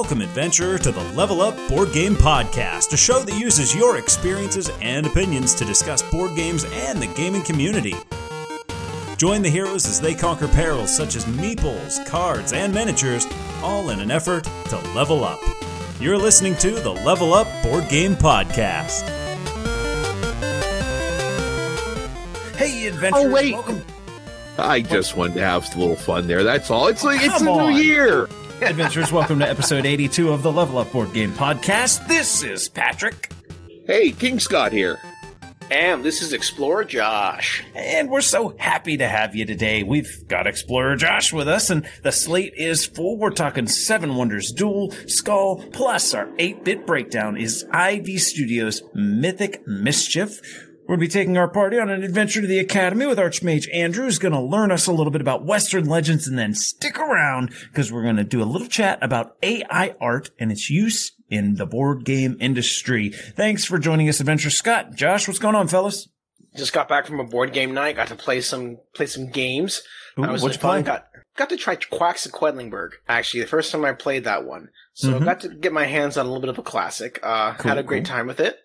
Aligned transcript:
Welcome, 0.00 0.22
adventurer, 0.22 0.78
to 0.78 0.90
the 0.90 1.04
Level 1.12 1.42
Up 1.42 1.54
Board 1.68 1.92
Game 1.92 2.14
Podcast, 2.14 2.90
a 2.94 2.96
show 2.96 3.20
that 3.20 3.38
uses 3.38 3.74
your 3.74 3.98
experiences 3.98 4.70
and 4.80 5.04
opinions 5.06 5.54
to 5.56 5.64
discuss 5.66 6.00
board 6.10 6.34
games 6.34 6.64
and 6.72 7.02
the 7.02 7.06
gaming 7.08 7.42
community. 7.42 7.94
Join 9.18 9.42
the 9.42 9.50
heroes 9.50 9.84
as 9.86 10.00
they 10.00 10.14
conquer 10.14 10.48
perils 10.48 10.90
such 10.96 11.16
as 11.16 11.26
meeples, 11.26 12.04
cards, 12.06 12.54
and 12.54 12.72
miniatures, 12.72 13.26
all 13.62 13.90
in 13.90 14.00
an 14.00 14.10
effort 14.10 14.44
to 14.70 14.78
level 14.94 15.22
up. 15.22 15.38
You're 16.00 16.16
listening 16.16 16.56
to 16.56 16.70
the 16.70 16.90
Level 16.92 17.34
Up 17.34 17.46
Board 17.62 17.86
Game 17.90 18.14
Podcast. 18.16 19.02
Hey, 22.56 22.86
adventurers! 22.86 23.24
Oh, 23.26 23.30
wait. 23.30 23.52
Welcome. 23.52 23.84
I 24.56 24.80
just 24.80 25.14
wanted 25.14 25.34
to 25.34 25.44
have 25.44 25.76
a 25.76 25.78
little 25.78 25.94
fun 25.94 26.26
there. 26.26 26.42
That's 26.42 26.70
all. 26.70 26.86
It's 26.88 27.04
like 27.04 27.22
it's 27.22 27.36
Come 27.36 27.48
a 27.48 27.52
on. 27.52 27.72
new 27.74 27.78
year. 27.80 28.28
Adventurers, 28.62 29.10
welcome 29.10 29.38
to 29.38 29.48
episode 29.48 29.86
82 29.86 30.30
of 30.30 30.42
the 30.42 30.52
Level 30.52 30.78
Up 30.78 30.92
Board 30.92 31.12
Game 31.14 31.32
Podcast. 31.32 32.06
This 32.06 32.42
is 32.42 32.68
Patrick. 32.68 33.32
Hey, 33.86 34.10
King 34.12 34.38
Scott 34.38 34.70
here. 34.70 34.98
And 35.70 36.04
this 36.04 36.20
is 36.20 36.32
Explorer 36.32 36.84
Josh. 36.84 37.64
And 37.74 38.10
we're 38.10 38.20
so 38.20 38.54
happy 38.58 38.96
to 38.98 39.08
have 39.08 39.34
you 39.34 39.46
today. 39.46 39.82
We've 39.82 40.26
got 40.28 40.46
Explorer 40.46 40.96
Josh 40.96 41.32
with 41.32 41.48
us, 41.48 41.70
and 41.70 41.88
the 42.02 42.12
slate 42.12 42.54
is 42.54 42.84
full. 42.84 43.16
We're 43.16 43.30
talking 43.30 43.66
Seven 43.66 44.16
Wonders 44.16 44.52
Duel, 44.52 44.90
Skull, 45.06 45.64
plus 45.72 46.12
our 46.12 46.28
8 46.38 46.62
bit 46.64 46.86
breakdown 46.86 47.36
is 47.36 47.64
Ivy 47.70 48.18
Studios' 48.18 48.82
Mythic 48.94 49.66
Mischief. 49.66 50.40
We're 50.90 50.96
going 50.96 51.08
to 51.08 51.14
be 51.14 51.20
taking 51.20 51.38
our 51.38 51.46
party 51.46 51.78
on 51.78 51.88
an 51.88 52.02
adventure 52.02 52.40
to 52.40 52.48
the 52.48 52.58
Academy 52.58 53.06
with 53.06 53.16
Archmage 53.16 53.72
Andrew, 53.72 54.06
who's 54.06 54.18
going 54.18 54.32
to 54.34 54.40
learn 54.40 54.72
us 54.72 54.88
a 54.88 54.92
little 54.92 55.12
bit 55.12 55.20
about 55.20 55.44
Western 55.46 55.84
legends 55.84 56.26
and 56.26 56.36
then 56.36 56.52
stick 56.52 56.98
around 56.98 57.50
because 57.70 57.92
we're 57.92 58.02
going 58.02 58.16
to 58.16 58.24
do 58.24 58.42
a 58.42 58.44
little 58.44 58.66
chat 58.66 58.98
about 59.00 59.36
AI 59.40 59.94
art 60.00 60.30
and 60.40 60.50
its 60.50 60.68
use 60.68 61.12
in 61.28 61.54
the 61.54 61.64
board 61.64 62.04
game 62.04 62.36
industry. 62.40 63.10
Thanks 63.10 63.64
for 63.64 63.78
joining 63.78 64.08
us, 64.08 64.18
Adventure 64.18 64.50
Scott. 64.50 64.96
Josh, 64.96 65.28
what's 65.28 65.38
going 65.38 65.54
on, 65.54 65.68
fellas? 65.68 66.08
Just 66.56 66.72
got 66.72 66.88
back 66.88 67.06
from 67.06 67.20
a 67.20 67.24
board 67.24 67.52
game 67.52 67.72
night. 67.72 67.94
Got 67.94 68.08
to 68.08 68.16
play 68.16 68.40
some 68.40 68.78
play 68.92 69.06
some 69.06 69.30
games. 69.30 69.82
Ooh, 70.18 70.24
I 70.24 70.32
was 70.32 70.42
what'd 70.42 70.56
you 70.56 70.60
fun. 70.60 70.82
play? 70.82 70.92
Got 70.92 71.06
got 71.36 71.50
to 71.50 71.56
try 71.56 71.76
Quacks 71.76 72.26
of 72.26 72.32
Quedlinburg. 72.32 72.94
Actually, 73.08 73.42
the 73.42 73.46
first 73.46 73.70
time 73.70 73.84
I 73.84 73.92
played 73.92 74.24
that 74.24 74.44
one, 74.44 74.70
so 74.94 75.12
Mhm. 75.20 75.24
got 75.24 75.40
to 75.42 75.50
get 75.50 75.72
my 75.72 75.84
hands 75.84 76.16
on 76.16 76.26
a 76.26 76.28
little 76.28 76.40
bit 76.40 76.50
of 76.50 76.58
a 76.58 76.62
classic. 76.62 77.20
Uh, 77.22 77.54
Cool, 77.54 77.68
had 77.68 77.78
a 77.78 77.84
great 77.84 78.04
cool. 78.04 78.12
time 78.16 78.26
with 78.26 78.40
it. 78.40 78.58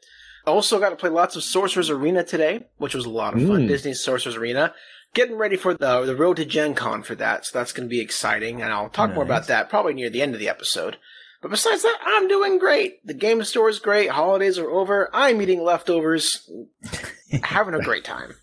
Also 0.45 0.79
got 0.79 0.89
to 0.89 0.95
play 0.95 1.09
lots 1.09 1.35
of 1.35 1.43
Sorcerer's 1.43 1.89
Arena 1.89 2.23
today, 2.23 2.65
which 2.77 2.93
was 2.95 3.05
a 3.05 3.09
lot 3.09 3.33
of 3.33 3.41
fun. 3.47 3.65
Mm. 3.65 3.67
Disney's 3.67 4.03
Sorcerer's 4.03 4.35
Arena. 4.35 4.73
Getting 5.13 5.37
ready 5.37 5.55
for 5.55 5.73
the 5.73 6.01
the 6.01 6.15
road 6.15 6.37
to 6.37 6.45
Gen 6.45 6.75
Con 6.75 7.01
for 7.01 7.15
that, 7.15 7.45
so 7.45 7.57
that's 7.57 7.71
going 7.71 7.87
to 7.87 7.89
be 7.89 8.01
exciting, 8.01 8.61
and 8.61 8.73
I'll 8.73 8.89
talk 8.89 9.13
more 9.13 9.23
about 9.23 9.47
that 9.47 9.69
probably 9.69 9.93
near 9.93 10.09
the 10.09 10.21
end 10.21 10.33
of 10.33 10.39
the 10.39 10.49
episode. 10.49 10.97
But 11.41 11.51
besides 11.51 11.83
that, 11.83 11.97
I'm 12.05 12.27
doing 12.27 12.59
great. 12.59 13.05
The 13.05 13.13
game 13.13 13.41
store 13.43 13.69
is 13.69 13.79
great. 13.79 14.09
Holidays 14.09 14.57
are 14.57 14.69
over. 14.69 15.09
I'm 15.13 15.41
eating 15.41 15.63
leftovers. 15.63 16.49
having 17.43 17.73
a 17.75 17.81
great 17.81 18.03
time. 18.03 18.33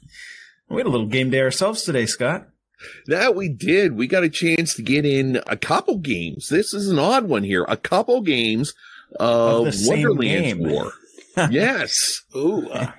We 0.69 0.79
had 0.79 0.87
a 0.87 0.91
little 0.91 1.09
game 1.09 1.29
day 1.31 1.41
ourselves 1.41 1.83
today, 1.83 2.07
Scott. 2.07 2.49
That 3.07 3.35
we 3.35 3.49
did. 3.49 3.97
We 3.97 4.07
got 4.07 4.25
a 4.25 4.29
chance 4.29 4.75
to 4.75 4.83
get 4.83 5.05
in 5.05 5.41
a 5.47 5.57
couple 5.57 5.99
games. 5.99 6.49
This 6.49 6.73
is 6.73 6.89
an 6.89 6.99
odd 6.99 7.29
one 7.29 7.45
here. 7.45 7.65
A 7.69 7.77
couple 7.77 8.23
games 8.23 8.73
Of 9.21 9.61
of, 9.61 9.65
the 9.67 9.73
same 9.73 10.09
Wonderland's 10.09 10.55
game. 10.55 10.59
War. 10.71 10.93
Yes. 11.51 12.23
Ooh. 12.37 12.69
uh, 12.69 12.93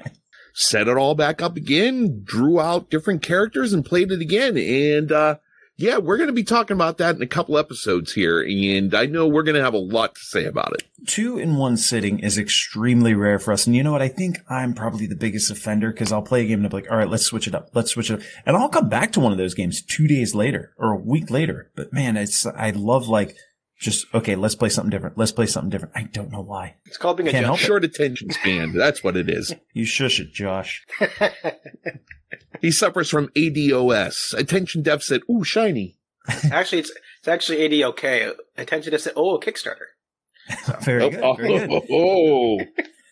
Set 0.55 0.87
it 0.87 0.97
all 0.97 1.15
back 1.15 1.41
up 1.41 1.57
again, 1.57 2.21
drew 2.23 2.59
out 2.59 2.91
different 2.91 3.23
characters 3.23 3.73
and 3.73 3.83
played 3.83 4.11
it 4.11 4.21
again. 4.21 4.55
And, 4.55 5.11
uh, 5.11 5.37
yeah, 5.75 5.97
we're 5.97 6.17
going 6.17 6.27
to 6.27 6.33
be 6.33 6.43
talking 6.43 6.75
about 6.75 6.99
that 6.99 7.15
in 7.15 7.23
a 7.23 7.27
couple 7.27 7.57
episodes 7.57 8.13
here. 8.13 8.39
And 8.39 8.93
I 8.93 9.07
know 9.07 9.27
we're 9.27 9.41
going 9.41 9.55
to 9.55 9.63
have 9.63 9.73
a 9.73 9.79
lot 9.79 10.13
to 10.13 10.21
say 10.21 10.45
about 10.45 10.73
it. 10.73 10.83
Two 11.07 11.39
in 11.39 11.57
one 11.57 11.77
sitting 11.77 12.19
is 12.19 12.37
extremely 12.37 13.15
rare 13.15 13.39
for 13.39 13.51
us. 13.51 13.65
And 13.65 13.75
you 13.75 13.83
know 13.83 13.91
what? 13.91 14.03
I 14.03 14.07
think 14.07 14.37
I'm 14.47 14.75
probably 14.75 15.07
the 15.07 15.15
biggest 15.15 15.49
offender 15.49 15.91
because 15.91 16.11
I'll 16.11 16.21
play 16.21 16.43
a 16.43 16.45
game 16.45 16.59
and 16.59 16.67
I'll 16.67 16.69
be 16.69 16.77
like, 16.83 16.91
all 16.91 16.97
right, 16.97 17.09
let's 17.09 17.25
switch 17.25 17.47
it 17.47 17.55
up. 17.55 17.71
Let's 17.73 17.89
switch 17.89 18.11
it 18.11 18.19
up. 18.19 18.25
And 18.45 18.55
I'll 18.55 18.69
come 18.69 18.87
back 18.87 19.11
to 19.13 19.19
one 19.19 19.31
of 19.31 19.39
those 19.39 19.55
games 19.55 19.81
two 19.81 20.07
days 20.07 20.35
later 20.35 20.73
or 20.77 20.91
a 20.91 20.97
week 20.97 21.31
later. 21.31 21.71
But 21.75 21.91
man, 21.91 22.17
it's, 22.17 22.45
I 22.45 22.69
love 22.69 23.07
like 23.07 23.35
just, 23.83 24.07
okay, 24.13 24.35
let's 24.35 24.55
play 24.55 24.69
something 24.69 24.89
different. 24.89 25.17
Let's 25.17 25.31
play 25.31 25.45
something 25.45 25.69
different. 25.69 25.93
I 25.95 26.03
don't 26.03 26.31
know 26.31 26.41
why. 26.41 26.75
it's 26.85 26.97
called 26.97 27.17
being 27.17 27.27
a 27.27 27.31
Can't 27.31 27.43
judge. 27.43 27.47
help 27.47 27.59
it. 27.59 27.63
Short 27.65 27.83
attention 27.83 28.31
span. 28.31 28.73
That's 28.73 29.03
what 29.03 29.15
it 29.17 29.29
is. 29.29 29.53
You 29.73 29.85
shush 29.85 30.19
it, 30.19 30.33
Josh. 30.33 30.85
He 32.61 32.71
suffers 32.71 33.09
from 33.09 33.27
ADOS, 33.35 34.33
attention 34.33 34.81
deficit. 34.83 35.21
Ooh, 35.29 35.43
shiny. 35.43 35.97
actually, 36.51 36.79
it's 36.79 36.91
it's 37.19 37.27
actually 37.27 37.57
ADOK. 37.67 38.33
Attention 38.57 38.91
deficit. 38.91 39.13
oh, 39.17 39.35
a 39.35 39.41
Kickstarter. 39.41 39.91
Very 40.81 41.09
good. 41.09 41.37
Very 41.37 41.67
good. 41.67 41.83
oh. 41.91 42.59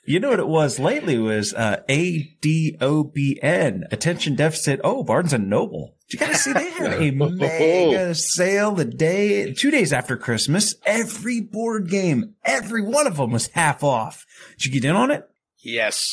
You 0.05 0.19
know 0.19 0.29
what 0.29 0.39
it 0.39 0.47
was 0.47 0.79
lately 0.79 1.17
was 1.19 1.53
uh, 1.53 1.81
ADOBN, 1.89 3.81
attention 3.91 4.35
deficit. 4.35 4.79
Oh, 4.83 5.03
Barnes 5.03 5.33
and 5.33 5.49
Noble. 5.49 5.95
Did 6.11 6.19
gotta 6.19 6.35
see 6.35 6.51
they 6.51 6.69
had 6.71 6.93
a 6.93 7.11
mega 7.11 8.13
sale 8.13 8.73
the 8.73 8.85
day, 8.85 9.53
two 9.53 9.71
days 9.71 9.93
after 9.93 10.17
Christmas. 10.17 10.75
Every 10.85 11.39
board 11.39 11.89
game, 11.89 12.35
every 12.43 12.81
one 12.81 13.07
of 13.07 13.15
them 13.17 13.31
was 13.31 13.47
half 13.47 13.81
off. 13.81 14.25
Did 14.57 14.65
you 14.65 14.71
get 14.73 14.89
in 14.89 14.95
on 14.95 15.09
it? 15.09 15.29
Yes. 15.63 16.05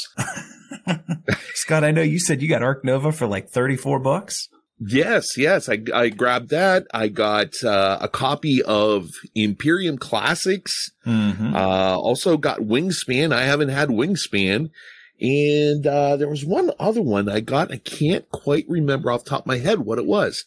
Scott, 1.54 1.82
I 1.82 1.90
know 1.90 2.02
you 2.02 2.20
said 2.20 2.42
you 2.42 2.48
got 2.48 2.62
Ark 2.62 2.84
Nova 2.84 3.10
for 3.10 3.26
like 3.26 3.48
34 3.48 3.98
bucks. 3.98 4.48
Yes, 4.78 5.36
yes. 5.36 5.68
I, 5.68 5.82
I 5.92 6.10
grabbed 6.10 6.50
that. 6.50 6.86
I 6.94 7.08
got 7.08 7.64
uh, 7.64 7.98
a 8.00 8.08
copy 8.08 8.62
of 8.62 9.10
Imperium 9.34 9.98
Classics. 9.98 10.92
Mm-hmm. 11.04 11.56
Uh, 11.56 11.98
also 11.98 12.36
got 12.36 12.60
Wingspan. 12.60 13.32
I 13.32 13.42
haven't 13.42 13.70
had 13.70 13.88
Wingspan. 13.88 14.70
And 15.20 15.86
uh, 15.86 16.16
there 16.16 16.28
was 16.28 16.44
one 16.44 16.70
other 16.78 17.02
one 17.02 17.28
I 17.28 17.40
got. 17.40 17.72
I 17.72 17.78
can't 17.78 18.28
quite 18.30 18.66
remember 18.68 19.10
off 19.10 19.24
top 19.24 19.40
of 19.40 19.46
my 19.46 19.58
head 19.58 19.80
what 19.80 19.98
it 19.98 20.06
was. 20.06 20.44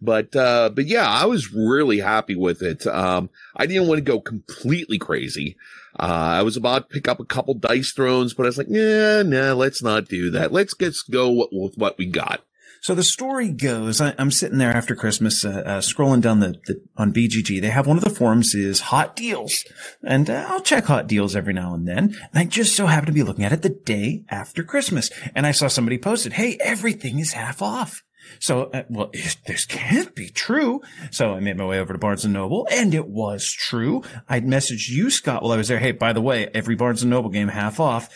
But 0.00 0.34
uh, 0.36 0.70
but 0.70 0.86
yeah, 0.86 1.08
I 1.08 1.26
was 1.26 1.52
really 1.52 1.98
happy 1.98 2.36
with 2.36 2.62
it. 2.62 2.86
Um, 2.86 3.30
I 3.56 3.66
didn't 3.66 3.88
want 3.88 3.98
to 3.98 4.02
go 4.02 4.20
completely 4.20 4.98
crazy. 4.98 5.56
Uh, 5.98 6.38
I 6.38 6.42
was 6.42 6.56
about 6.56 6.88
to 6.88 6.94
pick 6.94 7.08
up 7.08 7.18
a 7.18 7.24
couple 7.24 7.54
dice 7.54 7.92
thrones, 7.92 8.32
but 8.32 8.44
I 8.44 8.48
was 8.48 8.58
like, 8.58 8.68
nah, 8.68 9.22
nah, 9.22 9.54
let's 9.54 9.82
not 9.82 10.08
do 10.08 10.30
that. 10.30 10.52
Let's 10.52 10.74
just 10.76 11.10
go 11.10 11.48
with 11.50 11.76
what 11.76 11.98
we 11.98 12.06
got. 12.06 12.42
So 12.80 12.94
the 12.94 13.02
story 13.02 13.50
goes, 13.50 14.00
I, 14.00 14.14
I'm 14.18 14.30
sitting 14.30 14.58
there 14.58 14.74
after 14.74 14.94
Christmas, 14.94 15.44
uh, 15.44 15.62
uh, 15.64 15.80
scrolling 15.80 16.20
down 16.20 16.40
the, 16.40 16.60
the 16.66 16.80
on 16.96 17.12
BGG. 17.12 17.60
They 17.60 17.70
have 17.70 17.86
one 17.86 17.96
of 17.96 18.04
the 18.04 18.10
forums 18.10 18.54
is 18.54 18.80
hot 18.80 19.16
deals, 19.16 19.64
and 20.02 20.30
uh, 20.30 20.46
I'll 20.48 20.60
check 20.60 20.84
hot 20.84 21.06
deals 21.06 21.36
every 21.36 21.52
now 21.52 21.74
and 21.74 21.86
then. 21.86 22.16
And 22.32 22.34
I 22.34 22.44
just 22.44 22.76
so 22.76 22.86
happen 22.86 23.06
to 23.06 23.12
be 23.12 23.22
looking 23.22 23.44
at 23.44 23.52
it 23.52 23.62
the 23.62 23.68
day 23.68 24.24
after 24.30 24.62
Christmas, 24.62 25.10
and 25.34 25.46
I 25.46 25.52
saw 25.52 25.68
somebody 25.68 25.98
posted, 25.98 26.34
"Hey, 26.34 26.58
everything 26.60 27.18
is 27.18 27.32
half 27.32 27.62
off." 27.62 28.02
So, 28.38 28.64
uh, 28.64 28.84
well, 28.88 29.10
this 29.46 29.64
can't 29.64 30.14
be 30.14 30.28
true. 30.28 30.80
So 31.10 31.34
I 31.34 31.40
made 31.40 31.56
my 31.56 31.66
way 31.66 31.80
over 31.80 31.92
to 31.92 31.98
Barnes 31.98 32.24
and 32.24 32.34
Noble, 32.34 32.66
and 32.70 32.94
it 32.94 33.08
was 33.08 33.50
true. 33.50 34.02
I'd 34.28 34.44
messaged 34.46 34.88
you, 34.88 35.10
Scott, 35.10 35.42
while 35.42 35.52
I 35.52 35.56
was 35.56 35.68
there. 35.68 35.78
Hey, 35.78 35.92
by 35.92 36.12
the 36.12 36.20
way, 36.20 36.48
every 36.54 36.74
Barnes 36.74 37.02
and 37.02 37.10
Noble 37.10 37.30
game 37.30 37.48
half 37.48 37.80
off 37.80 38.08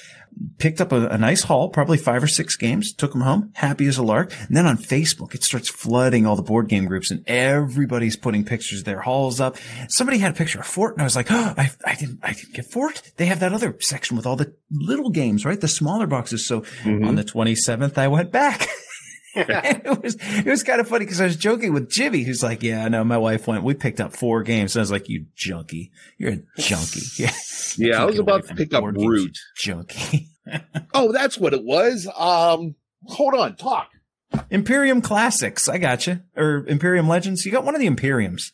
picked 0.59 0.81
up 0.81 0.93
a, 0.93 1.09
a 1.09 1.19
nice 1.19 1.43
haul, 1.43 1.69
probably 1.69 1.99
five 1.99 2.23
or 2.23 2.27
six 2.27 2.57
games, 2.57 2.93
took 2.93 3.13
them 3.13 3.21
home, 3.21 3.51
happy 3.55 3.87
as 3.87 3.99
a 3.99 4.03
lark. 4.03 4.33
And 4.49 4.57
then 4.57 4.67
on 4.67 4.77
Facebook, 4.77 5.35
it 5.35 5.43
starts 5.43 5.69
flooding 5.69 6.27
all 6.27 6.37
the 6.37 6.43
board 6.43 6.69
game 6.69 6.87
groups 6.87 7.11
and 7.11 7.23
everybody's 7.27 8.17
putting 8.17 8.45
pictures 8.45 8.81
of 8.81 8.85
their 8.85 9.01
hauls 9.01 9.41
up. 9.41 9.57
Somebody 9.89 10.19
had 10.19 10.33
a 10.33 10.37
picture 10.37 10.61
of 10.61 10.67
Fort 10.67 10.95
and 10.95 11.03
I 11.03 11.05
was 11.05 11.17
like, 11.17 11.31
oh, 11.31 11.55
I, 11.59 11.71
I 11.85 11.95
didn't, 11.95 12.21
I 12.23 12.33
didn't 12.33 12.55
get 12.55 12.71
Fort. 12.71 13.03
They 13.17 13.27
have 13.27 13.41
that 13.41 13.53
other 13.53 13.77
section 13.81 14.17
with 14.17 14.27
all 14.27 14.37
the 14.37 14.55
little 14.71 15.11
games, 15.11 15.45
right? 15.45 15.61
The 15.61 15.69
smaller 15.69 16.07
boxes. 16.07 16.47
So 16.47 16.65
on 16.85 17.17
the 17.17 17.25
27th, 17.25 17.99
I 17.99 18.09
went 18.09 18.33
back. 18.33 18.69
And 19.37 19.83
it 19.85 20.03
was 20.03 20.17
it 20.21 20.47
was 20.47 20.63
kind 20.63 20.81
of 20.81 20.89
funny 20.89 21.05
because 21.07 21.21
I 21.21 21.25
was 21.25 21.37
joking 21.37 21.73
with 21.73 21.91
Jimmy, 21.91 22.23
who's 22.23 22.43
like, 22.43 22.63
"Yeah, 22.63 22.87
no, 22.89 23.03
my 23.03 23.17
wife 23.17 23.47
went. 23.47 23.65
We 23.65 23.75
picked 23.75 24.01
up 24.01 24.15
four 24.15 24.43
games." 24.43 24.77
And 24.77 24.81
I 24.81 24.83
was 24.83 24.91
like, 24.91 25.09
"You 25.09 25.27
junkie, 25.35 25.91
you're 26.19 26.33
a 26.33 26.61
junkie." 26.61 27.01
Yeah, 27.19 27.31
Yeah, 27.79 28.03
I 28.03 28.05
was 28.05 28.17
Can't 28.17 28.27
get 28.27 28.33
away 28.33 28.39
about 28.39 28.49
to 28.49 28.55
pick 28.55 28.75
up 28.75 28.83
board 28.83 28.97
Root. 28.97 29.39
Junkie. 29.57 30.29
Oh, 30.93 31.13
that's 31.13 31.39
what 31.39 31.55
it 31.55 31.63
was. 31.65 32.09
Um, 32.19 32.75
hold 33.05 33.35
on, 33.35 33.55
talk. 33.55 33.89
Imperium 34.51 35.01
Classics. 35.01 35.69
I 35.69 35.79
got 35.79 36.07
you. 36.07 36.21
Or 36.37 36.67
Imperium 36.67 37.09
Legends. 37.09 37.47
You 37.47 37.53
got 37.53 37.65
one 37.65 37.75
of 37.77 37.81
the 37.81 37.89
Imperiums. 37.89 38.51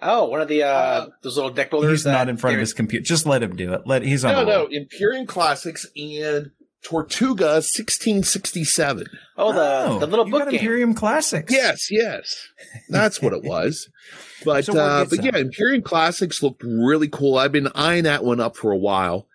Oh, 0.00 0.26
one 0.26 0.40
of 0.40 0.48
the 0.48 0.62
uh, 0.62 1.06
those 1.22 1.36
little 1.36 1.50
deck 1.50 1.70
builders. 1.70 1.90
He's 1.90 2.06
not 2.06 2.28
in 2.28 2.36
front 2.36 2.54
of 2.54 2.60
his 2.60 2.72
computer. 2.72 3.04
Just 3.04 3.26
let 3.26 3.42
him 3.42 3.56
do 3.56 3.72
it. 3.72 3.82
Let 3.86 4.02
he's 4.02 4.24
on. 4.24 4.32
No, 4.32 4.42
a 4.42 4.44
no. 4.44 4.66
Imperium 4.66 5.26
Classics 5.26 5.86
and 5.96 6.50
Tortuga 6.82 7.60
1667. 7.60 9.06
Oh, 9.36 9.52
the 9.52 9.84
Oh, 9.88 9.98
the 9.98 10.06
little 10.06 10.24
you 10.26 10.30
book 10.32 10.44
got 10.44 10.50
game. 10.50 10.60
Imperium 10.60 10.94
Classics. 10.94 11.52
Yes, 11.52 11.90
yes. 11.90 12.48
That's 12.88 13.20
what 13.20 13.32
it 13.32 13.42
was. 13.44 13.88
But 14.44 14.64
So 14.66 14.78
uh, 14.78 15.04
but 15.04 15.24
yeah, 15.24 15.30
out. 15.30 15.40
Imperium 15.40 15.82
Classics 15.82 16.44
looked 16.44 16.62
really 16.62 17.08
cool. 17.08 17.36
I've 17.36 17.50
been 17.50 17.66
eyeing 17.74 18.04
that 18.04 18.22
one 18.22 18.38
up 18.38 18.56
for 18.56 18.70
a 18.70 18.76
while. 18.76 19.26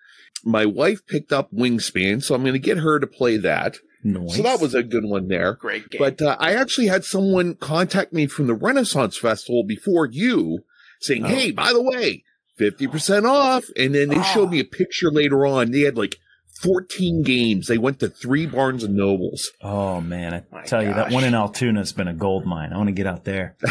My 0.46 0.64
wife 0.64 1.06
picked 1.06 1.30
up 1.30 1.52
Wingspan, 1.52 2.22
so 2.22 2.34
I'm 2.34 2.40
going 2.40 2.54
to 2.54 2.58
get 2.58 2.78
her 2.78 2.98
to 2.98 3.06
play 3.06 3.36
that. 3.36 3.76
Nice. 4.02 4.36
So 4.36 4.42
that 4.42 4.60
was 4.62 4.74
a 4.74 4.82
good 4.82 5.04
one 5.04 5.28
there. 5.28 5.54
Great 5.54 5.90
game. 5.90 5.98
But 5.98 6.22
uh, 6.22 6.38
I 6.40 6.54
actually 6.54 6.86
had 6.86 7.04
someone 7.04 7.54
contact 7.56 8.14
me 8.14 8.26
from 8.26 8.46
the 8.46 8.54
Renaissance 8.54 9.18
Festival 9.18 9.62
before 9.62 10.06
you 10.10 10.60
saying, 11.00 11.26
Oh. 11.26 11.28
Hey, 11.28 11.50
by 11.50 11.74
the 11.74 11.82
way, 11.82 12.24
50% 12.58 13.28
off. 13.28 13.64
And 13.76 13.94
then 13.94 14.08
they 14.08 14.22
showed 14.22 14.48
Ah. 14.48 14.52
me 14.52 14.60
a 14.60 14.64
picture 14.64 15.10
later 15.10 15.44
on. 15.44 15.70
They 15.70 15.80
had 15.80 15.98
like 15.98 16.16
14 16.64 17.22
games. 17.22 17.66
They 17.66 17.78
went 17.78 18.00
to 18.00 18.08
three 18.08 18.46
Barnes 18.46 18.82
and 18.82 18.94
Nobles. 18.94 19.50
Oh 19.62 20.00
man, 20.00 20.34
I 20.34 20.42
My 20.50 20.62
tell 20.62 20.82
you 20.82 20.94
that 20.94 21.12
one 21.12 21.24
in 21.24 21.34
Altoona 21.34 21.80
has 21.80 21.92
been 21.92 22.08
a 22.08 22.14
gold 22.14 22.46
mine. 22.46 22.72
I 22.72 22.76
want 22.76 22.88
to 22.88 22.92
get 22.92 23.06
out 23.06 23.24
there. 23.24 23.56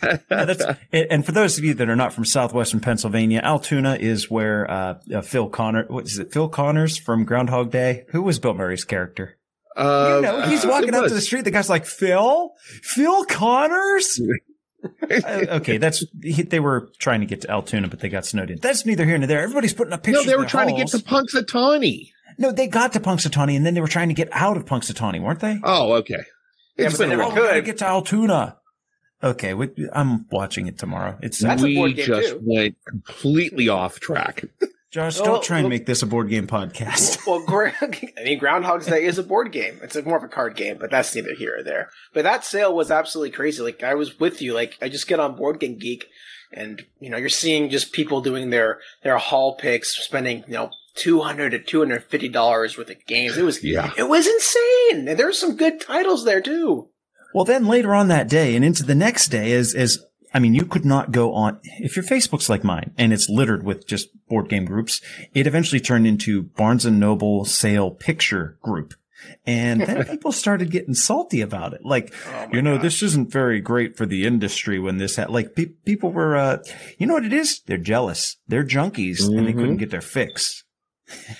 Yeah, 0.00 0.44
that's, 0.44 0.64
and 0.92 1.26
for 1.26 1.32
those 1.32 1.58
of 1.58 1.64
you 1.64 1.74
that 1.74 1.88
are 1.88 1.96
not 1.96 2.12
from 2.12 2.24
southwestern 2.24 2.78
Pennsylvania, 2.78 3.40
Altoona 3.42 3.96
is 3.96 4.30
where 4.30 4.70
uh, 4.70 5.00
uh, 5.12 5.22
Phil 5.22 5.48
Connor. 5.48 5.86
What 5.88 6.06
is 6.06 6.20
it? 6.20 6.32
Phil 6.32 6.48
Connors 6.48 6.96
from 6.96 7.24
Groundhog 7.24 7.72
Day. 7.72 8.04
Who 8.10 8.22
was 8.22 8.38
Bill 8.38 8.54
Murray's 8.54 8.84
character? 8.84 9.38
Uh, 9.76 10.12
you 10.16 10.22
know, 10.22 10.42
he's 10.42 10.64
walking 10.64 10.94
out 10.94 11.08
to 11.08 11.14
the 11.14 11.20
street. 11.20 11.42
The 11.42 11.50
guy's 11.50 11.68
like, 11.68 11.84
Phil, 11.84 12.52
Phil 12.82 13.24
Connors. 13.24 14.20
Uh, 14.80 15.44
okay, 15.48 15.76
that's 15.76 16.04
he, 16.22 16.42
they 16.42 16.60
were 16.60 16.88
trying 17.00 17.18
to 17.18 17.26
get 17.26 17.40
to 17.40 17.50
Altoona, 17.50 17.88
but 17.88 17.98
they 17.98 18.08
got 18.08 18.24
snowed 18.24 18.48
in. 18.48 18.58
That's 18.60 18.86
neither 18.86 19.04
here 19.04 19.18
nor 19.18 19.26
there. 19.26 19.40
Everybody's 19.40 19.74
putting 19.74 19.92
up 19.92 20.04
pictures. 20.04 20.24
No, 20.24 20.30
they 20.30 20.36
were 20.36 20.42
their 20.42 20.50
trying 20.50 20.68
to 20.68 20.74
get 20.74 20.86
to 20.88 20.98
Punxsutawney. 20.98 22.10
No, 22.38 22.52
they 22.52 22.66
got 22.68 22.92
to 22.92 23.00
Punxsutawney, 23.00 23.56
and 23.56 23.66
then 23.66 23.74
they 23.74 23.80
were 23.80 23.88
trying 23.88 24.08
to 24.08 24.14
get 24.14 24.28
out 24.32 24.56
of 24.56 24.64
Punxsutawney, 24.64 25.20
weren't 25.20 25.40
they? 25.40 25.58
Oh, 25.64 25.94
okay. 25.94 26.22
Yeah, 26.76 26.86
It's 26.86 26.96
but 26.96 27.08
been 27.08 27.08
they 27.08 27.14
a 27.14 27.18
never 27.18 27.22
Oh, 27.22 27.26
while. 27.28 27.34
we 27.36 27.42
gotta 27.42 27.54
could. 27.56 27.64
get 27.64 27.78
to 27.78 27.86
Altoona. 27.86 28.56
Okay, 29.22 29.52
we, 29.54 29.70
I'm 29.92 30.26
watching 30.30 30.68
it 30.68 30.78
tomorrow. 30.78 31.18
It's 31.20 31.40
That's 31.40 31.60
a 31.60 31.64
we 31.64 31.74
board 31.74 31.96
game, 31.96 32.06
just 32.06 32.28
too. 32.30 32.40
went 32.44 32.76
completely 32.86 33.68
off 33.68 33.98
track. 33.98 34.44
Josh. 34.92 35.16
Don't 35.18 35.42
try 35.42 35.58
and 35.58 35.64
look- 35.64 35.70
make 35.70 35.86
this 35.86 36.02
a 36.02 36.06
board 36.06 36.28
game 36.30 36.46
podcast. 36.46 37.18
Well, 37.26 37.44
gra- 37.44 37.74
I 37.82 38.22
mean, 38.24 38.38
Groundhog's 38.38 38.86
Day 38.86 39.04
is 39.04 39.18
a 39.18 39.22
board 39.22 39.52
game. 39.52 39.78
It's 39.82 39.96
a, 39.96 40.02
more 40.02 40.16
of 40.16 40.22
a 40.24 40.28
card 40.28 40.54
game, 40.56 40.78
but 40.80 40.90
that's 40.90 41.14
neither 41.14 41.34
here 41.34 41.56
or 41.58 41.62
there. 41.62 41.90
But 42.14 42.22
that 42.22 42.42
sale 42.44 42.74
was 42.74 42.90
absolutely 42.90 43.32
crazy. 43.32 43.60
Like 43.62 43.82
I 43.82 43.94
was 43.96 44.18
with 44.18 44.40
you. 44.40 44.54
Like 44.54 44.78
I 44.80 44.88
just 44.88 45.06
get 45.08 45.20
on 45.20 45.36
Board 45.36 45.60
Game 45.60 45.78
Geek, 45.78 46.06
and 46.54 46.80
you 47.00 47.10
know 47.10 47.18
you're 47.18 47.28
seeing 47.28 47.68
just 47.68 47.92
people 47.92 48.22
doing 48.22 48.48
their 48.50 48.78
their 49.02 49.18
haul 49.18 49.56
picks, 49.56 49.94
spending 50.02 50.44
you 50.46 50.54
know 50.54 50.70
two 50.98 51.20
hundred 51.22 51.50
to 51.50 51.58
two 51.58 51.78
hundred 51.78 52.04
fifty 52.04 52.28
dollars 52.28 52.76
worth 52.76 52.90
of 52.90 53.06
games. 53.06 53.36
It 53.38 53.42
was 53.44 53.62
Yeah. 53.64 53.92
it 53.96 54.08
was 54.08 54.26
insane, 54.26 55.08
and 55.08 55.18
there's 55.18 55.38
some 55.38 55.56
good 55.56 55.80
titles 55.80 56.24
there 56.24 56.40
too. 56.42 56.88
Well, 57.34 57.44
then 57.44 57.66
later 57.66 57.94
on 57.94 58.08
that 58.08 58.28
day 58.28 58.54
and 58.56 58.64
into 58.64 58.82
the 58.82 58.94
next 58.94 59.28
day, 59.28 59.52
as 59.52 59.74
as 59.74 59.98
I 60.34 60.40
mean, 60.40 60.54
you 60.54 60.66
could 60.66 60.84
not 60.84 61.10
go 61.12 61.32
on 61.32 61.58
if 61.78 61.96
your 61.96 62.04
Facebook's 62.04 62.50
like 62.50 62.62
mine 62.64 62.92
and 62.98 63.12
it's 63.14 63.30
littered 63.30 63.62
with 63.64 63.86
just 63.86 64.08
board 64.28 64.48
game 64.50 64.66
groups. 64.66 65.00
It 65.32 65.46
eventually 65.46 65.80
turned 65.80 66.06
into 66.06 66.42
Barnes 66.42 66.84
and 66.84 67.00
Noble 67.00 67.44
sale 67.46 67.90
picture 67.90 68.58
group. 68.62 68.92
And 69.46 69.80
then 69.80 70.04
people 70.10 70.30
started 70.32 70.70
getting 70.70 70.94
salty 70.94 71.40
about 71.40 71.72
it. 71.72 71.84
Like, 71.84 72.12
Oh 72.28 72.46
you 72.52 72.60
know, 72.62 72.74
gosh. 72.74 72.82
this 72.82 73.02
isn't 73.04 73.32
very 73.32 73.60
great 73.60 73.96
for 73.96 74.04
the 74.06 74.26
industry 74.26 74.78
when 74.78 74.98
this, 74.98 75.16
ha-. 75.16 75.26
like, 75.28 75.54
pe- 75.56 75.72
people 75.84 76.12
were, 76.12 76.36
uh, 76.36 76.58
you 76.98 77.06
know 77.06 77.14
what 77.14 77.24
it 77.24 77.32
is? 77.32 77.60
They're 77.66 77.78
jealous. 77.78 78.36
They're 78.46 78.64
junkies 78.64 79.26
and 79.26 79.46
they 79.46 79.52
Mhm. 79.52 79.56
couldn't 79.56 79.76
get 79.78 79.90
their 79.90 80.00
fix. 80.02 80.62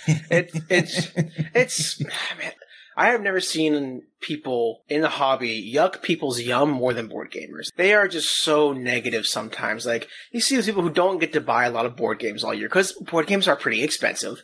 It 0.07 0.51
it's 0.69 1.11
it's 1.53 1.99
man, 1.99 2.53
I 2.97 3.07
have 3.07 3.21
never 3.21 3.39
seen 3.39 4.03
people 4.19 4.81
in 4.89 5.01
the 5.01 5.09
hobby 5.09 5.71
yuck 5.73 6.01
people's 6.01 6.41
yum 6.41 6.69
more 6.69 6.93
than 6.93 7.07
board 7.07 7.31
gamers. 7.31 7.71
They 7.75 7.93
are 7.93 8.07
just 8.07 8.43
so 8.43 8.73
negative 8.73 9.25
sometimes. 9.25 9.85
Like 9.85 10.07
you 10.31 10.41
see 10.41 10.55
those 10.55 10.65
people 10.65 10.81
who 10.81 10.89
don't 10.89 11.19
get 11.19 11.33
to 11.33 11.41
buy 11.41 11.65
a 11.65 11.71
lot 11.71 11.85
of 11.85 11.95
board 11.95 12.19
games 12.19 12.43
all 12.43 12.53
year 12.53 12.67
because 12.67 12.93
board 12.93 13.27
games 13.27 13.47
are 13.47 13.55
pretty 13.55 13.83
expensive. 13.83 14.43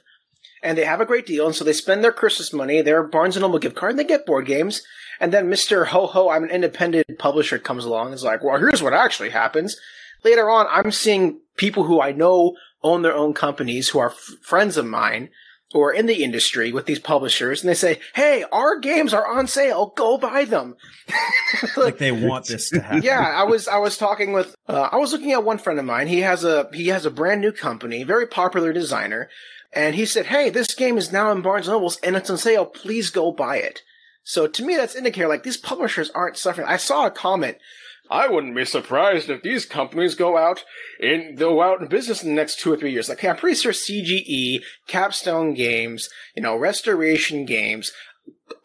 And 0.63 0.77
they 0.77 0.86
have 0.86 1.01
a 1.01 1.06
great 1.06 1.28
deal, 1.28 1.45
and 1.45 1.54
so 1.54 1.63
they 1.63 1.74
spend 1.74 2.04
their 2.04 2.12
Christmas 2.12 2.51
money, 2.51 2.81
their 2.81 3.04
Barnes 3.04 3.36
and 3.36 3.44
Noble 3.44 3.60
gift 3.60 3.75
card, 3.75 3.92
and 3.92 4.00
they 4.00 4.04
get 4.04 4.25
board 4.25 4.48
games. 4.48 4.81
And 5.19 5.31
then 5.31 5.48
Mr. 5.48 5.88
Ho 5.88 6.07
Ho, 6.07 6.30
I'm 6.30 6.44
an 6.44 6.50
independent 6.50 7.19
publisher, 7.19 7.60
comes 7.60 7.86
along 7.86 8.07
and 8.07 8.16
is 8.16 8.24
like, 8.24 8.44
well, 8.44 8.57
here's 8.57 8.81
what 8.81 8.94
actually 8.94 9.30
happens. 9.30 9.78
Later 10.24 10.50
on, 10.50 10.66
I'm 10.71 10.92
seeing 10.92 11.39
people 11.56 11.83
who 11.83 12.01
I 12.01 12.13
know 12.13 12.56
own 12.86 13.02
their 13.02 13.16
own 13.16 13.34
companies 13.34 13.90
who 13.90 14.00
are 14.00 14.12
f- 14.12 14.32
friends 14.42 14.78
of 14.78 14.86
mine 14.86 15.30
who 15.72 15.82
are 15.82 15.92
in 15.92 16.06
the 16.06 16.24
industry 16.24 16.72
with 16.72 16.86
these 16.86 17.00
publishers, 17.00 17.62
and 17.62 17.70
they 17.70 17.74
say, 17.76 18.00
hey, 18.14 18.46
our 18.52 18.80
games 18.80 19.14
are 19.14 19.28
on 19.28 19.48
sale, 19.48 19.92
go 19.98 20.18
buy 20.18 20.46
them. 20.46 20.76
like 21.78 21.98
they 21.98 22.12
want 22.12 22.46
this 22.46 22.70
to 22.70 22.80
happen. 22.80 23.02
yeah, 23.04 23.20
I 23.20 23.44
was 23.44 23.68
I 23.68 23.78
was 23.80 23.98
talking 23.98 24.32
with 24.32 24.56
uh, 24.70 24.90
I 24.92 24.98
was 24.98 25.12
looking 25.12 25.34
at 25.34 25.44
one 25.44 25.58
friend 25.58 25.78
of 25.80 25.86
mine. 25.86 26.08
He 26.08 26.22
has 26.22 26.44
a 26.44 26.70
he 26.74 26.88
has 26.88 27.06
a 27.06 27.12
brand 27.12 27.42
new 27.42 27.52
company, 27.52 28.04
very 28.04 28.28
popular 28.28 28.72
designer, 28.72 29.30
and 29.74 29.96
he 29.96 30.06
said, 30.06 30.28
"Hey, 30.28 30.50
this 30.50 30.74
game 30.74 30.98
is 30.98 31.12
now 31.12 31.31
in 31.31 31.42
Barnes 31.42 31.68
and 31.68 31.74
Nobles 31.74 31.98
and 31.98 32.16
it's 32.16 32.30
on 32.30 32.38
sale. 32.38 32.66
Please 32.66 33.10
go 33.10 33.31
buy 33.31 33.58
it." 33.58 33.81
So 34.24 34.48
to 34.48 34.64
me, 34.66 34.76
that's 34.76 34.96
indicator 34.96 35.28
like 35.28 35.44
these 35.44 35.58
publishers 35.58 36.10
aren't 36.12 36.38
suffering. 36.38 36.68
I 36.68 36.78
saw 36.78 37.06
a 37.06 37.12
comment. 37.12 37.58
I 38.10 38.28
wouldn't 38.28 38.56
be 38.56 38.66
surprised 38.66 39.30
if 39.30 39.42
these 39.42 39.66
companies 39.66 40.16
go 40.16 40.38
out 40.38 40.63
in 41.00 41.36
go 41.36 41.62
out 41.62 41.81
in 41.81 41.88
business 41.88 42.24
in 42.24 42.30
the 42.30 42.36
next 42.36 42.60
two 42.60 42.72
or 42.72 42.78
three 42.78 42.92
years. 42.92 43.10
Like 43.10 43.24
I'm 43.24 43.36
pretty 43.36 43.56
sure 43.56 43.72
CGE, 43.72 44.62
Capstone 44.88 45.54
Games, 45.54 46.10
you 46.36 46.44
know, 46.44 46.56
Restoration 46.56 47.46
Games, 47.46 47.92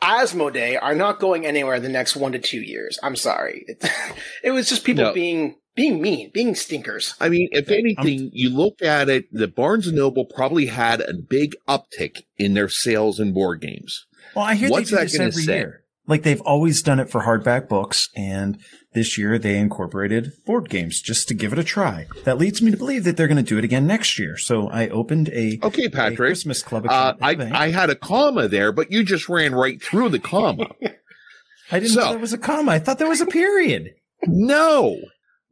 Asmodee 0.03 0.79
are 0.81 0.95
not 0.95 1.21
going 1.21 1.47
anywhere 1.47 1.75
in 1.77 1.83
the 1.83 1.89
next 1.89 2.17
one 2.17 2.33
to 2.33 2.39
two 2.39 2.61
years. 2.61 2.99
I'm 3.03 3.17
sorry. 3.17 3.65
It, 3.67 3.85
it 4.45 4.51
was 4.51 4.69
just 4.69 4.85
people 4.85 5.05
No. 5.05 5.13
being 5.13 5.57
being 5.77 6.03
mean, 6.03 6.31
being 6.35 6.55
stinkers. 6.55 7.15
I 7.21 7.29
mean, 7.29 7.49
if 7.53 7.71
anything, 7.71 8.31
you 8.33 8.51
look 8.51 8.83
at 8.83 9.09
it, 9.09 9.33
the 9.33 9.49
Barnes 9.49 9.87
and 9.87 9.97
Noble 9.97 10.25
probably 10.27 10.67
had 10.67 11.01
a 11.01 11.15
big 11.15 11.55
uptick 11.69 12.23
in 12.37 12.55
their 12.55 12.69
sales 12.69 13.21
in 13.21 13.33
board 13.33 13.61
games. 13.61 14.07
Well, 14.35 14.45
I 14.45 14.55
hear 14.55 14.69
What's 14.69 14.91
they 14.91 14.97
do 14.97 14.97
that 14.97 15.03
this 15.05 15.17
gonna 15.17 15.29
every 15.29 15.43
say? 15.43 15.57
year. 15.59 15.85
Like 16.11 16.25
they've 16.25 16.41
always 16.43 16.83
done 16.83 17.01
it 17.01 17.09
for 17.09 17.23
hardback 17.23 17.69
books, 17.69 18.09
and 18.17 18.59
this 18.93 19.17
year 19.17 19.39
they 19.39 19.57
incorporated 19.57 20.33
board 20.45 20.69
games 20.69 21.01
just 21.01 21.29
to 21.29 21.35
give 21.35 21.53
it 21.53 21.59
a 21.59 21.65
try. 21.65 22.09
That 22.25 22.37
leads 22.37 22.61
me 22.61 22.71
to 22.73 22.77
believe 22.77 23.05
that 23.05 23.17
they're 23.17 23.29
going 23.29 23.37
to 23.37 23.43
do 23.43 23.57
it 23.59 23.65
again 23.65 23.87
next 23.87 24.19
year. 24.19 24.37
So 24.37 24.69
I 24.69 24.89
opened 24.89 25.29
a, 25.29 25.59
Okay, 25.63 25.85
a 25.85 25.91
Patrick. 25.91 26.17
Christmas 26.19 26.63
club 26.63 26.87
Uh. 26.89 27.15
I, 27.23 27.31
I 27.53 27.71
had 27.71 27.89
a 27.91 27.95
comma 27.95 28.49
there, 28.49 28.73
but 28.73 28.91
you 28.91 29.05
just 29.05 29.29
ran 29.29 29.55
right 29.55 29.81
through 29.81 30.09
the 30.09 30.19
comma. 30.19 30.67
I 31.73 31.79
didn't 31.79 31.93
so- 31.95 32.01
know 32.01 32.11
there 32.11 32.19
was 32.19 32.33
a 32.33 32.39
comma. 32.39 32.73
I 32.73 32.81
thought 32.81 32.99
there 32.99 33.09
was 33.09 33.21
a 33.21 33.27
period. 33.27 33.91
no. 34.27 34.97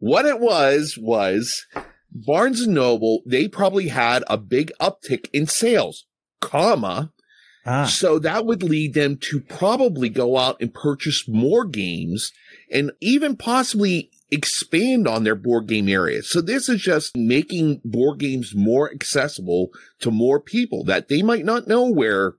What 0.00 0.26
it 0.26 0.38
was, 0.40 0.96
was 1.00 1.64
Barnes 2.12 2.61
and 2.62 2.75
Noble, 2.75 3.22
they 3.26 3.49
probably 3.49 3.88
had 3.88 4.22
a 4.28 4.37
big 4.37 4.70
uptick 4.81 5.28
in 5.32 5.46
sales, 5.46 6.06
comma. 6.40 7.12
Ah, 7.70 7.85
So 7.85 8.19
that 8.20 8.47
would 8.47 8.62
lead 8.62 8.94
them 8.94 9.19
to 9.31 9.41
probably 9.41 10.09
go 10.09 10.38
out 10.38 10.56
and 10.59 10.73
purchase 10.73 11.29
more 11.29 11.67
games 11.67 12.32
and 12.70 12.93
even 13.00 13.37
possibly 13.37 14.11
expand 14.31 15.06
on 15.06 15.25
their 15.25 15.35
board 15.35 15.67
game 15.67 15.87
area. 15.87 16.23
So 16.23 16.40
this 16.40 16.71
is 16.71 16.81
just 16.81 17.14
making 17.14 17.83
board 17.85 18.21
games 18.21 18.54
more 18.54 18.90
accessible 18.90 19.69
to 20.00 20.11
more 20.11 20.40
people 20.40 20.83
that 20.85 21.09
they 21.09 21.21
might 21.21 21.45
not 21.45 21.69
know 21.69 21.85
where 21.90 22.35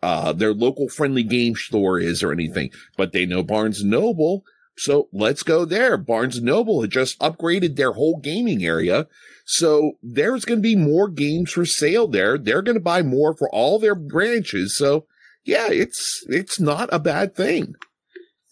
uh, 0.00 0.32
their 0.32 0.54
local 0.54 0.88
friendly 0.88 1.24
game 1.24 1.56
store 1.56 1.98
is 1.98 2.22
or 2.22 2.30
anything, 2.30 2.70
but 2.96 3.12
they 3.12 3.26
know 3.26 3.42
Barnes 3.42 3.82
Noble. 3.82 4.44
So 4.78 5.08
let's 5.12 5.42
go 5.42 5.64
there. 5.64 5.96
Barnes 5.96 6.36
and 6.36 6.46
Noble 6.46 6.80
had 6.82 6.90
just 6.90 7.18
upgraded 7.18 7.76
their 7.76 7.92
whole 7.92 8.18
gaming 8.18 8.64
area. 8.64 9.06
So 9.44 9.92
there's 10.02 10.44
going 10.44 10.58
to 10.58 10.62
be 10.62 10.76
more 10.76 11.08
games 11.08 11.52
for 11.52 11.64
sale 11.66 12.06
there. 12.06 12.38
They're 12.38 12.62
going 12.62 12.76
to 12.76 12.80
buy 12.80 13.02
more 13.02 13.36
for 13.36 13.48
all 13.50 13.78
their 13.78 13.94
branches. 13.94 14.76
So 14.76 15.06
yeah, 15.44 15.68
it's, 15.70 16.24
it's 16.28 16.60
not 16.60 16.88
a 16.92 16.98
bad 16.98 17.34
thing. 17.34 17.74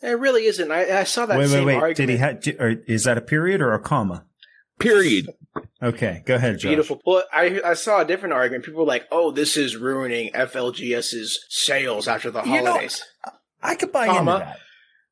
It 0.02 0.18
really 0.18 0.44
isn't. 0.46 0.70
I, 0.70 1.00
I 1.00 1.04
saw 1.04 1.26
that 1.26 1.38
wait, 1.38 1.44
wait, 1.44 1.50
same 1.50 1.66
wait. 1.66 1.74
argument. 1.74 1.96
Did 1.96 2.08
he 2.10 2.16
have? 2.16 2.60
Or 2.60 2.82
is 2.86 3.04
that 3.04 3.18
a 3.18 3.22
period 3.22 3.60
or 3.60 3.72
a 3.72 3.80
comma? 3.80 4.24
Period. 4.78 5.30
Okay, 5.82 6.22
go 6.26 6.34
ahead, 6.34 6.58
Josh. 6.58 6.68
Beautiful. 6.68 7.00
Well, 7.06 7.24
I 7.32 7.60
I 7.64 7.74
saw 7.74 8.02
a 8.02 8.04
different 8.04 8.34
argument. 8.34 8.64
People 8.66 8.80
were 8.80 8.86
like, 8.86 9.06
"Oh, 9.10 9.30
this 9.30 9.56
is 9.56 9.74
ruining 9.74 10.32
FLGS's 10.32 11.46
sales 11.48 12.08
after 12.08 12.30
the 12.30 12.42
You 12.42 12.62
know, 12.62 12.72
holidays." 12.72 13.02
I 13.62 13.74
could 13.74 13.90
buy 13.90 14.06
Comma. 14.06 14.34
into 14.34 14.44
that. 14.44 14.58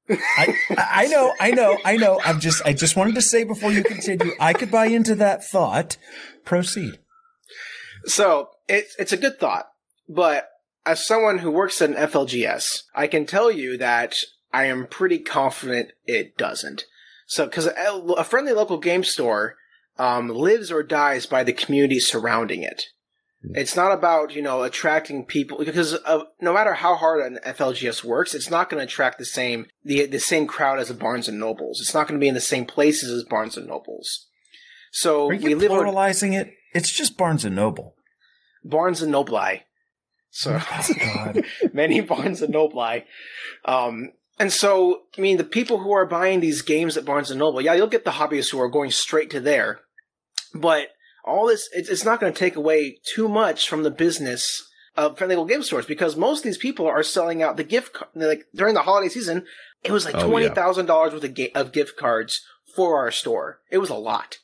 I, 0.08 0.54
I 0.76 1.06
know, 1.06 1.32
I 1.40 1.50
know, 1.50 1.78
I 1.84 1.96
know. 1.96 2.20
I'm 2.24 2.40
just, 2.40 2.62
I 2.66 2.72
just 2.72 2.96
wanted 2.96 3.14
to 3.14 3.22
say 3.22 3.44
before 3.44 3.72
you 3.72 3.82
continue, 3.82 4.32
I 4.38 4.52
could 4.52 4.70
buy 4.70 4.86
into 4.86 5.14
that 5.16 5.44
thought. 5.44 5.96
Proceed. 6.44 6.98
So 8.04 8.50
it's 8.68 8.94
it's 8.98 9.12
a 9.12 9.16
good 9.16 9.38
thought, 9.38 9.70
but 10.08 10.50
as 10.84 11.06
someone 11.06 11.38
who 11.38 11.50
works 11.50 11.80
at 11.80 11.90
an 11.90 11.96
FLGS, 11.96 12.82
I 12.94 13.06
can 13.06 13.24
tell 13.24 13.50
you 13.50 13.78
that 13.78 14.16
I 14.52 14.64
am 14.64 14.86
pretty 14.86 15.18
confident 15.18 15.92
it 16.06 16.36
doesn't. 16.36 16.84
So 17.26 17.46
because 17.46 17.66
a, 17.66 18.24
friendly 18.24 18.52
local 18.52 18.78
game 18.78 19.04
store 19.04 19.56
um, 19.98 20.28
lives 20.28 20.70
or 20.70 20.82
dies 20.82 21.26
by 21.26 21.44
the 21.44 21.52
community 21.52 21.98
surrounding 21.98 22.62
it. 22.62 22.88
It's 23.52 23.76
not 23.76 23.92
about 23.92 24.34
you 24.34 24.42
know 24.42 24.62
attracting 24.62 25.24
people 25.26 25.58
because 25.58 25.94
of, 25.94 26.22
no 26.40 26.52
matter 26.52 26.74
how 26.74 26.96
hard 26.96 27.20
an 27.20 27.38
FLGS 27.44 28.02
works, 28.02 28.34
it's 28.34 28.50
not 28.50 28.70
going 28.70 28.80
to 28.80 28.84
attract 28.84 29.18
the 29.18 29.24
same 29.24 29.66
the 29.84 30.06
the 30.06 30.18
same 30.20 30.46
crowd 30.46 30.78
as 30.78 30.90
a 30.90 30.94
Barnes 30.94 31.28
and 31.28 31.38
Nobles. 31.38 31.80
It's 31.80 31.94
not 31.94 32.08
going 32.08 32.18
to 32.18 32.24
be 32.24 32.28
in 32.28 32.34
the 32.34 32.40
same 32.40 32.64
places 32.64 33.10
as 33.10 33.24
Barnes 33.24 33.56
and 33.56 33.66
Nobles. 33.66 34.26
So 34.92 35.24
Are 35.24 35.28
we 35.36 35.50
you 35.50 35.56
live 35.56 35.72
on 35.72 35.86
pluralizing 35.86 36.38
it? 36.38 36.52
It's 36.72 36.90
just 36.90 37.16
Barnes 37.18 37.44
and 37.44 37.56
Noble. 37.56 37.94
Barnes 38.64 39.02
and 39.02 39.12
Nobli. 39.12 39.60
So 40.30 40.58
Oh, 40.60 40.88
God. 40.98 41.44
many 41.72 42.00
Barnes 42.00 42.42
and 42.42 42.54
Nobli. 42.54 43.04
Um, 43.64 44.12
and 44.38 44.52
so, 44.52 45.02
I 45.16 45.20
mean, 45.20 45.36
the 45.36 45.44
people 45.44 45.78
who 45.78 45.92
are 45.92 46.06
buying 46.06 46.40
these 46.40 46.62
games 46.62 46.96
at 46.96 47.04
Barnes 47.04 47.30
and 47.30 47.38
Noble, 47.38 47.60
yeah, 47.60 47.74
you'll 47.74 47.86
get 47.86 48.04
the 48.04 48.12
hobbyists 48.12 48.50
who 48.50 48.60
are 48.60 48.68
going 48.68 48.90
straight 48.90 49.30
to 49.30 49.40
there. 49.40 49.80
But 50.52 50.88
all 51.24 51.46
this, 51.46 51.68
it's, 51.72 51.88
it's 51.88 52.04
not 52.04 52.20
going 52.20 52.32
to 52.32 52.38
take 52.38 52.56
away 52.56 52.98
too 53.14 53.28
much 53.28 53.68
from 53.68 53.82
the 53.82 53.90
business 53.90 54.62
of 54.96 55.18
friendly 55.18 55.36
local 55.36 55.48
game 55.48 55.62
stores 55.62 55.86
because 55.86 56.16
most 56.16 56.38
of 56.40 56.44
these 56.44 56.58
people 56.58 56.86
are 56.86 57.02
selling 57.02 57.42
out 57.42 57.56
the 57.56 57.64
gift, 57.64 57.94
ca- 57.94 58.06
like 58.14 58.44
during 58.54 58.74
the 58.74 58.82
holiday 58.82 59.08
season, 59.08 59.44
it 59.82 59.90
was 59.92 60.04
like 60.04 60.14
Oh, 60.14 60.38
yeah. 60.38 60.48
$20,000 60.50 61.12
worth 61.12 61.24
of, 61.24 61.34
ga- 61.34 61.52
of 61.54 61.72
gift 61.72 61.96
cards 61.96 62.42
for 62.76 62.98
our 62.98 63.10
store. 63.10 63.60
It 63.70 63.78
was 63.78 63.90
a 63.90 63.94
lot. 63.94 64.38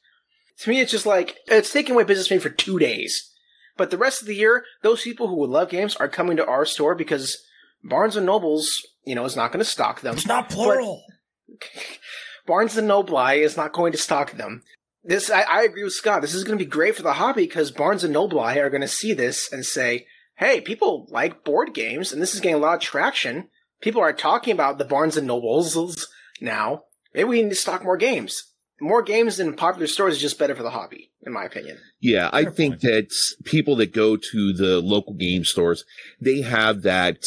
To 0.60 0.70
me, 0.70 0.80
it's 0.80 0.90
just 0.92 1.06
like, 1.06 1.36
it's 1.46 1.72
taking 1.72 1.94
away 1.94 2.04
business 2.04 2.30
maybe 2.30 2.42
for 2.42 2.50
two 2.50 2.78
days. 2.78 3.30
But 3.76 3.90
the 3.90 3.96
rest 3.98 4.20
of 4.20 4.26
the 4.26 4.34
year, 4.34 4.64
those 4.82 5.02
people 5.02 5.28
who 5.28 5.36
would 5.36 5.50
love 5.50 5.70
games 5.70 5.96
are 5.96 6.08
coming 6.08 6.36
to 6.36 6.46
our 6.46 6.66
store 6.66 6.94
because 6.94 7.38
Barnes 7.82 8.16
and 8.16 8.26
Nobles, 8.26 8.86
you 9.04 9.14
know, 9.14 9.24
is 9.24 9.36
not 9.36 9.52
going 9.52 9.64
to 9.64 9.70
stock 9.70 10.00
them. 10.02 10.14
It's 10.14 10.26
not 10.26 10.50
plural. 10.50 11.02
Barnes 12.46 12.76
and 12.76 12.88
Noble 12.88 13.18
is 13.28 13.56
not 13.56 13.72
going 13.72 13.92
to 13.92 13.98
stock 13.98 14.32
them. 14.32 14.62
This, 15.02 15.30
I, 15.30 15.42
I 15.42 15.62
agree 15.62 15.84
with 15.84 15.94
Scott. 15.94 16.20
This 16.20 16.34
is 16.34 16.44
going 16.44 16.58
to 16.58 16.64
be 16.64 16.70
great 16.70 16.94
for 16.96 17.02
the 17.02 17.14
hobby 17.14 17.42
because 17.42 17.70
Barnes 17.70 18.04
and 18.04 18.12
Noble 18.12 18.40
are 18.40 18.70
going 18.70 18.80
to 18.82 18.88
see 18.88 19.14
this 19.14 19.50
and 19.50 19.64
say, 19.64 20.06
"Hey, 20.36 20.60
people 20.60 21.06
like 21.10 21.44
board 21.44 21.72
games, 21.72 22.12
and 22.12 22.20
this 22.20 22.34
is 22.34 22.40
getting 22.40 22.56
a 22.56 22.58
lot 22.58 22.74
of 22.76 22.80
traction. 22.80 23.48
People 23.80 24.02
are 24.02 24.12
talking 24.12 24.52
about 24.52 24.78
the 24.78 24.84
Barnes 24.84 25.16
and 25.16 25.26
Nobles 25.26 26.06
now. 26.40 26.82
Maybe 27.14 27.28
we 27.28 27.42
need 27.42 27.48
to 27.48 27.54
stock 27.54 27.82
more 27.82 27.96
games. 27.96 28.44
More 28.82 29.02
games 29.02 29.40
in 29.40 29.56
popular 29.56 29.86
stores 29.86 30.16
is 30.16 30.22
just 30.22 30.38
better 30.38 30.54
for 30.54 30.62
the 30.62 30.70
hobby, 30.70 31.10
in 31.22 31.32
my 31.32 31.44
opinion." 31.44 31.78
Yeah, 32.00 32.28
I 32.32 32.44
Fair 32.44 32.52
think 32.52 32.72
point. 32.74 32.82
that 32.82 33.14
people 33.44 33.76
that 33.76 33.94
go 33.94 34.16
to 34.16 34.52
the 34.52 34.80
local 34.80 35.14
game 35.14 35.44
stores, 35.44 35.84
they 36.20 36.42
have 36.42 36.82
that 36.82 37.24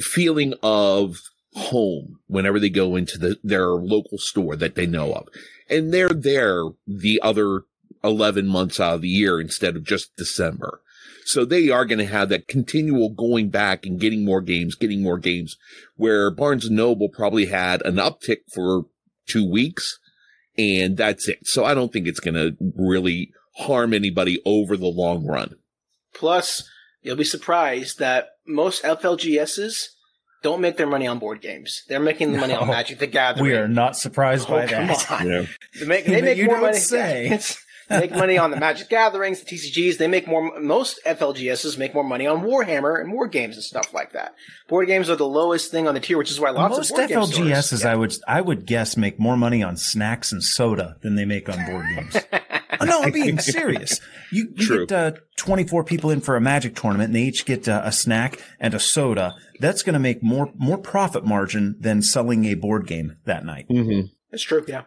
feeling 0.00 0.54
of 0.62 1.18
home 1.54 2.18
whenever 2.26 2.58
they 2.58 2.70
go 2.70 2.96
into 2.96 3.18
the, 3.18 3.36
their 3.42 3.66
local 3.68 4.18
store 4.18 4.56
that 4.56 4.74
they 4.74 4.86
know 4.86 5.12
of. 5.12 5.28
And 5.72 5.92
they're 5.92 6.08
there 6.10 6.64
the 6.86 7.20
other 7.22 7.62
11 8.04 8.46
months 8.46 8.78
out 8.78 8.96
of 8.96 9.00
the 9.02 9.08
year 9.08 9.40
instead 9.40 9.76
of 9.76 9.84
just 9.84 10.14
December. 10.16 10.80
So 11.24 11.44
they 11.44 11.70
are 11.70 11.84
going 11.84 12.00
to 12.00 12.06
have 12.06 12.28
that 12.30 12.48
continual 12.48 13.10
going 13.10 13.48
back 13.48 13.86
and 13.86 14.00
getting 14.00 14.24
more 14.24 14.40
games, 14.40 14.74
getting 14.74 15.02
more 15.02 15.18
games 15.18 15.56
where 15.96 16.30
Barnes 16.30 16.68
Noble 16.68 17.08
probably 17.08 17.46
had 17.46 17.80
an 17.82 17.96
uptick 17.96 18.40
for 18.52 18.86
two 19.26 19.48
weeks 19.48 19.98
and 20.58 20.96
that's 20.96 21.28
it. 21.28 21.46
So 21.46 21.64
I 21.64 21.74
don't 21.74 21.92
think 21.92 22.06
it's 22.06 22.20
going 22.20 22.34
to 22.34 22.56
really 22.76 23.32
harm 23.56 23.94
anybody 23.94 24.40
over 24.44 24.76
the 24.76 24.86
long 24.86 25.26
run. 25.26 25.56
Plus, 26.14 26.68
you'll 27.02 27.16
be 27.16 27.24
surprised 27.24 27.98
that 27.98 28.30
most 28.46 28.82
FLGSs 28.82 29.88
don't 30.42 30.60
make 30.60 30.76
their 30.76 30.86
money 30.86 31.06
on 31.06 31.18
board 31.18 31.40
games. 31.40 31.82
They're 31.88 32.00
making 32.00 32.32
the 32.32 32.38
money 32.38 32.54
on 32.54 32.66
Magic 32.78 32.98
the 32.98 33.06
Gathering. 33.06 33.44
We 33.44 33.54
are 33.54 33.68
not 33.68 33.96
surprised 33.96 34.46
Oh, 34.48 34.52
by 34.52 34.66
come 34.66 34.86
that. 34.88 35.10
on. 35.10 35.28
Yeah. 35.28 35.46
They 35.78 35.86
make, 35.86 36.04
they 36.06 36.20
make 36.28 36.36
You 36.38 36.46
more 36.46 36.56
don't 36.56 36.62
money. 36.64 36.78
say. 36.78 37.40
They 37.88 37.98
make 37.98 38.12
money 38.12 38.38
on 38.38 38.50
the 38.52 38.56
Magic 38.56 38.88
Gatherings, 38.88 39.42
the 39.42 39.54
TCGs. 39.54 39.98
They 39.98 40.06
make 40.06 40.26
more. 40.26 40.58
Most 40.60 41.00
FLGSs 41.04 41.76
make 41.76 41.92
more 41.92 42.04
money 42.04 42.26
on 42.26 42.42
Warhammer 42.42 42.98
and 42.98 43.12
war 43.12 43.26
games 43.26 43.56
and 43.56 43.62
stuff 43.64 43.92
like 43.92 44.12
that. 44.12 44.34
Board 44.68 44.86
games 44.86 45.10
are 45.10 45.16
the 45.16 45.26
lowest 45.26 45.70
thing 45.70 45.86
on 45.88 45.92
the 45.94 46.00
tier, 46.00 46.16
which 46.16 46.30
is 46.30 46.40
why 46.40 46.50
lots 46.50 46.76
Most 46.76 46.90
of 46.92 46.96
board 46.96 47.08
game 47.08 47.18
FLGSs, 47.18 47.62
stores- 47.64 47.84
I 47.84 47.94
would 47.96 48.14
I 48.26 48.40
would 48.40 48.64
guess, 48.66 48.96
make 48.96 49.18
more 49.18 49.36
money 49.36 49.62
on 49.62 49.76
snacks 49.76 50.32
and 50.32 50.42
soda 50.42 50.96
than 51.02 51.16
they 51.16 51.26
make 51.26 51.50
on 51.50 51.66
board 51.66 51.84
games. 51.94 52.16
Oh, 52.80 52.84
no, 52.84 53.02
I'm 53.02 53.12
being 53.12 53.38
serious. 53.38 54.00
You, 54.30 54.52
you 54.54 54.86
get 54.86 54.92
uh, 54.92 55.12
24 55.36 55.84
people 55.84 56.10
in 56.10 56.20
for 56.20 56.36
a 56.36 56.40
Magic 56.40 56.74
tournament, 56.74 57.08
and 57.08 57.16
they 57.16 57.22
each 57.22 57.44
get 57.44 57.68
uh, 57.68 57.82
a 57.84 57.92
snack 57.92 58.42
and 58.60 58.74
a 58.74 58.80
soda. 58.80 59.34
That's 59.60 59.82
going 59.82 59.94
to 59.94 60.00
make 60.00 60.22
more 60.22 60.52
more 60.56 60.78
profit 60.78 61.24
margin 61.24 61.76
than 61.78 62.02
selling 62.02 62.44
a 62.44 62.54
board 62.54 62.86
game 62.86 63.16
that 63.24 63.44
night. 63.44 63.68
Mm-hmm. 63.68 64.08
It's 64.30 64.42
true. 64.42 64.64
Yeah. 64.66 64.82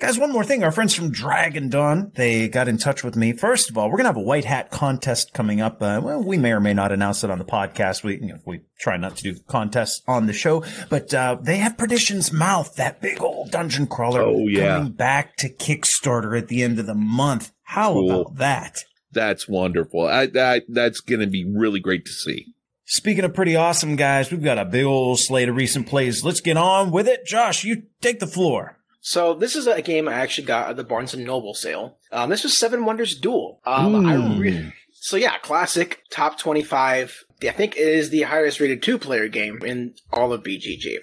Guys, 0.00 0.16
one 0.16 0.30
more 0.32 0.44
thing. 0.44 0.62
Our 0.62 0.70
friends 0.70 0.94
from 0.94 1.10
Dragon 1.10 1.68
Dawn, 1.70 2.12
they 2.14 2.46
got 2.48 2.68
in 2.68 2.78
touch 2.78 3.02
with 3.02 3.16
me. 3.16 3.32
First 3.32 3.68
of 3.68 3.76
all, 3.76 3.86
we're 3.88 3.96
going 3.96 4.04
to 4.04 4.10
have 4.10 4.16
a 4.16 4.20
white 4.20 4.44
hat 4.44 4.70
contest 4.70 5.34
coming 5.34 5.60
up. 5.60 5.82
Uh, 5.82 6.00
well, 6.00 6.22
we 6.22 6.38
may 6.38 6.52
or 6.52 6.60
may 6.60 6.72
not 6.72 6.92
announce 6.92 7.24
it 7.24 7.30
on 7.30 7.38
the 7.40 7.44
podcast. 7.44 8.04
We, 8.04 8.14
you 8.20 8.28
know, 8.28 8.38
we 8.46 8.60
try 8.78 8.96
not 8.96 9.16
to 9.16 9.22
do 9.24 9.40
contests 9.48 10.02
on 10.06 10.26
the 10.26 10.32
show, 10.32 10.62
but, 10.88 11.12
uh, 11.12 11.38
they 11.42 11.56
have 11.56 11.76
Perdition's 11.76 12.32
Mouth, 12.32 12.76
that 12.76 13.00
big 13.02 13.20
old 13.20 13.50
dungeon 13.50 13.88
crawler 13.88 14.22
Oh, 14.22 14.46
yeah. 14.46 14.76
coming 14.76 14.92
back 14.92 15.34
to 15.38 15.48
Kickstarter 15.48 16.38
at 16.38 16.46
the 16.46 16.62
end 16.62 16.78
of 16.78 16.86
the 16.86 16.94
month. 16.94 17.50
How 17.64 17.92
Cool. 17.94 18.20
about 18.20 18.36
that? 18.36 18.84
That's 19.10 19.48
wonderful. 19.48 20.06
I, 20.06 20.26
that, 20.26 20.62
that's 20.68 21.00
going 21.00 21.22
to 21.22 21.26
be 21.26 21.44
really 21.44 21.80
great 21.80 22.04
to 22.06 22.12
see. 22.12 22.54
Speaking 22.84 23.24
of 23.24 23.34
pretty 23.34 23.56
awesome 23.56 23.96
guys, 23.96 24.30
we've 24.30 24.44
got 24.44 24.58
a 24.58 24.64
big 24.64 24.84
old 24.84 25.18
slate 25.18 25.48
of 25.48 25.56
recent 25.56 25.88
plays. 25.88 26.24
Let's 26.24 26.40
get 26.40 26.56
on 26.56 26.92
with 26.92 27.08
it. 27.08 27.26
Josh, 27.26 27.64
you 27.64 27.82
take 28.00 28.20
the 28.20 28.26
floor. 28.28 28.76
So 29.10 29.32
this 29.32 29.56
is 29.56 29.66
a 29.66 29.80
game 29.80 30.06
I 30.06 30.12
actually 30.12 30.46
got 30.46 30.68
at 30.68 30.76
the 30.76 30.84
Barnes 30.84 31.14
and 31.14 31.24
Noble 31.24 31.54
sale. 31.54 31.96
Um, 32.12 32.28
this 32.28 32.42
was 32.42 32.54
Seven 32.54 32.84
Wonders 32.84 33.18
Duel. 33.18 33.58
Um, 33.64 33.94
I 34.06 34.16
Mm. 34.16 34.38
re- 34.38 34.72
so 34.92 35.16
yeah, 35.16 35.38
classic 35.38 36.02
top 36.10 36.38
twenty-five. 36.38 37.24
I 37.42 37.50
think 37.52 37.74
it 37.78 37.88
is 37.88 38.10
the 38.10 38.22
highest 38.24 38.60
rated 38.60 38.82
two-player 38.82 39.28
game 39.28 39.60
in 39.64 39.94
all 40.12 40.34
of 40.34 40.42
BGG. 40.42 40.98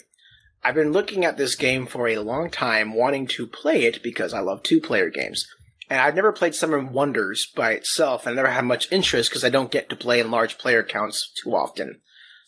I've 0.63 0.75
been 0.75 0.91
looking 0.91 1.25
at 1.25 1.37
this 1.37 1.55
game 1.55 1.87
for 1.87 2.07
a 2.07 2.19
long 2.19 2.51
time, 2.51 2.93
wanting 2.93 3.25
to 3.25 3.47
play 3.47 3.85
it 3.85 4.03
because 4.03 4.35
I 4.35 4.39
love 4.39 4.61
two-player 4.61 5.09
games. 5.09 5.47
And 5.89 5.99
I've 5.99 6.13
never 6.15 6.31
played 6.31 6.53
Seven 6.53 6.91
Wonders 6.93 7.47
by 7.55 7.71
itself, 7.71 8.27
and 8.27 8.33
I 8.33 8.35
never 8.35 8.53
had 8.53 8.65
much 8.65 8.91
interest 8.91 9.31
because 9.31 9.43
I 9.43 9.49
don't 9.49 9.71
get 9.71 9.89
to 9.89 9.95
play 9.95 10.19
in 10.19 10.29
large 10.29 10.59
player 10.59 10.83
counts 10.83 11.31
too 11.43 11.55
often. 11.55 12.01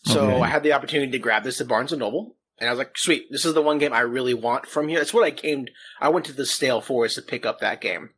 So 0.04 0.30
Okay. 0.34 0.42
I 0.42 0.46
had 0.46 0.62
the 0.62 0.72
opportunity 0.72 1.10
to 1.10 1.18
grab 1.18 1.42
this 1.42 1.60
at 1.60 1.66
Barnes 1.66 1.90
and 1.92 1.98
Noble, 1.98 2.36
and 2.60 2.68
I 2.68 2.72
was 2.72 2.78
like, 2.78 2.96
"Sweet, 2.96 3.26
this 3.30 3.44
is 3.44 3.54
the 3.54 3.62
one 3.62 3.78
game 3.78 3.92
I 3.92 4.00
really 4.00 4.34
want 4.34 4.66
from 4.66 4.88
here." 4.88 4.98
That's 4.98 5.14
what 5.14 5.24
I 5.24 5.30
came. 5.30 5.66
I 6.00 6.08
went 6.08 6.26
to 6.26 6.32
the 6.32 6.46
stale 6.46 6.80
forest 6.80 7.14
to 7.16 7.22
pick 7.22 7.44
up 7.46 7.60
that 7.60 7.80
game, 7.80 8.10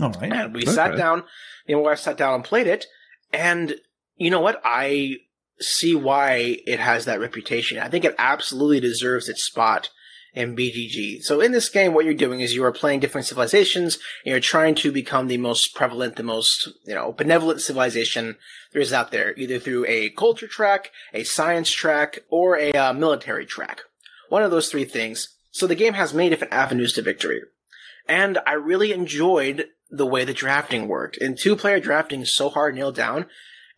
All 0.00 0.10
right. 0.10 0.32
and 0.32 0.54
we 0.54 0.62
Okay. 0.62 0.70
sat 0.72 0.96
down. 0.96 1.24
You 1.66 1.76
know, 1.76 1.82
my 1.82 1.90
wife 1.90 2.00
sat 2.00 2.16
down 2.16 2.34
and 2.34 2.44
played 2.44 2.66
it, 2.66 2.86
and 3.32 3.76
you 4.16 4.30
know 4.30 4.40
what? 4.40 4.60
I 4.64 5.16
see 5.60 5.94
why 5.94 6.58
it 6.66 6.78
has 6.80 7.04
that 7.06 7.20
reputation. 7.20 7.78
I 7.78 7.88
think 7.88 8.04
it 8.04 8.14
absolutely 8.18 8.80
deserves 8.80 9.28
its 9.28 9.42
spot 9.44 9.90
in 10.34 10.54
BGG. 10.54 11.22
So 11.22 11.40
in 11.40 11.52
this 11.52 11.70
game, 11.70 11.94
what 11.94 12.04
you're 12.04 12.12
doing 12.12 12.40
is 12.40 12.54
you 12.54 12.62
are 12.62 12.72
playing 12.72 13.00
different 13.00 13.26
civilizations, 13.26 13.94
and 14.22 14.32
you're 14.32 14.40
trying 14.40 14.74
to 14.74 14.92
become 14.92 15.28
the 15.28 15.38
most 15.38 15.74
prevalent, 15.74 16.16
the 16.16 16.22
most, 16.22 16.68
you 16.84 16.94
know, 16.94 17.10
benevolent 17.12 17.62
civilization 17.62 18.36
there 18.72 18.82
is 18.82 18.92
out 18.92 19.10
there, 19.12 19.32
either 19.38 19.58
through 19.58 19.86
a 19.86 20.10
culture 20.10 20.46
track, 20.46 20.90
a 21.14 21.24
science 21.24 21.70
track, 21.70 22.18
or 22.28 22.58
a 22.58 22.70
uh, 22.72 22.92
military 22.92 23.46
track. 23.46 23.80
One 24.28 24.42
of 24.42 24.50
those 24.50 24.68
three 24.68 24.84
things. 24.84 25.28
So 25.50 25.66
the 25.66 25.74
game 25.74 25.94
has 25.94 26.12
many 26.12 26.28
different 26.28 26.52
avenues 26.52 26.92
to 26.94 27.02
victory. 27.02 27.40
And 28.08 28.38
I 28.46 28.52
really 28.52 28.92
enjoyed 28.92 29.66
the 29.90 30.06
way 30.06 30.24
the 30.24 30.34
drafting 30.34 30.88
worked. 30.88 31.16
And 31.18 31.38
two 31.38 31.56
player 31.56 31.80
drafting 31.80 32.20
is 32.20 32.34
so 32.34 32.48
hard 32.48 32.74
to 32.74 32.78
nail 32.78 32.92
down. 32.92 33.26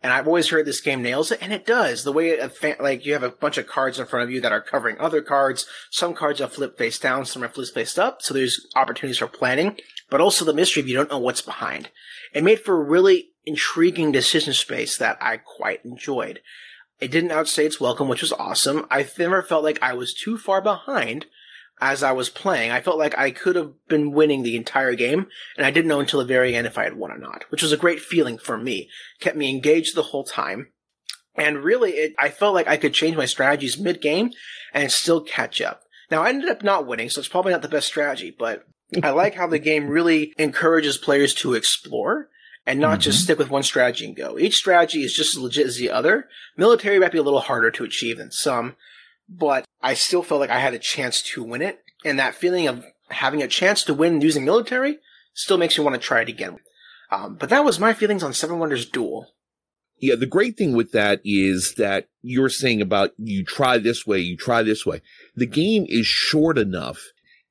And 0.01 0.13
I've 0.13 0.27
always 0.27 0.47
heard 0.47 0.65
this 0.65 0.79
game 0.79 1.01
nails 1.01 1.29
it, 1.29 1.39
and 1.41 1.51
it 1.51 1.65
does. 1.65 2.05
The 2.05 2.13
way, 2.13 2.37
fa- 2.47 2.77
like, 2.79 3.05
you 3.05 3.11
have 3.11 3.23
a 3.23 3.29
bunch 3.29 3.57
of 3.57 3.67
cards 3.67 3.99
in 3.99 4.05
front 4.05 4.23
of 4.23 4.31
you 4.31 4.39
that 4.39 4.53
are 4.53 4.61
covering 4.61 4.97
other 4.97 5.21
cards. 5.21 5.65
Some 5.91 6.13
cards 6.13 6.39
are 6.39 6.47
flipped 6.47 6.77
face 6.77 6.97
down, 6.97 7.25
some 7.25 7.43
are 7.43 7.49
flipped 7.49 7.73
face 7.73 7.97
up, 7.97 8.21
so 8.21 8.33
there's 8.33 8.65
opportunities 8.77 9.17
for 9.17 9.27
planning, 9.27 9.77
but 10.09 10.21
also 10.21 10.45
the 10.45 10.53
mystery 10.53 10.81
of 10.81 10.87
you 10.87 10.95
don't 10.95 11.09
know 11.09 11.19
what's 11.19 11.41
behind. 11.41 11.89
It 12.33 12.45
made 12.45 12.61
for 12.61 12.79
a 12.79 12.83
really 12.83 13.31
intriguing 13.45 14.13
decision 14.13 14.53
space 14.53 14.97
that 14.97 15.17
I 15.19 15.35
quite 15.35 15.83
enjoyed. 15.83 16.39
It 16.99 17.11
didn't 17.11 17.31
outstay 17.31 17.65
its 17.65 17.79
welcome, 17.79 18.07
which 18.07 18.21
was 18.21 18.33
awesome. 18.33 18.85
I 18.91 19.07
never 19.17 19.41
felt 19.41 19.63
like 19.63 19.79
I 19.81 19.93
was 19.93 20.13
too 20.13 20.37
far 20.37 20.61
behind 20.61 21.27
as 21.81 22.03
I 22.03 22.11
was 22.11 22.29
playing. 22.29 22.71
I 22.71 22.81
felt 22.81 22.97
like 22.97 23.17
I 23.17 23.31
could 23.31 23.55
have 23.55 23.71
been 23.87 24.11
winning 24.11 24.43
the 24.43 24.57
entire 24.57 24.95
game, 24.95 25.27
and 25.55 25.65
I 25.65 25.71
didn't 25.71 25.87
know 25.87 26.01
until 26.01 26.19
the 26.19 26.25
very 26.25 26.55
end 26.55 26.67
if 26.67 26.77
I 26.77 26.83
had 26.83 26.97
won 26.97 27.11
or 27.11 27.17
not, 27.17 27.45
which 27.49 27.63
was 27.63 27.71
a 27.71 27.77
great 27.77 28.01
feeling 28.01 28.37
for 28.37 28.57
me. 28.57 28.89
Kept 29.19 29.37
me 29.37 29.49
engaged 29.49 29.95
the 29.95 30.03
whole 30.03 30.25
time. 30.25 30.67
And 31.35 31.63
really, 31.63 31.91
it, 31.91 32.15
I 32.19 32.29
felt 32.29 32.53
like 32.53 32.67
I 32.67 32.75
could 32.75 32.93
change 32.93 33.15
my 33.15 33.25
strategies 33.25 33.79
mid 33.79 34.01
game 34.01 34.31
and 34.73 34.91
still 34.91 35.21
catch 35.21 35.61
up. 35.61 35.83
Now, 36.11 36.23
I 36.23 36.29
ended 36.29 36.49
up 36.49 36.63
not 36.63 36.85
winning, 36.85 37.09
so 37.09 37.19
it's 37.19 37.29
probably 37.29 37.53
not 37.53 37.61
the 37.61 37.69
best 37.69 37.87
strategy, 37.87 38.35
but 38.37 38.65
I 39.01 39.11
like 39.11 39.35
how 39.35 39.47
the 39.47 39.59
game 39.59 39.87
really 39.87 40.33
encourages 40.37 40.97
players 40.97 41.33
to 41.35 41.53
explore 41.53 42.29
and 42.69 42.79
not 42.79 42.99
just 42.99 43.23
stick 43.23 43.39
with 43.39 43.49
one 43.49 43.63
strategy 43.63 44.05
and 44.05 44.15
go. 44.15 44.37
Each 44.37 44.55
strategy 44.55 45.03
is 45.03 45.11
just 45.11 45.35
as 45.35 45.41
legit 45.41 45.65
as 45.65 45.77
the 45.77 45.89
other. 45.89 46.27
Military 46.55 46.99
might 46.99 47.11
be 47.11 47.17
a 47.17 47.23
little 47.23 47.39
harder 47.39 47.71
to 47.71 47.83
achieve 47.83 48.19
than 48.19 48.29
some, 48.29 48.75
but 49.27 49.65
I 49.81 49.95
still 49.95 50.21
felt 50.21 50.39
like 50.39 50.51
I 50.51 50.59
had 50.59 50.75
a 50.75 50.79
chance 50.79 51.23
to 51.23 51.43
win 51.43 51.63
it. 51.63 51.83
And 52.05 52.19
that 52.19 52.35
feeling 52.35 52.67
of 52.67 52.85
having 53.09 53.41
a 53.41 53.47
chance 53.47 53.83
to 53.85 53.95
win 53.95 54.21
using 54.21 54.45
military 54.45 54.99
still 55.33 55.57
makes 55.57 55.77
you 55.77 55.83
want 55.83 55.95
to 55.95 55.99
try 55.99 56.21
it 56.21 56.29
again. 56.29 56.59
Um, 57.11 57.37
but 57.39 57.49
that 57.49 57.65
was 57.65 57.79
my 57.79 57.91
feelings 57.91 58.21
on 58.21 58.33
Seven 58.33 58.59
Wonders 58.59 58.85
Duel. 58.87 59.25
Yeah, 59.97 60.13
the 60.13 60.27
great 60.27 60.55
thing 60.55 60.73
with 60.73 60.91
that 60.91 61.21
is 61.25 61.73
that 61.77 62.07
you're 62.21 62.49
saying 62.49 62.83
about 62.83 63.13
you 63.17 63.43
try 63.43 63.79
this 63.79 64.05
way, 64.05 64.19
you 64.19 64.37
try 64.37 64.61
this 64.61 64.85
way. 64.85 65.01
The 65.35 65.47
game 65.47 65.87
is 65.89 66.05
short 66.05 66.59
enough. 66.59 67.01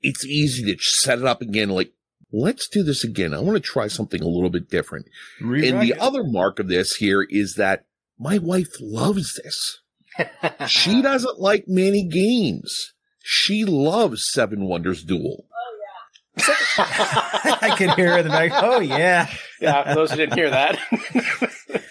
It's 0.01 0.25
easy 0.25 0.73
to 0.73 0.81
set 0.81 1.19
it 1.19 1.25
up 1.25 1.43
again. 1.43 1.71
Like, 1.71 1.93
let's 2.33 2.69
do 2.69 2.83
this 2.83 3.05
again. 3.05 3.35
I 3.35 3.41
want 3.41 3.57
to 3.57 3.61
try 3.61 3.89
something 3.89 4.23
a 4.23 4.29
little 4.29 4.51
bit 4.51 4.69
different. 4.71 5.07
And 5.41 5.81
the 5.83 5.95
other 5.99 6.25
mark 6.25 6.59
of 6.59 6.69
this 6.69 6.97
here 6.97 7.27
is 7.29 7.55
that 7.55 7.87
my 8.19 8.39
wife 8.39 8.73
loves 8.81 9.41
this. 9.43 9.81
She 10.67 11.01
doesn't 11.01 11.39
like 11.39 11.65
many 11.69 12.05
games. 12.05 12.93
She 13.23 13.65
loves 13.65 14.29
Seven 14.33 14.65
Wonders 14.65 15.05
Duel. 15.05 15.45
Oh, 15.49 15.79
yeah. 16.79 17.59
I 17.63 17.75
can 17.77 17.95
hear 17.97 18.15
it 18.15 18.21
in 18.21 18.25
the 18.27 18.31
back. 18.31 18.51
Oh 18.55 18.81
yeah. 18.81 19.29
Yeah, 19.61 19.89
for 19.89 19.95
those 19.95 20.11
who 20.11 20.17
didn't 20.17 20.35
hear 20.35 20.51
that. 20.51 20.79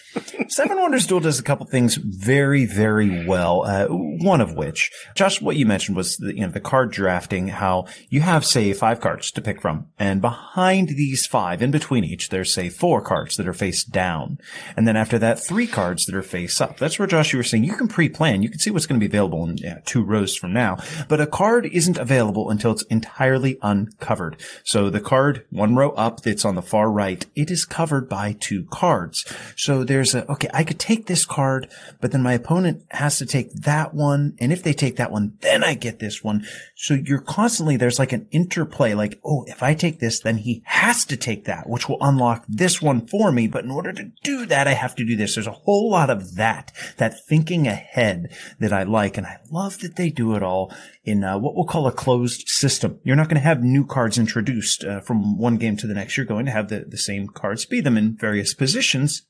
Seven 0.49 0.79
Wonders 0.79 1.05
Duel 1.05 1.19
does 1.19 1.39
a 1.39 1.43
couple 1.43 1.65
things 1.65 1.95
very, 1.95 2.65
very 2.65 3.25
well. 3.25 3.63
Uh, 3.65 3.87
one 3.87 4.39
of 4.39 4.53
which, 4.53 4.91
Josh, 5.13 5.41
what 5.41 5.57
you 5.57 5.65
mentioned 5.65 5.97
was 5.97 6.17
the, 6.17 6.33
you 6.33 6.41
know, 6.41 6.51
the 6.51 6.61
card 6.61 6.91
drafting, 6.91 7.49
how 7.49 7.85
you 8.09 8.21
have, 8.21 8.45
say, 8.45 8.71
five 8.73 9.01
cards 9.01 9.29
to 9.31 9.41
pick 9.41 9.61
from. 9.61 9.87
And 9.99 10.21
behind 10.21 10.89
these 10.89 11.25
five, 11.25 11.61
in 11.61 11.71
between 11.71 12.03
each, 12.03 12.29
there's, 12.29 12.53
say, 12.53 12.69
four 12.69 13.01
cards 13.01 13.35
that 13.35 13.47
are 13.47 13.53
face 13.53 13.83
down. 13.83 14.37
And 14.75 14.87
then 14.87 14.95
after 14.95 15.19
that, 15.19 15.43
three 15.43 15.67
cards 15.67 16.05
that 16.05 16.15
are 16.15 16.23
face 16.23 16.61
up. 16.61 16.77
That's 16.77 16.97
where, 16.97 17.07
Josh, 17.07 17.33
you 17.33 17.37
were 17.37 17.43
saying 17.43 17.65
you 17.65 17.75
can 17.75 17.87
pre-plan. 17.87 18.41
You 18.41 18.49
can 18.49 18.59
see 18.59 18.71
what's 18.71 18.85
going 18.85 18.99
to 18.99 19.05
be 19.05 19.11
available 19.11 19.47
in 19.47 19.57
two 19.85 20.03
rows 20.03 20.35
from 20.35 20.53
now. 20.53 20.77
But 21.09 21.21
a 21.21 21.27
card 21.27 21.65
isn't 21.65 21.97
available 21.97 22.49
until 22.49 22.71
it's 22.71 22.83
entirely 22.83 23.57
uncovered. 23.61 24.41
So 24.63 24.89
the 24.89 25.01
card, 25.01 25.45
one 25.49 25.75
row 25.75 25.91
up 25.91 26.21
that's 26.21 26.45
on 26.45 26.55
the 26.55 26.61
far 26.61 26.89
right, 26.89 27.25
it 27.35 27.51
is 27.51 27.56
covered 27.65 28.09
by 28.09 28.35
two 28.39 28.65
cards. 28.71 29.25
So 29.55 29.83
there's 29.83 30.15
a, 30.15 30.29
okay, 30.31 30.49
I 30.53 30.63
could 30.63 30.79
take 30.79 31.07
this 31.07 31.25
card, 31.25 31.69
but 32.01 32.11
then 32.11 32.21
my 32.21 32.33
opponent 32.33 32.83
has 32.89 33.17
to 33.19 33.25
take 33.25 33.51
that 33.53 33.93
one. 33.93 34.35
And 34.39 34.51
if 34.51 34.63
they 34.63 34.73
take 34.73 34.97
that 34.97 35.11
one, 35.11 35.37
then 35.41 35.63
I 35.63 35.73
get 35.73 35.99
this 35.99 36.23
one. 36.23 36.45
So 36.75 36.93
you're 36.93 37.21
constantly, 37.21 37.77
there's 37.77 37.99
like 37.99 38.13
an 38.13 38.27
interplay, 38.31 38.93
like, 38.93 39.19
oh, 39.23 39.45
if 39.47 39.63
I 39.63 39.73
take 39.73 39.99
this, 39.99 40.19
then 40.19 40.37
he 40.37 40.61
has 40.65 41.05
to 41.05 41.17
take 41.17 41.45
that, 41.45 41.69
which 41.69 41.87
will 41.87 41.97
unlock 42.01 42.45
this 42.47 42.81
one 42.81 43.05
for 43.07 43.31
me. 43.31 43.47
But 43.47 43.63
in 43.63 43.71
order 43.71 43.93
to 43.93 44.11
do 44.23 44.45
that, 44.45 44.67
I 44.67 44.73
have 44.73 44.95
to 44.95 45.05
do 45.05 45.15
this. 45.15 45.35
There's 45.35 45.47
a 45.47 45.51
whole 45.51 45.89
lot 45.89 46.09
of 46.09 46.35
that, 46.35 46.71
that 46.97 47.25
thinking 47.27 47.67
ahead 47.67 48.31
that 48.59 48.73
I 48.73 48.83
like. 48.83 49.17
And 49.17 49.27
I 49.27 49.39
love 49.51 49.79
that 49.79 49.95
they 49.95 50.09
do 50.09 50.35
it 50.35 50.43
all 50.43 50.73
in 51.07 51.23
uh, 51.23 51.37
what 51.39 51.55
we'll 51.55 51.65
call 51.65 51.87
a 51.87 51.91
closed 51.91 52.47
system. 52.47 52.99
You're 53.03 53.15
not 53.15 53.29
going 53.29 53.41
to 53.41 53.47
have 53.47 53.63
new 53.63 53.85
cards 53.85 54.17
introduced 54.17 54.83
uh, 54.83 54.99
from 54.99 55.37
one 55.37 55.57
game 55.57 55.77
to 55.77 55.87
the 55.87 55.93
next. 55.93 56.17
You're 56.17 56.25
going 56.25 56.45
to 56.45 56.51
have 56.51 56.67
the, 56.67 56.85
the 56.87 56.97
same 56.97 57.27
cards, 57.27 57.65
be 57.65 57.81
them 57.81 57.97
in 57.97 58.15
various 58.15 58.53
positions 58.53 59.23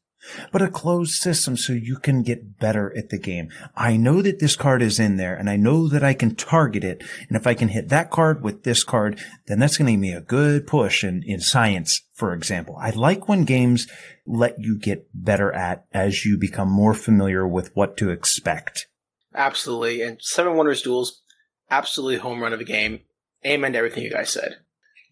but 0.52 0.62
a 0.62 0.70
closed 0.70 1.14
system 1.14 1.58
so 1.58 1.74
you 1.74 1.98
can 1.98 2.24
get 2.24 2.60
better 2.60 2.96
at 2.98 3.10
the 3.10 3.18
game. 3.18 3.50
I 3.76 3.98
know 3.98 4.22
that 4.22 4.40
this 4.40 4.56
card 4.56 4.82
is 4.82 5.00
in 5.00 5.18
there 5.18 5.36
and 5.36 5.50
I 5.50 5.56
know 5.56 5.88
that 5.88 6.04
I 6.04 6.14
can 6.14 6.36
target 6.36 6.84
it. 6.84 7.04
And 7.28 7.38
if 7.38 7.48
I 7.48 7.54
can 7.54 7.70
hit 7.70 7.90
that 7.90 8.12
card 8.12 8.44
with 8.44 8.64
this 8.64 8.84
card, 8.84 9.20
then 9.48 9.60
that's 9.60 9.78
going 9.78 9.86
to 9.88 9.92
give 9.94 10.00
me 10.00 10.14
a 10.14 10.22
good 10.22 10.68
push 10.68 11.04
in, 11.04 11.24
in 11.26 11.40
science, 11.40 12.02
for 12.14 12.34
example. 12.34 12.78
I 12.80 12.90
like 12.92 13.28
when 13.28 13.46
games 13.46 13.88
let 14.26 14.56
you 14.60 14.78
get 14.78 15.08
better 15.14 15.54
at 15.54 15.86
as 15.94 16.26
you 16.26 16.38
become 16.38 16.70
more 16.70 16.94
familiar 16.94 17.48
with 17.48 17.76
what 17.76 17.98
to 17.98 18.10
expect. 18.10 18.88
Absolutely. 19.34 20.02
And 20.02 20.18
Seven 20.22 20.56
Wonders 20.56 20.82
Duels, 20.82 21.22
absolutely 21.70 22.18
home 22.18 22.42
run 22.42 22.54
of 22.54 22.60
a 22.60 22.66
game. 22.66 23.02
Amen 23.46 23.74
to 23.74 23.78
everything 23.78 24.04
you 24.04 24.12
guys 24.12 24.32
said. 24.32 24.58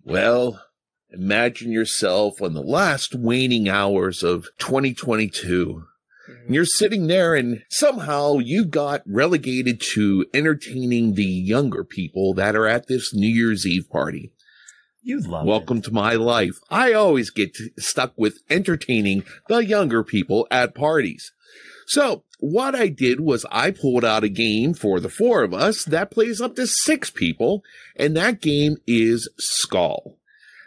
Well, 0.03 0.61
Imagine 1.15 1.71
yourself 1.71 2.41
on 2.41 2.53
the 2.53 2.61
last 2.61 3.15
waning 3.15 3.69
hours 3.69 4.21
of 4.21 4.49
2022. 4.57 5.85
Mm-hmm. 6.29 6.53
You're 6.53 6.65
sitting 6.65 7.07
there 7.07 7.35
and 7.35 7.63
somehow 7.69 8.39
you 8.39 8.65
got 8.65 9.01
relegated 9.05 9.81
to 9.93 10.25
entertaining 10.33 11.13
the 11.13 11.23
younger 11.23 11.85
people 11.85 12.33
that 12.33 12.55
are 12.55 12.67
at 12.67 12.87
this 12.87 13.13
New 13.13 13.29
Year's 13.29 13.65
Eve 13.65 13.89
party. 13.89 14.33
You 15.01 15.21
love 15.21 15.45
Welcome 15.45 15.77
it. 15.77 15.83
to 15.85 15.91
my 15.91 16.15
life. 16.15 16.57
I 16.69 16.91
always 16.91 17.29
get 17.29 17.55
stuck 17.77 18.13
with 18.17 18.39
entertaining 18.49 19.23
the 19.47 19.59
younger 19.59 20.03
people 20.03 20.47
at 20.51 20.75
parties. 20.75 21.31
So 21.85 22.23
what 22.39 22.75
I 22.75 22.87
did 22.87 23.19
was 23.19 23.45
I 23.51 23.71
pulled 23.71 24.03
out 24.03 24.23
a 24.23 24.29
game 24.29 24.73
for 24.73 24.99
the 24.99 25.09
four 25.09 25.43
of 25.43 25.53
us 25.53 25.83
that 25.85 26.11
plays 26.11 26.41
up 26.41 26.55
to 26.55 26.67
six 26.67 27.09
people, 27.09 27.63
and 27.95 28.15
that 28.17 28.41
game 28.41 28.77
is 28.87 29.29
Skull. 29.37 30.17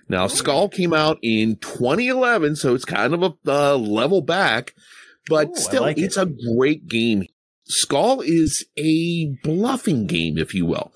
Now, 0.08 0.26
Skull 0.26 0.68
came 0.68 0.94
out 0.94 1.18
in 1.22 1.56
2011, 1.56 2.56
so 2.56 2.74
it's 2.74 2.86
kind 2.86 3.12
of 3.12 3.22
a 3.22 3.34
uh, 3.46 3.76
level 3.76 4.22
back, 4.22 4.74
but 5.28 5.50
Ooh, 5.50 5.56
still, 5.56 5.82
like 5.82 5.98
it's 5.98 6.16
it. 6.16 6.28
a 6.28 6.54
great 6.56 6.88
game. 6.88 7.24
Skull 7.66 8.22
is 8.22 8.64
a 8.78 9.26
bluffing 9.42 10.06
game, 10.06 10.38
if 10.38 10.54
you 10.54 10.64
will. 10.64 10.92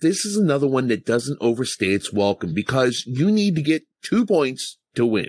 This 0.00 0.24
is 0.24 0.36
another 0.36 0.66
one 0.66 0.88
that 0.88 1.06
doesn't 1.06 1.38
overstay 1.40 1.88
its 1.88 2.12
welcome 2.12 2.52
because 2.52 3.04
you 3.06 3.30
need 3.30 3.54
to 3.56 3.62
get 3.62 3.84
two 4.02 4.26
points 4.26 4.78
to 4.94 5.06
win. 5.06 5.28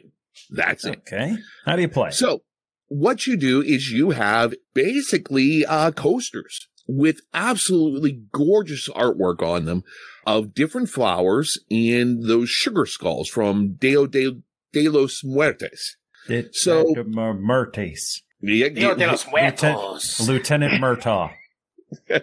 That's 0.50 0.86
it. 0.86 1.00
Okay. 1.00 1.38
How 1.66 1.76
do 1.76 1.84
you 1.84 1.90
play? 1.90 2.12
So 2.12 2.42
what 2.90 3.26
you 3.26 3.38
do 3.38 3.62
is 3.62 3.92
you 3.92 4.12
have 4.12 4.54
basically 4.74 5.66
uh, 5.66 5.92
coasters 5.92 6.68
with 6.88 7.22
absolutely 7.34 8.24
gorgeous 8.34 8.90
artwork 8.90 9.42
on 9.42 9.66
them 9.66 9.84
of 10.26 10.54
different 10.54 10.90
flowers 10.90 11.58
and 11.70 12.24
those 12.28 12.50
sugar 12.50 12.86
skulls 12.86 13.30
from 13.30 13.74
Deo 13.74 14.08
de, 14.08 14.42
de 14.74 14.90
los 14.90 15.22
Muertes. 15.24 15.96
It, 16.28 16.56
so- 16.56 16.86
Mer- 17.06 17.34
Mertes. 17.34 18.22
Yeah, 18.42 18.70
Dios 18.70 18.98
de 18.98 19.06
los 19.08 19.26
Lieutenant, 19.26 19.62
Muertos. 19.62 20.28
Lieutenant 20.28 20.74
Murtaugh. 20.82 21.32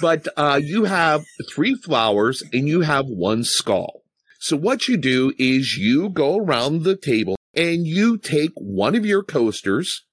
but 0.00 0.28
uh, 0.36 0.60
you 0.62 0.84
have 0.84 1.24
three 1.54 1.74
flowers 1.74 2.42
and 2.52 2.68
you 2.68 2.82
have 2.82 3.06
one 3.06 3.44
skull. 3.44 4.02
So 4.40 4.56
what 4.56 4.88
you 4.88 4.96
do 4.98 5.32
is 5.38 5.76
you 5.76 6.10
go 6.10 6.36
around 6.36 6.82
the 6.82 6.96
table 6.96 7.36
and 7.56 7.86
you 7.86 8.16
take 8.18 8.52
one 8.56 8.94
of 8.94 9.04
your 9.06 9.22
coasters, 9.22 10.04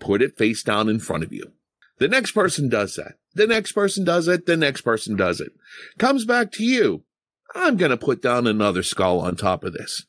put 0.00 0.22
it 0.22 0.36
face 0.36 0.62
down 0.62 0.88
in 0.88 0.98
front 1.00 1.24
of 1.24 1.32
you. 1.32 1.52
The 1.98 2.08
next 2.08 2.32
person 2.32 2.68
does 2.68 2.94
that. 2.96 3.14
The 3.34 3.46
next 3.46 3.72
person 3.72 4.04
does 4.04 4.28
it. 4.28 4.46
The 4.46 4.56
next 4.56 4.82
person 4.82 5.16
does 5.16 5.40
it. 5.40 5.52
Comes 5.98 6.24
back 6.24 6.52
to 6.52 6.64
you. 6.64 7.04
I'm 7.54 7.76
going 7.76 7.90
to 7.90 7.96
put 7.96 8.20
down 8.22 8.46
another 8.46 8.82
skull 8.82 9.20
on 9.20 9.36
top 9.36 9.64
of 9.64 9.72
this. 9.72 10.04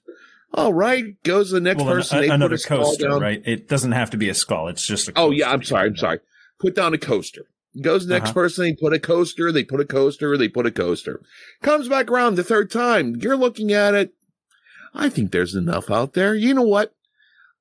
All 0.54 0.74
right. 0.74 1.22
Goes 1.24 1.52
the 1.52 1.60
next 1.62 1.84
Well, 1.84 1.94
person. 1.94 2.20
they 2.22 2.28
put 2.28 2.36
another 2.36 2.58
coaster, 2.58 3.10
right? 3.20 3.42
It 3.46 3.68
doesn't 3.70 3.92
have 3.94 4.10
to 4.12 4.18
be 4.18 4.28
a 4.30 4.34
skull. 4.34 4.68
It's 4.68 4.86
just 4.86 5.10
a 5.10 5.14
Oh 5.16 5.32
yeah, 5.32 5.52
I'm 5.52 5.64
sorry. 5.64 5.88
I'm 5.88 5.96
sorry. 5.98 6.20
Put 6.60 6.76
down 6.76 6.94
a 6.94 6.98
coaster. 6.98 7.44
Goes 7.82 8.08
the 8.08 8.14
next 8.16 8.30
Uh-huh. 8.30 8.34
person. 8.34 8.64
They 8.66 8.74
put 8.74 8.94
a 8.94 9.00
coaster. 9.00 9.52
They 9.52 9.64
put 9.64 9.80
a 9.82 9.86
coaster. 9.86 10.36
They 10.38 10.48
put 10.50 10.66
a 10.66 10.72
coaster. 10.72 11.22
Comes 11.62 11.88
back 11.88 12.10
around 12.10 12.36
the 12.36 12.44
third 12.44 12.72
time. 12.72 13.16
You're 13.18 13.38
looking 13.38 13.72
at 13.72 13.94
it. 13.94 14.14
I 14.98 15.10
think 15.10 15.32
there's 15.32 15.56
enough 15.56 15.92
out 15.92 16.14
there. 16.14 16.34
You 16.36 16.54
know 16.54 16.64
what? 16.64 16.94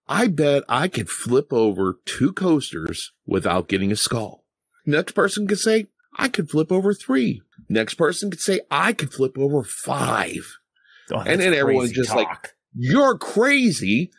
I 0.09 0.27
bet 0.29 0.65
I 0.69 0.89
could 0.89 1.11
flip 1.11 1.53
over 1.53 1.99
two 2.05 2.33
coasters 2.33 3.13
without 3.27 3.69
getting 3.69 3.93
a 3.93 3.97
skull. 3.97 4.45
Next 4.87 5.13
person 5.13 5.47
could 5.47 5.59
say, 5.59 5.89
I 6.17 6.29
could 6.29 6.49
flip 6.49 6.73
over 6.73 6.95
three. 6.95 7.43
Next 7.69 7.95
person 7.95 8.31
could 8.31 8.41
say, 8.41 8.61
I 8.71 8.93
could 8.93 9.13
flip 9.13 9.37
over 9.37 9.63
five. 9.63 10.59
Oh, 11.13 11.19
And 11.21 11.41
then 11.41 11.53
everyone's 11.55 11.93
just 11.93 12.15
like- 12.15 12.55
You're 12.75 13.19
crazy. 13.19 14.11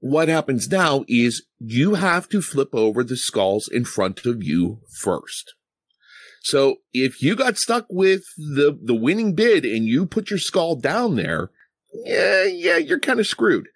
What 0.00 0.28
happens 0.28 0.68
now 0.68 1.04
is 1.08 1.44
you 1.60 1.94
have 1.94 2.28
to 2.30 2.42
flip 2.42 2.70
over 2.74 3.04
the 3.04 3.16
skulls 3.16 3.68
in 3.68 3.84
front 3.84 4.26
of 4.26 4.42
you 4.42 4.80
first. 5.00 5.54
So 6.42 6.76
if 6.92 7.22
you 7.22 7.36
got 7.36 7.56
stuck 7.56 7.86
with 7.88 8.22
the, 8.36 8.78
the 8.82 8.94
winning 8.94 9.34
bid 9.34 9.64
and 9.64 9.86
you 9.86 10.04
put 10.06 10.28
your 10.30 10.38
skull 10.38 10.76
down 10.76 11.16
there, 11.16 11.50
yeah, 11.94 12.44
yeah, 12.44 12.76
you're 12.76 13.00
kind 13.00 13.20
of 13.20 13.26
screwed. 13.26 13.68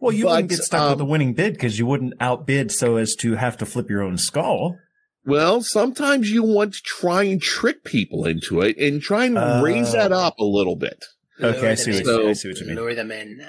Well, 0.00 0.12
you 0.12 0.26
wouldn't 0.26 0.48
get 0.48 0.60
stuck 0.62 0.82
with 0.82 0.92
um, 0.92 0.98
the 0.98 1.04
winning 1.04 1.34
bid 1.34 1.54
because 1.54 1.78
you 1.78 1.84
wouldn't 1.86 2.14
outbid 2.20 2.70
so 2.70 2.96
as 2.96 3.14
to 3.16 3.34
have 3.34 3.56
to 3.58 3.66
flip 3.66 3.90
your 3.90 4.02
own 4.02 4.16
skull. 4.16 4.78
Well, 5.26 5.60
sometimes 5.62 6.30
you 6.30 6.42
want 6.42 6.74
to 6.74 6.82
try 6.82 7.24
and 7.24 7.42
trick 7.42 7.84
people 7.84 8.24
into 8.24 8.60
it 8.60 8.78
and 8.78 9.02
try 9.02 9.24
and 9.26 9.36
Oh. 9.36 9.60
raise 9.62 9.92
that 9.92 10.12
up 10.12 10.38
a 10.38 10.44
little 10.44 10.76
bit. 10.76 11.04
Okay, 11.40 11.72
I 11.72 11.74
see 11.74 11.90
what 11.92 12.00
in. 12.00 12.06
you, 12.06 12.28
I 12.30 12.32
see 12.32 12.48
what 12.48 12.58
you 12.60 12.66
mean. 12.66 12.76
Lure 12.76 12.94
them 12.94 13.10
in. 13.10 13.46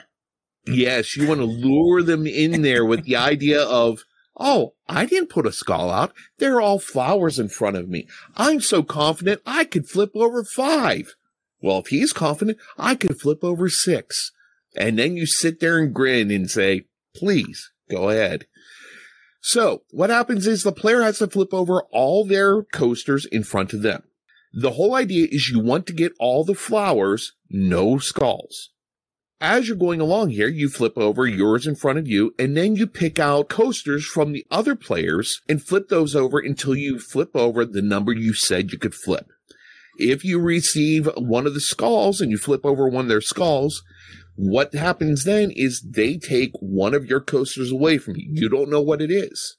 Yes, 0.68 1.16
you 1.16 1.28
want 1.28 1.40
to 1.40 1.46
lure 1.46 2.02
them 2.04 2.28
in 2.28 2.62
there 2.64 2.84
with 2.86 3.06
the 3.06 3.16
idea 3.16 3.62
of, 3.64 4.04
oh, 4.38 4.74
I 4.88 5.06
didn't 5.06 5.30
put 5.30 5.48
a 5.48 5.52
skull 5.52 5.90
out. 5.90 6.14
They're 6.38 6.60
all 6.62 6.80
flowers 6.80 7.40
in 7.40 7.50
front 7.50 7.78
of 7.78 7.88
me. 7.90 8.08
I'm 8.36 8.60
so 8.60 8.84
confident 8.84 9.42
I 9.46 9.64
could 9.66 9.88
flip 9.88 10.12
over 10.16 10.44
five. 10.44 11.16
Well, 11.62 11.80
if 11.80 11.88
he's 11.88 12.14
confident, 12.14 12.58
I 12.78 12.96
could 12.96 13.20
flip 13.20 13.44
over 13.44 13.70
six. 13.70 14.32
And 14.76 14.98
then 14.98 15.16
you 15.18 15.26
sit 15.26 15.60
there 15.60 15.78
and 15.78 15.94
grin 15.94 16.32
and 16.32 16.50
say, 16.50 16.86
please 17.16 17.72
go 17.90 18.10
ahead. 18.10 18.46
So 19.42 19.84
what 19.92 20.10
happens 20.10 20.48
is 20.48 20.64
the 20.64 20.72
player 20.72 21.02
has 21.02 21.20
to 21.20 21.28
flip 21.28 21.54
over 21.54 21.84
all 21.92 22.26
their 22.26 22.64
coasters 22.64 23.26
in 23.26 23.44
front 23.44 23.74
of 23.74 23.82
them. 23.82 24.04
The 24.54 24.72
whole 24.72 24.96
idea 24.96 25.28
is 25.32 25.50
you 25.50 25.60
want 25.60 25.86
to 25.88 25.94
get 25.94 26.14
all 26.20 26.44
the 26.44 26.56
flowers, 26.56 27.34
no 27.50 27.98
skulls 28.00 28.70
as 29.42 29.68
you're 29.68 29.78
going 29.78 30.02
along 30.02 30.30
here, 30.30 30.48
you 30.48 30.70
flip 30.70 30.98
over 30.98 31.26
yours 31.26 31.66
in 31.66 31.76
front 31.76 31.98
of 31.98 32.08
you, 32.08 32.34
and 32.38 32.58
then 32.58 32.76
you 32.76 32.86
pick 32.86 33.20
out 33.20 33.50
coasters 33.50 34.06
from 34.06 34.32
the 34.32 34.46
other 34.52 34.76
players 34.76 35.42
and 35.48 35.64
flip 35.64 35.88
those 35.90 36.16
over 36.16 36.40
until 36.40 36.76
you 36.76 37.00
flip 37.00 37.36
over 37.36 37.64
the 37.66 37.82
number 37.82 38.12
you 38.12 38.34
said 38.34 38.72
you 38.72 38.78
could 38.78 38.96
flip. 38.96 39.30
If 40.00 40.24
you 40.24 40.40
receive 40.40 41.10
one 41.18 41.46
of 41.46 41.54
the 41.54 41.60
skulls 41.60 42.22
and 42.22 42.32
you 42.32 42.38
flip 42.38 42.66
over 42.66 42.88
one 42.88 43.06
of 43.06 43.10
their 43.10 43.22
skulls, 43.22 43.84
what 44.36 44.74
happens 44.74 45.26
then 45.26 45.52
is 45.52 45.82
they 45.82 46.18
take 46.18 46.54
one 46.62 46.94
of 46.94 47.06
your 47.06 47.20
coasters 47.20 47.72
away 47.72 47.98
from 47.98 48.16
you. 48.16 48.30
You 48.32 48.50
don't 48.50 48.70
know 48.70 48.80
what 48.80 49.02
it 49.02 49.12
is. 49.12 49.58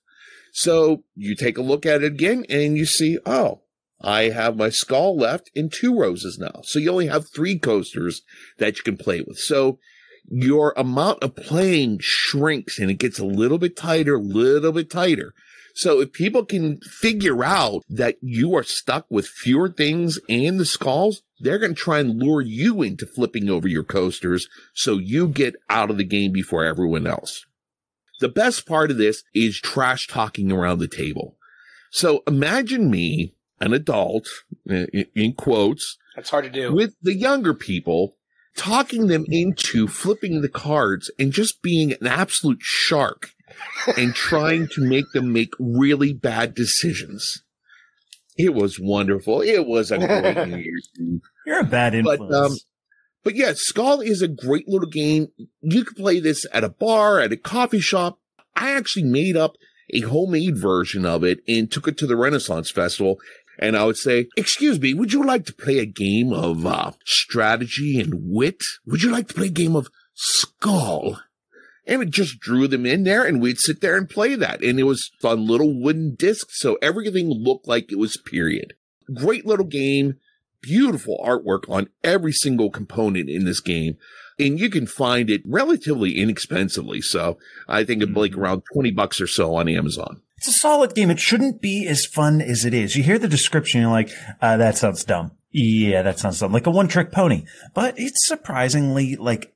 So 0.53 1.05
you 1.14 1.37
take 1.37 1.59
a 1.59 1.62
look 1.62 1.85
at 1.85 2.03
it 2.03 2.07
again 2.07 2.46
and 2.48 2.76
you 2.76 2.87
see, 2.87 3.18
oh, 3.26 3.61
I 4.00 4.31
have 4.31 4.57
my 4.57 4.70
skull 4.70 5.14
left 5.14 5.50
in 5.55 5.68
two 5.68 5.94
roses 5.94 6.38
now. 6.38 6.62
So 6.64 6.79
you 6.79 6.90
only 6.90 7.09
have 7.09 7.29
three 7.29 7.59
coasters 7.59 8.22
that 8.57 8.79
you 8.79 8.83
can 8.83 8.96
play 8.96 9.20
with. 9.20 9.38
So 9.38 9.79
your 10.26 10.72
amount 10.76 11.22
of 11.22 11.37
playing 11.37 11.98
shrinks 12.00 12.79
and 12.79 12.90
it 12.90 12.94
gets 12.94 13.18
a 13.18 13.26
little 13.26 13.59
bit 13.59 13.76
tighter, 13.76 14.18
little 14.18 14.72
bit 14.72 14.90
tighter. 14.90 15.35
So 15.80 15.98
if 15.98 16.12
people 16.12 16.44
can 16.44 16.76
figure 16.82 17.42
out 17.42 17.84
that 17.88 18.16
you 18.20 18.54
are 18.54 18.62
stuck 18.62 19.06
with 19.08 19.26
fewer 19.26 19.70
things 19.70 20.18
and 20.28 20.60
the 20.60 20.66
skulls, 20.66 21.22
they're 21.38 21.58
going 21.58 21.74
to 21.74 21.80
try 21.80 22.00
and 22.00 22.20
lure 22.20 22.42
you 22.42 22.82
into 22.82 23.06
flipping 23.06 23.48
over 23.48 23.66
your 23.66 23.82
coasters 23.82 24.46
so 24.74 24.98
you 24.98 25.26
get 25.26 25.54
out 25.70 25.88
of 25.88 25.96
the 25.96 26.04
game 26.04 26.32
before 26.32 26.66
everyone 26.66 27.06
else. 27.06 27.46
The 28.20 28.28
best 28.28 28.66
part 28.66 28.90
of 28.90 28.98
this 28.98 29.24
is 29.34 29.58
trash 29.58 30.06
talking 30.06 30.52
around 30.52 30.80
the 30.80 30.86
table. 30.86 31.38
So 31.90 32.24
imagine 32.26 32.90
me, 32.90 33.34
an 33.58 33.72
adult, 33.72 34.28
in 34.66 35.32
quotes. 35.32 35.96
That's 36.14 36.28
hard 36.28 36.44
to 36.44 36.50
do. 36.50 36.74
With 36.74 36.94
the 37.00 37.14
younger 37.14 37.54
people, 37.54 38.16
talking 38.54 39.06
them 39.06 39.24
into 39.28 39.88
flipping 39.88 40.42
the 40.42 40.50
cards 40.50 41.10
and 41.18 41.32
just 41.32 41.62
being 41.62 41.92
an 41.92 42.06
absolute 42.06 42.60
shark 42.60 43.30
and 43.96 44.14
trying 44.14 44.68
to 44.68 44.80
make 44.80 45.10
them 45.12 45.32
make 45.32 45.52
really 45.58 46.12
bad 46.12 46.54
decisions. 46.54 47.42
It 48.36 48.54
was 48.54 48.78
wonderful. 48.80 49.42
It 49.42 49.66
was 49.66 49.90
a 49.90 49.98
great 49.98 50.48
New 50.48 50.56
Year's 50.56 50.88
Eve. 50.98 51.20
You're 51.46 51.60
a 51.60 51.64
bad 51.64 51.94
influence. 51.94 52.20
But, 52.30 52.34
um, 52.34 52.56
but 53.22 53.34
yeah, 53.34 53.52
Skull 53.54 54.00
is 54.00 54.22
a 54.22 54.28
great 54.28 54.68
little 54.68 54.88
game. 54.88 55.28
You 55.60 55.84
can 55.84 55.94
play 55.94 56.20
this 56.20 56.46
at 56.52 56.64
a 56.64 56.68
bar, 56.68 57.20
at 57.20 57.32
a 57.32 57.36
coffee 57.36 57.80
shop. 57.80 58.18
I 58.56 58.72
actually 58.72 59.04
made 59.04 59.36
up 59.36 59.56
a 59.92 60.00
homemade 60.00 60.56
version 60.56 61.04
of 61.04 61.24
it 61.24 61.40
and 61.46 61.70
took 61.70 61.88
it 61.88 61.98
to 61.98 62.06
the 62.06 62.16
Renaissance 62.16 62.70
Festival. 62.70 63.18
And 63.58 63.76
I 63.76 63.84
would 63.84 63.98
say, 63.98 64.28
excuse 64.36 64.80
me, 64.80 64.94
would 64.94 65.12
you 65.12 65.24
like 65.24 65.44
to 65.46 65.54
play 65.54 65.78
a 65.78 65.86
game 65.86 66.32
of 66.32 66.64
uh, 66.64 66.92
strategy 67.04 68.00
and 68.00 68.14
wit? 68.14 68.62
Would 68.86 69.02
you 69.02 69.10
like 69.10 69.28
to 69.28 69.34
play 69.34 69.46
a 69.46 69.50
game 69.50 69.76
of 69.76 69.88
Skull? 70.14 71.20
And 71.86 72.02
it 72.02 72.10
just 72.10 72.40
drew 72.40 72.68
them 72.68 72.86
in 72.86 73.04
there 73.04 73.24
and 73.24 73.40
we'd 73.40 73.58
sit 73.58 73.80
there 73.80 73.96
and 73.96 74.08
play 74.08 74.34
that. 74.34 74.62
And 74.62 74.78
it 74.78 74.84
was 74.84 75.10
on 75.24 75.46
little 75.46 75.78
wooden 75.78 76.14
discs. 76.14 76.60
So 76.60 76.78
everything 76.82 77.28
looked 77.28 77.66
like 77.66 77.90
it 77.90 77.98
was 77.98 78.16
period. 78.16 78.74
Great 79.12 79.46
little 79.46 79.66
game. 79.66 80.16
Beautiful 80.62 81.20
artwork 81.24 81.68
on 81.70 81.88
every 82.04 82.32
single 82.32 82.70
component 82.70 83.30
in 83.30 83.44
this 83.44 83.60
game. 83.60 83.96
And 84.38 84.60
you 84.60 84.70
can 84.70 84.86
find 84.86 85.30
it 85.30 85.42
relatively 85.44 86.18
inexpensively. 86.18 87.00
So 87.00 87.38
I 87.68 87.84
think 87.84 88.02
it's 88.02 88.12
like 88.12 88.32
mm-hmm. 88.32 88.40
around 88.40 88.62
20 88.72 88.90
bucks 88.92 89.20
or 89.20 89.26
so 89.26 89.54
on 89.54 89.68
Amazon. 89.68 90.22
It's 90.36 90.48
a 90.48 90.52
solid 90.52 90.94
game. 90.94 91.10
It 91.10 91.20
shouldn't 91.20 91.60
be 91.60 91.86
as 91.86 92.06
fun 92.06 92.40
as 92.40 92.64
it 92.64 92.72
is. 92.72 92.96
You 92.96 93.02
hear 93.02 93.18
the 93.18 93.28
description, 93.28 93.82
you're 93.82 93.90
like, 93.90 94.10
uh, 94.40 94.56
that 94.56 94.78
sounds 94.78 95.04
dumb. 95.04 95.32
Yeah, 95.50 96.02
that 96.02 96.18
sounds 96.18 96.40
dumb. 96.40 96.52
Like 96.52 96.66
a 96.66 96.70
one 96.70 96.88
trick 96.88 97.12
pony. 97.12 97.44
But 97.74 97.98
it's 97.98 98.26
surprisingly 98.26 99.16
like, 99.16 99.52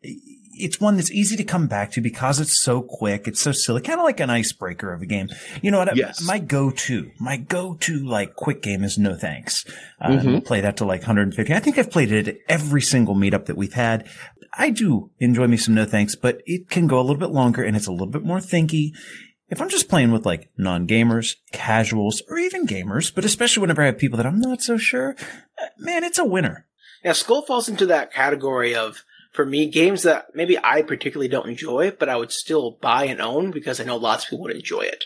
it's 0.56 0.80
one 0.80 0.96
that's 0.96 1.10
easy 1.10 1.36
to 1.36 1.44
come 1.44 1.66
back 1.66 1.90
to 1.92 2.00
because 2.00 2.40
it's 2.40 2.62
so 2.62 2.82
quick. 2.82 3.26
It's 3.26 3.40
so 3.40 3.52
silly, 3.52 3.80
kind 3.80 3.98
of 3.98 4.04
like 4.04 4.20
an 4.20 4.30
icebreaker 4.30 4.92
of 4.92 5.02
a 5.02 5.06
game. 5.06 5.28
You 5.62 5.70
know 5.70 5.78
what? 5.78 5.96
Yes. 5.96 6.22
My 6.22 6.38
go-to, 6.38 7.10
my 7.18 7.36
go-to 7.36 8.04
like 8.04 8.34
quick 8.34 8.62
game 8.62 8.84
is 8.84 8.98
No 8.98 9.14
Thanks. 9.14 9.64
Uh, 10.00 10.08
mm-hmm. 10.08 10.38
Play 10.40 10.60
that 10.60 10.76
to 10.78 10.84
like 10.84 11.02
150. 11.02 11.52
I 11.52 11.60
think 11.60 11.78
I've 11.78 11.90
played 11.90 12.12
it 12.12 12.28
at 12.28 12.36
every 12.48 12.82
single 12.82 13.14
meetup 13.14 13.46
that 13.46 13.56
we've 13.56 13.74
had. 13.74 14.08
I 14.56 14.70
do 14.70 15.10
enjoy 15.18 15.46
me 15.46 15.56
some 15.56 15.74
No 15.74 15.84
Thanks, 15.84 16.14
but 16.14 16.40
it 16.46 16.70
can 16.70 16.86
go 16.86 16.98
a 16.98 17.02
little 17.02 17.16
bit 17.16 17.30
longer 17.30 17.62
and 17.62 17.76
it's 17.76 17.86
a 17.86 17.92
little 17.92 18.06
bit 18.06 18.24
more 18.24 18.38
thinky. 18.38 18.92
If 19.48 19.60
I'm 19.60 19.68
just 19.68 19.88
playing 19.88 20.10
with 20.10 20.24
like 20.24 20.50
non-gamers, 20.56 21.36
casuals, 21.52 22.22
or 22.28 22.38
even 22.38 22.66
gamers, 22.66 23.14
but 23.14 23.24
especially 23.24 23.60
whenever 23.60 23.82
I 23.82 23.86
have 23.86 23.98
people 23.98 24.16
that 24.16 24.26
I'm 24.26 24.40
not 24.40 24.62
so 24.62 24.76
sure, 24.76 25.16
uh, 25.60 25.66
man, 25.78 26.02
it's 26.02 26.18
a 26.18 26.24
winner. 26.24 26.66
Yeah, 27.04 27.12
Skull 27.12 27.42
falls 27.42 27.68
into 27.68 27.86
that 27.86 28.12
category 28.12 28.74
of 28.74 29.04
for 29.34 29.44
me, 29.44 29.68
games 29.68 30.04
that 30.04 30.28
maybe 30.32 30.56
I 30.56 30.82
particularly 30.82 31.28
don't 31.28 31.48
enjoy, 31.48 31.90
but 31.90 32.08
I 32.08 32.16
would 32.16 32.30
still 32.30 32.78
buy 32.80 33.04
and 33.04 33.20
own 33.20 33.50
because 33.50 33.80
I 33.80 33.84
know 33.84 33.96
lots 33.96 34.24
of 34.24 34.30
people 34.30 34.44
would 34.44 34.54
enjoy 34.54 34.82
it. 34.82 35.04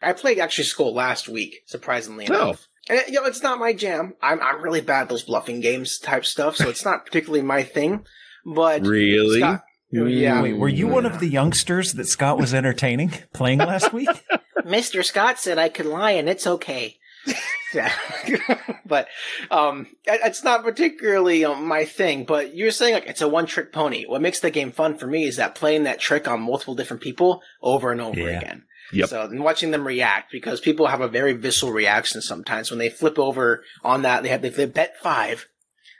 I 0.00 0.14
played 0.14 0.38
actually 0.38 0.64
Skull 0.64 0.94
last 0.94 1.28
week, 1.28 1.62
surprisingly 1.66 2.26
oh. 2.30 2.34
enough. 2.34 2.68
And 2.88 3.02
you 3.08 3.14
know, 3.14 3.26
it's 3.26 3.42
not 3.42 3.58
my 3.58 3.74
jam. 3.74 4.14
I'm 4.22 4.40
I'm 4.40 4.62
really 4.62 4.80
bad 4.80 5.02
at 5.02 5.08
those 5.10 5.22
bluffing 5.22 5.60
games 5.60 5.98
type 5.98 6.24
stuff, 6.24 6.56
so 6.56 6.70
it's 6.70 6.84
not 6.84 7.04
particularly 7.04 7.42
my 7.42 7.62
thing. 7.62 8.06
But 8.46 8.86
really, 8.86 9.40
Scott, 9.40 9.64
oh, 9.94 10.06
yeah. 10.06 10.40
Wait, 10.40 10.54
were 10.54 10.68
you 10.68 10.86
one 10.88 11.04
of 11.04 11.20
the 11.20 11.28
youngsters 11.28 11.92
that 11.92 12.06
Scott 12.06 12.38
was 12.38 12.54
entertaining 12.54 13.12
playing 13.34 13.58
last 13.58 13.92
week? 13.92 14.08
Mr. 14.64 15.04
Scott 15.04 15.38
said 15.38 15.58
I 15.58 15.68
could 15.68 15.84
lie 15.84 16.12
and 16.12 16.30
it's 16.30 16.46
okay. 16.46 16.96
yeah, 17.74 17.92
but 18.86 19.08
um, 19.50 19.86
it's 20.04 20.44
not 20.44 20.64
particularly 20.64 21.44
um, 21.44 21.66
my 21.66 21.84
thing. 21.84 22.24
But 22.24 22.54
you're 22.54 22.70
saying 22.70 22.94
like 22.94 23.06
it's 23.06 23.22
a 23.22 23.28
one 23.28 23.46
trick 23.46 23.72
pony. 23.72 24.04
What 24.06 24.22
makes 24.22 24.40
the 24.40 24.50
game 24.50 24.72
fun 24.72 24.96
for 24.96 25.06
me 25.06 25.24
is 25.24 25.36
that 25.36 25.54
playing 25.54 25.84
that 25.84 26.00
trick 26.00 26.28
on 26.28 26.40
multiple 26.40 26.74
different 26.74 27.02
people 27.02 27.42
over 27.62 27.92
and 27.92 28.00
over 28.00 28.20
yeah. 28.20 28.38
again. 28.38 28.64
Yep. 28.92 29.08
So 29.08 29.22
and 29.22 29.44
watching 29.44 29.70
them 29.70 29.86
react 29.86 30.32
because 30.32 30.60
people 30.60 30.86
have 30.86 31.00
a 31.00 31.08
very 31.08 31.34
visceral 31.34 31.72
reaction 31.72 32.22
sometimes 32.22 32.70
when 32.70 32.78
they 32.78 32.88
flip 32.88 33.18
over 33.18 33.62
on 33.84 34.02
that. 34.02 34.22
They 34.22 34.30
have 34.30 34.42
they 34.42 34.66
bet 34.66 34.96
five, 34.98 35.46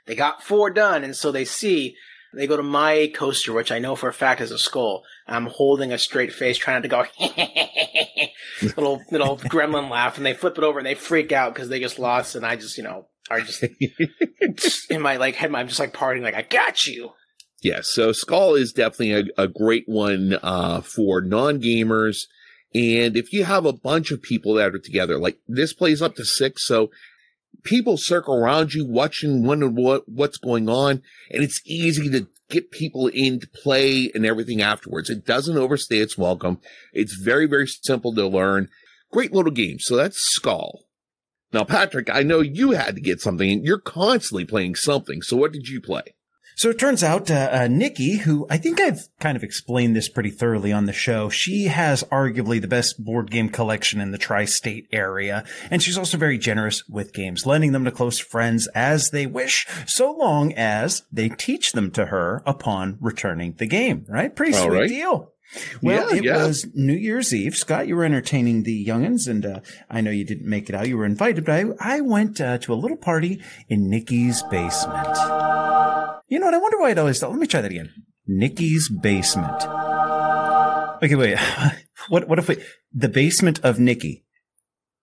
they 0.05 0.15
got 0.15 0.43
four 0.43 0.69
done, 0.69 1.03
and 1.03 1.15
so 1.15 1.31
they 1.31 1.45
see 1.45 1.95
they 2.33 2.47
go 2.47 2.57
to 2.57 2.63
my 2.63 3.11
coaster, 3.13 3.53
which 3.53 3.71
I 3.71 3.79
know 3.79 3.95
for 3.95 4.09
a 4.09 4.13
fact 4.13 4.41
is 4.41 4.51
a 4.51 4.57
skull. 4.57 5.03
I'm 5.27 5.47
holding 5.47 5.91
a 5.91 5.97
straight 5.97 6.33
face, 6.33 6.57
trying 6.57 6.83
to 6.83 6.87
go 6.87 7.05
little 8.61 9.03
little 9.11 9.37
gremlin 9.37 9.89
laugh, 9.89 10.17
and 10.17 10.25
they 10.25 10.33
flip 10.33 10.57
it 10.57 10.63
over 10.63 10.79
and 10.79 10.85
they 10.85 10.95
freak 10.95 11.31
out 11.31 11.53
because 11.53 11.69
they 11.69 11.79
just 11.79 11.99
lost, 11.99 12.35
and 12.35 12.45
I 12.45 12.55
just 12.55 12.77
you 12.77 12.83
know 12.83 13.07
are 13.29 13.41
just 13.41 13.63
in 14.89 15.01
my 15.01 15.17
like 15.17 15.35
head, 15.35 15.53
I'm 15.53 15.67
just 15.67 15.79
like 15.79 15.93
partying 15.93 16.21
like 16.21 16.35
I 16.35 16.43
got 16.43 16.85
you. 16.85 17.11
Yeah, 17.61 17.79
so 17.81 18.11
Skull 18.13 18.55
is 18.55 18.71
definitely 18.71 19.31
a, 19.37 19.43
a 19.43 19.47
great 19.47 19.83
one 19.87 20.37
uh, 20.41 20.81
for 20.81 21.21
non 21.21 21.61
gamers. 21.61 22.19
And 22.73 23.17
if 23.17 23.33
you 23.33 23.45
have 23.45 23.65
a 23.65 23.73
bunch 23.73 24.11
of 24.11 24.21
people 24.21 24.53
that 24.53 24.75
are 24.75 24.79
together, 24.79 25.17
like 25.17 25.39
this 25.47 25.73
plays 25.73 26.01
up 26.01 26.15
to 26.15 26.25
six, 26.25 26.67
so 26.67 26.91
people 27.63 27.97
circle 27.97 28.35
around 28.35 28.73
you 28.73 28.85
watching, 28.85 29.45
wondering 29.45 29.75
what, 29.75 30.07
what's 30.07 30.37
going 30.37 30.69
on. 30.69 31.01
And 31.31 31.43
it's 31.43 31.61
easy 31.65 32.09
to 32.09 32.27
get 32.49 32.71
people 32.71 33.07
into 33.07 33.47
play 33.47 34.11
and 34.13 34.25
everything 34.25 34.61
afterwards. 34.61 35.09
It 35.09 35.25
doesn't 35.25 35.57
overstay 35.57 35.97
its 35.97 36.17
welcome. 36.17 36.59
It's 36.93 37.13
very, 37.13 37.45
very 37.45 37.67
simple 37.67 38.13
to 38.15 38.27
learn. 38.27 38.69
Great 39.11 39.33
little 39.33 39.51
game. 39.51 39.79
So 39.79 39.95
that's 39.95 40.17
Skull. 40.17 40.85
Now, 41.51 41.63
Patrick, 41.63 42.09
I 42.09 42.21
know 42.21 42.41
you 42.41 42.71
had 42.71 42.95
to 42.95 43.01
get 43.01 43.21
something 43.21 43.49
and 43.49 43.65
you're 43.65 43.79
constantly 43.79 44.45
playing 44.45 44.75
something. 44.75 45.21
So 45.21 45.35
what 45.35 45.51
did 45.51 45.67
you 45.67 45.81
play? 45.81 46.03
So 46.59 46.69
it 46.69 46.77
turns 46.77 47.05
out, 47.05 47.31
uh, 47.31 47.49
uh, 47.53 47.67
Nikki, 47.69 48.17
who 48.17 48.45
I 48.49 48.57
think 48.57 48.81
I've 48.81 49.07
kind 49.21 49.37
of 49.37 49.45
explained 49.45 49.95
this 49.95 50.09
pretty 50.09 50.29
thoroughly 50.29 50.73
on 50.73 50.87
the 50.87 50.91
show, 50.91 51.29
she 51.29 51.67
has 51.67 52.03
arguably 52.11 52.59
the 52.59 52.67
best 52.67 53.01
board 53.01 53.31
game 53.31 53.47
collection 53.47 54.01
in 54.01 54.11
the 54.11 54.17
tri-state 54.17 54.89
area. 54.91 55.45
And 55.71 55.81
she's 55.81 55.97
also 55.97 56.17
very 56.17 56.37
generous 56.37 56.83
with 56.89 57.13
games, 57.13 57.45
lending 57.45 57.71
them 57.71 57.85
to 57.85 57.91
close 57.91 58.19
friends 58.19 58.67
as 58.75 59.11
they 59.11 59.25
wish, 59.25 59.67
so 59.87 60.11
long 60.11 60.51
as 60.51 61.03
they 61.13 61.29
teach 61.29 61.71
them 61.71 61.91
to 61.91 62.07
her 62.07 62.43
upon 62.45 62.97
returning 62.99 63.53
the 63.53 63.65
game, 63.65 64.05
right? 64.09 64.35
Pretty 64.35 64.51
sweet 64.51 64.69
right. 64.69 64.89
deal. 64.89 65.31
Well, 65.81 66.11
yeah, 66.11 66.17
it 66.17 66.23
yeah. 66.23 66.45
was 66.45 66.67
New 66.73 66.93
Year's 66.93 67.33
Eve. 67.33 67.55
Scott, 67.55 67.87
you 67.87 67.95
were 67.95 68.05
entertaining 68.05 68.63
the 68.63 68.85
youngins, 68.85 69.27
and 69.27 69.45
uh, 69.45 69.59
I 69.89 70.01
know 70.01 70.11
you 70.11 70.23
didn't 70.23 70.47
make 70.47 70.69
it 70.69 70.75
out. 70.75 70.87
You 70.87 70.97
were 70.97 71.05
invited, 71.05 71.45
but 71.45 71.55
I, 71.55 71.65
I 71.79 72.01
went 72.01 72.39
uh, 72.39 72.59
to 72.59 72.73
a 72.73 72.75
little 72.75 72.97
party 72.97 73.41
in 73.67 73.89
Nikki's 73.89 74.43
basement. 74.43 75.17
You 76.27 76.39
know 76.39 76.45
what? 76.45 76.53
I 76.53 76.59
wonder 76.59 76.79
why 76.79 76.91
it 76.91 76.99
always. 76.99 77.19
thought. 77.19 77.31
Let 77.31 77.39
me 77.39 77.47
try 77.47 77.61
that 77.61 77.71
again. 77.71 77.91
Nikki's 78.27 78.89
basement. 78.89 79.63
Okay, 81.03 81.15
wait. 81.15 81.37
What? 82.07 82.29
What 82.29 82.39
if 82.39 82.47
we? 82.47 82.63
The 82.93 83.09
basement 83.09 83.59
of 83.61 83.77
Nikki, 83.77 84.23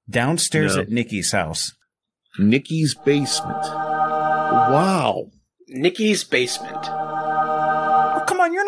downstairs 0.08 0.76
no. 0.76 0.82
at 0.82 0.88
Nikki's 0.88 1.30
house. 1.30 1.72
Nikki's 2.38 2.94
basement. 2.94 3.62
Wow. 3.62 5.26
Nikki's 5.68 6.24
basement. 6.24 6.86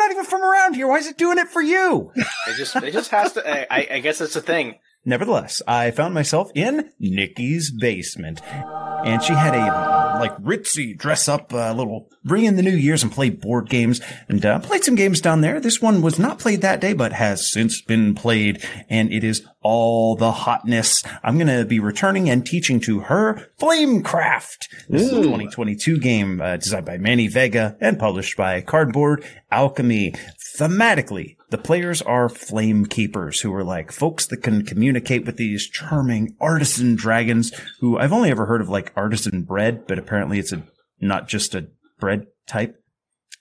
Not 0.09 0.15
even 0.15 0.25
from 0.25 0.43
around 0.43 0.75
here. 0.75 0.87
Why 0.87 0.97
is 0.97 1.07
it 1.07 1.17
doing 1.17 1.37
it 1.37 1.47
for 1.49 1.61
you? 1.61 2.11
It 2.15 2.57
just. 2.57 2.75
It 2.75 2.91
just 2.91 3.11
has 3.11 3.33
to. 3.33 3.73
I, 3.73 3.87
I 3.91 3.99
guess 3.99 4.21
it's 4.21 4.35
a 4.35 4.41
thing. 4.41 4.75
Nevertheless, 5.05 5.61
I 5.67 5.91
found 5.91 6.13
myself 6.13 6.51
in 6.55 6.89
Nikki's 6.99 7.71
basement, 7.71 8.41
and 8.43 9.23
she 9.23 9.33
had 9.33 9.55
a 9.55 10.08
like 10.19 10.37
ritzy 10.37 10.97
dress 10.97 11.27
up 11.27 11.51
a 11.53 11.73
little, 11.73 12.09
bring 12.23 12.45
in 12.45 12.55
the 12.55 12.61
New 12.61 12.75
Year's 12.75 13.03
and 13.03 13.11
play 13.11 13.29
board 13.29 13.69
games 13.69 14.01
and 14.27 14.45
uh, 14.45 14.59
played 14.59 14.83
some 14.83 14.95
games 14.95 15.21
down 15.21 15.41
there. 15.41 15.59
This 15.59 15.81
one 15.81 16.01
was 16.01 16.19
not 16.19 16.39
played 16.39 16.61
that 16.61 16.81
day, 16.81 16.93
but 16.93 17.13
has 17.13 17.49
since 17.49 17.81
been 17.81 18.15
played 18.15 18.63
and 18.89 19.11
it 19.11 19.23
is 19.23 19.45
all 19.61 20.15
the 20.15 20.31
hotness. 20.31 21.03
I'm 21.23 21.37
going 21.37 21.47
to 21.47 21.65
be 21.65 21.79
returning 21.79 22.29
and 22.29 22.45
teaching 22.45 22.79
to 22.81 23.01
her 23.01 23.49
Flamecraft. 23.59 24.67
This 24.87 25.01
Ooh. 25.03 25.05
is 25.05 25.11
a 25.11 25.21
2022 25.23 25.99
game 25.99 26.41
uh, 26.41 26.57
designed 26.57 26.85
by 26.85 26.97
Manny 26.97 27.27
Vega 27.27 27.77
and 27.81 27.99
published 27.99 28.37
by 28.37 28.61
Cardboard 28.61 29.25
Alchemy. 29.51 30.13
Thematically, 30.59 31.37
the 31.51 31.57
players 31.57 32.01
are 32.01 32.27
flame 32.27 32.85
keepers 32.85 33.39
who 33.39 33.53
are 33.53 33.63
like 33.63 33.93
folks 33.93 34.25
that 34.25 34.43
can 34.43 34.65
communicate 34.65 35.25
with 35.25 35.37
these 35.37 35.69
charming 35.69 36.35
artisan 36.41 36.97
dragons 36.97 37.53
who 37.79 37.97
I've 37.97 38.11
only 38.11 38.29
ever 38.29 38.45
heard 38.45 38.59
of 38.59 38.67
like 38.67 38.91
artisan 38.93 39.43
bread, 39.43 39.87
but 39.87 39.97
apparently 39.97 40.37
it's 40.37 40.51
a 40.51 40.63
not 40.99 41.29
just 41.29 41.55
a 41.55 41.69
bread 41.97 42.27
type. 42.45 42.75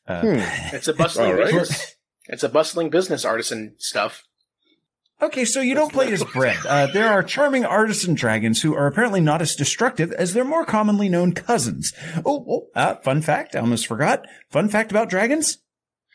Uh, 0.07 0.21
Hmm. 0.21 0.39
It's 0.77 0.87
a 0.87 0.95
bustling 0.95 1.27
All 1.27 1.35
right. 1.35 1.53
business. 1.53 1.97
It's 2.29 2.45
a 2.45 2.49
bustling 2.49 2.89
business 2.89 3.25
artisan 3.25 3.75
stuff. 3.79 4.23
Okay, 5.21 5.45
so 5.45 5.61
you 5.61 5.75
don't 5.75 5.93
play 5.93 6.13
as 6.13 6.23
Bread. 6.23 6.59
Uh, 6.65 6.87
there 6.87 7.09
are 7.09 7.25
charming 7.25 7.65
artisan 7.65 8.15
dragons 8.15 8.63
who 8.63 8.77
are 8.77 8.87
apparently 8.87 9.21
not 9.21 9.43
as 9.43 9.57
destructive 9.57 10.13
as 10.13 10.35
their 10.35 10.45
more 10.45 10.65
commonly 10.65 11.09
known 11.09 11.33
cousins. 11.33 11.93
Oh, 12.25 12.45
oh 12.49 12.67
uh, 12.77 12.95
fun 12.97 13.23
fact, 13.23 13.57
I 13.57 13.59
almost 13.59 13.89
forgot. 13.89 14.25
Fun 14.51 14.69
fact 14.69 14.93
about 14.93 15.11
dragons? 15.11 15.59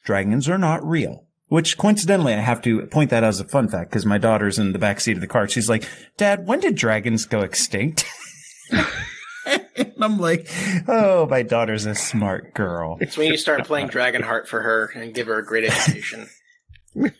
Dragons 0.04 0.50
are 0.50 0.58
not 0.58 0.86
real. 0.86 1.26
Which 1.48 1.78
coincidentally, 1.78 2.34
I 2.34 2.38
have 2.38 2.62
to 2.64 2.88
point 2.88 3.12
that 3.12 3.24
out 3.24 3.30
as 3.30 3.40
a 3.40 3.46
fun 3.46 3.68
fact 3.68 3.92
because 3.92 4.06
my 4.06 4.18
daughter's 4.18 4.58
in 4.58 4.74
the 4.74 4.80
back 4.80 5.00
seat 5.00 5.18
of 5.18 5.22
the 5.22 5.28
car. 5.28 5.48
She's 5.48 5.70
like, 5.70 5.88
Dad, 6.18 6.48
when 6.48 6.60
did 6.60 6.76
dragons 6.76 7.26
go 7.26 7.42
extinct? 7.42 8.06
and 8.72 9.94
I'm 10.02 10.18
like, 10.18 10.50
oh, 10.88 11.28
my 11.28 11.44
daughter's 11.44 11.86
a 11.86 11.94
smart 11.94 12.54
girl. 12.54 12.98
It's 13.02 13.18
when 13.18 13.30
you 13.30 13.38
start 13.38 13.66
playing 13.66 13.90
Dragonheart 13.90 14.48
for 14.48 14.62
her 14.62 14.92
and 14.96 15.14
give 15.14 15.28
her 15.28 15.38
a 15.38 15.46
great 15.46 15.66
education. 15.66 16.28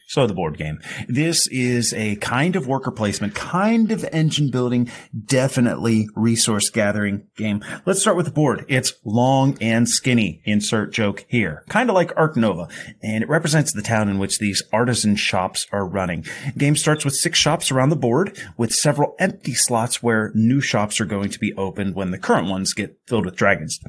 So 0.08 0.28
the 0.28 0.34
board 0.34 0.58
game. 0.58 0.80
This 1.08 1.48
is 1.48 1.94
a 1.94 2.18
kind 2.18 2.56
of 2.56 2.68
worker 2.68 2.92
placement, 2.92 3.34
kind 3.34 3.92
of 3.92 4.06
engine 4.12 4.52
building, 4.52 4.92
definitely 5.26 6.08
resource 6.16 6.70
gathering 6.70 7.28
game. 7.36 7.64
Let's 7.86 8.02
start 8.02 8.18
with 8.18 8.28
the 8.28 8.32
board. 8.32 8.66
It's 8.68 8.94
long 9.04 9.58
and 9.60 9.90
skinny. 9.90 10.42
Insert 10.46 10.94
joke 10.94 11.26
here. 11.28 11.64
Kind 11.70 11.90
of 11.90 11.96
like 11.96 12.16
Ark 12.16 12.38
Nova. 12.38 12.68
And 13.02 13.24
it 13.24 13.30
represents 13.30 13.74
the 13.74 13.82
town 13.82 14.10
in 14.10 14.20
which 14.20 14.38
these 14.38 14.62
artisan 14.72 15.16
shops 15.16 15.66
are 15.72 15.86
running. 15.86 16.26
Game 16.58 16.76
starts 16.76 17.04
with 17.04 17.16
six 17.16 17.40
shops 17.40 17.72
around 17.72 17.90
the 17.90 17.96
board 17.96 18.38
with 18.58 18.74
several 18.74 19.16
empty 19.20 19.54
slots 19.54 20.04
where 20.04 20.32
new 20.36 20.62
shops 20.62 21.02
are 21.02 21.06
going 21.06 21.30
to 21.30 21.40
be 21.40 21.54
opened 21.56 21.96
when 21.96 22.12
the 22.12 22.20
current 22.20 22.48
ones 22.48 22.74
get 22.74 23.03
filled 23.08 23.26
with 23.26 23.36
dragons. 23.36 23.80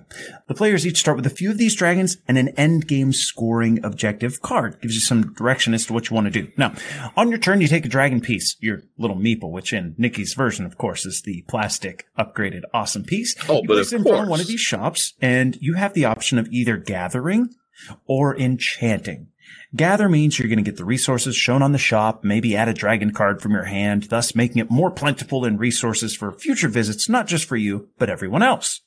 The 0.49 0.55
players 0.55 0.87
each 0.87 0.99
start 0.99 1.17
with 1.17 1.27
a 1.27 1.31
few 1.31 1.51
of 1.51 1.59
these 1.59 1.75
dragons 1.75 2.17
and 2.27 2.37
an 2.37 2.49
end 2.51 2.89
game 2.89 3.13
scoring 3.13 3.85
objective 3.85 4.41
card. 4.43 4.81
Gives 4.81 4.95
you 4.95 5.01
some 5.01 5.33
direction 5.35 5.75
as 5.75 5.87
to 5.87 5.93
what 5.93 6.11
you 6.11 6.15
want 6.15 6.33
to 6.33 6.43
do. 6.43 6.51
Now, 6.57 6.75
on 7.17 7.31
your 7.31 7.39
turn, 7.39 7.61
you 7.61 7.69
take 7.69 7.85
a 7.85 7.89
dragon 7.89 8.21
piece, 8.21 8.57
your 8.61 8.83
little 8.99 9.17
meeple, 9.17 9.51
which 9.51 9.73
in 9.73 9.95
Nikki's 9.99 10.35
version, 10.35 10.65
of 10.67 10.79
course, 10.79 11.07
is 11.07 11.23
the 11.23 11.45
plastic 11.49 12.07
upgraded 12.19 12.63
awesome 12.73 13.05
piece. 13.05 13.35
Oh, 13.49 13.63
you 13.63 13.69
but 13.69 13.75
place 13.75 13.93
of 13.93 13.95
it 13.95 13.97
in 13.99 14.05
front 14.05 14.25
of 14.25 14.29
one 14.29 14.41
of 14.41 14.47
these 14.47 14.61
shops 14.61 15.15
and 15.21 15.57
you 15.61 15.75
have 15.75 15.95
the 15.95 16.05
option 16.05 16.39
of 16.39 16.49
either 16.49 16.77
gathering 16.77 17.51
or 18.07 18.37
enchanting. 18.37 19.29
Gather 19.75 20.09
means 20.09 20.39
you're 20.39 20.49
going 20.49 20.63
to 20.63 20.71
get 20.71 20.77
the 20.77 20.85
resources 20.85 21.35
shown 21.35 21.61
on 21.61 21.73
the 21.73 21.79
shop, 21.79 22.23
maybe 22.23 22.57
add 22.57 22.69
a 22.69 22.75
dragon 22.75 23.13
card 23.13 23.43
from 23.43 23.53
your 23.53 23.65
hand, 23.65 24.05
thus 24.05 24.35
making 24.35 24.59
it 24.59 24.71
more 24.71 24.91
plentiful 24.91 25.45
in 25.45 25.59
resources 25.59 26.15
for 26.15 26.33
future 26.33 26.69
visits, 26.69 27.09
not 27.09 27.27
just 27.27 27.45
for 27.45 27.57
you, 27.57 27.89
but 27.99 28.09
everyone 28.09 28.43
else. 28.43 28.83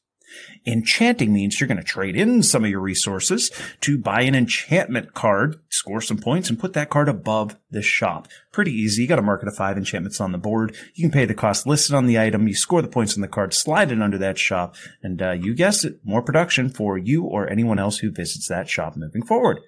Enchanting 0.66 1.34
means 1.34 1.60
you're 1.60 1.68
going 1.68 1.78
to 1.78 1.84
trade 1.84 2.16
in 2.16 2.44
some 2.44 2.64
of 2.64 2.70
your 2.70 2.82
resources 2.82 3.52
to 3.82 3.98
buy 3.98 4.22
an 4.22 4.36
enchantment 4.36 5.14
card, 5.14 5.60
score 5.70 6.02
some 6.02 6.18
points, 6.18 6.50
and 6.50 6.60
put 6.60 6.74
that 6.74 6.90
card 6.90 7.08
above 7.08 7.58
the 7.72 7.82
shop. 7.82 8.28
Pretty 8.52 8.72
easy. 8.72 9.04
You 9.04 9.08
got 9.08 9.20
a 9.20 9.24
market 9.24 9.48
of 9.48 9.56
five 9.56 9.78
enchantments 9.78 10.20
on 10.20 10.32
the 10.32 10.38
board. 10.38 10.76
You 10.94 11.04
can 11.04 11.12
pay 11.12 11.26
the 11.26 11.34
cost 11.34 11.66
listed 11.66 11.96
on 11.96 12.06
the 12.06 12.20
item. 12.20 12.48
You 12.48 12.56
score 12.56 12.82
the 12.82 12.88
points 12.88 13.16
on 13.16 13.22
the 13.22 13.28
card, 13.28 13.54
slide 13.54 13.92
it 13.92 14.02
under 14.02 14.18
that 14.18 14.38
shop, 14.38 14.76
and 15.02 15.22
uh, 15.22 15.32
you 15.32 15.54
guessed 15.56 15.86
it, 15.86 16.00
more 16.04 16.22
production 16.22 16.70
for 16.70 16.98
you 16.98 17.24
or 17.24 17.50
anyone 17.50 17.80
else 17.80 18.00
who 18.00 18.12
visits 18.12 18.48
that 18.48 18.70
shop 18.70 18.96
moving 18.98 19.26
forward. 19.26 19.60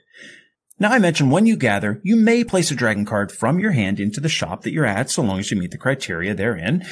Now 0.81 0.91
I 0.91 0.99
mentioned 0.99 1.31
when 1.31 1.45
you 1.45 1.57
gather, 1.57 1.99
you 2.03 2.15
may 2.15 2.45
place 2.45 2.71
a 2.71 2.75
dragon 2.75 3.03
card 3.03 3.33
from 3.33 3.59
your 3.59 3.71
hand 3.71 3.99
into 3.99 4.21
the 4.21 4.29
shop 4.29 4.61
that 4.61 4.71
you're 4.71 4.85
at, 4.85 5.09
so 5.09 5.21
long 5.21 5.39
as 5.39 5.51
you 5.51 5.57
meet 5.57 5.71
the 5.71 5.77
criteria 5.77 6.33
therein. 6.33 6.85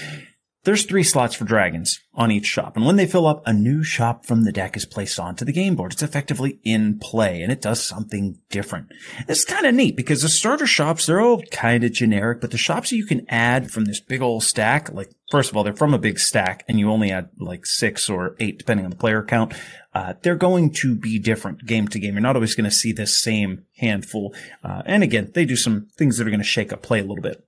There's 0.67 0.83
three 0.83 1.03
slots 1.03 1.33
for 1.33 1.45
dragons 1.45 2.01
on 2.13 2.29
each 2.29 2.45
shop, 2.45 2.75
and 2.75 2.85
when 2.85 2.97
they 2.97 3.05
fill 3.05 3.25
up, 3.25 3.41
a 3.45 3.53
new 3.53 3.85
shop 3.85 4.25
from 4.25 4.43
the 4.43 4.51
deck 4.51 4.75
is 4.75 4.83
placed 4.83 5.17
onto 5.17 5.45
the 5.45 5.53
game 5.53 5.77
board. 5.77 5.93
It's 5.93 6.03
effectively 6.03 6.59
in 6.61 6.99
play, 6.99 7.41
and 7.41 7.53
it 7.53 7.61
does 7.61 7.81
something 7.81 8.37
different. 8.49 8.87
It's 9.29 9.45
kind 9.45 9.65
of 9.65 9.73
neat 9.73 9.95
because 9.95 10.23
the 10.23 10.27
starter 10.27 10.67
shops, 10.67 11.05
they're 11.05 11.21
all 11.21 11.41
kind 11.51 11.85
of 11.85 11.93
generic, 11.93 12.41
but 12.41 12.51
the 12.51 12.57
shops 12.57 12.91
you 12.91 13.05
can 13.05 13.25
add 13.29 13.71
from 13.71 13.85
this 13.85 14.01
big 14.01 14.21
old 14.21 14.43
stack, 14.43 14.91
like, 14.91 15.09
first 15.31 15.49
of 15.49 15.55
all, 15.55 15.63
they're 15.63 15.73
from 15.73 15.93
a 15.93 15.97
big 15.97 16.19
stack, 16.19 16.65
and 16.67 16.77
you 16.77 16.91
only 16.91 17.11
add 17.11 17.29
like 17.39 17.65
six 17.65 18.09
or 18.09 18.35
eight, 18.41 18.57
depending 18.57 18.85
on 18.85 18.89
the 18.89 18.97
player 18.97 19.23
count. 19.23 19.53
Uh, 19.93 20.15
they're 20.21 20.35
going 20.35 20.73
to 20.73 20.97
be 20.97 21.17
different 21.17 21.65
game 21.65 21.87
to 21.87 21.97
game. 21.97 22.15
You're 22.15 22.21
not 22.21 22.35
always 22.35 22.55
going 22.55 22.69
to 22.69 22.75
see 22.75 22.91
this 22.91 23.17
same 23.17 23.63
handful. 23.77 24.35
Uh, 24.65 24.81
and 24.85 25.01
again, 25.01 25.31
they 25.33 25.45
do 25.45 25.55
some 25.55 25.87
things 25.97 26.17
that 26.17 26.27
are 26.27 26.29
going 26.29 26.41
to 26.41 26.45
shake 26.45 26.73
up 26.73 26.81
play 26.81 26.99
a 26.99 27.03
little 27.03 27.23
bit. 27.23 27.41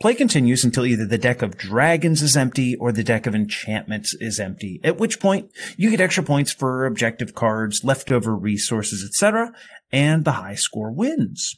Play 0.00 0.14
continues 0.14 0.64
until 0.64 0.84
either 0.84 1.06
the 1.06 1.18
deck 1.18 1.40
of 1.40 1.56
dragons 1.56 2.20
is 2.20 2.36
empty 2.36 2.74
or 2.76 2.90
the 2.90 3.04
deck 3.04 3.26
of 3.26 3.34
enchantments 3.34 4.14
is 4.14 4.40
empty, 4.40 4.80
at 4.82 4.98
which 4.98 5.20
point 5.20 5.50
you 5.76 5.90
get 5.90 6.00
extra 6.00 6.24
points 6.24 6.52
for 6.52 6.84
objective 6.84 7.34
cards, 7.34 7.84
leftover 7.84 8.34
resources, 8.34 9.04
etc., 9.04 9.52
and 9.92 10.24
the 10.24 10.32
high 10.32 10.56
score 10.56 10.90
wins. 10.90 11.56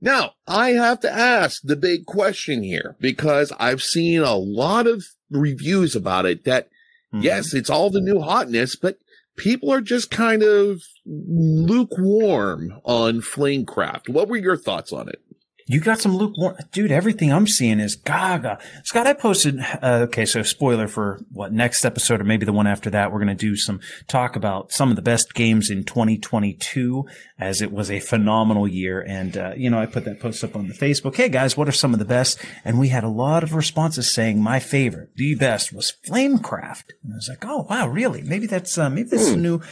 Now, 0.00 0.32
I 0.48 0.70
have 0.70 1.00
to 1.00 1.12
ask 1.12 1.60
the 1.62 1.76
big 1.76 2.06
question 2.06 2.62
here 2.62 2.96
because 3.00 3.52
I've 3.60 3.82
seen 3.82 4.22
a 4.22 4.34
lot 4.34 4.86
of 4.86 5.04
reviews 5.30 5.94
about 5.94 6.26
it 6.26 6.44
that 6.44 6.68
Mhm. 7.14 7.22
yes, 7.22 7.52
it's 7.54 7.70
all 7.70 7.90
the 7.90 8.00
new 8.00 8.20
hotness, 8.20 8.74
but 8.74 8.96
people 9.36 9.70
are 9.70 9.82
just 9.82 10.10
kind 10.10 10.42
of 10.42 10.82
lukewarm 11.06 12.80
on 12.84 13.20
Flamecraft. 13.20 14.08
What 14.08 14.28
were 14.28 14.36
your 14.38 14.56
thoughts 14.56 14.92
on 14.92 15.08
it? 15.08 15.20
You 15.72 15.80
got 15.80 16.02
some 16.02 16.14
lukewarm, 16.14 16.56
dude. 16.70 16.92
Everything 16.92 17.32
I'm 17.32 17.46
seeing 17.46 17.80
is 17.80 17.96
gaga. 17.96 18.58
Scott, 18.84 19.06
I 19.06 19.14
posted. 19.14 19.58
Uh, 19.58 20.00
okay, 20.02 20.26
so 20.26 20.42
spoiler 20.42 20.86
for 20.86 21.18
what 21.32 21.50
next 21.50 21.86
episode 21.86 22.20
or 22.20 22.24
maybe 22.24 22.44
the 22.44 22.52
one 22.52 22.66
after 22.66 22.90
that. 22.90 23.10
We're 23.10 23.20
going 23.20 23.34
to 23.34 23.34
do 23.34 23.56
some 23.56 23.80
talk 24.06 24.36
about 24.36 24.70
some 24.70 24.90
of 24.90 24.96
the 24.96 25.02
best 25.02 25.32
games 25.32 25.70
in 25.70 25.84
2022, 25.84 27.06
as 27.38 27.62
it 27.62 27.72
was 27.72 27.90
a 27.90 28.00
phenomenal 28.00 28.68
year. 28.68 29.00
And 29.00 29.34
uh, 29.34 29.54
you 29.56 29.70
know, 29.70 29.78
I 29.78 29.86
put 29.86 30.04
that 30.04 30.20
post 30.20 30.44
up 30.44 30.56
on 30.56 30.68
the 30.68 30.74
Facebook. 30.74 31.16
Hey 31.16 31.30
guys, 31.30 31.56
what 31.56 31.68
are 31.68 31.72
some 31.72 31.94
of 31.94 31.98
the 31.98 32.04
best? 32.04 32.38
And 32.66 32.78
we 32.78 32.88
had 32.88 33.02
a 33.02 33.08
lot 33.08 33.42
of 33.42 33.54
responses 33.54 34.12
saying 34.12 34.42
my 34.42 34.60
favorite, 34.60 35.16
the 35.16 35.36
best, 35.36 35.72
was 35.72 35.94
Flamecraft. 36.06 36.90
And 37.02 37.14
I 37.14 37.16
was 37.16 37.30
like, 37.30 37.46
oh 37.46 37.66
wow, 37.70 37.88
really? 37.88 38.20
Maybe 38.20 38.46
that's 38.46 38.76
uh, 38.76 38.90
maybe 38.90 39.08
this 39.08 39.22
is 39.22 39.30
a 39.30 39.36
new. 39.38 39.62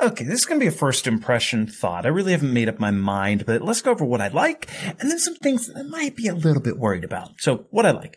Okay, 0.00 0.24
this 0.24 0.40
is 0.40 0.46
going 0.46 0.60
to 0.60 0.64
be 0.64 0.68
a 0.68 0.76
first 0.76 1.08
impression 1.08 1.66
thought. 1.66 2.06
I 2.06 2.10
really 2.10 2.30
haven't 2.30 2.52
made 2.52 2.68
up 2.68 2.78
my 2.78 2.92
mind, 2.92 3.44
but 3.46 3.62
let's 3.62 3.82
go 3.82 3.90
over 3.90 4.04
what 4.04 4.20
I 4.20 4.28
like 4.28 4.68
and 4.84 5.10
then 5.10 5.18
some 5.18 5.34
things 5.34 5.66
that 5.66 5.76
I 5.76 5.82
might 5.82 6.14
be 6.14 6.28
a 6.28 6.34
little 6.34 6.62
bit 6.62 6.78
worried 6.78 7.02
about. 7.02 7.40
So 7.40 7.66
what 7.70 7.84
I 7.84 7.90
like. 7.90 8.16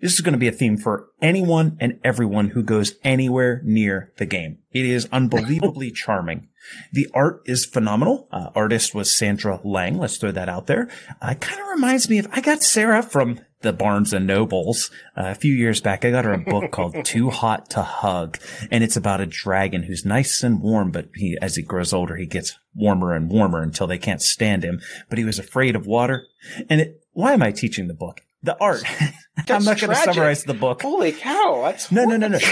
This 0.00 0.12
is 0.12 0.20
going 0.20 0.34
to 0.34 0.38
be 0.38 0.48
a 0.48 0.52
theme 0.52 0.76
for 0.76 1.08
anyone 1.20 1.76
and 1.80 1.98
everyone 2.04 2.50
who 2.50 2.62
goes 2.62 2.94
anywhere 3.02 3.62
near 3.64 4.12
the 4.18 4.26
game. 4.26 4.58
It 4.70 4.84
is 4.84 5.08
unbelievably 5.10 5.90
charming. 5.94 6.48
The 6.92 7.08
art 7.14 7.42
is 7.46 7.64
phenomenal. 7.64 8.28
Uh, 8.30 8.50
artist 8.54 8.94
was 8.94 9.08
Sandara 9.08 9.60
Tang. 9.62 9.98
Let's 9.98 10.18
throw 10.18 10.30
that 10.30 10.48
out 10.48 10.66
there. 10.66 10.88
Uh, 11.22 11.30
it 11.30 11.40
kind 11.40 11.60
of 11.60 11.68
reminds 11.68 12.08
me 12.08 12.18
of, 12.18 12.28
I 12.30 12.40
got 12.40 12.62
Sarah 12.62 13.02
from 13.02 13.40
the 13.60 13.72
Barnes 13.72 14.12
and 14.12 14.26
Nobles 14.26 14.90
uh, 15.16 15.24
a 15.26 15.34
few 15.34 15.52
years 15.52 15.80
back. 15.80 16.04
I 16.04 16.10
got 16.10 16.24
her 16.24 16.32
a 16.32 16.38
book 16.38 16.70
called 16.72 17.04
Too 17.04 17.30
Hot 17.30 17.68
to 17.70 17.82
Hug, 17.82 18.38
and 18.70 18.84
it's 18.84 18.96
about 18.96 19.20
a 19.20 19.26
dragon 19.26 19.82
who's 19.82 20.04
nice 20.04 20.42
and 20.42 20.60
warm, 20.62 20.90
but 20.90 21.08
he, 21.14 21.36
as 21.42 21.56
he 21.56 21.62
grows 21.62 21.92
older, 21.92 22.16
he 22.16 22.26
gets 22.26 22.58
warmer 22.74 23.14
and 23.14 23.28
warmer 23.30 23.62
until 23.62 23.86
they 23.86 23.98
can't 23.98 24.22
stand 24.22 24.62
him. 24.64 24.80
But 25.08 25.18
he 25.18 25.24
was 25.24 25.38
afraid 25.38 25.74
of 25.76 25.86
water. 25.86 26.24
And 26.70 26.80
it, 26.80 27.02
why 27.12 27.32
am 27.32 27.42
I 27.42 27.50
teaching 27.52 27.88
the 27.88 27.94
book? 27.94 28.20
The 28.42 28.56
art. 28.60 28.82
I'm 29.48 29.64
not 29.64 29.80
going 29.80 29.90
to 29.90 29.96
summarize 29.96 30.44
the 30.44 30.54
book. 30.54 30.82
Holy 30.82 31.10
cow! 31.12 31.62
That's 31.64 31.90
No, 31.90 32.04
no, 32.04 32.16
no, 32.16 32.28
no. 32.28 32.38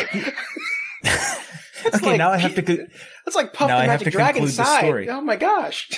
Okay, 1.94 2.06
like- 2.06 2.18
now 2.18 2.30
I 2.32 2.38
have 2.38 2.54
to. 2.56 2.62
co- 2.62 2.84
That's 3.24 3.36
like 3.36 3.52
Puff 3.52 3.68
Now 3.68 3.76
the 3.78 3.84
I 3.84 3.86
have 3.86 4.02
to 4.02 4.10
Dragon 4.10 4.42
conclude 4.42 4.56
the 4.58 4.78
story. 4.78 5.08
Oh 5.08 5.20
my 5.20 5.36
gosh! 5.36 5.88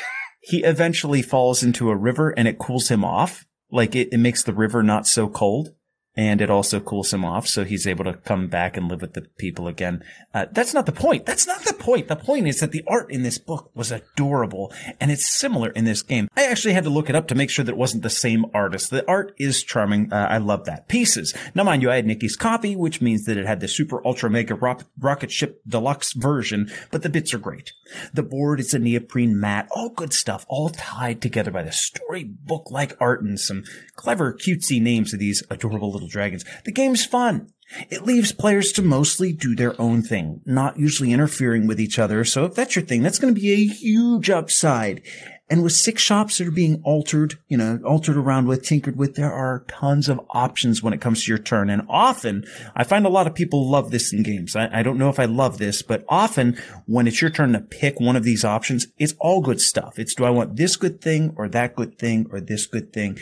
He 0.40 0.62
eventually 0.62 1.22
falls 1.22 1.62
into 1.62 1.88
a 1.88 1.96
river 1.96 2.30
and 2.36 2.46
it 2.46 2.58
cools 2.58 2.88
him 2.88 3.04
off. 3.04 3.46
Like 3.70 3.94
it, 3.94 4.08
it 4.12 4.18
makes 4.18 4.42
the 4.42 4.52
river 4.52 4.82
not 4.82 5.06
so 5.06 5.28
cold. 5.28 5.74
And 6.18 6.40
it 6.40 6.50
also 6.50 6.80
cools 6.80 7.12
him 7.14 7.24
off, 7.24 7.46
so 7.46 7.62
he's 7.64 7.86
able 7.86 8.04
to 8.04 8.14
come 8.14 8.48
back 8.48 8.76
and 8.76 8.88
live 8.88 9.02
with 9.02 9.12
the 9.12 9.20
people 9.20 9.68
again. 9.68 10.02
Uh, 10.34 10.46
that's 10.50 10.74
not 10.74 10.84
the 10.84 10.90
point. 10.90 11.26
That's 11.26 11.46
not 11.46 11.62
the 11.62 11.72
point. 11.72 12.08
The 12.08 12.16
point 12.16 12.48
is 12.48 12.58
that 12.58 12.72
the 12.72 12.82
art 12.88 13.12
in 13.12 13.22
this 13.22 13.38
book 13.38 13.70
was 13.72 13.92
adorable, 13.92 14.72
and 15.00 15.12
it's 15.12 15.38
similar 15.38 15.70
in 15.70 15.84
this 15.84 16.02
game. 16.02 16.28
I 16.36 16.46
actually 16.46 16.74
had 16.74 16.82
to 16.82 16.90
look 16.90 17.08
it 17.08 17.14
up 17.14 17.28
to 17.28 17.36
make 17.36 17.50
sure 17.50 17.64
that 17.64 17.70
it 17.70 17.78
wasn't 17.78 18.02
the 18.02 18.10
same 18.10 18.46
artist. 18.52 18.90
The 18.90 19.08
art 19.08 19.32
is 19.38 19.62
charming. 19.62 20.12
Uh, 20.12 20.26
I 20.28 20.38
love 20.38 20.64
that. 20.64 20.88
Pieces. 20.88 21.34
Now, 21.54 21.62
mind 21.62 21.82
you, 21.82 21.90
I 21.92 21.96
had 21.96 22.06
Nikki's 22.06 22.34
copy, 22.34 22.74
which 22.74 23.00
means 23.00 23.24
that 23.26 23.36
it 23.36 23.46
had 23.46 23.60
the 23.60 23.68
super 23.68 24.04
ultra 24.04 24.28
mega 24.28 24.56
rock, 24.56 24.86
rocket 24.98 25.30
ship 25.30 25.62
deluxe 25.68 26.14
version, 26.14 26.68
but 26.90 27.02
the 27.02 27.10
bits 27.10 27.32
are 27.32 27.38
great. 27.38 27.74
The 28.12 28.24
board 28.24 28.58
is 28.58 28.74
a 28.74 28.80
neoprene 28.80 29.38
mat, 29.38 29.68
all 29.70 29.90
good 29.90 30.12
stuff, 30.12 30.44
all 30.48 30.70
tied 30.70 31.22
together 31.22 31.52
by 31.52 31.62
the 31.62 31.70
storybook 31.70 32.72
like 32.72 32.96
art 33.00 33.22
and 33.22 33.38
some 33.38 33.62
clever 33.94 34.32
cutesy 34.32 34.82
names 34.82 35.12
of 35.12 35.20
these 35.20 35.44
adorable 35.48 35.92
little 35.92 36.07
dragons. 36.08 36.44
The 36.64 36.72
game's 36.72 37.04
fun. 37.04 37.52
It 37.90 38.04
leaves 38.04 38.32
players 38.32 38.72
to 38.72 38.82
mostly 38.82 39.32
do 39.32 39.54
their 39.54 39.78
own 39.80 40.02
thing, 40.02 40.40
not 40.46 40.78
usually 40.78 41.12
interfering 41.12 41.66
with 41.66 41.78
each 41.78 41.98
other. 41.98 42.24
So 42.24 42.46
if 42.46 42.54
that's 42.54 42.74
your 42.74 42.84
thing, 42.84 43.02
that's 43.02 43.18
going 43.18 43.34
to 43.34 43.40
be 43.40 43.52
a 43.52 43.66
huge 43.66 44.30
upside. 44.30 45.02
And 45.50 45.62
with 45.62 45.72
six 45.72 46.02
shops 46.02 46.38
that 46.38 46.46
are 46.46 46.52
being 46.52 46.82
altered, 46.84 47.38
you 47.48 47.56
know, 47.56 47.80
altered 47.84 48.16
around 48.16 48.48
with, 48.48 48.64
tinkered 48.64 48.96
with, 48.96 49.14
there 49.14 49.32
are 49.32 49.64
tons 49.66 50.08
of 50.08 50.20
options 50.30 50.82
when 50.82 50.92
it 50.92 51.00
comes 51.00 51.24
to 51.24 51.30
your 51.30 51.38
turn. 51.38 51.70
And 51.70 51.82
often 51.88 52.44
I 52.76 52.84
find 52.84 53.06
a 53.06 53.10
lot 53.10 53.26
of 53.26 53.34
people 53.34 53.68
love 53.68 53.90
this 53.90 54.12
in 54.12 54.22
games. 54.22 54.54
I, 54.56 54.68
I 54.80 54.82
don't 54.82 54.98
know 54.98 55.08
if 55.08 55.18
I 55.18 55.24
love 55.24 55.56
this, 55.56 55.80
but 55.80 56.04
often 56.08 56.58
when 56.86 57.06
it's 57.06 57.22
your 57.22 57.30
turn 57.30 57.52
to 57.52 57.60
pick 57.60 57.98
one 57.98 58.16
of 58.16 58.24
these 58.24 58.44
options, 58.44 58.88
it's 58.98 59.14
all 59.20 59.40
good 59.40 59.60
stuff. 59.60 59.98
It's 59.98 60.14
do 60.14 60.24
I 60.24 60.30
want 60.30 60.56
this 60.56 60.76
good 60.76 61.00
thing 61.00 61.32
or 61.36 61.48
that 61.48 61.76
good 61.76 61.98
thing 61.98 62.26
or 62.30 62.40
this 62.40 62.66
good 62.66 62.92
thing? 62.92 63.18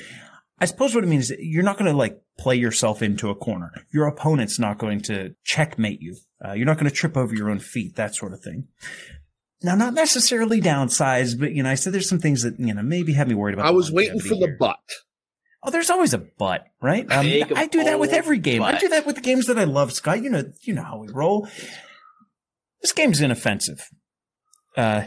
I 0.59 0.65
suppose 0.65 0.95
what 0.95 1.05
it 1.05 1.09
means 1.09 1.31
is 1.31 1.39
you're 1.41 1.63
not 1.63 1.79
going 1.79 1.91
to 1.91 1.97
like 1.97 2.21
play 2.39 2.57
yourself 2.57 3.03
into 3.03 3.29
a 3.31 3.35
corner. 3.35 3.73
Your 3.93 4.07
opponent's 4.07 4.59
not 4.59 4.79
going 4.79 5.01
to 5.03 5.35
checkmate 5.45 6.01
you. 6.01 6.17
Uh, 6.45 6.53
you're 6.53 6.67
not 6.67 6.79
going 6.79 6.89
to 6.89 6.95
trip 6.95 7.17
over 7.17 7.35
your 7.35 7.51
own 7.51 7.59
feet, 7.59 7.97
that 7.97 8.15
sort 8.15 8.33
of 8.33 8.41
thing. 8.41 8.69
Now, 9.63 9.75
not 9.75 9.95
necessarily 9.95 10.61
downsize, 10.61 11.39
but 11.39 11.53
you 11.53 11.63
know, 11.63 11.71
I 11.71 11.75
said 11.75 11.93
there's 11.93 12.09
some 12.09 12.19
things 12.19 12.43
that 12.43 12.59
you 12.59 12.75
know 12.75 12.83
maybe 12.83 13.15
have 13.15 13.29
me 13.29 13.35
worried 13.35 13.55
about. 13.55 13.67
I 13.67 13.71
was 13.71 13.91
waiting 13.91 14.21
for 14.21 14.35
the 14.35 14.55
butt. 14.59 14.79
Oh, 15.63 15.71
there's 15.71 15.91
always 15.91 16.15
a 16.15 16.19
but, 16.19 16.67
right? 16.81 17.11
Um, 17.11 17.27
I 17.57 17.67
do 17.67 17.83
that 17.85 17.99
with 17.99 18.13
every 18.13 18.39
game. 18.39 18.61
Butt. 18.61 18.75
I 18.77 18.79
do 18.79 18.89
that 18.89 19.07
with 19.07 19.17
the 19.17 19.23
games 19.23 19.47
that 19.47 19.59
I 19.59 19.65
love, 19.65 19.93
Scott. 19.93 20.23
You 20.23 20.31
know, 20.31 20.45
you 20.63 20.75
know 20.75 20.83
how 20.83 20.99
we 20.99 21.09
roll. 21.09 21.49
This 22.83 22.93
game's 22.93 23.21
inoffensive. 23.21 23.89
Uh, 24.77 25.07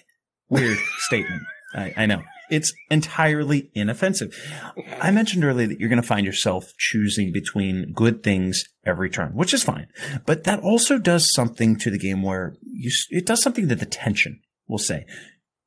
weird 0.48 0.78
statement. 0.98 1.42
I, 1.74 1.94
I 1.96 2.06
know. 2.06 2.22
It's 2.50 2.72
entirely 2.90 3.70
inoffensive. 3.74 4.34
I 5.00 5.10
mentioned 5.10 5.44
earlier 5.44 5.68
that 5.68 5.78
you're 5.78 5.88
going 5.88 6.02
to 6.02 6.06
find 6.06 6.26
yourself 6.26 6.72
choosing 6.78 7.32
between 7.32 7.92
good 7.92 8.22
things 8.22 8.64
every 8.84 9.10
turn, 9.10 9.32
which 9.34 9.54
is 9.54 9.62
fine. 9.62 9.86
But 10.26 10.44
that 10.44 10.60
also 10.60 10.98
does 10.98 11.32
something 11.32 11.76
to 11.76 11.90
the 11.90 11.98
game 11.98 12.22
where 12.22 12.56
you, 12.62 12.90
it 13.10 13.26
does 13.26 13.42
something 13.42 13.68
to 13.68 13.74
the 13.74 13.86
tension, 13.86 14.40
we'll 14.66 14.78
say. 14.78 15.06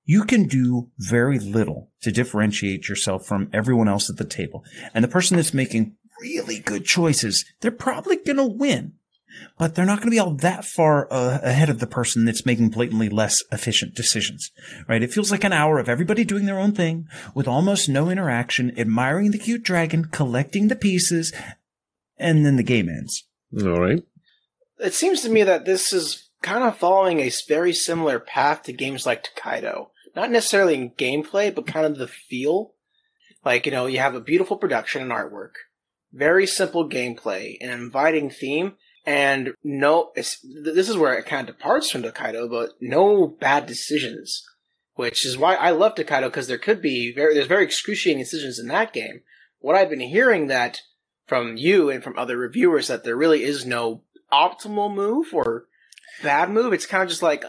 You 0.05 0.25
can 0.25 0.47
do 0.47 0.89
very 0.97 1.39
little 1.39 1.89
to 2.01 2.11
differentiate 2.11 2.89
yourself 2.89 3.25
from 3.25 3.49
everyone 3.53 3.87
else 3.87 4.09
at 4.09 4.17
the 4.17 4.25
table. 4.25 4.65
And 4.93 5.03
the 5.03 5.09
person 5.09 5.37
that's 5.37 5.53
making 5.53 5.95
really 6.19 6.59
good 6.59 6.85
choices, 6.85 7.45
they're 7.61 7.71
probably 7.71 8.17
going 8.17 8.37
to 8.37 8.45
win 8.45 8.93
but 9.57 9.75
they're 9.75 9.85
not 9.85 9.97
going 9.97 10.07
to 10.07 10.11
be 10.11 10.19
all 10.19 10.33
that 10.35 10.65
far 10.65 11.07
uh, 11.11 11.39
ahead 11.41 11.69
of 11.69 11.79
the 11.79 11.87
person 11.87 12.25
that's 12.25 12.45
making 12.45 12.69
blatantly 12.69 13.09
less 13.09 13.43
efficient 13.51 13.95
decisions, 13.95 14.51
right? 14.87 15.03
It 15.03 15.13
feels 15.13 15.31
like 15.31 15.43
an 15.43 15.53
hour 15.53 15.79
of 15.79 15.89
everybody 15.89 16.23
doing 16.23 16.45
their 16.45 16.59
own 16.59 16.73
thing 16.73 17.07
with 17.33 17.47
almost 17.47 17.89
no 17.89 18.09
interaction, 18.09 18.77
admiring 18.77 19.31
the 19.31 19.37
cute 19.37 19.63
dragon, 19.63 20.05
collecting 20.05 20.67
the 20.67 20.75
pieces, 20.75 21.33
and 22.17 22.45
then 22.45 22.55
the 22.55 22.63
game 22.63 22.89
ends. 22.89 23.25
All 23.61 23.79
right. 23.79 24.03
It 24.79 24.93
seems 24.93 25.21
to 25.21 25.29
me 25.29 25.43
that 25.43 25.65
this 25.65 25.93
is 25.93 26.29
kind 26.41 26.63
of 26.63 26.77
following 26.77 27.19
a 27.19 27.31
very 27.47 27.73
similar 27.73 28.19
path 28.19 28.63
to 28.63 28.73
games 28.73 29.05
like 29.05 29.23
Tokaido. 29.23 29.91
Not 30.15 30.29
necessarily 30.29 30.75
in 30.75 30.91
gameplay, 30.91 31.53
but 31.53 31.65
kind 31.65 31.85
of 31.85 31.97
the 31.97 32.07
feel. 32.07 32.73
Like, 33.45 33.65
you 33.65 33.71
know, 33.71 33.87
you 33.87 33.99
have 33.99 34.15
a 34.15 34.21
beautiful 34.21 34.57
production 34.57 35.01
and 35.01 35.11
artwork, 35.11 35.53
very 36.11 36.47
simple 36.47 36.87
gameplay, 36.89 37.57
an 37.59 37.69
inviting 37.69 38.29
theme, 38.29 38.75
and 39.05 39.53
no, 39.63 40.11
this 40.15 40.43
is 40.43 40.97
where 40.97 41.15
it 41.15 41.25
kind 41.25 41.47
of 41.47 41.57
departs 41.57 41.91
from 41.91 42.03
Tokaido, 42.03 42.47
but 42.47 42.71
no 42.79 43.27
bad 43.27 43.65
decisions, 43.65 44.47
which 44.95 45.25
is 45.25 45.37
why 45.37 45.55
I 45.55 45.71
love 45.71 45.95
Tokaido 45.95 46.29
because 46.29 46.47
there 46.47 46.57
could 46.57 46.81
be 46.81 47.13
very, 47.13 47.33
there's 47.33 47.47
very 47.47 47.63
excruciating 47.65 48.21
decisions 48.21 48.59
in 48.59 48.67
that 48.67 48.93
game. 48.93 49.21
What 49.59 49.75
I've 49.75 49.89
been 49.89 49.99
hearing 49.99 50.47
that 50.47 50.81
from 51.27 51.57
you 51.57 51.89
and 51.89 52.03
from 52.03 52.17
other 52.17 52.37
reviewers 52.37 52.87
that 52.87 53.03
there 53.03 53.15
really 53.15 53.43
is 53.43 53.65
no 53.65 54.01
optimal 54.31 54.93
move 54.93 55.33
or 55.33 55.65
bad 56.21 56.49
move. 56.49 56.73
It's 56.73 56.85
kind 56.85 57.03
of 57.03 57.09
just 57.09 57.23
like 57.23 57.43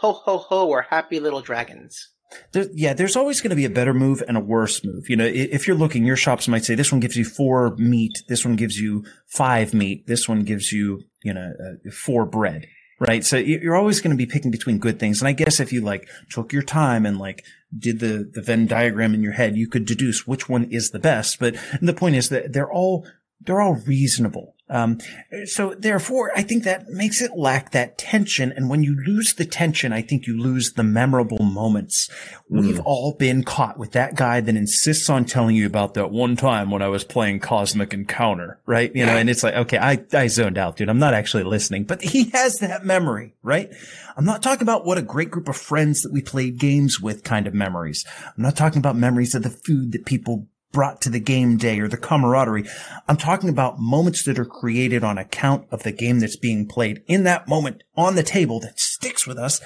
ho 0.00 0.12
ho 0.12 0.38
ho, 0.38 0.66
we're 0.66 0.82
happy 0.82 1.20
little 1.20 1.40
dragons. 1.40 2.10
There, 2.52 2.66
yeah, 2.72 2.94
there's 2.94 3.16
always 3.16 3.40
going 3.40 3.50
to 3.50 3.56
be 3.56 3.64
a 3.64 3.70
better 3.70 3.94
move 3.94 4.22
and 4.26 4.36
a 4.36 4.40
worse 4.40 4.84
move. 4.84 5.08
You 5.08 5.16
know, 5.16 5.24
if 5.24 5.66
you're 5.66 5.76
looking, 5.76 6.04
your 6.04 6.16
shops 6.16 6.48
might 6.48 6.64
say 6.64 6.74
this 6.74 6.92
one 6.92 7.00
gives 7.00 7.16
you 7.16 7.24
four 7.24 7.74
meat, 7.76 8.22
this 8.28 8.44
one 8.44 8.56
gives 8.56 8.78
you 8.78 9.04
five 9.26 9.74
meat, 9.74 10.06
this 10.06 10.28
one 10.28 10.42
gives 10.44 10.72
you, 10.72 11.02
you 11.22 11.34
know, 11.34 11.52
uh, 11.58 11.90
four 11.90 12.24
bread, 12.26 12.66
right? 13.00 13.24
So 13.24 13.36
you're 13.36 13.76
always 13.76 14.00
going 14.00 14.16
to 14.16 14.16
be 14.16 14.30
picking 14.30 14.50
between 14.50 14.78
good 14.78 14.98
things. 14.98 15.20
And 15.20 15.28
I 15.28 15.32
guess 15.32 15.60
if 15.60 15.72
you 15.72 15.80
like 15.80 16.08
took 16.30 16.52
your 16.52 16.62
time 16.62 17.06
and 17.06 17.18
like 17.18 17.44
did 17.76 18.00
the, 18.00 18.30
the 18.32 18.42
Venn 18.42 18.66
diagram 18.66 19.14
in 19.14 19.22
your 19.22 19.32
head, 19.32 19.56
you 19.56 19.68
could 19.68 19.84
deduce 19.84 20.26
which 20.26 20.48
one 20.48 20.64
is 20.70 20.90
the 20.90 20.98
best. 20.98 21.38
But 21.38 21.56
the 21.80 21.94
point 21.94 22.16
is 22.16 22.28
that 22.28 22.52
they're 22.52 22.70
all 22.70 23.06
they're 23.40 23.60
all 23.60 23.74
reasonable. 23.74 24.54
Um, 24.70 24.98
so 25.44 25.74
therefore, 25.74 26.32
I 26.34 26.42
think 26.42 26.64
that 26.64 26.88
makes 26.88 27.20
it 27.20 27.36
lack 27.36 27.72
that 27.72 27.98
tension. 27.98 28.50
And 28.50 28.70
when 28.70 28.82
you 28.82 28.96
lose 29.06 29.34
the 29.34 29.44
tension, 29.44 29.92
I 29.92 30.00
think 30.00 30.26
you 30.26 30.40
lose 30.40 30.72
the 30.72 30.82
memorable 30.82 31.44
moments. 31.44 32.08
Mm. 32.50 32.62
We've 32.62 32.80
all 32.80 33.12
been 33.12 33.44
caught 33.44 33.78
with 33.78 33.92
that 33.92 34.14
guy 34.14 34.40
that 34.40 34.56
insists 34.56 35.10
on 35.10 35.26
telling 35.26 35.54
you 35.54 35.66
about 35.66 35.92
that 35.94 36.10
one 36.10 36.34
time 36.34 36.70
when 36.70 36.80
I 36.80 36.88
was 36.88 37.04
playing 37.04 37.40
Cosmic 37.40 37.92
Encounter, 37.92 38.58
right? 38.64 38.90
You 38.94 39.04
know, 39.04 39.16
and 39.16 39.28
it's 39.28 39.42
like, 39.42 39.54
okay, 39.54 39.76
I, 39.76 40.02
I 40.14 40.28
zoned 40.28 40.56
out, 40.56 40.76
dude. 40.76 40.88
I'm 40.88 40.98
not 40.98 41.14
actually 41.14 41.44
listening, 41.44 41.84
but 41.84 42.00
he 42.00 42.30
has 42.30 42.54
that 42.56 42.86
memory, 42.86 43.34
right? 43.42 43.70
I'm 44.16 44.24
not 44.24 44.42
talking 44.42 44.62
about 44.62 44.86
what 44.86 44.96
a 44.96 45.02
great 45.02 45.30
group 45.30 45.48
of 45.48 45.58
friends 45.58 46.00
that 46.02 46.12
we 46.12 46.22
played 46.22 46.58
games 46.58 47.00
with 47.00 47.22
kind 47.22 47.46
of 47.46 47.52
memories. 47.52 48.02
I'm 48.24 48.42
not 48.42 48.56
talking 48.56 48.78
about 48.78 48.96
memories 48.96 49.34
of 49.34 49.42
the 49.42 49.50
food 49.50 49.92
that 49.92 50.06
people 50.06 50.48
brought 50.74 51.00
to 51.00 51.08
the 51.08 51.20
game 51.20 51.56
day 51.56 51.80
or 51.80 51.88
the 51.88 51.96
camaraderie. 51.96 52.68
I'm 53.08 53.16
talking 53.16 53.48
about 53.48 53.78
moments 53.78 54.24
that 54.24 54.38
are 54.38 54.44
created 54.44 55.02
on 55.02 55.16
account 55.16 55.66
of 55.70 55.84
the 55.84 55.92
game 55.92 56.20
that's 56.20 56.36
being 56.36 56.66
played 56.66 57.02
in 57.06 57.24
that 57.24 57.48
moment 57.48 57.82
on 57.96 58.16
the 58.16 58.22
table 58.22 58.60
that 58.60 58.78
sticks 58.78 59.26
with 59.26 59.38
us. 59.38 59.62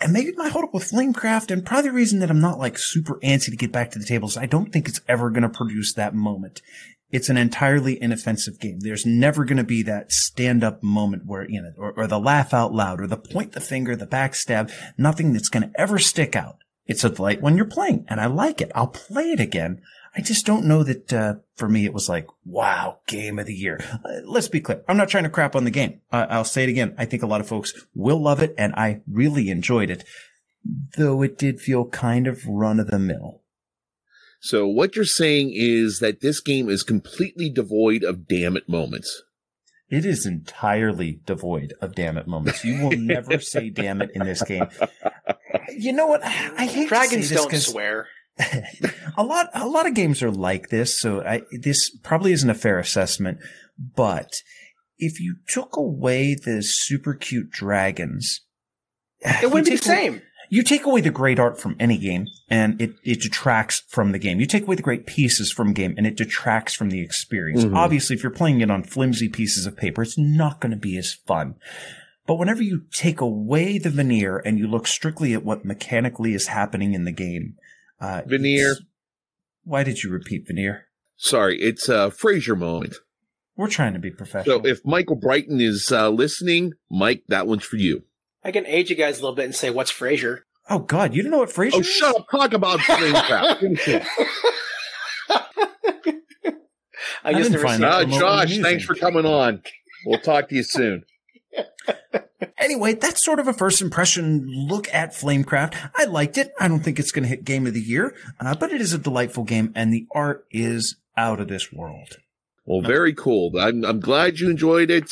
And 0.00 0.12
maybe 0.12 0.32
my 0.36 0.48
hold 0.48 0.64
up 0.64 0.74
with 0.74 0.90
Flamecraft 0.90 1.50
and 1.50 1.64
probably 1.64 1.90
the 1.90 1.94
reason 1.94 2.20
that 2.20 2.30
I'm 2.30 2.40
not 2.40 2.58
like 2.58 2.78
super 2.78 3.18
antsy 3.20 3.50
to 3.50 3.56
get 3.56 3.72
back 3.72 3.90
to 3.90 3.98
the 3.98 4.06
table 4.06 4.28
is 4.28 4.36
I 4.36 4.46
don't 4.46 4.72
think 4.72 4.88
it's 4.88 5.00
ever 5.08 5.30
going 5.30 5.42
to 5.42 5.48
produce 5.48 5.92
that 5.94 6.14
moment. 6.14 6.62
It's 7.10 7.28
an 7.28 7.36
entirely 7.36 8.02
inoffensive 8.02 8.58
game. 8.58 8.80
There's 8.80 9.06
never 9.06 9.44
going 9.44 9.58
to 9.58 9.64
be 9.64 9.82
that 9.84 10.10
stand 10.10 10.64
up 10.64 10.82
moment 10.82 11.26
where, 11.26 11.48
you 11.48 11.62
know, 11.62 11.72
or, 11.78 11.92
or 11.92 12.06
the 12.06 12.18
laugh 12.18 12.52
out 12.52 12.72
loud 12.72 13.00
or 13.00 13.06
the 13.06 13.16
point 13.16 13.52
the 13.52 13.60
finger, 13.60 13.94
the 13.94 14.06
backstab, 14.06 14.72
nothing 14.98 15.32
that's 15.32 15.48
going 15.48 15.70
to 15.70 15.80
ever 15.80 15.98
stick 15.98 16.34
out. 16.34 16.58
It's 16.86 17.04
a 17.04 17.10
delight 17.10 17.40
when 17.40 17.56
you're 17.56 17.66
playing 17.66 18.04
and 18.08 18.20
I 18.20 18.26
like 18.26 18.60
it. 18.60 18.72
I'll 18.74 18.88
play 18.88 19.30
it 19.30 19.40
again. 19.40 19.80
I 20.16 20.20
just 20.20 20.46
don't 20.46 20.66
know 20.66 20.84
that 20.84 21.12
uh, 21.12 21.34
for 21.56 21.68
me 21.68 21.84
it 21.84 21.92
was 21.92 22.08
like, 22.08 22.26
wow, 22.44 22.98
game 23.06 23.38
of 23.38 23.46
the 23.46 23.54
year. 23.54 23.80
Uh, 23.92 24.20
let's 24.24 24.48
be 24.48 24.60
clear. 24.60 24.82
I'm 24.88 24.96
not 24.96 25.08
trying 25.08 25.24
to 25.24 25.30
crap 25.30 25.56
on 25.56 25.64
the 25.64 25.70
game. 25.70 26.00
Uh, 26.12 26.26
I'll 26.30 26.44
say 26.44 26.62
it 26.62 26.68
again. 26.68 26.94
I 26.96 27.04
think 27.04 27.22
a 27.22 27.26
lot 27.26 27.40
of 27.40 27.48
folks 27.48 27.72
will 27.94 28.22
love 28.22 28.40
it, 28.40 28.54
and 28.56 28.74
I 28.74 29.00
really 29.10 29.50
enjoyed 29.50 29.90
it, 29.90 30.04
though 30.96 31.22
it 31.22 31.36
did 31.36 31.60
feel 31.60 31.86
kind 31.86 32.26
of 32.26 32.46
run 32.46 32.78
of 32.78 32.88
the 32.88 32.98
mill. 32.98 33.40
So 34.40 34.68
what 34.68 34.94
you're 34.94 35.04
saying 35.04 35.52
is 35.54 36.00
that 36.00 36.20
this 36.20 36.40
game 36.40 36.68
is 36.68 36.82
completely 36.82 37.48
devoid 37.48 38.04
of 38.04 38.28
damn 38.28 38.56
it 38.56 38.68
moments. 38.68 39.22
It 39.88 40.04
is 40.04 40.26
entirely 40.26 41.20
devoid 41.24 41.72
of 41.80 41.94
damn 41.94 42.18
it 42.18 42.26
moments. 42.26 42.64
You 42.64 42.82
will 42.82 42.96
never 42.96 43.38
say 43.40 43.70
damn 43.70 44.02
it 44.02 44.10
in 44.14 44.24
this 44.24 44.42
game. 44.42 44.68
You 45.76 45.92
know 45.92 46.06
what? 46.06 46.22
I 46.24 46.66
hate 46.66 46.88
dragons 46.88 47.28
to 47.28 47.36
say 47.36 47.36
don't 47.36 47.54
swear. 47.54 48.08
a 49.16 49.22
lot, 49.22 49.50
a 49.54 49.66
lot 49.66 49.86
of 49.86 49.94
games 49.94 50.22
are 50.22 50.30
like 50.30 50.68
this. 50.68 50.98
So 50.98 51.22
I, 51.22 51.42
this 51.52 51.90
probably 52.02 52.32
isn't 52.32 52.50
a 52.50 52.54
fair 52.54 52.78
assessment, 52.78 53.38
but 53.78 54.32
if 54.98 55.20
you 55.20 55.36
took 55.48 55.76
away 55.76 56.34
the 56.34 56.62
super 56.62 57.14
cute 57.14 57.50
dragons, 57.50 58.42
it 59.20 59.46
wouldn't 59.52 59.66
be 59.66 59.76
the 59.76 59.82
same. 59.82 60.22
You 60.50 60.62
take 60.62 60.84
away 60.84 61.00
the 61.00 61.10
great 61.10 61.38
art 61.38 61.58
from 61.58 61.74
any 61.80 61.96
game 61.96 62.26
and 62.48 62.80
it, 62.80 62.94
it 63.02 63.20
detracts 63.20 63.82
from 63.88 64.12
the 64.12 64.18
game. 64.18 64.40
You 64.40 64.46
take 64.46 64.64
away 64.64 64.76
the 64.76 64.82
great 64.82 65.06
pieces 65.06 65.50
from 65.50 65.72
game 65.72 65.94
and 65.96 66.06
it 66.06 66.16
detracts 66.16 66.74
from 66.74 66.90
the 66.90 67.00
experience. 67.00 67.64
Mm-hmm. 67.64 67.76
Obviously, 67.76 68.14
if 68.14 68.22
you're 68.22 68.30
playing 68.30 68.60
it 68.60 68.70
on 68.70 68.84
flimsy 68.84 69.28
pieces 69.28 69.66
of 69.66 69.76
paper, 69.76 70.02
it's 70.02 70.18
not 70.18 70.60
going 70.60 70.70
to 70.70 70.76
be 70.76 70.98
as 70.98 71.12
fun. 71.12 71.56
But 72.26 72.36
whenever 72.36 72.62
you 72.62 72.82
take 72.92 73.20
away 73.20 73.78
the 73.78 73.90
veneer 73.90 74.38
and 74.38 74.58
you 74.58 74.66
look 74.66 74.86
strictly 74.86 75.34
at 75.34 75.44
what 75.44 75.64
mechanically 75.64 76.34
is 76.34 76.48
happening 76.48 76.94
in 76.94 77.04
the 77.04 77.12
game, 77.12 77.56
uh, 78.04 78.22
veneer. 78.26 78.76
Why 79.64 79.82
did 79.82 80.02
you 80.02 80.10
repeat 80.10 80.46
veneer? 80.46 80.86
Sorry, 81.16 81.60
it's 81.60 81.88
a 81.88 82.10
Frasier 82.10 82.58
moment. 82.58 82.96
We're 83.56 83.68
trying 83.70 83.92
to 83.92 83.98
be 84.00 84.10
professional. 84.10 84.62
So 84.62 84.66
if 84.68 84.84
Michael 84.84 85.16
Brighton 85.16 85.60
is 85.60 85.90
uh, 85.92 86.10
listening, 86.10 86.72
Mike, 86.90 87.22
that 87.28 87.46
one's 87.46 87.64
for 87.64 87.76
you. 87.76 88.02
I 88.42 88.50
can 88.50 88.66
age 88.66 88.90
you 88.90 88.96
guys 88.96 89.18
a 89.18 89.22
little 89.22 89.36
bit 89.36 89.44
and 89.46 89.54
say, 89.54 89.70
"What's 89.70 89.92
Frasier?" 89.92 90.40
Oh 90.68 90.80
God, 90.80 91.14
you 91.14 91.22
don't 91.22 91.30
know 91.30 91.38
what 91.38 91.50
Frasier? 91.50 91.74
Oh, 91.74 91.80
is? 91.80 91.86
shut 91.86 92.16
up! 92.16 92.26
Talk 92.30 92.52
about 92.52 92.78
Flamecraft. 92.80 94.06
I, 97.22 97.30
I 97.30 97.32
just 97.32 97.50
never 97.52 97.68
seen. 97.68 97.84
Uh, 97.84 98.04
Josh, 98.04 98.58
thanks 98.58 98.84
for 98.84 98.94
coming 98.94 99.24
on. 99.24 99.62
We'll 100.04 100.18
talk 100.18 100.48
to 100.50 100.54
you 100.54 100.62
soon. 100.62 101.04
anyway, 102.58 102.94
that's 102.94 103.24
sort 103.24 103.38
of 103.38 103.48
a 103.48 103.52
first 103.52 103.80
impression 103.82 104.44
look 104.46 104.92
at 104.92 105.10
Flamecraft. 105.12 105.74
I 105.96 106.04
liked 106.04 106.38
it. 106.38 106.52
I 106.58 106.68
don't 106.68 106.80
think 106.80 106.98
it's 106.98 107.12
going 107.12 107.22
to 107.24 107.28
hit 107.28 107.44
game 107.44 107.66
of 107.66 107.74
the 107.74 107.80
year, 107.80 108.14
uh, 108.40 108.54
but 108.54 108.72
it 108.72 108.80
is 108.80 108.92
a 108.92 108.98
delightful 108.98 109.44
game 109.44 109.72
and 109.74 109.92
the 109.92 110.06
art 110.14 110.46
is 110.50 110.96
out 111.16 111.40
of 111.40 111.48
this 111.48 111.72
world. 111.72 112.18
Well, 112.64 112.80
very 112.80 113.12
cool. 113.12 113.52
I'm, 113.58 113.84
I'm 113.84 114.00
glad 114.00 114.38
you 114.38 114.48
enjoyed 114.50 114.90
it. 114.90 115.10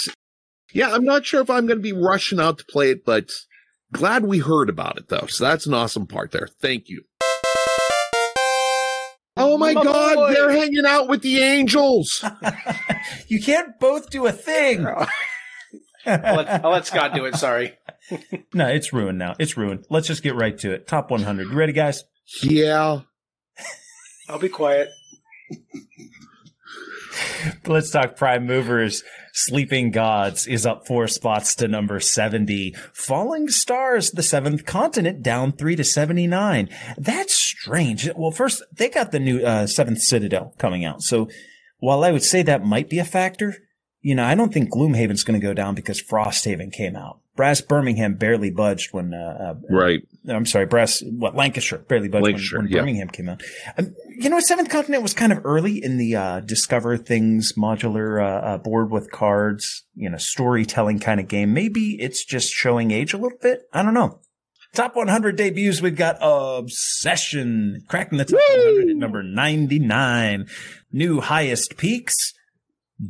Yeah, 0.73 0.93
I'm 0.93 1.05
not 1.05 1.27
sure 1.27 1.43
if 1.43 1.51
I'm 1.51 1.67
going 1.67 1.79
to 1.79 1.83
be 1.83 1.93
rushing 1.93 2.41
out 2.41 2.59
to 2.59 2.65
play 2.65 2.91
it, 2.91 3.05
but 3.05 3.31
glad 3.93 4.25
we 4.25 4.39
heard 4.39 4.71
about 4.71 4.97
it 4.97 5.09
though. 5.09 5.27
So 5.29 5.45
that's 5.45 5.67
an 5.67 5.75
awesome 5.75 6.07
part 6.07 6.31
there. 6.31 6.49
Thank 6.61 6.89
you. 6.89 7.05
Oh 9.37 9.57
my, 9.59 9.73
My 9.73 9.83
God, 9.83 10.15
boy. 10.15 10.33
they're 10.35 10.51
hanging 10.51 10.85
out 10.87 11.09
with 11.09 11.23
the 11.23 11.41
angels. 11.41 12.25
You 13.27 13.41
can't 13.43 13.81
both 13.81 14.11
do 14.11 14.27
a 14.27 14.33
thing. 14.33 14.87
I'll 16.07 16.37
let, 16.37 16.65
I'll 16.65 16.71
let 16.71 16.87
Scott 16.87 17.15
do 17.15 17.25
it. 17.27 17.37
Sorry. 17.37 17.75
No, 18.53 18.67
it's 18.67 18.93
ruined 18.93 19.19
now. 19.19 19.35
It's 19.39 19.57
ruined. 19.57 19.87
Let's 19.89 20.07
just 20.09 20.23
get 20.23 20.35
right 20.35 20.59
to 20.59 20.73
it. 20.73 20.87
Top 20.87 21.11
100. 21.11 21.49
You 21.49 21.55
ready, 21.55 21.73
guys? 21.73 22.05
yeah. 22.43 23.01
I'll 24.29 24.39
be 24.39 24.51
quiet. 24.51 24.91
Let's 27.67 27.91
talk 27.91 28.17
prime 28.17 28.47
movers. 28.47 29.03
Sleeping 29.33 29.91
Gods 29.93 30.47
is 30.47 30.67
up 30.67 30.87
four 30.87 31.09
spots 31.09 31.55
to 31.57 31.69
number 31.69 31.99
70. 32.01 32.75
Falling 32.93 33.49
Stars, 33.49 34.11
the 34.11 34.23
seventh 34.23 34.67
continent, 34.67 35.23
down 35.23 35.53
three 35.53 35.77
to 35.77 35.85
79. 35.85 36.69
That's 36.99 37.35
strange. 37.35 38.11
Well, 38.15 38.31
first, 38.31 38.63
they 38.77 38.89
got 38.91 39.11
the 39.13 39.21
new 39.21 39.43
uh, 39.45 39.67
seventh 39.67 40.03
Citadel 40.03 40.55
coming 40.59 40.85
out. 40.85 41.03
So 41.03 41.29
while 41.79 42.05
I 42.05 42.13
would 42.13 42.23
say 42.25 42.43
that 42.43 42.65
might 42.65 42.91
be 42.91 42.99
a 42.99 43.05
factor, 43.05 43.55
you 44.03 44.15
know, 44.15 44.25
I 44.25 44.35
don't 44.35 44.53
think 44.53 44.71
Gloomhaven's 44.73 45.25
going 45.25 45.41
to 45.41 45.47
go 45.47 45.55
down 45.55 45.75
because 45.75 46.03
Frosthaven 46.03 46.73
came 46.73 46.97
out. 46.97 47.21
Brass 47.35 47.63
Birmingham 47.63 48.17
barely 48.17 48.51
budged 48.51 48.93
when, 48.93 49.15
uh, 49.15 49.55
uh, 49.57 49.75
Right. 49.75 50.01
I'm 50.29 50.45
sorry, 50.45 50.67
Brass, 50.67 51.03
what, 51.03 51.35
Lancashire, 51.35 51.79
barely 51.79 52.09
budged 52.09 52.23
when- 52.25 52.33
Lancashire, 52.33 52.59
when, 52.59 52.69
yeah. 52.69 52.79
Birmingham 52.81 53.09
came 53.09 53.29
out. 53.31 53.43
Um, 53.79 53.95
you 54.19 54.29
know, 54.29 54.39
Seventh 54.41 54.69
Continent 54.69 55.03
was 55.03 55.15
kind 55.15 55.33
of 55.33 55.39
early 55.45 55.83
in 55.83 55.97
the 55.97 56.15
uh, 56.15 56.41
Discover 56.41 56.99
Things 56.99 57.55
modular 57.57 58.23
uh, 58.23 58.27
uh, 58.47 58.59
board 58.59 58.91
with 58.91 59.11
cards, 59.11 59.85
you 59.95 60.11
know, 60.11 60.19
storytelling 60.19 60.99
kind 60.99 61.21
of 61.21 61.29
game. 61.29 61.55
Maybe 61.55 61.97
it's 61.99 62.23
just 62.23 62.51
showing 62.53 62.91
age 62.91 63.15
a 63.15 63.19
little 63.19 63.39
bit. 63.41 63.63
I 63.73 63.83
don't 63.83 63.95
know. 63.95 64.19
Top 64.75 64.95
100 64.97 65.37
debuts, 65.37 65.81
we've 65.81 65.97
got 65.97 66.17
Obsession 66.21 67.83
cracking 67.89 68.19
the 68.19 68.25
top 68.25 68.41
100 68.51 68.91
at 68.91 68.97
number 68.97 69.23
99. 69.23 70.47
New 70.93 71.21
highest 71.21 71.77
peaks, 71.77 72.33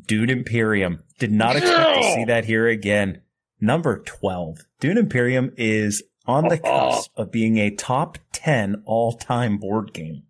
Dune 0.07 0.31
Imperium. 0.31 1.03
Did 1.19 1.33
not 1.33 1.57
expect 1.57 2.03
to 2.03 2.15
see 2.15 2.25
that 2.25 2.45
here 2.45 2.67
again. 2.67 3.23
Number 3.61 3.99
12. 3.99 4.59
Dune 4.81 4.99
Imperium 4.99 5.53
is 5.57 6.03
on 6.27 6.49
the 6.49 6.59
cusp 6.65 7.11
of 7.17 7.31
being 7.31 7.59
a 7.59 7.71
top 7.71 8.19
10 8.33 8.83
all 8.87 9.13
time 9.13 9.59
board 9.59 9.93
game. 9.93 10.25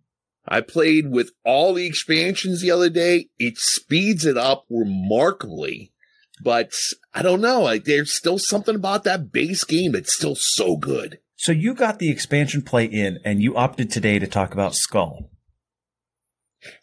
I 0.45 0.61
played 0.61 1.09
with 1.09 1.31
all 1.45 1.73
the 1.73 1.85
expansions 1.85 2.61
the 2.61 2.71
other 2.71 2.89
day. 2.89 3.29
It 3.39 3.57
speeds 3.57 4.25
it 4.25 4.37
up 4.37 4.65
remarkably, 4.69 5.93
but 6.43 6.71
I 7.13 7.21
don't 7.21 7.41
know. 7.41 7.61
Like 7.61 7.85
there's 7.85 8.11
still 8.11 8.37
something 8.37 8.75
about 8.75 9.05
that 9.05 9.31
base 9.31 9.63
game 9.63 9.93
that's 9.93 10.13
still 10.13 10.35
so 10.35 10.75
good. 10.75 11.19
So 11.35 11.51
you 11.51 11.73
got 11.73 11.99
the 11.99 12.09
expansion 12.09 12.61
play 12.61 12.85
in 12.85 13.19
and 13.23 13.41
you 13.41 13.55
opted 13.55 13.89
today 13.89 14.19
to 14.19 14.27
talk 14.27 14.53
about 14.53 14.75
Skull. 14.75 15.29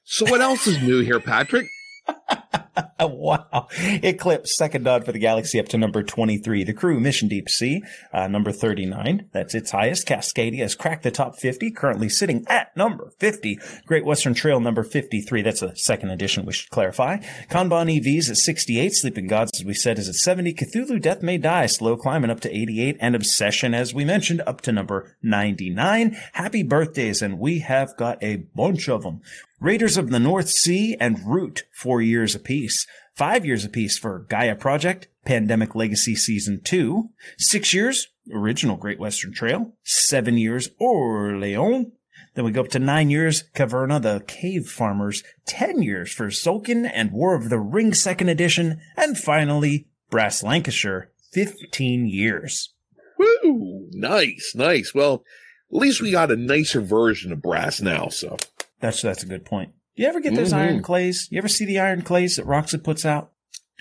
So 0.04 0.26
what 0.26 0.40
else 0.40 0.66
is 0.66 0.82
new 0.82 1.00
here, 1.00 1.20
Patrick? 1.20 1.66
wow. 3.00 3.68
Eclipse, 3.78 4.56
Second 4.56 4.84
Dawn 4.84 5.02
for 5.02 5.12
the 5.12 5.18
Galaxy 5.18 5.58
up 5.58 5.68
to 5.68 5.78
number 5.78 6.02
23. 6.02 6.64
The 6.64 6.72
crew, 6.72 7.00
Mission 7.00 7.28
Deep 7.28 7.48
Sea, 7.48 7.82
uh, 8.12 8.28
number 8.28 8.52
39. 8.52 9.28
That's 9.32 9.54
its 9.54 9.70
highest. 9.70 10.06
Cascadia 10.06 10.60
has 10.60 10.74
cracked 10.74 11.02
the 11.02 11.10
top 11.10 11.38
50, 11.38 11.70
currently 11.70 12.08
sitting 12.08 12.44
at 12.48 12.76
number 12.76 13.12
50. 13.18 13.58
Great 13.86 14.04
Western 14.04 14.34
Trail, 14.34 14.60
number 14.60 14.82
53. 14.82 15.42
That's 15.42 15.62
a 15.62 15.76
second 15.76 16.10
edition, 16.10 16.46
we 16.46 16.52
should 16.52 16.70
clarify. 16.70 17.18
Kanban 17.50 18.00
EVs 18.00 18.30
at 18.30 18.36
68. 18.36 18.90
Sleeping 18.94 19.26
Gods, 19.26 19.52
as 19.60 19.64
we 19.64 19.74
said, 19.74 19.98
is 19.98 20.08
at 20.08 20.14
70. 20.14 20.54
Cthulhu 20.54 21.00
Death 21.00 21.22
May 21.22 21.38
Die, 21.38 21.66
slow 21.66 21.96
climbing 21.96 22.30
up 22.30 22.40
to 22.40 22.54
88. 22.56 22.96
And 23.00 23.14
Obsession, 23.14 23.74
as 23.74 23.94
we 23.94 24.04
mentioned, 24.04 24.42
up 24.46 24.60
to 24.62 24.72
number 24.72 25.16
99. 25.22 26.16
Happy 26.32 26.62
birthdays, 26.62 27.22
and 27.22 27.38
we 27.38 27.60
have 27.60 27.96
got 27.96 28.22
a 28.22 28.36
bunch 28.36 28.88
of 28.88 29.02
them. 29.02 29.20
Raiders 29.61 29.98
of 29.98 30.08
the 30.08 30.18
North 30.18 30.48
Sea 30.48 30.96
and 30.98 31.20
Root, 31.26 31.64
four 31.74 32.00
years 32.00 32.34
apiece. 32.34 32.86
Five 33.14 33.44
years 33.44 33.62
apiece 33.62 33.98
for 33.98 34.20
Gaia 34.30 34.54
Project, 34.56 35.08
Pandemic 35.26 35.74
Legacy 35.74 36.16
Season 36.16 36.62
2. 36.64 37.11
Six 37.36 37.74
years, 37.74 38.08
original 38.32 38.78
Great 38.78 38.98
Western 38.98 39.34
Trail. 39.34 39.74
Seven 39.84 40.38
years, 40.38 40.70
Orleans. 40.78 41.88
Then 42.34 42.46
we 42.46 42.52
go 42.52 42.62
up 42.62 42.68
to 42.68 42.78
nine 42.78 43.11
years, 43.11 43.44
Caverna, 43.54 44.00
the 44.00 44.24
Cave 44.26 44.66
Farmers. 44.66 45.22
Ten 45.44 45.82
years 45.82 46.11
for 46.11 46.28
Tzolk'in 46.28 46.90
and 46.94 47.12
War 47.12 47.34
of 47.34 47.50
the 47.50 47.58
Ring 47.58 47.92
Second 47.92 48.30
Edition. 48.30 48.80
And 48.96 49.18
finally, 49.18 49.88
Brass 50.08 50.42
Lancashire, 50.42 51.11
15 51.32 52.06
years. 52.06 52.72
Woo! 53.18 53.88
Nice, 53.92 54.54
nice. 54.54 54.94
Well, 54.94 55.22
at 55.70 55.76
least 55.76 56.00
we 56.00 56.12
got 56.12 56.30
a 56.30 56.36
nicer 56.36 56.80
version 56.80 57.30
of 57.30 57.42
brass 57.42 57.82
now. 57.82 58.08
So 58.08 58.38
That's, 58.80 59.02
that's 59.02 59.22
a 59.22 59.26
good 59.26 59.44
point. 59.44 59.72
Do 59.96 60.02
you 60.02 60.08
ever 60.08 60.20
get 60.20 60.34
those 60.34 60.52
Mhm. 60.52 60.56
iron 60.58 60.82
clays? 60.82 61.28
You 61.30 61.38
ever 61.38 61.48
see 61.48 61.64
the 61.64 61.78
iron 61.78 62.02
clays 62.02 62.36
that 62.36 62.46
Roxley 62.46 62.78
puts 62.78 63.04
out? 63.04 63.32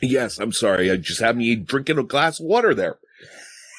yes, 0.02 0.40
I'm 0.40 0.52
sorry. 0.54 0.90
I 0.92 0.96
just 0.98 1.20
had 1.22 1.36
me 1.38 1.56
drinking 1.56 1.98
a 1.98 2.04
glass 2.04 2.40
of 2.40 2.46
water 2.46 2.74
there. 2.74 3.00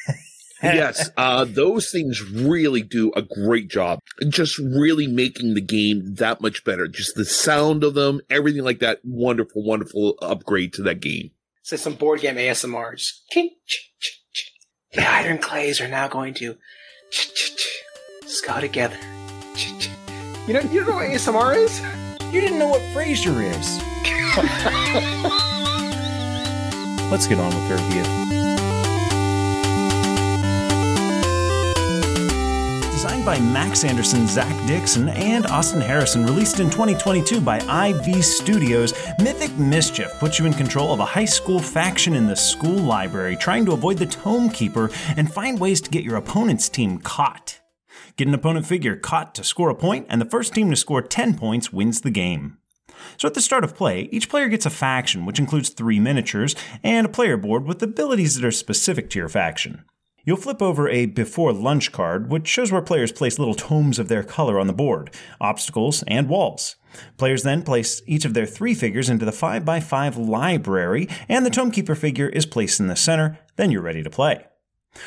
yes, 0.63 1.09
uh, 1.17 1.45
those 1.47 1.91
things 1.91 2.23
really 2.23 2.83
do 2.83 3.11
a 3.17 3.23
great 3.23 3.69
job. 3.69 4.01
Just 4.29 4.59
really 4.59 5.07
making 5.07 5.55
the 5.55 5.61
game 5.63 6.15
that 6.17 6.41
much 6.43 6.63
better. 6.65 6.87
Just 6.89 7.15
the 7.15 7.25
sound 7.25 7.83
of 7.85 7.95
them, 7.95 8.21
everything 8.29 8.63
like 8.65 8.81
that. 8.81 9.01
Wonderful, 9.05 9.63
wonderful 9.65 10.17
upgrade 10.21 10.73
to 10.75 10.83
that 10.83 11.01
game. 11.01 11.31
So 11.63 11.77
some 11.77 11.95
board 11.95 12.21
game 12.21 12.37
ASMR. 12.37 12.97
Just 12.97 13.23
king, 13.31 13.51
ch, 13.67 13.91
ch, 14.01 14.21
ch. 14.33 14.53
The 14.93 15.09
iron 15.11 15.39
clays 15.39 15.81
are 15.81 15.89
now 15.89 16.09
going 16.09 16.35
to 16.35 16.57
go 18.47 18.61
together. 18.61 18.99
Ch, 20.51 20.53
ch. 20.53 20.65
You 20.73 20.81
don't 20.81 20.89
know 20.89 20.97
what 20.97 21.09
ASMR 21.09 21.57
is? 21.57 21.81
You 22.33 22.41
didn't 22.41 22.59
know 22.59 22.67
what 22.67 22.81
Frasier 22.93 23.41
is. 23.41 23.81
Let's 27.11 27.29
get 27.29 27.39
on 27.39 27.55
with 27.55 27.69
the 27.69 27.77
review. 27.77 28.03
Designed 32.91 33.25
by 33.25 33.39
Max 33.39 33.85
Anderson, 33.85 34.27
Zach 34.27 34.53
Dixon, 34.67 35.11
and 35.11 35.47
Austin 35.47 35.81
Harrison, 35.81 36.25
released 36.25 36.59
in 36.59 36.69
2022 36.69 37.41
by 37.41 37.59
IV 37.91 38.25
Studios, 38.25 38.93
Mythic 39.21 39.57
Mischief 39.57 40.11
puts 40.19 40.41
you 40.41 40.47
in 40.47 40.53
control 40.53 40.93
of 40.93 40.99
a 40.99 41.05
high 41.05 41.27
school 41.27 41.61
faction 41.61 42.15
in 42.15 42.27
the 42.27 42.35
school 42.35 42.79
library, 42.79 43.37
trying 43.37 43.65
to 43.67 43.73
avoid 43.73 43.99
the 43.99 44.07
Tome 44.07 44.51
Keeper 44.51 44.91
and 45.17 45.33
find 45.33 45.61
ways 45.61 45.81
to 45.81 45.91
get 45.91 46.03
your 46.03 46.17
opponent's 46.17 46.69
team 46.69 46.99
caught. 46.99 47.60
Get 48.17 48.29
an 48.29 48.35
opponent 48.35 48.67
figure 48.67 48.97
caught 48.97 49.35
to 49.35 49.45
score 49.45 49.71
a 49.71 49.75
point, 49.75 50.07
and 50.09 50.21
the 50.21 50.27
first 50.27 50.55
team 50.55 50.71
to 50.71 50.77
score 50.77 51.03
10 51.03 51.37
points 51.37 51.73
wins 51.73 52.01
the 52.01 52.11
game. 52.11 52.59
So 53.17 53.29
at 53.29 53.35
the 53.35 53.41
start 53.41 53.65
of 53.65 53.75
play, 53.75 54.09
each 54.13 54.29
player 54.29 54.49
gets 54.49 54.67
a 54.67 54.71
faction, 54.71 55.27
which 55.27 55.39
includes 55.39 55.71
three 55.71 56.01
miniatures, 56.01 56.55
and 56.83 57.07
a 57.07 57.11
player 57.11 57.37
board 57.37 57.65
with 57.65 57.83
abilities 57.83 58.35
that 58.35 58.47
are 58.47 58.51
specific 58.51 59.11
to 59.11 59.19
your 59.19 59.29
faction. 59.29 59.85
You'll 60.25 60.37
flip 60.37 60.61
over 60.61 60.89
a 60.89 61.07
before 61.07 61.53
lunch 61.53 61.93
card, 61.93 62.31
which 62.31 62.47
shows 62.47 62.71
where 62.71 62.83
players 62.83 63.11
place 63.11 63.39
little 63.39 63.55
tomes 63.55 63.99
of 63.99 64.09
their 64.09 64.23
color 64.23 64.61
on 64.61 64.67
the 64.67 64.73
board, 64.73 65.15
obstacles, 65.41 66.05
and 66.07 66.29
walls. 66.29 66.77
Players 67.17 67.43
then 67.43 67.63
place 67.63 68.03
each 68.07 68.25
of 68.25 68.35
their 68.35 68.47
three 68.47 68.75
figures 68.75 69.09
into 69.09 69.25
the 69.25 69.31
5x5 69.31 70.29
library, 70.29 71.09
and 71.29 71.47
the 71.47 71.51
Tome 71.51 71.71
Keeper 71.71 71.95
figure 71.95 72.29
is 72.29 72.45
placed 72.45 72.81
in 72.81 72.89
the 72.89 72.97
center, 72.97 73.39
then 73.57 73.71
you're 73.71 73.81
ready 73.81 74.03
to 74.03 74.11
play. 74.11 74.45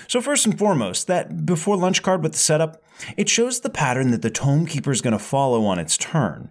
So 0.07 0.21
first 0.21 0.45
and 0.45 0.57
foremost, 0.57 1.07
that 1.07 1.45
before 1.45 1.75
lunch 1.75 2.01
card 2.01 2.23
with 2.23 2.33
the 2.33 2.37
setup, 2.37 2.81
it 3.17 3.29
shows 3.29 3.59
the 3.59 3.69
pattern 3.69 4.11
that 4.11 4.21
the 4.21 4.29
Tome 4.29 4.65
Keeper 4.65 4.91
is 4.91 5.01
going 5.01 5.13
to 5.13 5.19
follow 5.19 5.65
on 5.65 5.79
its 5.79 5.97
turn. 5.97 6.49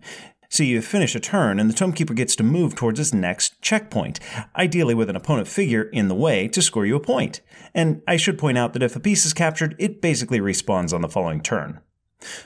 So 0.49 0.62
you 0.62 0.83
finish 0.83 1.14
a 1.14 1.20
turn, 1.20 1.59
and 1.59 1.70
the 1.70 1.74
Tome 1.74 1.95
Keeper 1.95 2.12
gets 2.12 2.37
to 2.37 2.43
move 2.43 2.74
towards 2.74 3.01
its 3.01 3.14
next 3.14 3.59
checkpoint, 3.62 4.20
ideally 4.55 4.95
with 4.95 5.09
an 5.09 5.16
opponent 5.16 5.49
figure 5.49 5.85
in 5.85 6.09
the 6.09 6.14
way 6.14 6.47
to 6.49 6.61
score 6.61 6.85
you 6.85 6.95
a 6.95 7.01
point. 7.01 7.41
And 7.74 8.03
I 8.07 8.18
should 8.18 8.39
point 8.39 8.59
out 8.59 8.74
that 8.74 8.83
if 8.83 8.95
a 8.95 9.01
piece 9.01 9.24
is 9.24 9.33
captured, 9.33 9.74
it 9.78 10.03
basically 10.03 10.41
respawns 10.41 10.93
on 10.93 11.01
the 11.01 11.09
following 11.09 11.41
turn. 11.41 11.80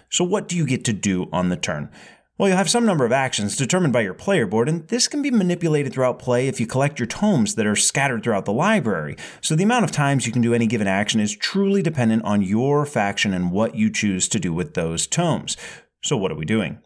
So 0.09 0.24
what 0.24 0.47
do 0.47 0.57
you 0.57 0.66
get 0.66 0.84
to 0.84 0.93
do 0.93 1.28
on 1.32 1.49
the 1.49 1.57
turn? 1.57 1.91
Well, 2.39 2.51
you'll 2.51 2.59
have 2.59 2.68
some 2.68 2.84
number 2.84 3.07
of 3.07 3.12
actions 3.12 3.57
determined 3.57 3.95
by 3.95 4.03
your 4.03 4.12
player 4.12 4.47
board, 4.47 4.68
and 4.68 4.87
this 4.89 5.09
can 5.09 5.22
be 5.22 5.30
manipulated 5.30 5.95
throughout 5.95 6.18
play 6.18 6.49
if 6.49 6.61
you 6.61 6.66
collect 6.66 6.99
your 6.99 7.07
tomes 7.07 7.55
that 7.55 7.66
are 7.66 7.74
scattered 7.74 8.22
throughout 8.22 8.45
the 8.45 8.53
library. 8.53 9.16
So 9.41 9.57
the 9.57 9.64
amount 9.64 9.84
of 9.84 9.91
times 9.91 10.26
you 10.26 10.32
can 10.32 10.43
do 10.43 10.53
any 10.53 10.66
given 10.66 10.87
action 10.87 11.18
is 11.18 11.34
truly 11.34 11.80
dependent 11.80 12.24
on 12.24 12.43
your 12.43 12.84
faction 12.84 13.32
and 13.32 13.51
what 13.51 13.74
you 13.74 13.89
choose 13.89 14.28
to 14.28 14.39
do 14.39 14.53
with 14.53 14.74
those 14.74 15.07
tomes. 15.07 15.57
So 16.03 16.18
what 16.18 16.30
are 16.30 16.37
we 16.37 16.45
doing? 16.45 16.78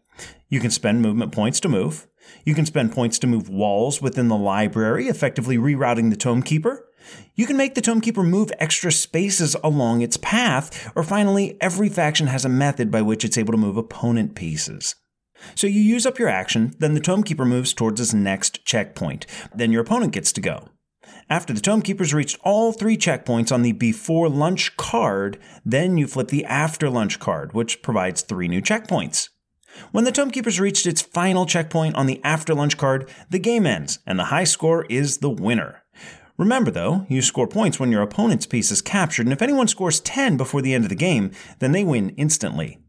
You 0.47 0.61
can 0.61 0.71
spend 0.71 1.01
movement 1.01 1.33
points 1.33 1.59
to 1.61 1.69
move. 1.69 2.07
You 2.45 2.55
can 2.55 2.65
spend 2.65 2.93
points 2.93 3.19
to 3.19 3.27
move 3.27 3.49
walls 3.49 4.01
within 4.01 4.29
the 4.29 4.37
library, 4.37 5.09
effectively 5.09 5.57
rerouting 5.57 6.11
the 6.11 6.15
Tome 6.15 6.43
Keeper. 6.43 6.87
You 7.35 7.45
can 7.45 7.57
make 7.57 7.75
the 7.75 7.81
Tome 7.81 7.99
Keeper 7.99 8.23
move 8.23 8.53
extra 8.57 8.89
spaces 8.89 9.57
along 9.65 9.99
its 9.99 10.15
path, 10.15 10.89
or 10.95 11.03
finally, 11.03 11.57
every 11.59 11.89
faction 11.89 12.27
has 12.27 12.45
a 12.45 12.49
method 12.49 12.89
by 12.89 13.01
which 13.01 13.25
it's 13.25 13.37
able 13.37 13.51
to 13.51 13.57
move 13.57 13.75
opponent 13.75 14.33
pieces. 14.33 14.95
So 15.55 15.67
you 15.67 15.81
use 15.81 16.05
up 16.05 16.19
your 16.19 16.29
action, 16.29 16.75
then 16.79 16.93
the 16.93 16.99
Tome 16.99 17.23
Keeper 17.23 17.45
moves 17.45 17.73
towards 17.73 17.99
its 17.99 18.13
next 18.13 18.65
checkpoint. 18.65 19.25
Then 19.53 19.71
your 19.71 19.81
opponent 19.81 20.13
gets 20.13 20.31
to 20.33 20.41
go. 20.41 20.69
After 21.29 21.53
the 21.53 21.61
Tome 21.61 21.81
Keeper's 21.81 22.13
reached 22.13 22.39
all 22.43 22.73
three 22.73 22.97
checkpoints 22.97 23.51
on 23.51 23.61
the 23.61 23.71
before 23.71 24.27
lunch 24.29 24.75
card, 24.75 25.39
then 25.65 25.97
you 25.97 26.07
flip 26.07 26.27
the 26.27 26.45
after 26.45 26.89
lunch 26.89 27.19
card, 27.19 27.53
which 27.53 27.81
provides 27.81 28.21
three 28.21 28.47
new 28.47 28.61
checkpoints. 28.61 29.29
When 29.91 30.03
the 30.03 30.11
Tome 30.11 30.31
Keeper's 30.31 30.59
reached 30.59 30.85
its 30.85 31.01
final 31.01 31.45
checkpoint 31.45 31.95
on 31.95 32.05
the 32.05 32.19
after 32.23 32.53
lunch 32.53 32.77
card, 32.77 33.09
the 33.29 33.39
game 33.39 33.65
ends, 33.65 33.99
and 34.05 34.19
the 34.19 34.25
high 34.25 34.43
score 34.43 34.85
is 34.89 35.19
the 35.19 35.29
winner. 35.29 35.83
Remember 36.37 36.71
though, 36.71 37.05
you 37.07 37.21
score 37.21 37.47
points 37.47 37.79
when 37.79 37.91
your 37.91 38.01
opponent's 38.01 38.45
piece 38.45 38.71
is 38.71 38.81
captured, 38.81 39.25
and 39.25 39.31
if 39.31 39.41
anyone 39.41 39.67
scores 39.67 40.01
10 40.01 40.37
before 40.37 40.61
the 40.61 40.73
end 40.73 40.83
of 40.83 40.89
the 40.89 40.95
game, 40.95 41.31
then 41.59 41.71
they 41.71 41.83
win 41.83 42.09
instantly. 42.17 42.80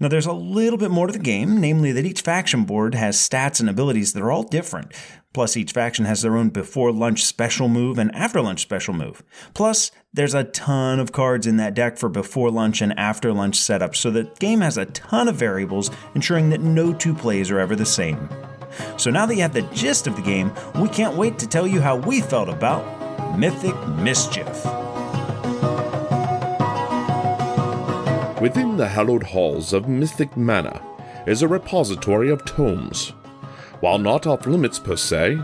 Now, 0.00 0.08
there's 0.08 0.26
a 0.26 0.32
little 0.32 0.78
bit 0.78 0.90
more 0.90 1.06
to 1.06 1.12
the 1.12 1.18
game, 1.18 1.60
namely 1.60 1.92
that 1.92 2.06
each 2.06 2.22
faction 2.22 2.64
board 2.64 2.94
has 2.94 3.16
stats 3.16 3.60
and 3.60 3.68
abilities 3.68 4.12
that 4.12 4.22
are 4.22 4.30
all 4.30 4.42
different. 4.42 4.92
Plus, 5.32 5.56
each 5.56 5.72
faction 5.72 6.04
has 6.04 6.22
their 6.22 6.36
own 6.36 6.50
before 6.50 6.92
lunch 6.92 7.24
special 7.24 7.68
move 7.68 7.98
and 7.98 8.14
after 8.14 8.40
lunch 8.40 8.60
special 8.60 8.92
move. 8.92 9.22
Plus, 9.54 9.90
there's 10.12 10.34
a 10.34 10.44
ton 10.44 11.00
of 11.00 11.12
cards 11.12 11.46
in 11.46 11.56
that 11.56 11.74
deck 11.74 11.96
for 11.96 12.08
before 12.08 12.50
lunch 12.50 12.82
and 12.82 12.98
after 12.98 13.32
lunch 13.32 13.58
setups, 13.58 13.96
so 13.96 14.10
the 14.10 14.24
game 14.38 14.60
has 14.60 14.76
a 14.76 14.84
ton 14.86 15.28
of 15.28 15.36
variables, 15.36 15.90
ensuring 16.14 16.50
that 16.50 16.60
no 16.60 16.92
two 16.92 17.14
plays 17.14 17.50
are 17.50 17.58
ever 17.58 17.74
the 17.74 17.86
same. 17.86 18.28
So 18.98 19.10
now 19.10 19.26
that 19.26 19.34
you 19.34 19.42
have 19.42 19.54
the 19.54 19.62
gist 19.62 20.06
of 20.06 20.16
the 20.16 20.22
game, 20.22 20.52
we 20.80 20.88
can't 20.88 21.16
wait 21.16 21.38
to 21.38 21.46
tell 21.46 21.66
you 21.66 21.80
how 21.80 21.96
we 21.96 22.20
felt 22.20 22.48
about 22.48 23.38
Mythic 23.38 23.76
Mischief. 23.88 24.46
Within 28.42 28.76
the 28.76 28.88
hallowed 28.88 29.22
halls 29.22 29.72
of 29.72 29.88
Mythic 29.88 30.36
Manor 30.36 30.80
is 31.28 31.42
a 31.42 31.46
repository 31.46 32.28
of 32.28 32.44
tomes. 32.44 33.10
While 33.78 33.98
not 33.98 34.26
off 34.26 34.46
limits 34.46 34.80
per 34.80 34.96
se, 34.96 35.38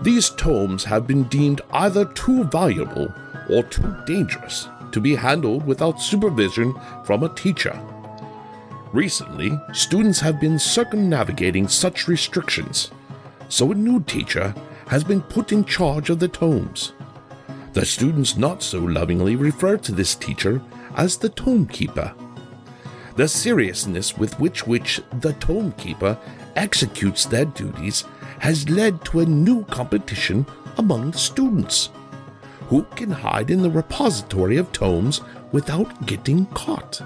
these 0.00 0.30
tomes 0.30 0.82
have 0.84 1.06
been 1.06 1.24
deemed 1.24 1.60
either 1.72 2.06
too 2.06 2.44
valuable 2.44 3.12
or 3.50 3.64
too 3.64 3.94
dangerous 4.06 4.66
to 4.92 4.98
be 4.98 5.14
handled 5.14 5.66
without 5.66 6.00
supervision 6.00 6.74
from 7.04 7.22
a 7.22 7.34
teacher. 7.34 7.78
Recently, 8.94 9.50
students 9.74 10.20
have 10.20 10.40
been 10.40 10.58
circumnavigating 10.58 11.68
such 11.68 12.08
restrictions, 12.08 12.90
so 13.50 13.72
a 13.72 13.74
new 13.74 14.00
teacher 14.00 14.54
has 14.86 15.04
been 15.04 15.20
put 15.20 15.52
in 15.52 15.66
charge 15.66 16.08
of 16.08 16.18
the 16.18 16.28
tomes. 16.28 16.94
The 17.74 17.84
students 17.84 18.38
not 18.38 18.62
so 18.62 18.78
lovingly 18.78 19.36
refer 19.36 19.76
to 19.76 19.92
this 19.92 20.14
teacher 20.14 20.62
as 20.96 21.18
the 21.18 21.28
Tome 21.28 21.66
Keeper. 21.66 22.14
The 23.18 23.26
seriousness 23.26 24.16
with 24.16 24.38
which 24.38 24.64
which 24.64 25.00
the 25.18 25.32
Tome 25.40 25.72
Keeper 25.72 26.16
executes 26.54 27.24
their 27.24 27.46
duties 27.46 28.04
has 28.38 28.70
led 28.70 29.04
to 29.06 29.18
a 29.18 29.26
new 29.26 29.64
competition 29.64 30.46
among 30.76 31.10
the 31.10 31.18
students. 31.18 31.90
Who 32.68 32.84
can 32.94 33.10
hide 33.10 33.50
in 33.50 33.60
the 33.60 33.72
repository 33.72 34.56
of 34.56 34.70
tomes 34.70 35.20
without 35.50 36.06
getting 36.06 36.46
caught? 36.46 37.02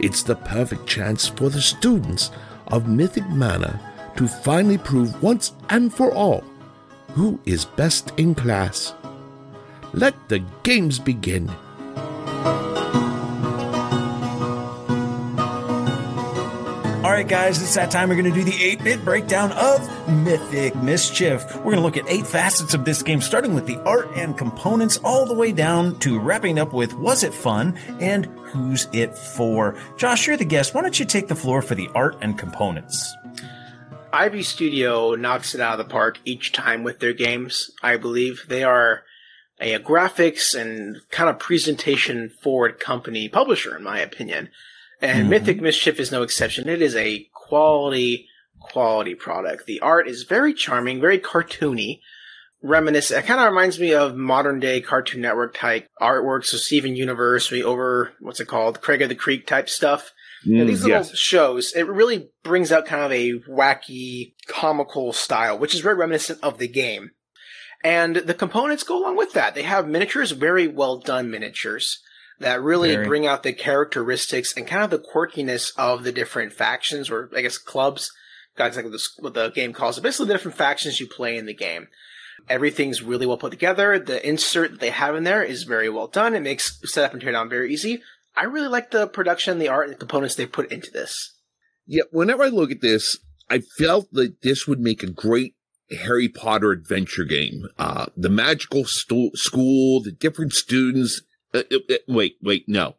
It's 0.00 0.24
the 0.24 0.34
perfect 0.34 0.84
chance 0.84 1.28
for 1.28 1.48
the 1.48 1.62
students 1.62 2.32
of 2.66 2.88
Mythic 2.88 3.28
Manor 3.28 3.78
to 4.16 4.26
finally 4.26 4.78
prove 4.78 5.22
once 5.22 5.52
and 5.70 5.94
for 5.94 6.12
all 6.12 6.42
who 7.12 7.38
is 7.44 7.64
best 7.64 8.12
in 8.16 8.34
class. 8.34 8.94
Let 9.92 10.28
the 10.28 10.40
games 10.64 10.98
begin. 10.98 11.48
Right, 17.16 17.26
guys, 17.26 17.62
it's 17.62 17.74
that 17.76 17.90
time. 17.90 18.10
We're 18.10 18.20
going 18.20 18.30
to 18.30 18.38
do 18.38 18.44
the 18.44 18.62
8 18.62 18.84
bit 18.84 19.02
breakdown 19.02 19.50
of 19.52 19.80
Mythic 20.06 20.76
Mischief. 20.76 21.46
We're 21.56 21.62
going 21.62 21.76
to 21.76 21.80
look 21.80 21.96
at 21.96 22.06
eight 22.08 22.26
facets 22.26 22.74
of 22.74 22.84
this 22.84 23.02
game, 23.02 23.22
starting 23.22 23.54
with 23.54 23.64
the 23.64 23.80
art 23.84 24.10
and 24.14 24.36
components, 24.36 24.98
all 24.98 25.24
the 25.24 25.32
way 25.32 25.50
down 25.50 25.98
to 26.00 26.20
wrapping 26.20 26.58
up 26.58 26.74
with 26.74 26.92
Was 26.92 27.24
it 27.24 27.32
fun 27.32 27.78
and 28.00 28.26
Who's 28.26 28.86
it 28.92 29.16
for? 29.16 29.78
Josh, 29.96 30.26
you're 30.26 30.36
the 30.36 30.44
guest. 30.44 30.74
Why 30.74 30.82
don't 30.82 31.00
you 31.00 31.06
take 31.06 31.28
the 31.28 31.34
floor 31.34 31.62
for 31.62 31.74
the 31.74 31.88
art 31.94 32.18
and 32.20 32.38
components? 32.38 33.16
IV 34.12 34.44
Studio 34.44 35.14
knocks 35.14 35.54
it 35.54 35.60
out 35.62 35.80
of 35.80 35.86
the 35.86 35.90
park 35.90 36.18
each 36.26 36.52
time 36.52 36.84
with 36.84 36.98
their 36.98 37.14
games. 37.14 37.70
I 37.82 37.96
believe 37.96 38.44
they 38.46 38.62
are 38.62 39.04
a, 39.58 39.78
graphics 39.78 40.54
and 40.54 40.98
kind 41.10 41.30
of 41.30 41.38
presentation 41.38 42.28
forward 42.28 42.78
company 42.78 43.26
publisher, 43.26 43.74
in 43.74 43.82
my 43.82 44.00
opinion. 44.00 44.50
And 45.00 45.20
mm-hmm. 45.20 45.30
Mythic 45.30 45.60
Mischief 45.60 46.00
is 46.00 46.12
no 46.12 46.22
exception. 46.22 46.68
It 46.68 46.80
is 46.82 46.96
a 46.96 47.28
quality, 47.34 48.28
quality 48.60 49.14
product. 49.14 49.66
The 49.66 49.80
art 49.80 50.08
is 50.08 50.24
very 50.24 50.54
charming, 50.54 51.00
very 51.00 51.18
cartoony. 51.18 52.00
Reminiscent. 52.62 53.22
It 53.22 53.28
kind 53.28 53.38
of 53.38 53.46
reminds 53.46 53.78
me 53.78 53.92
of 53.92 54.16
modern 54.16 54.58
day 54.60 54.80
Cartoon 54.80 55.20
Network 55.20 55.54
type 55.56 55.86
artworks, 56.00 56.46
So 56.46 56.56
Steven 56.56 56.96
Universe, 56.96 57.50
we 57.50 57.62
over 57.62 58.12
what's 58.18 58.40
it 58.40 58.46
called, 58.46 58.80
Craig 58.80 59.02
of 59.02 59.10
the 59.10 59.14
Creek 59.14 59.46
type 59.46 59.68
stuff. 59.68 60.12
Mm, 60.44 60.66
these 60.66 60.82
little 60.82 60.98
yes. 60.98 61.16
shows, 61.16 61.72
it 61.74 61.86
really 61.86 62.30
brings 62.42 62.72
out 62.72 62.86
kind 62.86 63.04
of 63.04 63.12
a 63.12 63.34
wacky, 63.48 64.34
comical 64.48 65.12
style, 65.12 65.58
which 65.58 65.74
is 65.74 65.80
very 65.80 65.96
reminiscent 65.96 66.38
of 66.42 66.58
the 66.58 66.66
game. 66.66 67.10
And 67.84 68.16
the 68.16 68.34
components 68.34 68.82
go 68.82 68.98
along 68.98 69.16
with 69.16 69.34
that. 69.34 69.54
They 69.54 69.62
have 69.62 69.86
miniatures, 69.86 70.32
very 70.32 70.66
well 70.66 70.98
done 70.98 71.30
miniatures 71.30 72.00
that 72.40 72.62
really 72.62 72.92
Very. 72.92 73.06
bring 73.06 73.26
out 73.26 73.42
the 73.42 73.52
characteristics 73.52 74.54
and 74.56 74.66
kind 74.66 74.82
of 74.82 74.90
the 74.90 74.98
quirkiness 74.98 75.72
of 75.76 76.04
the 76.04 76.12
different 76.12 76.52
factions 76.52 77.10
or 77.10 77.30
I 77.34 77.42
guess 77.42 77.58
clubs. 77.58 78.12
Got 78.56 78.68
exactly 78.68 78.96
what 79.18 79.34
the 79.34 79.50
game 79.50 79.72
calls 79.72 79.98
it. 79.98 80.02
Basically, 80.02 80.26
the 80.26 80.34
different 80.34 80.56
factions 80.56 80.98
you 80.98 81.06
play 81.06 81.36
in 81.36 81.46
the 81.46 81.54
game. 81.54 81.88
Everything's 82.48 83.02
really 83.02 83.26
well 83.26 83.36
put 83.36 83.50
together. 83.50 83.98
The 83.98 84.26
insert 84.26 84.70
that 84.70 84.80
they 84.80 84.90
have 84.90 85.14
in 85.14 85.24
there 85.24 85.42
is 85.42 85.64
very 85.64 85.90
well 85.90 86.06
done. 86.06 86.34
It 86.34 86.40
makes 86.40 86.78
setup 86.84 87.12
and 87.12 87.22
teardown 87.22 87.50
very 87.50 87.72
easy. 87.72 88.02
I 88.36 88.44
really 88.44 88.68
like 88.68 88.90
the 88.90 89.06
production, 89.06 89.58
the 89.58 89.68
art, 89.68 89.86
and 89.86 89.94
the 89.94 89.98
components 89.98 90.34
they 90.34 90.46
put 90.46 90.70
into 90.70 90.90
this. 90.90 91.34
Yeah, 91.86 92.04
whenever 92.10 92.44
I 92.44 92.48
look 92.48 92.70
at 92.70 92.80
this, 92.80 93.18
I 93.48 93.62
felt 93.78 94.12
that 94.12 94.42
this 94.42 94.66
would 94.66 94.80
make 94.80 95.02
a 95.02 95.10
great 95.10 95.54
Harry 95.90 96.28
Potter 96.28 96.72
adventure 96.72 97.24
game. 97.24 97.68
Uh, 97.78 98.06
the 98.16 98.28
magical 98.28 98.84
sto- 98.84 99.30
school, 99.34 100.02
the 100.02 100.12
different 100.12 100.52
students, 100.52 101.22
uh, 101.56 101.94
uh, 101.94 101.96
wait, 102.08 102.36
wait, 102.42 102.64
no. 102.68 102.96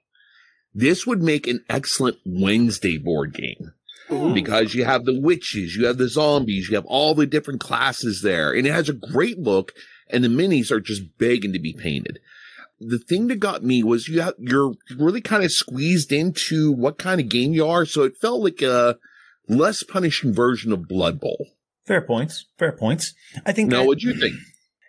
This 0.73 1.07
would 1.07 1.21
make 1.21 1.47
an 1.47 1.63
excellent 1.69 2.17
Wednesday 2.25 2.97
board 2.97 3.33
game. 3.33 3.73
Ooh. 4.11 4.33
Because 4.33 4.73
you 4.73 4.85
have 4.85 5.05
the 5.05 5.19
witches, 5.19 5.75
you 5.75 5.85
have 5.87 5.97
the 5.97 6.07
zombies, 6.07 6.69
you 6.69 6.75
have 6.75 6.85
all 6.85 7.13
the 7.13 7.25
different 7.25 7.59
classes 7.59 8.21
there, 8.21 8.53
and 8.53 8.65
it 8.65 8.71
has 8.71 8.87
a 8.87 8.93
great 8.93 9.37
look, 9.37 9.73
and 10.09 10.23
the 10.23 10.29
minis 10.29 10.71
are 10.71 10.79
just 10.79 11.17
begging 11.17 11.51
to 11.51 11.59
be 11.59 11.73
painted. 11.73 12.19
The 12.79 12.99
thing 12.99 13.27
that 13.27 13.39
got 13.39 13.63
me 13.63 13.83
was 13.83 14.07
you 14.07 14.21
have, 14.21 14.35
you're 14.37 14.75
really 14.95 15.19
kind 15.19 15.43
of 15.43 15.51
squeezed 15.51 16.13
into 16.13 16.71
what 16.71 16.97
kind 16.97 17.19
of 17.19 17.27
game 17.27 17.53
you 17.53 17.67
are, 17.67 17.85
so 17.85 18.03
it 18.03 18.17
felt 18.17 18.43
like 18.43 18.61
a 18.61 18.97
less 19.49 19.83
punishing 19.83 20.33
version 20.33 20.71
of 20.71 20.87
Blood 20.87 21.19
Bowl. 21.19 21.47
Fair 21.85 22.01
points. 22.01 22.45
Fair 22.57 22.71
points. 22.71 23.13
I 23.45 23.51
think. 23.51 23.71
Now, 23.71 23.85
what 23.85 23.99
do 23.99 24.07
you 24.07 24.13
think? 24.13 24.35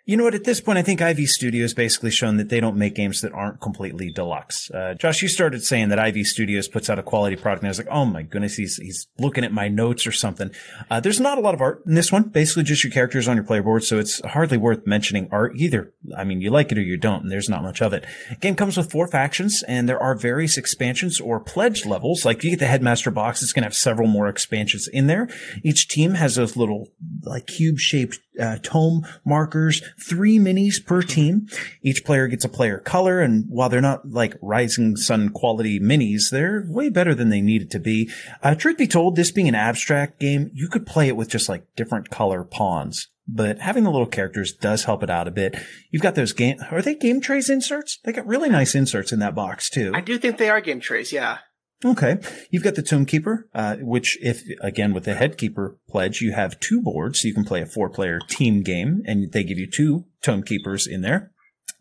You 0.09 0.17
know 0.17 0.23
what? 0.23 0.33
At 0.33 0.43
this 0.43 0.59
point, 0.59 0.79
I 0.79 0.81
think 0.81 1.01
IV 1.01 1.19
Studios 1.27 1.75
basically 1.75 2.09
shown 2.09 2.37
that 2.37 2.49
they 2.49 2.59
don't 2.59 2.77
make 2.77 2.95
games 2.95 3.21
that 3.21 3.31
aren't 3.31 3.61
completely 3.61 4.09
deluxe. 4.09 4.71
Uh, 4.71 4.95
Josh, 4.95 5.21
you 5.21 5.27
started 5.27 5.63
saying 5.63 5.89
that 5.89 5.99
IV 5.99 6.25
Studios 6.25 6.67
puts 6.67 6.89
out 6.89 6.97
a 6.97 7.03
quality 7.03 7.35
product, 7.35 7.61
and 7.61 7.67
I 7.67 7.69
was 7.69 7.77
like, 7.77 7.89
oh 7.91 8.05
my 8.05 8.23
goodness, 8.23 8.55
he's 8.55 8.77
he's 8.77 9.07
looking 9.19 9.43
at 9.43 9.51
my 9.51 9.67
notes 9.67 10.07
or 10.07 10.11
something. 10.11 10.49
Uh, 10.89 10.99
there's 10.99 11.19
not 11.19 11.37
a 11.37 11.41
lot 11.41 11.53
of 11.53 11.61
art 11.61 11.83
in 11.85 11.93
this 11.93 12.11
one. 12.11 12.23
Basically, 12.23 12.63
just 12.63 12.83
your 12.83 12.91
characters 12.91 13.27
on 13.27 13.37
your 13.37 13.43
player 13.43 13.61
board, 13.61 13.83
so 13.83 13.99
it's 13.99 14.19
hardly 14.25 14.57
worth 14.57 14.87
mentioning 14.87 15.29
art 15.31 15.55
either. 15.57 15.93
I 16.17 16.23
mean, 16.23 16.41
you 16.41 16.49
like 16.49 16.71
it 16.71 16.79
or 16.79 16.81
you 16.81 16.97
don't, 16.97 17.21
and 17.21 17.31
there's 17.31 17.47
not 17.47 17.61
much 17.61 17.79
of 17.79 17.93
it. 17.93 18.03
Game 18.41 18.55
comes 18.55 18.77
with 18.77 18.91
four 18.91 19.07
factions, 19.07 19.63
and 19.67 19.87
there 19.87 20.01
are 20.01 20.15
various 20.15 20.57
expansions 20.57 21.21
or 21.21 21.39
pledge 21.39 21.85
levels. 21.85 22.25
Like 22.25 22.43
you 22.43 22.49
get 22.49 22.57
the 22.57 22.65
Headmaster 22.65 23.11
box, 23.11 23.43
it's 23.43 23.53
going 23.53 23.61
to 23.61 23.67
have 23.67 23.75
several 23.75 24.07
more 24.07 24.27
expansions 24.27 24.87
in 24.87 25.05
there. 25.05 25.29
Each 25.63 25.87
team 25.87 26.15
has 26.15 26.33
those 26.33 26.57
little 26.57 26.87
like 27.21 27.45
cube 27.45 27.77
shaped 27.77 28.17
uh, 28.39 28.57
tome 28.63 29.05
markers, 29.25 29.81
three 29.99 30.39
minis 30.39 30.83
per 30.83 31.01
team. 31.01 31.47
Each 31.81 32.03
player 32.03 32.27
gets 32.27 32.45
a 32.45 32.49
player 32.49 32.79
color, 32.79 33.19
and 33.21 33.45
while 33.49 33.69
they're 33.69 33.81
not 33.81 34.09
like 34.09 34.35
Rising 34.41 34.95
Sun 34.95 35.29
quality 35.29 35.79
minis, 35.79 36.31
they're 36.31 36.65
way 36.67 36.89
better 36.89 37.13
than 37.13 37.29
they 37.29 37.41
needed 37.41 37.71
to 37.71 37.79
be. 37.79 38.09
Uh, 38.41 38.55
truth 38.55 38.77
be 38.77 38.87
told, 38.87 39.15
this 39.15 39.31
being 39.31 39.47
an 39.47 39.55
abstract 39.55 40.19
game, 40.19 40.51
you 40.53 40.67
could 40.67 40.85
play 40.85 41.07
it 41.07 41.15
with 41.17 41.29
just 41.29 41.49
like 41.49 41.63
different 41.75 42.09
color 42.09 42.43
pawns. 42.43 43.07
But 43.31 43.59
having 43.59 43.83
the 43.83 43.91
little 43.91 44.07
characters 44.07 44.53
does 44.53 44.85
help 44.85 45.03
it 45.03 45.09
out 45.09 45.27
a 45.27 45.31
bit. 45.31 45.55
You've 45.91 46.01
got 46.01 46.15
those 46.15 46.33
game, 46.33 46.57
are 46.71 46.81
they 46.81 46.95
game 46.95 47.21
trays 47.21 47.47
inserts? 47.47 47.99
They 48.03 48.11
got 48.11 48.25
really 48.25 48.49
nice 48.49 48.73
inserts 48.73 49.11
in 49.11 49.19
that 49.19 49.35
box 49.35 49.69
too. 49.69 49.91
I 49.93 50.01
do 50.01 50.17
think 50.17 50.37
they 50.37 50.49
are 50.49 50.61
game 50.61 50.79
trays, 50.79 51.11
yeah. 51.13 51.37
Okay. 51.83 52.17
You've 52.51 52.63
got 52.63 52.75
the 52.75 52.83
Tome 52.83 53.05
Keeper, 53.05 53.47
uh, 53.53 53.77
which 53.77 54.17
if, 54.21 54.43
again, 54.61 54.93
with 54.93 55.05
the 55.05 55.15
Headkeeper 55.15 55.77
pledge, 55.87 56.19
you 56.19 56.33
have 56.33 56.59
two 56.59 56.81
boards. 56.81 57.21
So 57.21 57.27
you 57.27 57.33
can 57.33 57.45
play 57.45 57.61
a 57.61 57.65
four 57.65 57.89
player 57.89 58.19
team 58.27 58.63
game 58.63 59.01
and 59.05 59.31
they 59.31 59.43
give 59.43 59.57
you 59.57 59.67
two 59.69 60.05
Tome 60.21 60.43
Keepers 60.43 60.85
in 60.85 61.01
there. 61.01 61.31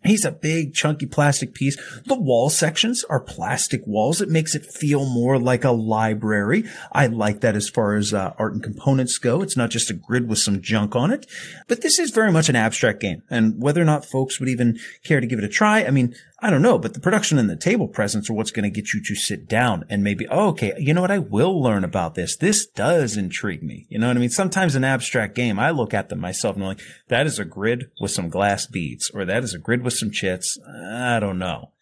He's 0.05 0.24
a 0.24 0.30
big 0.30 0.74
chunky 0.74 1.07
plastic 1.07 1.55
piece. 1.55 1.76
The 2.05 2.14
wall 2.14 2.51
sections 2.51 3.03
are 3.11 3.18
plastic 3.18 3.82
walls. 3.84 4.20
It 4.20 4.28
makes 4.28 4.55
it 4.55 4.64
feel 4.64 5.05
more 5.05 5.40
like 5.40 5.64
a 5.64 5.72
library. 5.72 6.64
I 6.92 7.09
like 7.09 7.40
that 7.40 7.57
as 7.57 7.68
far 7.68 7.96
as 7.96 8.14
uh, 8.14 8.32
art 8.38 8.53
and 8.55 8.62
components 8.62 9.18
go. 9.18 9.42
It's 9.42 9.57
not 9.57 9.70
just 9.70 9.90
a 9.90 9.94
grid 9.94 10.28
with 10.28 10.38
some 10.38 10.62
junk 10.62 10.94
on 10.94 11.11
it, 11.11 11.26
but 11.66 11.82
this 11.82 11.99
is 11.99 12.12
very 12.12 12.30
much 12.30 12.49
an 12.49 12.55
abstract 12.55 13.01
game. 13.01 13.22
And 13.28 13.61
whether 13.61 13.82
or 13.82 13.86
not 13.86 14.05
folks 14.05 14.38
would 14.38 14.49
even 14.49 14.78
care 15.03 15.20
to 15.20 15.26
give 15.26 15.40
it 15.40 15.44
a 15.44 15.49
try, 15.49 15.84
I 15.84 15.90
mean, 15.90 16.14
I 16.41 16.51
don't 16.51 16.62
know, 16.62 16.78
but 16.78 16.95
the 16.95 17.01
production 17.01 17.36
and 17.39 17.51
the 17.51 17.57
table 17.57 17.89
presence 17.89 18.30
are 18.30 18.32
what's 18.32 18.53
going 18.53 18.62
to 18.62 18.70
get 18.70 18.93
you 18.95 19.03
to 19.03 19.14
sit 19.16 19.49
down 19.49 19.84
and 19.89 20.05
maybe, 20.05 20.24
oh, 20.28 20.51
okay, 20.51 20.72
you 20.78 20.95
know 20.95 21.01
what? 21.01 21.11
I 21.11 21.18
will 21.18 21.61
learn 21.61 21.82
about 21.82 22.14
this. 22.14 22.36
This 22.36 22.64
does 22.64 23.16
intrigue 23.16 23.64
me. 23.64 23.86
You 23.89 23.99
know 23.99 24.07
what 24.07 24.16
I 24.16 24.20
mean? 24.20 24.30
Sometimes 24.30 24.76
an 24.76 24.84
abstract 24.84 25.34
game, 25.34 25.59
I 25.59 25.70
look 25.70 25.93
at 25.93 26.11
them 26.11 26.20
myself 26.20 26.55
and 26.55 26.62
I'm 26.62 26.68
like, 26.68 26.80
that 27.09 27.26
is 27.26 27.41
a 27.41 27.45
grid 27.45 27.91
with 28.01 28.12
some 28.12 28.28
glass 28.28 28.66
beads 28.66 29.11
or 29.12 29.24
that 29.24 29.43
is 29.43 29.53
a 29.53 29.59
grid 29.59 29.82
with 29.82 29.95
some 29.95 30.12
chits. 30.12 30.57
I 30.64 31.18
don't 31.18 31.41
know. 31.41 31.72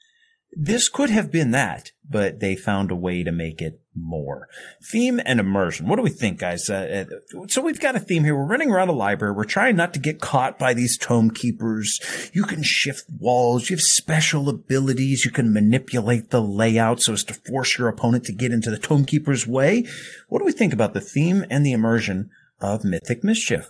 This 0.53 0.89
could 0.89 1.11
have 1.11 1.31
been 1.31 1.51
that, 1.51 1.93
but 2.09 2.41
they 2.41 2.57
found 2.57 2.91
a 2.91 2.97
way 2.97 3.23
to 3.23 3.33
make 3.33 3.61
it 3.61 3.83
more. 3.97 4.49
Theme 4.83 5.21
and 5.25 5.41
immersion. 5.41 5.89
What 5.89 5.97
do 5.97 6.03
we 6.03 6.11
think, 6.11 6.39
guys? 6.39 6.69
Uh, 6.69 7.07
uh, 7.11 7.47
so 7.49 7.63
we've 7.63 7.81
got 7.81 7.97
a 7.97 8.01
theme 8.01 8.25
here. 8.25 8.37
We're 8.37 8.47
running 8.47 8.71
around 8.71 8.89
a 8.89 8.93
library. 8.93 9.35
We're 9.35 9.45
trying 9.45 9.77
not 9.77 9.95
to 9.95 10.01
get 10.01 10.21
caught 10.21 10.59
by 10.59 10.75
these 10.75 10.99
tome 10.99 11.31
keepers. 11.31 12.01
You 12.33 12.45
can 12.45 12.63
shift 12.63 13.05
walls. 13.19 13.71
You 13.71 13.77
have 13.77 13.83
special 13.83 14.49
abilities. 14.49 15.25
You 15.25 15.31
can 15.31 15.53
manipulate 15.53 16.31
the 16.31 16.43
layout 16.43 17.03
so 17.03 17.15
as 17.15 17.25
to 17.25 17.35
force 17.35 17.79
your 17.79 17.89
opponent 17.89 18.25
to 18.25 18.33
get 18.33 18.53
into 18.53 18.71
the 18.71 18.79
tome 18.79 19.05
keeper's 19.05 19.47
way. 19.47 19.87
What 20.29 20.41
do 20.41 20.45
we 20.45 20.53
think 20.53 20.73
about 20.73 20.95
the 20.95 21.01
theme 21.01 21.45
and 21.51 21.65
the 21.65 21.73
immersion 21.73 22.31
of 22.61 22.85
Mythic 22.85 23.25
Mischief? 23.25 23.69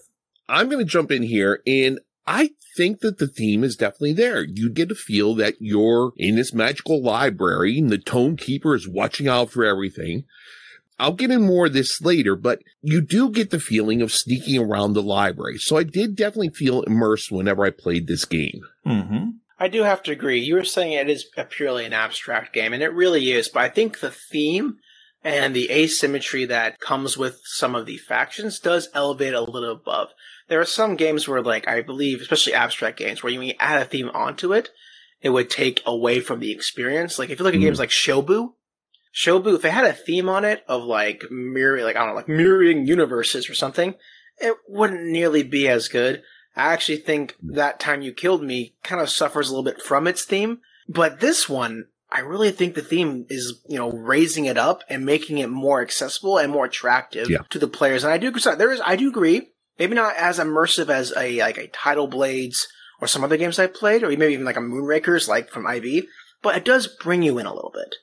I'm 0.48 0.68
going 0.68 0.84
to 0.84 0.90
jump 0.90 1.10
in 1.10 1.22
here 1.22 1.60
and 1.66 1.98
I 2.26 2.50
think 2.76 3.00
that 3.00 3.18
the 3.18 3.28
theme 3.28 3.62
is 3.62 3.76
definitely 3.76 4.14
there. 4.14 4.42
You 4.42 4.70
get 4.70 4.88
to 4.88 4.94
feel 4.94 5.34
that 5.36 5.54
you're 5.60 6.12
in 6.16 6.36
this 6.36 6.52
magical 6.52 7.02
library 7.02 7.78
and 7.78 7.90
the 7.90 7.98
tome 7.98 8.36
keeper 8.36 8.74
is 8.74 8.88
watching 8.88 9.28
out 9.28 9.50
for 9.50 9.64
everything. 9.64 10.24
I'll 10.98 11.12
get 11.12 11.30
in 11.30 11.46
more 11.46 11.66
of 11.66 11.74
this 11.74 12.00
later, 12.00 12.36
but 12.36 12.62
you 12.80 13.00
do 13.02 13.30
get 13.30 13.50
the 13.50 13.60
feeling 13.60 14.00
of 14.00 14.12
sneaking 14.12 14.58
around 14.58 14.94
the 14.94 15.02
library. 15.02 15.58
So 15.58 15.76
I 15.76 15.82
did 15.82 16.16
definitely 16.16 16.50
feel 16.50 16.82
immersed 16.82 17.30
whenever 17.30 17.64
I 17.64 17.70
played 17.70 18.06
this 18.06 18.24
game. 18.24 18.62
Mm-hmm. 18.86 19.24
I 19.58 19.68
do 19.68 19.82
have 19.82 20.02
to 20.04 20.12
agree. 20.12 20.40
You 20.40 20.54
were 20.54 20.64
saying 20.64 20.92
it 20.92 21.10
is 21.10 21.26
a 21.36 21.44
purely 21.44 21.84
an 21.84 21.92
abstract 21.92 22.52
game, 22.52 22.72
and 22.72 22.82
it 22.82 22.92
really 22.92 23.30
is, 23.32 23.48
but 23.48 23.62
I 23.62 23.68
think 23.68 24.00
the 24.00 24.10
theme 24.10 24.78
and 25.22 25.54
the 25.54 25.70
asymmetry 25.70 26.44
that 26.46 26.78
comes 26.78 27.16
with 27.16 27.40
some 27.44 27.74
of 27.74 27.86
the 27.86 27.98
factions 27.98 28.58
does 28.58 28.88
elevate 28.94 29.34
a 29.34 29.40
little 29.40 29.72
above 29.72 30.10
there 30.48 30.60
are 30.60 30.66
some 30.66 30.96
games 30.96 31.26
where, 31.26 31.42
like, 31.42 31.66
I 31.68 31.82
believe, 31.82 32.20
especially 32.20 32.54
abstract 32.54 32.98
games, 32.98 33.22
where 33.22 33.32
when 33.32 33.48
you 33.48 33.54
add 33.58 33.82
a 33.82 33.84
theme 33.84 34.10
onto 34.14 34.52
it, 34.52 34.70
it 35.20 35.30
would 35.30 35.50
take 35.50 35.82
away 35.86 36.20
from 36.20 36.40
the 36.40 36.52
experience. 36.52 37.18
Like, 37.18 37.30
if 37.30 37.38
you 37.38 37.44
look 37.44 37.54
at 37.54 37.60
mm. 37.60 37.64
games 37.64 37.78
like 37.78 37.90
Shobu, 37.90 38.52
Shobu, 39.16 39.54
if 39.56 39.64
it 39.64 39.72
had 39.72 39.86
a 39.86 39.92
theme 39.94 40.28
on 40.28 40.44
it 40.44 40.62
of 40.68 40.82
like 40.82 41.24
mirror, 41.30 41.82
like 41.82 41.96
I 41.96 42.00
don't 42.00 42.10
know, 42.10 42.14
like 42.14 42.28
mirroring 42.28 42.86
universes 42.86 43.48
or 43.48 43.54
something, 43.54 43.94
it 44.38 44.54
wouldn't 44.68 45.06
nearly 45.06 45.42
be 45.42 45.68
as 45.68 45.88
good. 45.88 46.22
I 46.54 46.72
actually 46.72 46.98
think 46.98 47.34
that 47.42 47.80
time 47.80 48.02
you 48.02 48.12
killed 48.12 48.42
me 48.42 48.74
kind 48.82 49.00
of 49.00 49.08
suffers 49.08 49.48
a 49.48 49.52
little 49.52 49.64
bit 49.64 49.82
from 49.82 50.06
its 50.06 50.24
theme, 50.24 50.60
but 50.86 51.20
this 51.20 51.48
one, 51.48 51.86
I 52.10 52.20
really 52.20 52.50
think 52.50 52.74
the 52.74 52.82
theme 52.82 53.26
is, 53.28 53.60
you 53.66 53.78
know, 53.78 53.90
raising 53.90 54.44
it 54.44 54.58
up 54.58 54.82
and 54.88 55.04
making 55.04 55.38
it 55.38 55.50
more 55.50 55.82
accessible 55.82 56.38
and 56.38 56.52
more 56.52 56.66
attractive 56.66 57.28
yeah. 57.28 57.38
to 57.50 57.58
the 57.58 57.66
players. 57.66 58.04
And 58.04 58.12
I 58.12 58.18
do, 58.18 58.30
there 58.30 58.72
is, 58.72 58.80
I 58.84 58.96
do 58.96 59.08
agree 59.08 59.50
maybe 59.78 59.94
not 59.94 60.16
as 60.16 60.38
immersive 60.38 60.88
as 60.88 61.12
a 61.16 61.40
like 61.40 61.58
a 61.58 61.68
Tidal 61.68 62.06
Blades 62.06 62.66
or 63.00 63.08
some 63.08 63.24
other 63.24 63.36
games 63.36 63.58
I 63.58 63.66
played, 63.66 64.02
or 64.02 64.08
maybe 64.08 64.32
even 64.32 64.44
like 64.44 64.56
a 64.56 64.60
Moonrakers, 64.60 65.28
like 65.28 65.50
from 65.50 65.66
IV. 65.66 66.06
But 66.42 66.56
it 66.56 66.64
does 66.64 66.86
bring 66.86 67.22
you 67.22 67.38
in 67.38 67.46
a 67.46 67.54
little 67.54 67.72
bit. 67.74 67.94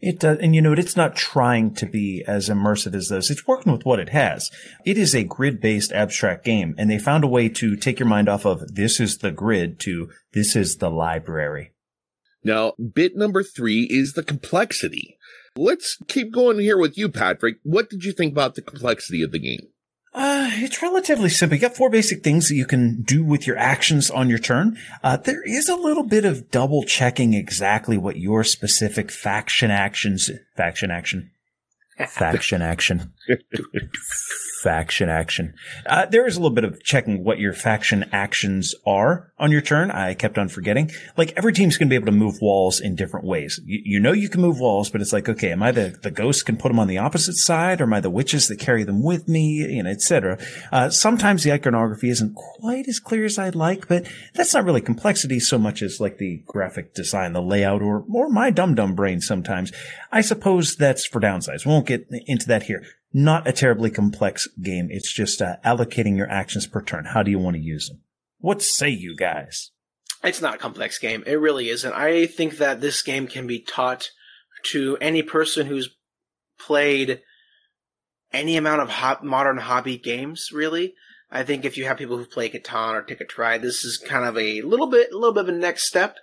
It 0.00 0.20
does, 0.20 0.38
and 0.40 0.54
you 0.54 0.60
know, 0.60 0.72
it's 0.72 0.96
not 0.96 1.16
trying 1.16 1.74
to 1.76 1.86
be 1.86 2.22
as 2.26 2.48
immersive 2.48 2.94
as 2.94 3.08
those. 3.08 3.30
It's 3.30 3.46
working 3.46 3.72
with 3.72 3.86
what 3.86 3.98
it 3.98 4.10
has. 4.10 4.50
It 4.84 4.98
is 4.98 5.14
a 5.14 5.24
grid-based 5.24 5.92
abstract 5.92 6.44
game, 6.44 6.74
and 6.76 6.90
they 6.90 6.98
found 6.98 7.24
a 7.24 7.28
way 7.28 7.48
to 7.48 7.76
take 7.76 7.98
your 7.98 8.08
mind 8.08 8.28
off 8.28 8.44
of 8.44 8.74
this 8.74 9.00
is 9.00 9.18
the 9.18 9.30
grid 9.30 9.80
to 9.80 10.10
this 10.32 10.56
is 10.56 10.76
the 10.76 10.90
library. 10.90 11.72
Now, 12.42 12.74
bit 12.94 13.16
number 13.16 13.42
three 13.42 13.88
is 13.90 14.12
the 14.12 14.22
complexity. 14.22 15.16
Let's 15.56 15.96
keep 16.08 16.32
going 16.32 16.58
here 16.58 16.76
with 16.76 16.98
you, 16.98 17.08
Patrick. 17.08 17.56
What 17.62 17.88
did 17.88 18.04
you 18.04 18.12
think 18.12 18.32
about 18.32 18.56
the 18.56 18.62
complexity 18.62 19.22
of 19.22 19.32
the 19.32 19.38
game? 19.38 19.68
Uh, 20.14 20.48
it's 20.52 20.80
relatively 20.80 21.28
simple. 21.28 21.56
You 21.56 21.60
got 21.60 21.76
four 21.76 21.90
basic 21.90 22.22
things 22.22 22.48
that 22.48 22.54
you 22.54 22.66
can 22.66 23.02
do 23.02 23.24
with 23.24 23.48
your 23.48 23.58
actions 23.58 24.10
on 24.10 24.28
your 24.28 24.38
turn. 24.38 24.78
Uh, 25.02 25.16
there 25.16 25.42
is 25.42 25.68
a 25.68 25.74
little 25.74 26.04
bit 26.04 26.24
of 26.24 26.52
double 26.52 26.84
checking 26.84 27.34
exactly 27.34 27.98
what 27.98 28.16
your 28.16 28.44
specific 28.44 29.10
faction 29.10 29.72
actions, 29.72 30.30
faction 30.56 30.92
action, 30.92 31.32
faction 32.08 32.62
action, 32.62 33.12
faction 34.64 35.10
action. 35.10 35.52
Uh, 35.84 36.06
there 36.06 36.26
is 36.26 36.36
a 36.36 36.40
little 36.40 36.54
bit 36.54 36.64
of 36.64 36.82
checking 36.82 37.22
what 37.22 37.38
your 37.38 37.52
faction 37.52 38.08
actions 38.12 38.74
are 38.86 39.30
on 39.38 39.52
your 39.52 39.60
turn. 39.60 39.90
I 39.90 40.14
kept 40.14 40.38
on 40.38 40.48
forgetting. 40.48 40.90
Like 41.18 41.34
every 41.36 41.52
team's 41.52 41.76
going 41.76 41.88
to 41.88 41.90
be 41.90 41.96
able 41.96 42.06
to 42.06 42.12
move 42.12 42.38
walls 42.40 42.80
in 42.80 42.96
different 42.96 43.26
ways. 43.26 43.60
You, 43.66 43.82
you, 43.84 44.00
know 44.00 44.12
you 44.12 44.30
can 44.30 44.40
move 44.40 44.58
walls, 44.58 44.88
but 44.88 45.02
it's 45.02 45.12
like, 45.12 45.28
okay, 45.28 45.52
am 45.52 45.62
I 45.62 45.70
the, 45.70 45.98
the 46.02 46.10
ghost 46.10 46.46
can 46.46 46.56
put 46.56 46.68
them 46.68 46.78
on 46.78 46.88
the 46.88 46.96
opposite 46.96 47.36
side 47.36 47.82
or 47.82 47.84
am 47.84 47.92
I 47.92 48.00
the 48.00 48.08
witches 48.08 48.48
that 48.48 48.58
carry 48.58 48.84
them 48.84 49.02
with 49.02 49.28
me, 49.28 49.66
you 49.68 49.82
know, 49.82 49.90
etc. 49.90 50.38
Uh, 50.72 50.88
sometimes 50.88 51.42
the 51.42 51.52
iconography 51.52 52.08
isn't 52.08 52.34
quite 52.34 52.88
as 52.88 52.98
clear 52.98 53.26
as 53.26 53.38
I'd 53.38 53.54
like, 53.54 53.86
but 53.86 54.06
that's 54.32 54.54
not 54.54 54.64
really 54.64 54.80
complexity 54.80 55.40
so 55.40 55.58
much 55.58 55.82
as 55.82 56.00
like 56.00 56.16
the 56.16 56.42
graphic 56.46 56.94
design, 56.94 57.34
the 57.34 57.42
layout 57.42 57.82
or, 57.82 58.02
or 58.10 58.30
my 58.30 58.48
dumb 58.50 58.74
dumb 58.74 58.94
brain 58.94 59.20
sometimes. 59.20 59.72
I 60.10 60.22
suppose 60.22 60.74
that's 60.74 61.04
for 61.04 61.20
downsides. 61.20 61.66
We 61.66 61.72
won't 61.72 61.86
get 61.86 62.06
into 62.26 62.46
that 62.46 62.62
here 62.62 62.82
not 63.14 63.46
a 63.46 63.52
terribly 63.52 63.90
complex 63.90 64.48
game. 64.60 64.88
It's 64.90 65.12
just 65.12 65.40
uh, 65.40 65.56
allocating 65.64 66.16
your 66.16 66.28
actions 66.28 66.66
per 66.66 66.82
turn. 66.82 67.06
How 67.06 67.22
do 67.22 67.30
you 67.30 67.38
want 67.38 67.54
to 67.54 67.62
use 67.62 67.88
them? 67.88 68.00
What 68.38 68.60
say 68.60 68.90
you 68.90 69.14
guys? 69.16 69.70
It's 70.24 70.42
not 70.42 70.56
a 70.56 70.58
complex 70.58 70.98
game. 70.98 71.22
It 71.26 71.36
really 71.36 71.68
isn't. 71.68 71.92
I 71.92 72.26
think 72.26 72.58
that 72.58 72.80
this 72.80 73.02
game 73.02 73.28
can 73.28 73.46
be 73.46 73.60
taught 73.60 74.10
to 74.64 74.98
any 75.00 75.22
person 75.22 75.66
who's 75.66 75.94
played 76.58 77.20
any 78.32 78.56
amount 78.56 78.80
of 78.80 79.22
modern 79.22 79.58
hobby 79.58 79.96
games, 79.96 80.48
really. 80.52 80.94
I 81.30 81.44
think 81.44 81.64
if 81.64 81.76
you 81.76 81.84
have 81.84 81.98
people 81.98 82.16
who 82.16 82.26
play 82.26 82.48
Catan 82.48 82.94
or 82.94 83.02
Ticket 83.02 83.28
to 83.30 83.40
Ride, 83.40 83.62
this 83.62 83.84
is 83.84 83.98
kind 83.98 84.24
of 84.24 84.36
a 84.36 84.62
little 84.62 84.88
bit, 84.88 85.12
a 85.12 85.16
little 85.16 85.34
bit 85.34 85.44
of 85.44 85.48
a 85.50 85.52
next 85.52 85.86
step 85.86 86.16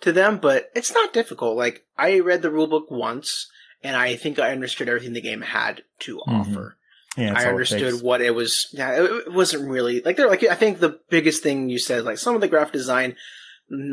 to 0.00 0.12
them, 0.12 0.38
but 0.38 0.70
it's 0.74 0.92
not 0.92 1.12
difficult. 1.12 1.56
Like, 1.56 1.84
I 1.96 2.18
read 2.20 2.42
the 2.42 2.50
rulebook 2.50 2.90
once 2.90 3.48
and 3.84 3.94
I 3.94 4.16
think 4.16 4.38
I 4.38 4.50
understood 4.50 4.88
everything 4.88 5.12
the 5.12 5.20
game 5.20 5.42
had 5.42 5.82
to 6.00 6.16
mm-hmm. 6.16 6.34
offer. 6.34 6.76
Yeah, 7.16 7.34
I 7.36 7.44
understood 7.44 8.02
what 8.02 8.20
it 8.20 8.34
was. 8.34 8.68
Yeah, 8.72 9.04
it 9.04 9.32
wasn't 9.32 9.70
really 9.70 10.00
like 10.00 10.16
there. 10.16 10.28
Like 10.28 10.42
I 10.42 10.56
think 10.56 10.80
the 10.80 10.98
biggest 11.10 11.44
thing 11.44 11.68
you 11.68 11.78
said, 11.78 12.04
like 12.04 12.18
some 12.18 12.34
of 12.34 12.40
the 12.40 12.48
graphic 12.48 12.72
design 12.72 13.14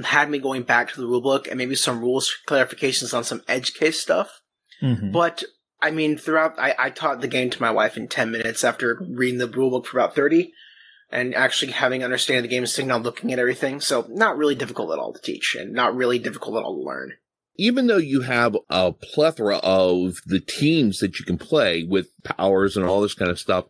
had 0.03 0.29
me 0.29 0.39
going 0.39 0.63
back 0.63 0.91
to 0.91 1.01
the 1.01 1.07
rulebook 1.07 1.47
and 1.47 1.57
maybe 1.57 1.75
some 1.75 2.01
rules 2.01 2.35
clarifications 2.47 3.15
on 3.15 3.23
some 3.23 3.43
edge 3.47 3.75
case 3.75 3.99
stuff. 3.99 4.41
Mm-hmm. 4.81 5.11
But 5.11 5.43
I 5.81 5.91
mean, 5.91 6.17
throughout, 6.17 6.57
I, 6.57 6.73
I 6.77 6.89
taught 6.89 7.21
the 7.21 7.27
game 7.27 7.51
to 7.51 7.61
my 7.61 7.71
wife 7.71 7.95
in 7.95 8.07
ten 8.07 8.31
minutes 8.31 8.63
after 8.63 8.97
reading 9.07 9.37
the 9.37 9.47
rulebook 9.47 9.85
for 9.85 9.99
about 9.99 10.15
thirty, 10.15 10.53
and 11.11 11.35
actually 11.35 11.73
having 11.73 12.03
understanding 12.03 12.41
the 12.41 12.47
game 12.47 12.65
signal, 12.65 13.01
looking 13.01 13.31
at 13.31 13.39
everything. 13.39 13.81
So 13.81 14.07
not 14.09 14.37
really 14.37 14.55
difficult 14.55 14.91
at 14.93 14.99
all 14.99 15.13
to 15.13 15.21
teach, 15.21 15.55
and 15.59 15.73
not 15.73 15.95
really 15.95 16.17
difficult 16.17 16.57
at 16.57 16.63
all 16.63 16.75
to 16.75 16.83
learn 16.83 17.13
even 17.57 17.87
though 17.87 17.97
you 17.97 18.21
have 18.21 18.55
a 18.69 18.91
plethora 18.91 19.57
of 19.57 20.17
the 20.25 20.39
teams 20.39 20.99
that 20.99 21.19
you 21.19 21.25
can 21.25 21.37
play 21.37 21.83
with 21.83 22.07
powers 22.23 22.75
and 22.77 22.85
all 22.85 23.01
this 23.01 23.13
kind 23.13 23.29
of 23.31 23.39
stuff, 23.39 23.65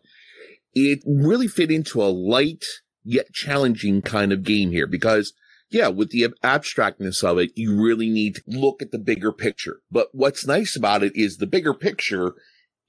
it 0.74 1.00
really 1.06 1.48
fit 1.48 1.70
into 1.70 2.02
a 2.02 2.06
light 2.06 2.64
yet 3.04 3.32
challenging 3.32 4.00
kind 4.00 4.32
of 4.32 4.44
game 4.44 4.70
here 4.70 4.86
because 4.86 5.32
yeah, 5.70 5.88
with 5.88 6.10
the 6.10 6.28
abstractness 6.44 7.24
of 7.24 7.38
it, 7.38 7.50
you 7.54 7.82
really 7.82 8.10
need 8.10 8.36
to 8.36 8.42
look 8.46 8.82
at 8.82 8.90
the 8.90 8.98
bigger 8.98 9.32
picture. 9.32 9.80
But 9.90 10.08
what's 10.12 10.46
nice 10.46 10.76
about 10.76 11.02
it 11.02 11.12
is 11.14 11.38
the 11.38 11.46
bigger 11.46 11.72
picture 11.72 12.34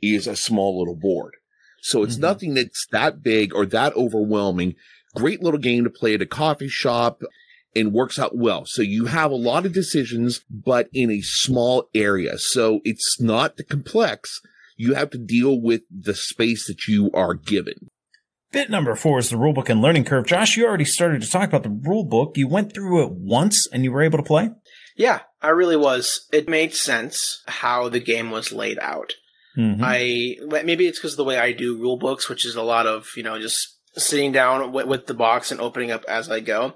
is 0.01 0.27
a 0.27 0.35
small 0.35 0.79
little 0.79 0.95
board. 0.95 1.35
So 1.81 2.03
it's 2.03 2.15
mm-hmm. 2.15 2.21
nothing 2.21 2.53
that's 2.55 2.85
that 2.91 3.23
big 3.23 3.55
or 3.55 3.65
that 3.67 3.95
overwhelming. 3.95 4.75
Great 5.15 5.41
little 5.41 5.59
game 5.59 5.85
to 5.85 5.89
play 5.89 6.13
at 6.13 6.21
a 6.21 6.25
coffee 6.25 6.67
shop 6.67 7.21
and 7.75 7.93
works 7.93 8.19
out 8.19 8.35
well. 8.37 8.63
So 8.65 8.81
you 8.81 9.05
have 9.05 9.31
a 9.31 9.35
lot 9.35 9.65
of 9.65 9.73
decisions, 9.73 10.41
but 10.49 10.89
in 10.93 11.09
a 11.11 11.21
small 11.21 11.89
area. 11.93 12.37
So 12.37 12.81
it's 12.83 13.19
not 13.19 13.57
the 13.57 13.63
complex. 13.63 14.41
You 14.77 14.95
have 14.95 15.09
to 15.11 15.17
deal 15.17 15.61
with 15.61 15.81
the 15.89 16.15
space 16.15 16.67
that 16.67 16.87
you 16.87 17.11
are 17.13 17.33
given. 17.33 17.89
Bit 18.51 18.69
number 18.69 18.95
four 18.95 19.17
is 19.17 19.29
the 19.29 19.35
rulebook 19.35 19.69
and 19.69 19.81
learning 19.81 20.05
curve. 20.05 20.27
Josh, 20.27 20.55
you 20.55 20.67
already 20.67 20.85
started 20.85 21.21
to 21.23 21.29
talk 21.29 21.49
about 21.49 21.63
the 21.63 21.69
rulebook. 21.69 22.37
You 22.37 22.47
went 22.47 22.73
through 22.73 23.03
it 23.03 23.11
once 23.11 23.67
and 23.71 23.83
you 23.83 23.91
were 23.91 24.03
able 24.03 24.19
to 24.19 24.23
play? 24.23 24.51
Yeah, 24.95 25.21
I 25.41 25.49
really 25.49 25.75
was. 25.75 26.27
It 26.31 26.47
made 26.47 26.75
sense 26.75 27.41
how 27.47 27.89
the 27.89 27.99
game 27.99 28.29
was 28.29 28.51
laid 28.51 28.77
out. 28.79 29.13
Mm-hmm. 29.57 29.83
I 29.83 30.35
maybe 30.63 30.87
it's 30.87 30.99
because 30.99 31.13
of 31.13 31.17
the 31.17 31.23
way 31.23 31.37
I 31.37 31.51
do 31.51 31.77
rule 31.77 31.97
books, 31.97 32.29
which 32.29 32.45
is 32.45 32.55
a 32.55 32.61
lot 32.61 32.87
of 32.87 33.07
you 33.15 33.23
know 33.23 33.39
just 33.39 33.79
sitting 33.95 34.31
down 34.31 34.71
with, 34.71 34.87
with 34.87 35.07
the 35.07 35.13
box 35.13 35.51
and 35.51 35.61
opening 35.61 35.91
up 35.91 36.03
as 36.07 36.29
I 36.29 36.39
go 36.39 36.75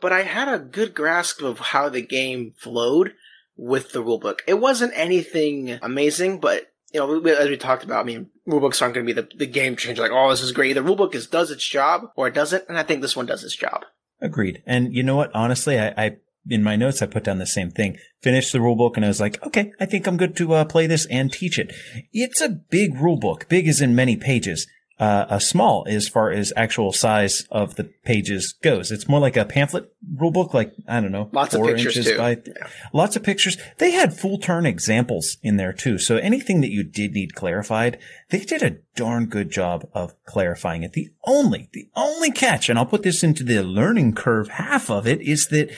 but 0.00 0.12
I 0.12 0.22
had 0.22 0.48
a 0.48 0.58
good 0.58 0.94
grasp 0.94 1.42
of 1.42 1.58
how 1.58 1.88
the 1.88 2.02
game 2.02 2.54
flowed 2.58 3.14
with 3.56 3.92
the 3.92 4.02
rulebook. 4.02 4.40
It 4.46 4.54
wasn't 4.54 4.92
anything 4.94 5.78
amazing, 5.82 6.40
but 6.40 6.72
you 6.92 7.00
know, 7.00 7.24
as 7.26 7.48
we 7.48 7.56
talked 7.56 7.84
about, 7.84 8.00
I 8.00 8.04
mean, 8.04 8.30
rulebooks 8.48 8.82
aren't 8.82 8.94
going 8.94 9.06
to 9.06 9.14
be 9.14 9.20
the, 9.20 9.28
the 9.36 9.46
game 9.46 9.76
changer. 9.76 10.02
Like, 10.02 10.10
oh, 10.12 10.30
this 10.30 10.42
is 10.42 10.52
great. 10.52 10.72
The 10.72 10.80
rulebook 10.80 11.14
is 11.14 11.26
does 11.26 11.50
its 11.50 11.66
job 11.66 12.10
or 12.16 12.26
it 12.28 12.34
doesn't, 12.34 12.64
and 12.68 12.78
I 12.78 12.82
think 12.82 13.00
this 13.00 13.14
one 13.16 13.26
does 13.26 13.44
its 13.44 13.54
job. 13.54 13.84
Agreed. 14.20 14.62
And 14.66 14.92
you 14.92 15.02
know 15.02 15.16
what? 15.16 15.30
Honestly, 15.34 15.78
I, 15.78 15.88
I 15.96 16.16
in 16.48 16.62
my 16.62 16.76
notes, 16.76 17.02
I 17.02 17.06
put 17.06 17.24
down 17.24 17.38
the 17.38 17.46
same 17.46 17.70
thing. 17.70 17.96
Finished 18.22 18.52
the 18.52 18.58
rulebook, 18.58 18.96
and 18.96 19.04
I 19.04 19.08
was 19.08 19.20
like, 19.20 19.44
okay, 19.46 19.72
I 19.78 19.86
think 19.86 20.06
I'm 20.06 20.16
good 20.16 20.36
to 20.36 20.54
uh, 20.54 20.64
play 20.64 20.86
this 20.86 21.06
and 21.06 21.30
teach 21.30 21.58
it. 21.58 21.72
It's 22.12 22.40
a 22.40 22.48
big 22.48 22.94
rulebook. 22.94 23.48
Big 23.48 23.68
as 23.68 23.80
in 23.80 23.94
many 23.94 24.16
pages. 24.16 24.66
Uh, 25.00 25.24
a 25.30 25.40
small 25.40 25.86
as 25.88 26.08
far 26.08 26.30
as 26.30 26.52
actual 26.56 26.92
size 26.92 27.46
of 27.50 27.76
the 27.76 27.84
pages 28.04 28.52
goes. 28.62 28.90
It's 28.92 29.08
more 29.08 29.18
like 29.18 29.34
a 29.34 29.46
pamphlet 29.46 29.90
rule 30.16 30.30
book, 30.30 30.52
like, 30.52 30.74
I 30.86 31.00
don't 31.00 31.10
know, 31.10 31.30
Lots 31.32 31.54
of 31.54 31.62
pictures, 31.64 31.96
inches 31.96 32.12
too. 32.12 32.18
by, 32.18 32.30
Yeah. 32.32 32.66
lots 32.92 33.16
of 33.16 33.22
pictures. 33.22 33.56
They 33.78 33.92
had 33.92 34.12
full 34.12 34.36
turn 34.36 34.66
examples 34.66 35.38
in 35.42 35.56
there 35.56 35.72
too. 35.72 35.96
So 35.96 36.18
anything 36.18 36.60
that 36.60 36.70
you 36.70 36.82
did 36.84 37.14
need 37.14 37.34
clarified, 37.34 37.96
they 38.28 38.40
did 38.40 38.62
a 38.62 38.76
darn 38.94 39.24
good 39.24 39.50
job 39.50 39.88
of 39.94 40.12
clarifying 40.26 40.82
it. 40.82 40.92
The 40.92 41.08
only, 41.24 41.70
the 41.72 41.88
only 41.96 42.30
catch, 42.30 42.68
and 42.68 42.78
I'll 42.78 42.84
put 42.84 43.02
this 43.02 43.22
into 43.22 43.42
the 43.42 43.62
learning 43.64 44.14
curve 44.14 44.48
half 44.48 44.90
of 44.90 45.06
it 45.06 45.22
is 45.22 45.46
that 45.48 45.70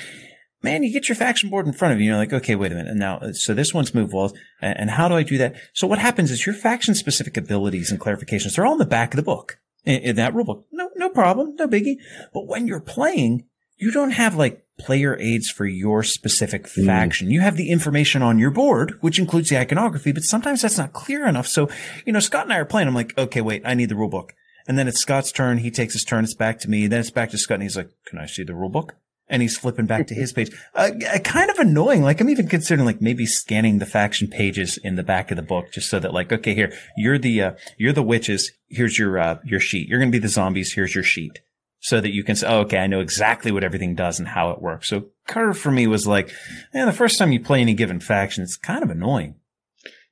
man, 0.63 0.83
you 0.83 0.93
get 0.93 1.09
your 1.09 1.17
faction 1.17 1.51
board 1.51 1.67
in 1.67 1.73
front 1.73 1.95
of 1.95 2.01
you. 2.01 2.07
You're 2.07 2.17
like, 2.17 2.33
okay, 2.33 2.55
wait 2.55 2.73
a 2.73 2.75
minute. 2.75 2.91
And 2.91 3.01
now, 3.01 3.33
so 3.33 3.55
this 3.55 3.75
one's 3.75 3.95
move 3.95 4.13
walls. 4.13 4.33
And, 4.61 4.79
and 4.79 4.91
how 4.91 5.09
do 5.09 5.15
I 5.15 5.23
do 5.23 5.39
that? 5.39 5.57
So 5.73 5.87
what 5.87 5.99
happens 5.99 6.31
is 6.31 6.47
your 6.47 6.55
faction 6.55 6.95
specific 6.95 7.37
abilities 7.37 7.91
and 7.91 8.01
clarifications, 8.01 8.55
they're 8.57 8.67
all 8.67 8.73
in 8.75 8.79
the 8.79 8.87
back 8.87 9.13
of 9.13 9.17
the 9.17 9.23
book 9.23 9.59
in, 9.85 10.01
in 10.03 10.17
that 10.17 10.35
rule 10.35 10.45
book. 10.45 10.67
No, 10.73 10.91
no 10.97 11.09
problem. 11.09 11.57
No 11.57 11.67
biggie. 11.69 11.97
But 12.33 12.47
when 12.47 12.67
you're 12.67 12.81
playing, 12.81 13.45
you 13.77 13.91
don't 13.91 14.13
have 14.13 14.37
like 14.37 14.65
player 14.79 15.17
aids 15.21 15.51
for 15.51 15.67
your 15.67 16.03
specific 16.03 16.65
Mm. 16.65 16.87
faction. 16.87 17.31
You 17.31 17.41
have 17.41 17.57
the 17.57 17.71
information 17.71 18.23
on 18.23 18.39
your 18.39 18.51
board, 18.51 18.97
which 19.01 19.19
includes 19.19 19.49
the 19.51 19.59
iconography, 19.59 20.13
but 20.13 20.23
sometimes 20.23 20.63
that's 20.63 20.79
not 20.79 20.93
clear 20.93 21.27
enough. 21.27 21.47
So, 21.47 21.69
you 22.07 22.13
know, 22.13 22.21
Scott 22.21 22.45
and 22.45 22.53
I 22.53 22.59
are 22.59 22.65
playing. 22.65 22.89
I'm 22.89 22.95
like, 22.95 23.17
okay, 23.19 23.41
wait, 23.41 23.63
I 23.65 23.75
need 23.75 23.89
the 23.91 23.97
rule 23.97 24.09
book. 24.09 24.35
And 24.67 24.79
then 24.79 24.87
it's 24.89 25.01
Scott's 25.01 25.33
turn. 25.33 25.59
He 25.59 25.71
takes 25.73 25.93
his 25.93 26.05
turn. 26.05 26.23
It's 26.25 26.35
back 26.35 26.61
to 26.61 26.71
me. 26.71 26.87
Then 26.87 27.01
it's 27.01 27.11
back 27.11 27.31
to 27.31 27.39
Scott. 27.39 27.57
And 27.57 27.65
he's 27.65 27.77
like, 27.77 27.91
can 28.07 28.19
I 28.19 28.27
see 28.27 28.45
the 28.45 28.55
rule 28.55 28.69
book? 28.69 28.95
And 29.33 29.43
he's 29.43 29.57
flipping 29.57 29.87
back 29.87 30.07
to 30.07 30.15
his 30.15 30.33
page. 30.33 30.51
Uh, 30.75 30.91
uh, 31.13 31.19
kind 31.19 31.51
of 31.51 31.59
annoying. 31.59 32.03
Like 32.03 32.21
I'm 32.21 32.31
even 32.31 32.47
considering 32.47 32.87
like 32.87 33.01
maybe 33.01 33.27
scanning 33.27 33.79
the 33.79 33.87
faction 33.87 34.29
pages 34.29 34.79
in 34.85 34.95
the 34.97 35.03
back 35.03 35.33
of 35.33 35.37
the 35.37 35.43
book 35.43 35.73
just 35.73 35.91
so 35.91 35.99
that 35.99 36.13
like, 36.13 36.31
okay, 36.31 36.55
here, 36.55 36.73
you're 36.97 37.19
the, 37.19 37.43
uh, 37.43 37.53
you're 37.79 37.95
the 37.95 38.03
witches. 38.03 38.53
Here's 38.69 38.99
your, 38.99 39.19
uh, 39.19 39.39
your 39.45 39.59
sheet. 39.59 39.89
You're 39.89 39.99
going 39.99 40.13
to 40.13 40.17
be 40.17 40.23
the 40.23 40.29
zombies. 40.29 40.75
Here's 40.75 40.95
your 40.95 41.03
sheet. 41.03 41.41
So 41.81 42.01
that 42.01 42.13
you 42.13 42.23
can 42.23 42.37
say, 42.37 42.47
oh, 42.47 42.61
okay, 42.61 42.79
I 42.79 42.87
know 42.87 43.01
exactly 43.01 43.51
what 43.51 43.65
everything 43.65 43.97
does 43.97 44.21
and 44.21 44.29
how 44.29 44.51
it 44.51 44.63
works. 44.63 44.89
So 44.89 45.07
curve 45.27 45.59
for 45.59 45.73
me 45.73 45.89
was 45.89 46.07
like, 46.07 46.31
man, 46.73 46.87
the 46.87 46.93
first 46.93 47.19
time 47.19 47.33
you 47.33 47.41
play 47.41 47.61
any 47.61 47.75
given 47.75 47.99
faction, 47.99 48.45
it's 48.45 48.57
kind 48.57 48.85
of 48.85 48.91
annoying. 48.91 49.35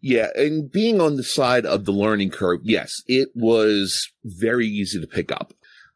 Yeah, 0.01 0.29
and 0.35 0.73
being 0.73 1.01
on 1.01 1.17
the 1.17 1.23
side 1.23 1.67
of 1.67 1.85
the 1.85 1.93
learning 1.93 2.31
curve, 2.31 2.61
yes, 2.65 3.03
it 3.07 3.29
was 3.35 4.09
very 4.25 4.67
easy 4.67 4.99
to 4.99 5.07
pick 5.07 5.31
up. 5.31 5.53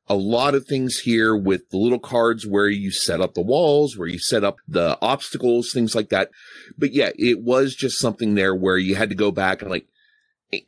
A 0.07 0.15
lot 0.15 0.55
of 0.55 0.67
things 0.67 0.99
here 0.99 1.35
with 1.35 1.71
the 1.71 1.79
little 1.79 1.99
cards 1.99 2.47
where 2.47 2.69
you 2.69 2.91
set 2.91 3.21
up 3.21 3.35
the 3.35 3.41
walls, 3.41 3.97
where 3.97 4.09
you 4.09 4.19
set 4.19 4.45
up 4.45 4.57
the 4.69 4.99
obstacles, 5.01 5.73
things 5.73 5.95
like 5.95 6.11
that. 6.11 6.31
But 6.77 6.93
yeah, 6.93 7.11
it 7.17 7.41
was 7.41 7.75
just 7.75 7.99
something 7.99 8.35
there 8.35 8.55
where 8.55 8.77
you 8.77 8.97
had 8.97 9.09
to 9.09 9.15
go 9.15 9.31
back 9.31 9.63
and 9.63 9.71
like, 9.71 9.87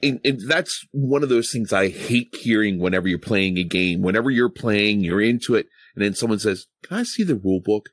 and, 0.03 0.21
and 0.25 0.41
that's 0.49 0.87
one 0.91 1.23
of 1.23 1.29
those 1.29 1.51
things 1.53 1.73
I 1.73 1.89
hate 1.89 2.35
hearing 2.35 2.79
whenever 2.79 3.09
you're 3.09 3.19
playing 3.19 3.59
a 3.59 3.63
game. 3.63 4.03
Whenever 4.03 4.31
you're 4.31 4.49
playing, 4.49 5.01
you're 5.01 5.21
into 5.21 5.55
it, 5.55 5.69
and 5.95 6.03
then 6.03 6.15
someone 6.15 6.41
says, 6.41 6.67
"Can 6.83 6.97
I 6.97 7.03
see 7.05 7.23
the 7.23 7.37
rule 7.37 7.61
book?" 7.61 7.91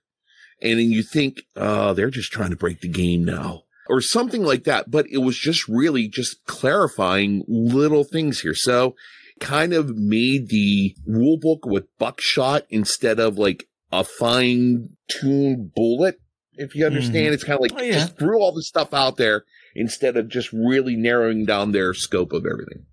And 0.60 0.80
then 0.80 0.92
you 0.92 1.04
think, 1.04 1.44
"Oh, 1.56 1.94
they're 1.94 2.10
just 2.10 2.32
trying 2.32 2.50
to 2.50 2.56
break 2.56 2.82
the 2.82 2.88
game 2.88 3.24
now." 3.24 3.64
or 3.88 4.02
something 4.02 4.44
like 4.44 4.64
that. 4.64 4.90
But 4.90 5.08
it 5.10 5.20
was 5.20 5.38
just 5.38 5.68
really 5.68 6.08
just 6.08 6.46
clarifying 6.46 7.44
little 7.48 8.04
things 8.04 8.42
here. 8.42 8.56
So 8.56 8.96
kind 9.44 9.74
of 9.74 9.96
made 9.98 10.50
the 10.50 10.96
rule 11.06 11.38
book 11.38 11.66
with 11.66 11.86
buckshot 12.00 12.66
instead 12.70 13.20
of 13.20 13.38
like 13.38 13.68
a 13.92 14.04
fine 14.04 14.90
tuned 15.10 15.74
bullet. 15.76 16.20
If 16.54 16.76
you 16.76 16.86
understand, 16.86 17.26
mm-hmm. 17.26 17.34
it's 17.34 17.44
kind 17.44 17.56
of 17.56 17.62
like 17.62 17.74
Oh, 17.76 17.84
yeah. 17.84 17.94
just 17.94 18.18
threw 18.18 18.40
all 18.40 18.54
the 18.54 18.64
stuff 18.64 18.94
out 18.94 19.18
there 19.18 19.44
instead 19.76 20.18
of 20.18 20.30
just 20.30 20.54
really 20.54 20.96
narrowing 20.96 21.46
down 21.46 21.72
their 21.72 21.94
scope 21.94 22.32
of 22.32 22.46
everything. 22.46 22.86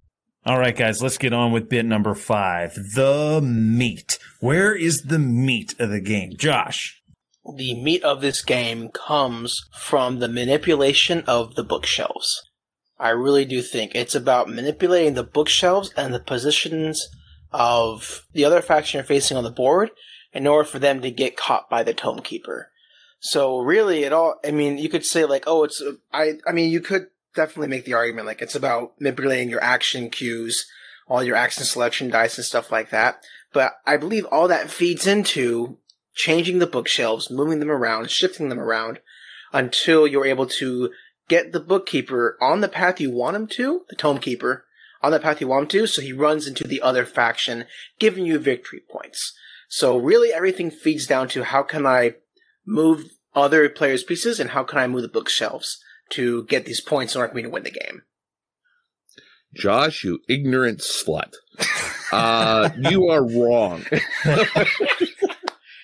All 0.44 0.58
right, 0.58 0.74
guys, 0.74 1.02
let's 1.02 1.18
get 1.18 1.34
on 1.34 1.52
with 1.52 1.68
bit 1.68 1.84
number 1.84 2.14
five. 2.14 2.74
The 2.94 3.40
meat. 3.42 4.18
Where 4.40 4.74
is 4.74 5.02
the 5.02 5.18
meat 5.18 5.74
of 5.78 5.90
the 5.90 6.00
game? 6.00 6.32
Josh. 6.36 7.02
The 7.56 7.74
meat 7.80 8.02
of 8.02 8.22
this 8.22 8.42
game 8.42 8.88
comes 8.88 9.60
from 9.78 10.18
the 10.18 10.28
manipulation 10.28 11.22
of 11.26 11.54
the 11.54 11.64
bookshelves. 11.64 12.42
I 13.00 13.10
really 13.10 13.44
do 13.44 13.62
think 13.62 13.92
it's 13.94 14.14
about 14.14 14.48
manipulating 14.48 15.14
the 15.14 15.22
bookshelves 15.22 15.92
and 15.96 16.12
the 16.12 16.20
positions 16.20 17.08
of 17.52 18.26
the 18.32 18.44
other 18.44 18.60
faction 18.60 18.98
you're 18.98 19.04
facing 19.04 19.36
on 19.36 19.44
the 19.44 19.50
board 19.50 19.90
in 20.32 20.46
order 20.46 20.68
for 20.68 20.78
them 20.78 21.00
to 21.00 21.10
get 21.10 21.36
caught 21.36 21.68
by 21.68 21.82
the 21.82 21.94
Tome 21.94 22.20
Keeper. 22.20 22.70
So 23.18 23.58
really, 23.58 24.04
it 24.04 24.12
all, 24.12 24.36
I 24.44 24.50
mean, 24.50 24.78
you 24.78 24.88
could 24.88 25.04
say 25.04 25.24
like, 25.24 25.44
oh, 25.46 25.64
it's, 25.64 25.82
I, 26.12 26.34
I 26.46 26.52
mean, 26.52 26.70
you 26.70 26.80
could 26.80 27.06
definitely 27.34 27.68
make 27.68 27.84
the 27.84 27.94
argument 27.94 28.26
like 28.26 28.42
it's 28.42 28.54
about 28.54 29.00
manipulating 29.00 29.50
your 29.50 29.62
action 29.62 30.10
cubes, 30.10 30.66
all 31.08 31.22
your 31.22 31.36
action 31.36 31.64
selection 31.64 32.10
dice 32.10 32.36
and 32.38 32.44
stuff 32.44 32.70
like 32.70 32.90
that. 32.90 33.22
But 33.52 33.72
I 33.86 33.96
believe 33.96 34.26
all 34.26 34.48
that 34.48 34.70
feeds 34.70 35.06
into 35.06 35.78
changing 36.14 36.58
the 36.58 36.66
bookshelves, 36.66 37.30
moving 37.30 37.60
them 37.60 37.70
around, 37.70 38.10
shifting 38.10 38.48
them 38.48 38.60
around 38.60 39.00
until 39.52 40.06
you're 40.06 40.26
able 40.26 40.46
to 40.46 40.90
get 41.30 41.52
the 41.52 41.60
bookkeeper 41.60 42.36
on 42.42 42.60
the 42.60 42.68
path 42.68 43.00
you 43.00 43.10
want 43.10 43.36
him 43.36 43.46
to, 43.46 43.82
the 43.88 43.96
tome 43.96 44.18
keeper, 44.18 44.66
on 45.00 45.12
the 45.12 45.20
path 45.20 45.40
you 45.40 45.46
want 45.48 45.62
him 45.62 45.68
to, 45.68 45.86
so 45.86 46.02
he 46.02 46.12
runs 46.12 46.46
into 46.46 46.64
the 46.64 46.82
other 46.82 47.06
faction, 47.06 47.64
giving 47.98 48.26
you 48.26 48.38
victory 48.38 48.82
points. 48.90 49.32
So 49.68 49.96
really 49.96 50.32
everything 50.32 50.70
feeds 50.70 51.06
down 51.06 51.28
to 51.28 51.44
how 51.44 51.62
can 51.62 51.86
I 51.86 52.16
move 52.66 53.04
other 53.34 53.68
players' 53.70 54.02
pieces 54.02 54.40
and 54.40 54.50
how 54.50 54.64
can 54.64 54.78
I 54.78 54.88
move 54.88 55.02
the 55.02 55.08
bookshelves 55.08 55.78
to 56.10 56.44
get 56.46 56.66
these 56.66 56.80
points 56.80 57.14
in 57.14 57.20
order 57.20 57.30
for 57.30 57.36
me 57.36 57.42
to 57.44 57.48
win 57.50 57.62
the 57.62 57.70
game. 57.70 58.02
Josh, 59.54 60.02
you 60.04 60.18
ignorant 60.28 60.80
slut. 60.80 61.34
Uh, 62.12 62.70
you 62.76 63.08
are 63.08 63.24
wrong. 63.24 63.84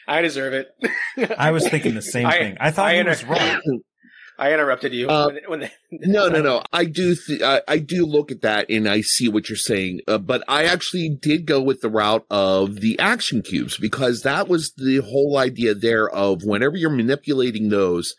I 0.08 0.22
deserve 0.22 0.54
it. 0.54 1.34
I 1.38 1.50
was 1.52 1.68
thinking 1.68 1.94
the 1.94 2.02
same 2.02 2.26
I- 2.26 2.38
thing. 2.38 2.56
I 2.60 2.70
thought 2.72 2.86
I 2.88 2.94
he 2.94 2.98
inter- 3.00 3.10
was 3.10 3.24
wrong. 3.24 3.60
I 4.38 4.52
interrupted 4.52 4.92
you. 4.92 5.08
Uh, 5.08 5.30
when, 5.48 5.60
when 5.60 5.70
No, 5.90 6.28
no, 6.28 6.42
no. 6.42 6.62
I 6.72 6.84
do, 6.84 7.14
th- 7.14 7.42
I, 7.42 7.62
I 7.66 7.78
do 7.78 8.04
look 8.04 8.30
at 8.30 8.42
that 8.42 8.68
and 8.68 8.88
I 8.88 9.00
see 9.00 9.28
what 9.28 9.48
you're 9.48 9.56
saying. 9.56 10.00
Uh, 10.06 10.18
but 10.18 10.42
I 10.46 10.64
actually 10.64 11.16
did 11.20 11.46
go 11.46 11.62
with 11.62 11.80
the 11.80 11.88
route 11.88 12.26
of 12.30 12.76
the 12.80 12.98
action 12.98 13.42
cubes 13.42 13.78
because 13.78 14.22
that 14.22 14.48
was 14.48 14.72
the 14.76 14.98
whole 14.98 15.38
idea 15.38 15.74
there 15.74 16.08
of 16.08 16.42
whenever 16.44 16.76
you're 16.76 16.90
manipulating 16.90 17.68
those, 17.68 18.14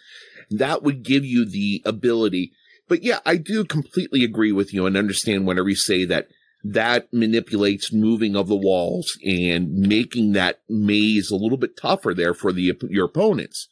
that 0.49 0.81
would 0.81 1.03
give 1.03 1.23
you 1.23 1.45
the 1.45 1.81
ability. 1.85 2.51
But 2.87 3.03
yeah, 3.03 3.19
I 3.25 3.37
do 3.37 3.63
completely 3.65 4.23
agree 4.23 4.51
with 4.51 4.73
you 4.73 4.85
and 4.85 4.97
understand 4.97 5.45
whenever 5.45 5.69
you 5.69 5.75
say 5.75 6.05
that 6.05 6.29
that 6.63 7.07
manipulates 7.13 7.93
moving 7.93 8.35
of 8.35 8.47
the 8.47 8.55
walls 8.55 9.17
and 9.23 9.71
making 9.73 10.33
that 10.33 10.59
maze 10.67 11.29
a 11.29 11.35
little 11.35 11.57
bit 11.57 11.77
tougher 11.77 12.13
there 12.13 12.33
for 12.33 12.51
the 12.51 12.73
your 12.89 13.05
opponents 13.05 13.67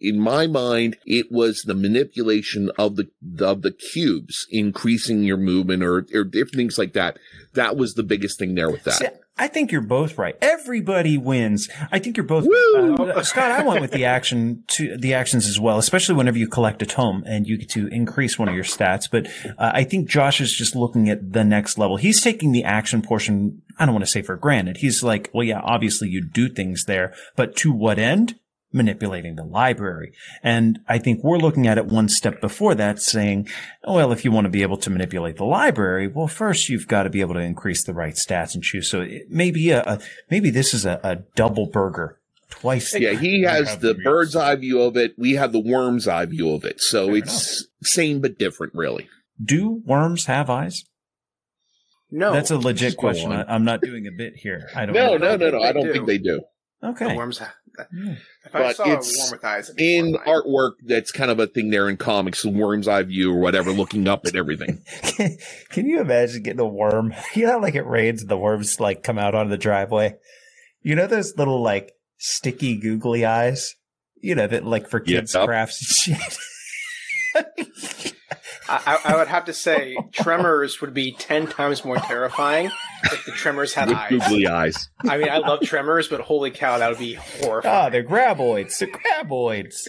in 0.00 0.20
my 0.20 0.46
mind, 0.46 0.96
it 1.06 1.26
was 1.30 1.62
the 1.62 1.74
manipulation 1.74 2.70
of 2.78 2.96
the 2.96 3.10
of 3.40 3.62
the 3.62 3.72
cubes, 3.72 4.46
increasing 4.50 5.22
your 5.22 5.36
movement 5.36 5.82
or 5.82 6.06
or 6.14 6.24
different 6.24 6.56
things 6.56 6.78
like 6.78 6.92
that. 6.92 7.18
That 7.54 7.76
was 7.76 7.94
the 7.94 8.02
biggest 8.02 8.38
thing 8.38 8.54
there 8.54 8.70
with 8.70 8.84
that. 8.84 9.22
I 9.38 9.48
think 9.48 9.70
you're 9.70 9.82
both 9.82 10.16
right. 10.16 10.34
Everybody 10.40 11.18
wins. 11.18 11.68
I 11.92 11.98
think 11.98 12.16
you're 12.16 12.24
both 12.24 12.46
Woo! 12.46 12.94
Uh, 12.94 13.22
Scott, 13.22 13.50
I 13.50 13.62
went 13.62 13.82
with 13.82 13.90
the 13.90 14.06
action 14.06 14.64
to 14.68 14.96
the 14.96 15.12
actions 15.12 15.46
as 15.46 15.60
well, 15.60 15.78
especially 15.78 16.14
whenever 16.14 16.38
you 16.38 16.48
collect 16.48 16.80
a 16.80 16.86
tome 16.86 17.22
and 17.26 17.46
you 17.46 17.58
get 17.58 17.68
to 17.70 17.86
increase 17.88 18.38
one 18.38 18.48
of 18.48 18.54
your 18.54 18.64
stats. 18.64 19.10
But 19.10 19.26
uh, 19.58 19.72
I 19.74 19.84
think 19.84 20.08
Josh 20.08 20.40
is 20.40 20.54
just 20.54 20.74
looking 20.74 21.10
at 21.10 21.32
the 21.32 21.44
next 21.44 21.76
level. 21.76 21.98
He's 21.98 22.22
taking 22.22 22.52
the 22.52 22.64
action 22.64 23.02
portion. 23.02 23.60
I 23.78 23.84
don't 23.84 23.94
want 23.94 24.06
to 24.06 24.10
say 24.10 24.22
for 24.22 24.36
granted. 24.36 24.78
He's 24.78 25.02
like, 25.02 25.28
well, 25.34 25.44
yeah, 25.44 25.60
obviously 25.62 26.08
you 26.08 26.22
do 26.22 26.48
things 26.48 26.84
there, 26.86 27.14
but 27.36 27.56
to 27.56 27.72
what 27.72 27.98
end? 27.98 28.36
Manipulating 28.76 29.34
the 29.34 29.42
library. 29.44 30.12
And 30.42 30.78
I 30.88 30.98
think 30.98 31.24
we're 31.24 31.38
looking 31.38 31.66
at 31.66 31.78
it 31.78 31.86
one 31.86 32.08
step 32.08 32.40
before 32.40 32.74
that 32.76 33.00
saying, 33.00 33.48
oh, 33.84 33.94
well, 33.96 34.12
if 34.12 34.24
you 34.24 34.30
want 34.30 34.44
to 34.44 34.50
be 34.50 34.62
able 34.62 34.76
to 34.78 34.90
manipulate 34.90 35.36
the 35.36 35.44
library, 35.44 36.06
well, 36.06 36.28
first 36.28 36.68
you've 36.68 36.86
got 36.86 37.02
to 37.04 37.10
be 37.10 37.20
able 37.20 37.34
to 37.34 37.40
increase 37.40 37.82
the 37.84 37.94
right 37.94 38.14
stats 38.14 38.54
and 38.54 38.62
choose. 38.62 38.88
So 38.90 39.00
it 39.00 39.30
may 39.30 39.50
be 39.50 39.70
a, 39.70 39.82
a 39.82 39.98
maybe 40.30 40.50
this 40.50 40.72
is 40.74 40.84
a, 40.86 41.00
a 41.02 41.16
double 41.34 41.66
burger 41.66 42.18
twice. 42.50 42.94
Yeah, 42.98 43.14
he 43.14 43.42
has 43.42 43.78
the 43.78 43.94
bird's 43.94 44.36
eye 44.36 44.54
view 44.56 44.82
of 44.82 44.96
it. 44.96 45.14
We 45.18 45.32
have 45.32 45.52
the 45.52 45.58
worm's 45.60 46.06
eye 46.06 46.26
view 46.26 46.52
of 46.52 46.64
it. 46.64 46.80
So 46.80 47.06
Fair 47.06 47.16
it's 47.16 47.66
same 47.82 48.20
but 48.20 48.38
different, 48.38 48.74
really. 48.74 49.08
Do 49.42 49.82
worms 49.84 50.26
have 50.26 50.48
eyes? 50.48 50.84
no, 52.10 52.32
That's 52.32 52.50
a 52.50 52.58
legit 52.58 52.96
question. 52.96 53.32
I, 53.32 53.42
I'm 53.52 53.64
not 53.64 53.80
doing 53.80 54.06
a 54.06 54.12
bit 54.12 54.36
here. 54.36 54.68
I 54.74 54.86
don't 54.86 54.94
No, 54.94 55.16
know. 55.16 55.36
no, 55.36 55.50
no, 55.50 55.58
no. 55.58 55.62
I 55.62 55.72
don't 55.72 55.86
do. 55.86 55.92
think 55.92 56.06
they 56.06 56.18
do. 56.18 56.40
the 56.80 56.88
Okay. 56.88 57.16
worms. 57.16 57.40
Have, 57.78 57.86
Yeah. 57.92 58.14
if 58.44 58.54
I 58.54 58.58
But 58.58 58.70
it's 58.70 58.80
eyes, 59.44 59.70
In 59.78 60.14
horrifying. 60.14 60.16
artwork, 60.26 60.72
that's 60.84 61.10
kind 61.12 61.30
of 61.30 61.38
a 61.38 61.46
thing 61.46 61.70
there 61.70 61.88
in 61.88 61.96
comics, 61.96 62.42
the 62.42 62.50
worm's 62.50 62.88
eye 62.88 63.02
view 63.02 63.32
or 63.32 63.38
whatever, 63.40 63.70
looking 63.72 64.06
up 64.08 64.26
at 64.26 64.36
everything. 64.36 64.82
Can, 65.02 65.36
can 65.70 65.86
you 65.86 66.00
imagine 66.00 66.42
getting 66.42 66.60
a 66.60 66.66
worm? 66.66 67.14
You 67.34 67.46
know, 67.46 67.58
like 67.58 67.74
it 67.74 67.86
rains 67.86 68.22
and 68.22 68.30
the 68.30 68.36
worms 68.38 68.80
like 68.80 69.02
come 69.02 69.18
out 69.18 69.34
onto 69.34 69.50
the 69.50 69.58
driveway. 69.58 70.16
You 70.82 70.94
know 70.94 71.06
those 71.06 71.36
little 71.36 71.62
like 71.62 71.92
sticky 72.18 72.76
googly 72.78 73.24
eyes 73.26 73.74
You 74.22 74.34
know, 74.34 74.46
that 74.46 74.64
like 74.64 74.88
for 74.88 75.00
kids 75.00 75.34
Yeah. 75.34 75.44
crafts 75.46 76.06
and 76.08 76.18
shit. 76.18 76.38
I, 78.68 78.98
I 79.04 79.16
would 79.16 79.28
have 79.28 79.44
to 79.46 79.52
say, 79.52 79.96
Tremors 80.12 80.80
would 80.80 80.94
be 80.94 81.12
ten 81.12 81.46
times 81.46 81.84
more 81.84 81.96
terrifying 81.96 82.70
if 83.04 83.24
the 83.24 83.32
Tremors 83.32 83.74
had 83.74 83.88
With 83.88 83.96
eyes. 83.96 84.10
googly 84.10 84.46
eyes. 84.46 84.88
I 85.08 85.16
mean, 85.18 85.28
I 85.28 85.38
love 85.38 85.60
Tremors, 85.62 86.08
but 86.08 86.20
holy 86.20 86.50
cow, 86.50 86.78
that 86.78 86.88
would 86.88 86.98
be 86.98 87.14
horrifying. 87.14 87.74
Ah, 87.74 87.88
they're 87.90 88.04
graboids. 88.04 88.78
They're 88.78 88.88
graboids. 88.88 89.88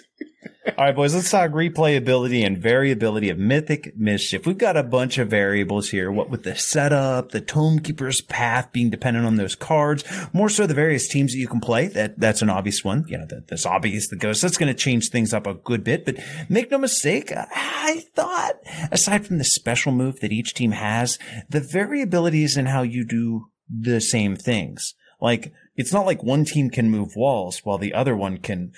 All 0.77 0.85
right, 0.85 0.95
boys, 0.95 1.15
let's 1.15 1.31
talk 1.31 1.51
replayability 1.51 2.45
and 2.45 2.57
variability 2.57 3.29
of 3.29 3.39
Mythic 3.39 3.97
Mischief. 3.97 4.45
We've 4.45 4.57
got 4.57 4.77
a 4.77 4.83
bunch 4.83 5.17
of 5.17 5.29
variables 5.29 5.89
here. 5.89 6.11
What 6.11 6.29
with 6.29 6.43
the 6.43 6.55
setup, 6.55 7.31
the 7.31 7.41
Tome 7.41 7.79
Keeper's 7.79 8.21
path 8.21 8.71
being 8.71 8.89
dependent 8.89 9.25
on 9.25 9.37
those 9.37 9.55
cards, 9.55 10.03
more 10.33 10.49
so 10.49 10.67
the 10.67 10.73
various 10.73 11.07
teams 11.07 11.31
that 11.31 11.39
you 11.39 11.47
can 11.47 11.59
play. 11.59 11.87
That 11.87 12.19
That's 12.19 12.41
an 12.41 12.49
obvious 12.49 12.83
one. 12.83 13.05
You 13.07 13.17
know, 13.17 13.25
the 13.25 13.57
zombies, 13.57 14.09
the 14.09 14.15
ghosts, 14.15 14.41
that's 14.41 14.57
going 14.57 14.67
to 14.67 14.79
change 14.79 15.09
things 15.09 15.33
up 15.33 15.47
a 15.47 15.55
good 15.55 15.83
bit. 15.83 16.05
But 16.05 16.17
make 16.49 16.69
no 16.69 16.77
mistake, 16.77 17.31
I 17.35 18.03
thought, 18.13 18.55
aside 18.91 19.25
from 19.25 19.39
the 19.39 19.43
special 19.43 19.91
move 19.91 20.19
that 20.19 20.31
each 20.31 20.53
team 20.53 20.71
has, 20.71 21.17
the 21.49 21.61
variability 21.61 22.43
is 22.43 22.57
in 22.57 22.67
how 22.67 22.83
you 22.83 23.05
do 23.05 23.47
the 23.69 23.99
same 23.99 24.35
things. 24.35 24.93
Like, 25.19 25.51
it's 25.75 25.93
not 25.93 26.05
like 26.05 26.23
one 26.23 26.45
team 26.45 26.69
can 26.69 26.91
move 26.91 27.15
walls 27.15 27.61
while 27.63 27.77
the 27.77 27.93
other 27.93 28.15
one 28.15 28.37
can 28.37 28.73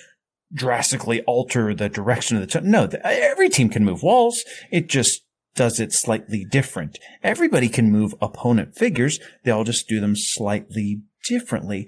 drastically 0.54 1.22
alter 1.24 1.74
the 1.74 1.89
direction 1.89 2.38
of 2.38 2.41
the 2.41 2.60
t- 2.60 2.68
no 2.68 2.88
the, 2.88 3.06
every 3.06 3.50
team 3.50 3.70
can 3.70 3.86
move 3.86 4.04
walls. 4.04 4.43
It 4.72 4.88
just 4.88 5.24
does 5.56 5.80
it 5.80 5.91
slightly 5.91 6.45
different. 6.45 7.00
Everybody 7.22 7.70
can 7.70 7.91
move 7.91 8.16
opponent 8.22 8.76
figures. 8.76 9.20
They 9.43 9.52
all 9.52 9.64
just 9.64 9.88
do 9.88 10.00
them 10.00 10.16
slightly 10.16 11.02
differently. 11.28 11.88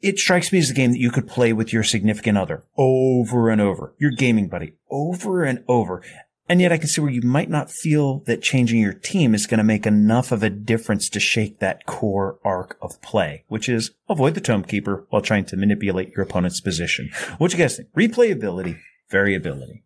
It 0.00 0.18
strikes 0.18 0.52
me 0.52 0.58
as 0.58 0.70
a 0.70 0.74
game 0.74 0.92
that 0.92 1.00
you 1.00 1.10
could 1.10 1.26
play 1.26 1.52
with 1.52 1.72
your 1.72 1.82
significant 1.82 2.38
other 2.38 2.64
over 2.76 3.50
and 3.50 3.60
over. 3.60 3.94
Your 3.98 4.10
gaming 4.10 4.48
buddy 4.48 4.74
over 4.90 5.44
and 5.44 5.64
over 5.68 6.02
and 6.48 6.60
yet 6.60 6.72
I 6.72 6.78
can 6.78 6.88
see 6.88 7.00
where 7.00 7.10
you 7.10 7.22
might 7.22 7.50
not 7.50 7.70
feel 7.70 8.20
that 8.20 8.42
changing 8.42 8.80
your 8.80 8.92
team 8.92 9.34
is 9.34 9.46
going 9.46 9.58
to 9.58 9.64
make 9.64 9.86
enough 9.86 10.32
of 10.32 10.42
a 10.42 10.50
difference 10.50 11.08
to 11.10 11.20
shake 11.20 11.58
that 11.58 11.86
core 11.86 12.38
arc 12.44 12.78
of 12.80 13.00
play, 13.02 13.44
which 13.48 13.68
is 13.68 13.90
avoid 14.08 14.34
the 14.34 14.40
Tome 14.40 14.64
Keeper 14.64 15.06
while 15.10 15.22
trying 15.22 15.44
to 15.46 15.56
manipulate 15.56 16.10
your 16.10 16.22
opponent's 16.22 16.60
position. 16.60 17.10
What 17.38 17.52
you 17.52 17.58
guys 17.58 17.76
think? 17.76 17.92
Replayability, 17.94 18.78
variability. 19.10 19.82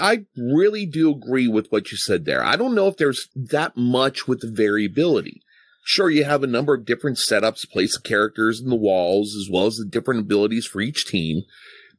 I 0.00 0.26
really 0.36 0.86
do 0.86 1.10
agree 1.10 1.48
with 1.48 1.68
what 1.70 1.90
you 1.90 1.96
said 1.96 2.24
there. 2.24 2.42
I 2.42 2.56
don't 2.56 2.74
know 2.74 2.88
if 2.88 2.96
there's 2.96 3.28
that 3.34 3.76
much 3.76 4.26
with 4.26 4.40
the 4.40 4.50
variability. 4.50 5.40
Sure, 5.84 6.10
you 6.10 6.24
have 6.24 6.42
a 6.42 6.48
number 6.48 6.74
of 6.74 6.86
different 6.86 7.18
setups, 7.18 7.68
place 7.70 7.94
the 7.96 8.02
characters 8.02 8.60
in 8.60 8.70
the 8.70 8.74
walls, 8.74 9.36
as 9.36 9.48
well 9.50 9.66
as 9.66 9.76
the 9.76 9.84
different 9.84 10.20
abilities 10.20 10.66
for 10.66 10.80
each 10.80 11.06
team. 11.06 11.42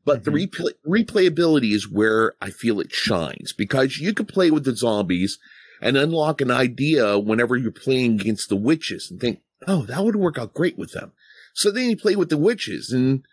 But 0.05 0.23
the 0.23 0.31
mm-hmm. 0.31 0.63
replay- 0.87 1.03
replayability 1.05 1.73
is 1.73 1.89
where 1.89 2.33
I 2.39 2.51
feel 2.51 2.79
it 2.79 2.91
shines 2.91 3.51
because 3.51 3.97
you 3.97 4.13
could 4.13 4.27
play 4.27 4.51
with 4.51 4.63
the 4.63 4.75
zombies 4.75 5.39
and 5.81 5.97
unlock 5.97 6.41
an 6.41 6.51
idea 6.51 7.19
whenever 7.19 7.57
you're 7.57 7.71
playing 7.71 8.21
against 8.21 8.49
the 8.49 8.55
witches 8.55 9.09
and 9.09 9.19
think, 9.19 9.41
oh, 9.67 9.83
that 9.83 10.03
would 10.03 10.15
work 10.15 10.37
out 10.37 10.53
great 10.53 10.77
with 10.77 10.91
them. 10.91 11.11
So 11.53 11.71
then 11.71 11.89
you 11.89 11.97
play 11.97 12.15
with 12.15 12.29
the 12.29 12.37
witches 12.37 12.91
and, 12.91 13.25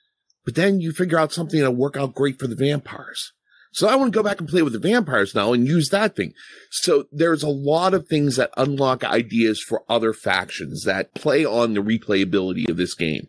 but 0.45 0.55
then 0.55 0.81
you 0.81 0.93
figure 0.93 1.18
out 1.18 1.33
something 1.33 1.61
that'll 1.61 1.75
work 1.75 1.97
out 1.97 2.14
great 2.14 2.39
for 2.39 2.47
the 2.47 2.57
vampires. 2.57 3.33
So 3.73 3.89
I 3.89 3.97
want 3.97 4.12
to 4.12 4.18
go 4.18 4.23
back 4.23 4.39
and 4.39 4.49
play 4.49 4.62
with 4.62 4.75
the 4.75 4.79
vampires 4.79 5.35
now 5.35 5.53
and 5.53 5.66
use 5.66 5.89
that 5.89 6.14
thing. 6.14 6.35
So 6.70 7.07
there's 7.11 7.43
a 7.43 7.49
lot 7.49 7.95
of 7.95 8.07
things 8.07 8.37
that 8.37 8.51
unlock 8.57 9.03
ideas 9.03 9.62
for 9.66 9.83
other 9.89 10.12
factions 10.12 10.85
that 10.85 11.14
play 11.14 11.45
on 11.45 11.73
the 11.73 11.81
replayability 11.81 12.68
of 12.68 12.77
this 12.77 12.95
game. 12.95 13.29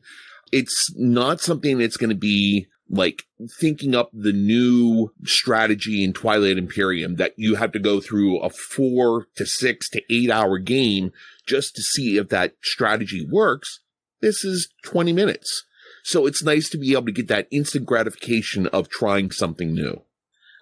It's 0.51 0.91
not 0.95 1.39
something 1.39 1.77
that's 1.77 1.97
going 1.97 2.09
to 2.09 2.15
be 2.15 2.67
like 2.89 3.23
thinking 3.59 3.95
up 3.95 4.09
the 4.13 4.33
new 4.33 5.11
strategy 5.23 6.03
in 6.03 6.13
Twilight 6.13 6.57
Imperium 6.57 7.15
that 7.15 7.33
you 7.37 7.55
have 7.55 7.71
to 7.71 7.79
go 7.79 7.99
through 7.99 8.39
a 8.39 8.49
four 8.49 9.27
to 9.35 9.45
six 9.45 9.89
to 9.91 10.01
eight 10.09 10.29
hour 10.29 10.59
game 10.59 11.11
just 11.45 11.75
to 11.75 11.81
see 11.81 12.17
if 12.17 12.29
that 12.29 12.55
strategy 12.61 13.25
works. 13.25 13.79
This 14.21 14.43
is 14.43 14.69
20 14.85 15.11
minutes. 15.13 15.65
So 16.03 16.25
it's 16.25 16.43
nice 16.43 16.69
to 16.69 16.77
be 16.77 16.91
able 16.91 17.05
to 17.05 17.11
get 17.11 17.29
that 17.29 17.47
instant 17.49 17.85
gratification 17.85 18.67
of 18.67 18.89
trying 18.89 19.31
something 19.31 19.73
new. 19.73 20.01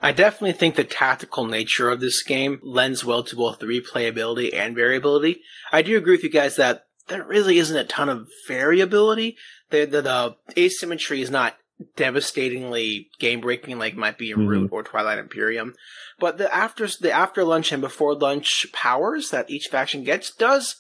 I 0.02 0.12
definitely 0.12 0.54
think 0.54 0.76
the 0.76 0.84
tactical 0.84 1.46
nature 1.46 1.90
of 1.90 2.00
this 2.00 2.24
game 2.24 2.60
lends 2.64 3.06
well 3.06 3.24
to 3.24 3.36
both 3.36 3.60
the 3.60 3.68
replayability 3.68 4.54
and 4.54 4.76
variability. 4.76 5.42
I 5.72 5.84
do 5.84 5.96
agree 5.98 6.14
with 6.14 6.24
you 6.24 6.30
guys 6.30 6.56
that 6.56 6.88
there 7.08 7.24
really 7.24 7.58
isn't 7.60 7.78
a 7.78 7.84
ton 7.84 8.10
of 8.10 8.28
variability. 8.48 9.38
The, 9.70 9.86
the, 9.86 10.02
the 10.02 10.36
asymmetry 10.58 11.22
is 11.22 11.30
not 11.30 11.56
devastatingly 11.96 13.10
game 13.20 13.42
breaking 13.42 13.80
like 13.80 13.96
might 13.96 14.18
be 14.18 14.32
in 14.32 14.40
Mhm. 14.40 14.48
Root 14.48 14.70
or 14.72 14.84
Twilight 14.84 15.18
Imperium. 15.20 15.76
But 16.20 16.38
the 16.38 16.54
after 16.54 16.88
the 16.88 17.12
after 17.12 17.44
lunch 17.44 17.72
and 17.72 17.82
before 17.82 18.16
lunch 18.16 18.66
powers 18.72 19.30
that 19.30 19.50
each 19.50 19.68
faction 19.68 20.04
gets 20.04 20.32
does 20.34 20.76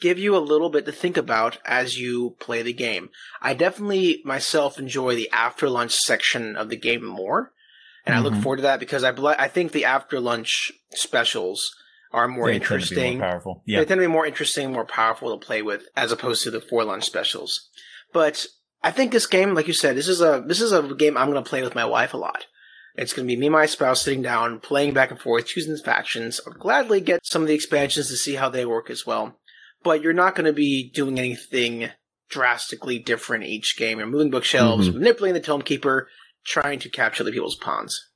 give 0.00 0.18
you 0.18 0.36
a 0.36 0.38
little 0.38 0.70
bit 0.70 0.86
to 0.86 0.92
think 0.92 1.16
about 1.16 1.58
as 1.64 1.98
you 1.98 2.36
play 2.38 2.62
the 2.62 2.72
game. 2.72 3.10
I 3.42 3.54
definitely 3.54 4.22
myself 4.24 4.78
enjoy 4.78 5.16
the 5.16 5.28
after 5.32 5.68
lunch 5.68 5.92
section 5.96 6.54
of 6.56 6.68
the 6.68 6.76
game 6.76 7.04
more. 7.04 7.52
And 8.06 8.14
I 8.14 8.20
Mhm. 8.20 8.24
look 8.24 8.34
forward 8.36 8.56
to 8.58 8.62
that 8.62 8.80
because 8.80 9.02
I 9.04 9.10
bel- 9.10 9.26
I 9.38 9.48
think 9.48 9.72
the 9.72 9.84
after 9.84 10.20
lunch 10.20 10.70
specials 10.92 11.74
are 12.12 12.28
more 12.28 12.46
They 12.46 12.52
tend 12.54 12.62
to 12.62 12.68
be 12.68 12.74
interesting. 12.76 13.18
more 13.18 13.28
powerful. 13.28 13.62
They 13.66 13.74
tend 13.74 13.88
to 13.88 13.96
be 13.96 14.06
more 14.06 14.24
interesting, 14.24 14.72
more 14.72 14.86
powerful 14.86 15.36
to 15.36 15.44
play 15.44 15.60
with, 15.62 15.88
as 15.96 16.10
opposed 16.12 16.42
to 16.44 16.50
the 16.50 16.60
four 16.60 16.84
lunch 16.84 17.04
specials. 17.04 17.68
But 18.12 18.46
I 18.82 18.90
think 18.90 19.12
this 19.12 19.26
game, 19.26 19.54
like 19.54 19.66
you 19.66 19.74
said, 19.74 19.96
this 19.96 20.08
is 20.08 20.20
a 20.20 20.42
this 20.46 20.60
is 20.60 20.72
a 20.72 20.82
game 20.94 21.16
I'm 21.16 21.30
going 21.30 21.42
to 21.42 21.48
play 21.48 21.62
with 21.62 21.74
my 21.74 21.84
wife 21.84 22.14
a 22.14 22.18
lot. 22.18 22.46
It's 22.94 23.12
going 23.12 23.28
to 23.28 23.32
be 23.32 23.38
me 23.38 23.46
and 23.46 23.52
my 23.52 23.66
spouse 23.66 24.02
sitting 24.02 24.22
down, 24.22 24.58
playing 24.58 24.92
back 24.92 25.10
and 25.10 25.20
forth, 25.20 25.46
choosing 25.46 25.76
factions. 25.76 26.40
I'll 26.46 26.52
gladly 26.52 27.00
get 27.00 27.24
some 27.24 27.42
of 27.42 27.48
the 27.48 27.54
expansions 27.54 28.08
to 28.08 28.16
see 28.16 28.34
how 28.34 28.48
they 28.48 28.66
work 28.66 28.90
as 28.90 29.06
well. 29.06 29.38
But 29.84 30.02
you're 30.02 30.12
not 30.12 30.34
going 30.34 30.46
to 30.46 30.52
be 30.52 30.90
doing 30.90 31.18
anything 31.18 31.90
drastically 32.28 32.98
different 32.98 33.44
each 33.44 33.76
game. 33.78 33.98
You're 33.98 34.08
moving 34.08 34.30
bookshelves, 34.30 34.90
manipulating 34.90 35.40
the 35.40 35.46
Tome 35.46 35.62
Keeper, 35.62 36.08
trying 36.44 36.80
to 36.80 36.90
capture 36.90 37.22
the 37.22 37.30
people's 37.30 37.56
pawns. 37.56 38.08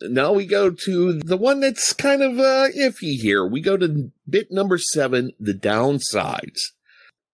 Now 0.00 0.32
we 0.32 0.46
go 0.46 0.70
to 0.70 1.12
the 1.12 1.36
one 1.36 1.60
that's 1.60 1.92
kind 1.92 2.22
of 2.22 2.38
uh, 2.38 2.68
iffy 2.76 3.16
here. 3.20 3.46
We 3.46 3.60
go 3.60 3.76
to 3.76 4.10
bit 4.28 4.50
number 4.50 4.78
seven, 4.78 5.32
the 5.38 5.52
downsides. 5.52 6.72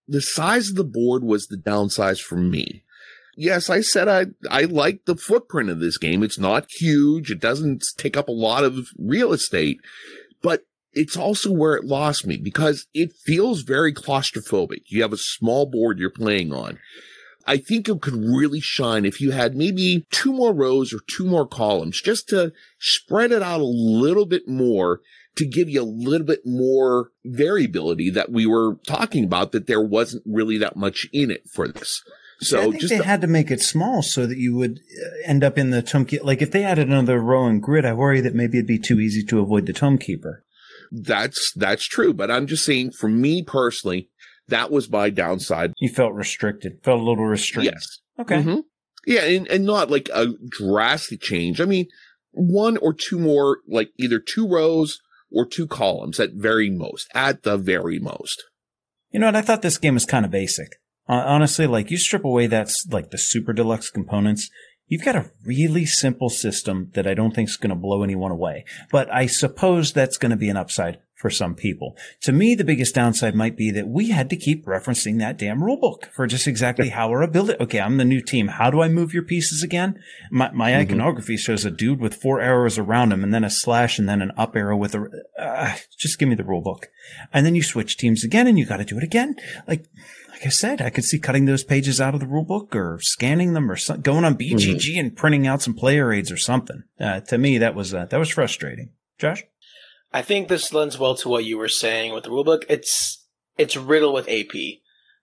The 0.09 0.23
size 0.23 0.71
of 0.71 0.77
the 0.77 0.85
board 0.85 1.23
was 1.23 1.47
the 1.47 1.57
downside 1.57 2.19
for 2.19 2.37
me. 2.37 2.83
Yes, 3.37 3.71
I 3.71 3.83
said 3.83 4.09
I 4.09 4.27
I 4.51 4.63
like 4.63 5.05
the 5.05 5.15
footprint 5.15 5.71
of 5.71 5.79
this 5.79 5.97
game. 5.99 6.25
It's 6.25 6.39
not 6.39 6.67
huge. 6.71 7.31
It 7.31 7.39
doesn't 7.39 7.85
take 7.97 8.17
up 8.17 8.29
a 8.29 8.33
lot 8.33 8.65
of 8.65 8.89
real 8.99 9.33
estate, 9.33 9.79
but 10.43 10.65
it's 10.93 11.17
also 11.17 11.53
where 11.53 11.77
it 11.77 11.85
lost 11.85 12.27
me 12.27 12.37
because 12.37 12.87
it 12.95 13.13
feels 13.25 13.63
very 13.63 13.95
claustrophobic. 13.95 14.83
You 14.87 15.03
have 15.03 15.13
a 15.13 15.19
small 15.19 15.67
board 15.67 15.99
you're 15.99 16.11
playing 16.11 16.53
on. 16.53 16.81
I 17.47 17.57
think 17.57 17.89
it 17.89 18.03
could 18.03 18.15
really 18.15 18.61
shine 18.61 19.05
if 19.07 19.21
you 19.21 19.31
had 19.31 19.55
maybe 19.55 20.07
two 20.11 20.33
more 20.33 20.53
rows 20.53 20.93
or 20.93 20.99
two 21.09 21.25
more 21.25 21.47
columns 21.47 22.03
just 22.03 22.29
to 22.31 22.53
spread 22.79 23.33
it 23.33 23.43
out 23.43 23.61
a 23.61 23.65
little 23.65 24.27
bit 24.27 24.49
more 24.49 25.01
to 25.39 25.47
give 25.47 25.69
you 25.69 25.83
a 25.83 25.85
little 25.85 26.27
bit 26.27 26.41
more 26.45 27.11
variability 27.25 28.11
that 28.11 28.31
we 28.31 28.47
were 28.47 28.77
talking 28.87 29.25
about 29.25 29.53
that 29.53 29.67
there 29.67 29.81
wasn't 29.83 30.23
really 30.27 30.59
that 30.59 30.77
much 30.77 31.07
in 31.13 31.31
it 31.31 31.49
for 31.53 31.67
this. 31.69 32.03
So 32.41 32.59
I 32.61 32.63
think 32.65 32.81
just 32.81 32.91
they 32.97 33.03
had 33.03 33.21
to 33.23 33.27
make 33.27 33.51
it 33.51 33.61
small 33.61 34.01
so 34.03 34.25
that 34.27 34.39
you 34.39 34.55
would 34.57 34.79
uh, 34.79 35.09
end 35.29 35.43
up 35.43 35.59
in 35.59 35.71
the 35.71 35.83
tome 35.83 36.05
keeper. 36.05 36.25
Like 36.25 36.41
if 36.41 36.53
they 36.53 36.63
added 36.63 36.87
another 36.89 37.19
row 37.21 37.47
and 37.47 37.61
grid, 37.61 37.85
I 37.85 37.95
worry 37.95 38.21
that 38.21 38.35
maybe 38.35 38.59
it'd 38.59 38.69
be 38.69 38.79
too 38.79 39.01
easy 39.01 39.25
to 39.25 39.41
avoid 39.41 39.67
the 39.67 39.73
tome 39.73 39.99
keeper. 39.99 40.45
that's 40.93 41.53
that's 41.57 41.85
true, 41.87 42.15
but 42.15 42.31
I'm 42.31 42.47
just 42.47 42.65
saying 42.65 42.93
for 42.93 43.09
me 43.09 43.43
personally, 43.43 44.09
that 44.47 44.71
was 44.71 44.89
my 44.91 45.11
downside. 45.11 45.73
You 45.79 45.89
felt 45.89 46.15
restricted, 46.15 46.79
felt 46.85 47.01
a 47.01 47.05
little 47.05 47.27
restricted. 47.27 47.75
Yes. 47.75 47.99
Okay. 48.21 48.43
Mhm. 48.43 48.63
Yeah, 49.07 49.25
and, 49.25 49.47
and 49.49 49.65
not 49.65 49.91
like 49.91 50.09
a 50.15 50.29
drastic 50.49 51.21
change. 51.21 51.61
I 51.61 51.65
mean, 51.65 51.87
one 52.33 52.77
or 52.77 52.93
two 52.95 53.19
more, 53.19 53.59
like 53.67 53.91
either 53.99 54.19
two 54.21 54.47
rows 54.49 55.01
or 55.31 55.47
two 55.47 55.67
columns 55.67 56.19
at 56.19 56.33
very 56.33 56.71
most, 56.71 57.09
at 57.15 57.43
the 57.43 57.57
very 57.57 57.99
most. 57.99 58.45
You 59.11 59.21
know 59.21 59.27
what? 59.27 59.37
I 59.37 59.43
thought 59.43 59.63
this 59.63 59.79
game 59.79 59.95
was 59.95 60.05
kind 60.05 60.25
of 60.25 60.31
basic. 60.31 60.77
Honestly, 61.09 61.67
like 61.67 61.91
you 61.91 61.97
strip 61.97 62.25
away 62.25 62.47
that's 62.47 62.87
like 62.91 63.11
the 63.11 63.19
super 63.19 63.53
deluxe 63.53 63.91
components. 63.91 64.51
You've 64.87 65.05
got 65.05 65.17
a 65.17 65.31
really 65.45 65.87
simple 65.87 66.29
system 66.29 66.91
that 66.95 67.07
I 67.07 67.15
don't 67.15 67.35
think 67.35 67.49
is 67.49 67.57
going 67.57 67.71
to 67.71 67.77
blow 67.77 68.03
anyone 68.03 68.31
away. 68.31 68.65
But 68.91 69.13
I 69.13 69.27
suppose 69.27 69.93
that's 69.93 70.19
going 70.19 70.31
to 70.31 70.37
be 70.37 70.49
an 70.49 70.57
upside 70.57 70.99
for 71.19 71.31
some 71.31 71.57
people. 71.57 71.97
To 72.23 72.33
me, 72.33 72.55
the 72.55 72.65
biggest 72.65 72.95
downside 72.95 73.35
might 73.35 73.57
be 73.57 73.73
that 73.73 73.89
we 73.89 74.11
had 74.11 74.31
to 74.31 74.37
keep 74.37 74.65
referencing 74.65 75.19
that 75.19 75.37
damn 75.37 75.65
rule 75.65 75.77
book 75.77 76.09
for 76.15 76.29
just 76.29 76.47
exactly 76.47 76.91
how 76.91 77.09
our 77.09 77.23
ability. 77.23 77.61
Okay, 77.61 77.81
I'm 77.81 77.97
the 77.97 78.05
new 78.05 78.21
team. 78.21 78.47
How 78.47 78.71
do 78.71 78.81
I 78.81 78.89
move 78.89 79.13
your 79.13 79.25
pieces 79.25 79.65
again? 79.65 80.01
My, 80.31 80.53
my 80.53 80.71
mm-hmm. 80.71 80.81
iconography 80.83 81.37
shows 81.37 81.65
a 81.65 81.73
dude 81.73 81.99
with 81.99 82.15
four 82.15 82.41
arrows 82.41 82.79
around 82.79 83.13
him 83.13 83.25
and 83.25 83.35
then 83.35 83.43
a 83.43 83.51
slash 83.51 83.99
and 83.99 84.09
then 84.09 84.23
an 84.23 84.31
up 84.37 84.55
arrow 84.55 84.77
with 84.77 84.95
a, 84.95 85.09
uh, 85.37 85.75
just 85.99 86.21
give 86.21 86.29
me 86.29 86.37
the 86.37 86.45
rule 86.45 86.63
book. 86.63 86.89
And 87.33 87.45
then 87.45 87.57
you 87.57 87.65
switch 87.65 87.97
teams 87.97 88.23
again 88.23 88.47
and 88.47 88.57
you 88.57 88.65
got 88.65 88.77
to 88.77 88.85
do 88.85 88.97
it 88.97 89.03
again. 89.03 89.35
Like, 89.67 89.87
like 90.31 90.47
I 90.47 90.51
said, 90.51 90.81
I 90.81 90.91
could 90.91 91.05
see 91.05 91.19
cutting 91.19 91.47
those 91.47 91.65
pages 91.65 92.01
out 92.01 92.15
of 92.15 92.21
the 92.21 92.29
rule 92.29 92.45
book 92.45 92.77
or 92.77 93.01
scanning 93.03 93.55
them 93.55 93.69
or 93.69 93.77
some, 93.77 94.03
going 94.03 94.25
on 94.25 94.37
BGG 94.39 94.55
mm-hmm. 94.55 95.01
and 95.01 95.17
printing 95.17 95.49
out 95.49 95.63
some 95.63 95.75
player 95.75 96.13
aids 96.13 96.31
or 96.31 96.37
something. 96.37 96.85
Uh, 97.01 97.19
to 97.23 97.39
me, 97.39 97.59
that 97.59 97.75
was, 97.75 97.93
uh, 97.93 98.05
that 98.05 98.21
was 98.21 98.31
frustrating. 98.31 98.91
Josh? 99.19 99.43
I 100.13 100.23
think 100.23 100.49
this 100.49 100.73
lends 100.73 100.99
well 100.99 101.15
to 101.17 101.29
what 101.29 101.45
you 101.45 101.59
were 101.59 101.69
saying 101.69 102.15
with 102.15 102.25
the 102.25 102.31
rulebook. 102.31 102.65
It's 102.69 103.25
it's 103.57 103.77
riddled 103.77 104.15
with 104.15 104.29
AP. 104.29 104.81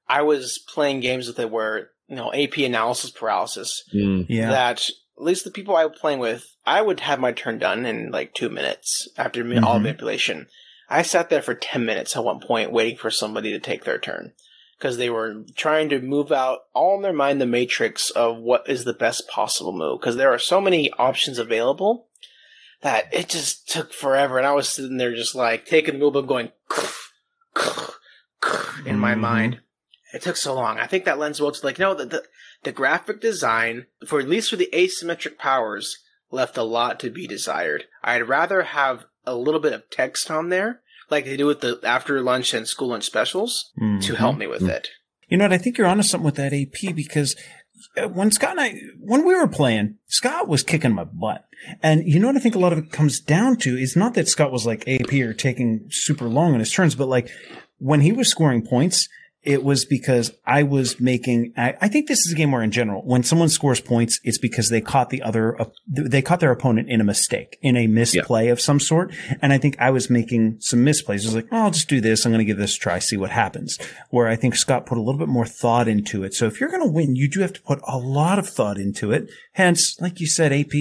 I 0.08 0.22
was 0.22 0.60
playing 0.74 1.00
games 1.00 1.28
with 1.28 1.40
it 1.40 1.50
where 1.50 1.92
you 2.08 2.16
know 2.16 2.32
AP 2.34 2.58
analysis 2.58 3.12
paralysis. 3.12 3.84
Mm. 3.94 4.26
Yeah. 4.30 4.50
That 4.50 4.90
at 5.18 5.24
least 5.24 5.44
the 5.44 5.52
people 5.52 5.76
I 5.76 5.86
was 5.86 5.98
playing 6.00 6.20
with, 6.20 6.46
I 6.66 6.82
would 6.82 7.00
have 7.00 7.20
my 7.20 7.32
turn 7.32 7.58
done 7.58 7.86
in 7.86 8.12
like 8.12 8.34
two 8.34 8.50
minutes 8.50 9.08
after 9.18 9.44
mm-hmm. 9.44 9.64
all 9.64 9.80
manipulation. 9.80 10.48
I 10.88 11.02
sat 11.02 11.30
there 11.30 11.42
for 11.42 11.56
ten 11.56 11.86
minutes 11.86 12.16
at 12.16 12.24
one 12.24 12.40
point 12.40 12.72
waiting 12.72 12.98
for 12.98 13.10
somebody 13.10 13.52
to 13.52 13.60
take 13.60 13.86
their 13.86 13.98
turn 13.98 14.34
because 14.78 14.98
they 14.98 15.10
were 15.10 15.44
trying 15.56 15.90
to 15.90 16.00
move 16.00 16.32
out 16.32 16.60
all 16.74 16.98
in 16.98 17.02
their 17.02 17.14
mind 17.14 17.42
the 17.42 17.46
matrix 17.46 18.10
of 18.12 18.38
what 18.38 18.70
is 18.70 18.84
the 18.84 18.94
best 18.94 19.28
possible 19.28 19.72
move 19.72 20.00
because 20.00 20.18
there 20.18 20.32
are 20.32 20.40
so 20.40 20.60
many 20.62 20.92
options 21.00 21.40
available 21.40 22.08
that 22.86 23.12
it 23.12 23.28
just 23.28 23.68
took 23.68 23.92
forever. 23.92 24.38
And 24.38 24.46
I 24.46 24.54
was 24.54 24.70
sitting 24.70 24.98
there 24.98 25.16
just 25.16 25.34
like 25.34 25.66
taking 25.66 25.96
a 25.96 25.98
move 25.98 26.16
and 26.16 26.28
going 26.28 26.52
in 28.86 29.00
my 29.00 29.14
mm-hmm. 29.14 29.22
mind. 29.22 29.60
It 30.14 30.22
took 30.22 30.38
so 30.38 30.54
long. 30.54 30.78
I 30.78 30.86
think 30.86 31.04
that 31.06 31.18
lends 31.18 31.42
well 31.42 31.52
to 31.52 31.66
like, 31.66 31.80
no, 31.80 31.96
the, 31.96 32.06
the, 32.06 32.24
the 32.62 32.72
graphic 32.72 33.20
design 33.20 33.88
for 34.06 34.20
at 34.20 34.30
least 34.30 34.52
for 34.52 34.56
the 34.56 34.70
asymmetric 34.72 35.40
powers 35.40 35.98
left 36.30 36.58
a 36.58 36.64
lot 36.64 37.00
to 37.00 37.10
be 37.10 37.26
desired. 37.26 37.86
I'd 38.04 38.30
rather 38.30 38.62
have 38.62 39.06
a 39.26 39.36
little 39.36 39.60
bit 39.60 39.74
of 39.74 39.90
text 39.90 40.30
on 40.30 40.50
there, 40.50 40.82
like 41.10 41.26
they 41.26 41.38
do 41.38 41.48
with 41.48 41.62
the 41.62 41.80
after 41.84 42.22
lunch 42.22 42.54
and 42.54 42.68
school 42.68 42.90
lunch 42.90 43.06
specials, 43.06 43.72
mm-hmm. 43.82 44.02
to 44.02 44.16
help 44.16 44.38
me 44.38 44.46
with 44.46 44.62
mm-hmm. 44.62 44.70
it. 44.70 44.90
You 45.28 45.38
know 45.38 45.46
what? 45.46 45.54
I 45.54 45.58
think 45.58 45.80
you're 45.80 45.88
onto 45.88 46.04
something 46.04 46.26
with 46.26 46.36
that 46.36 46.54
AP 46.54 46.96
because 46.96 47.36
Uh, 47.98 48.08
when 48.08 48.32
Scott 48.32 48.52
and 48.52 48.62
I, 48.62 48.80
when 49.00 49.26
we 49.26 49.36
were 49.36 49.48
playing, 49.48 49.96
Scott 50.08 50.48
was 50.48 50.64
kicking 50.64 50.94
my 50.94 51.04
butt. 51.04 51.46
And 51.82 52.08
you 52.08 52.20
know 52.20 52.28
what 52.28 52.36
I 52.36 52.40
think 52.40 52.56
a 52.56 52.60
lot 52.60 52.74
of 52.74 52.80
it 52.80 52.92
comes 52.92 53.20
down 53.20 53.58
to 53.58 53.78
is 53.78 53.96
not 53.96 54.14
that 54.14 54.28
Scott 54.28 54.52
was 54.52 54.66
like 54.66 54.88
AP 54.88 55.14
or 55.14 55.34
taking 55.34 55.88
super 55.90 56.28
long 56.28 56.54
on 56.54 56.60
his 56.60 56.72
turns, 56.72 56.96
but 56.96 57.08
like 57.08 57.30
when 57.78 58.02
he 58.02 58.12
was 58.12 58.30
scoring 58.30 58.66
points, 58.66 59.10
it 59.46 59.64
was 59.64 59.86
because 59.86 60.32
I 60.46 60.64
was 60.64 61.00
making, 61.00 61.54
I, 61.56 61.76
I, 61.80 61.88
think 61.88 62.08
this 62.08 62.26
is 62.26 62.34
a 62.34 62.36
game 62.36 62.52
where 62.52 62.64
in 62.64 62.72
general, 62.72 63.04
when 63.04 63.24
someone 63.24 63.50
scores 63.50 63.80
points, 63.80 64.20
it's 64.24 64.40
because 64.40 64.70
they 64.70 64.82
caught 64.82 65.12
the 65.12 65.22
other, 65.22 65.60
uh, 65.62 65.66
they 65.88 66.24
caught 66.24 66.40
their 66.40 66.52
opponent 66.52 66.90
in 66.90 67.00
a 67.00 67.04
mistake, 67.04 67.58
in 67.62 67.78
a 67.78 67.86
misplay 67.86 68.48
yeah. 68.48 68.52
of 68.52 68.60
some 68.60 68.80
sort. 68.80 69.14
And 69.42 69.54
I 69.54 69.60
think 69.60 69.78
I 69.80 69.92
was 69.92 70.10
making 70.10 70.58
some 70.62 70.84
misplays. 70.84 71.24
I 71.24 71.28
was 71.28 71.36
like, 71.36 71.48
oh, 71.52 71.58
I'll 71.58 71.72
just 71.72 71.88
do 71.88 72.02
this. 72.02 72.26
I'm 72.26 72.32
going 72.32 72.40
to 72.40 72.46
give 72.46 72.58
this 72.58 72.76
a 72.76 72.80
try, 72.80 73.00
see 73.00 73.18
what 73.18 73.30
happens. 73.30 73.78
Where 74.10 74.28
I 74.28 74.36
think 74.36 74.56
Scott 74.56 74.88
put 74.88 74.98
a 74.98 75.02
little 75.02 75.20
bit 75.20 75.30
more 75.30 75.46
thought 75.46 75.88
into 75.88 76.24
it. 76.24 76.34
So 76.34 76.48
if 76.48 76.60
you're 76.60 76.72
going 76.72 76.86
to 76.86 76.92
win, 76.92 77.16
you 77.16 77.30
do 77.30 77.42
have 77.42 77.54
to 77.54 77.62
put 77.62 77.80
a 77.88 77.98
lot 77.98 78.40
of 78.40 78.50
thought 78.50 78.78
into 78.78 79.12
it. 79.12 79.30
Hence, 79.54 79.96
like 80.02 80.20
you 80.20 80.28
said, 80.28 80.52
AP 80.52 80.74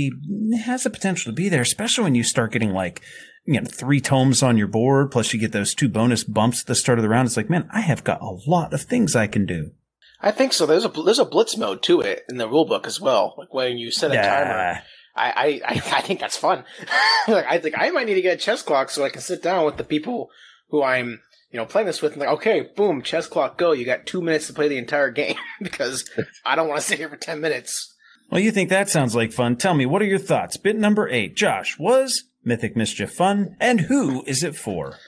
has 0.65 0.85
the 0.85 0.91
potential 0.91 1.31
to 1.31 1.37
be 1.37 1.51
there, 1.51 1.63
especially 1.63 2.05
when 2.05 2.15
you 2.15 2.25
start 2.25 2.53
getting 2.53 2.71
like, 2.71 3.03
you 3.45 3.61
know, 3.61 3.67
three 3.67 4.01
tomes 4.01 4.43
on 4.43 4.57
your 4.57 4.67
board, 4.67 5.11
plus 5.11 5.33
you 5.33 5.41
get 5.41 5.53
those 5.53 5.75
two 5.75 5.89
bonus 5.89 6.25
bumps 6.25 6.63
at 6.63 6.67
the 6.67 6.75
start 6.75 6.99
of 6.99 7.03
the 7.03 7.09
round. 7.09 7.27
It's 7.27 7.37
like, 7.37 7.51
man, 7.51 7.69
I 7.73 7.81
have 7.81 8.05
got 8.05 8.23
a 8.23 8.39
lot 8.47 8.73
of 8.73 8.83
things 8.83 9.15
I 9.15 9.27
can 9.27 9.45
do. 9.47 9.73
I 10.21 10.31
think 10.31 10.55
so. 10.55 10.65
There's 10.65 10.87
a 10.87 10.89
there's 10.89 11.19
a 11.19 11.25
blitz 11.25 11.57
mode 11.57 11.83
to 11.83 12.01
it 12.01 12.25
in 12.29 12.39
the 12.39 12.49
rulebook 12.49 12.87
as 12.87 13.01
well. 13.01 13.35
Like 13.37 13.53
when 13.53 13.77
you 13.77 13.91
set 13.91 14.11
a 14.11 14.15
yeah. 14.15 14.45
timer. 14.45 14.83
I, 15.17 15.61
I, 15.65 15.75
I 15.97 16.01
think 16.01 16.21
that's 16.21 16.37
fun. 16.37 16.65
like 17.29 17.47
I 17.47 17.59
think 17.59 17.75
I 17.79 17.91
might 17.91 18.07
need 18.07 18.15
to 18.15 18.23
get 18.23 18.35
a 18.35 18.41
chess 18.41 18.63
clock 18.63 18.91
so 18.91 19.05
I 19.05 19.11
can 19.11 19.21
sit 19.21 19.43
down 19.43 19.67
with 19.67 19.77
the 19.77 19.85
people 19.85 20.31
who 20.71 20.83
I'm 20.83 21.21
you 21.51 21.59
know 21.59 21.67
playing 21.67 21.87
this 21.87 22.01
with 22.01 22.13
and 22.13 22.21
like 22.21 22.31
okay 22.31 22.69
boom 22.75 23.03
chess 23.03 23.27
clock 23.27 23.59
go 23.59 23.73
you 23.73 23.85
got 23.85 24.07
two 24.07 24.23
minutes 24.23 24.47
to 24.47 24.55
play 24.55 24.67
the 24.69 24.79
entire 24.79 25.11
game 25.11 25.37
because 25.63 26.09
I 26.45 26.57
don't 26.57 26.69
want 26.69 26.81
to 26.81 26.87
sit 26.87 26.99
here 26.99 27.09
for 27.11 27.17
ten 27.17 27.41
minutes. 27.41 27.95
Well, 28.31 28.41
you 28.41 28.51
think 28.51 28.71
that 28.71 28.89
sounds 28.89 29.15
like 29.15 29.33
fun? 29.33 29.57
Tell 29.57 29.75
me, 29.75 29.85
what 29.85 30.01
are 30.01 30.07
your 30.07 30.19
thoughts? 30.19 30.57
Bit 30.57 30.77
number 30.77 31.07
eight, 31.09 31.37
Josh 31.37 31.79
was 31.79 32.25
Mythic 32.45 32.77
Mischief 32.77 33.11
fun? 33.11 33.57
And 33.61 33.83
who 33.83 34.23
is 34.27 34.43
it 34.43 34.57
for? 34.57 34.99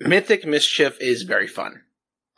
Mythic 0.00 0.44
Mischief 0.46 0.96
is 1.00 1.22
very 1.22 1.46
fun. 1.46 1.82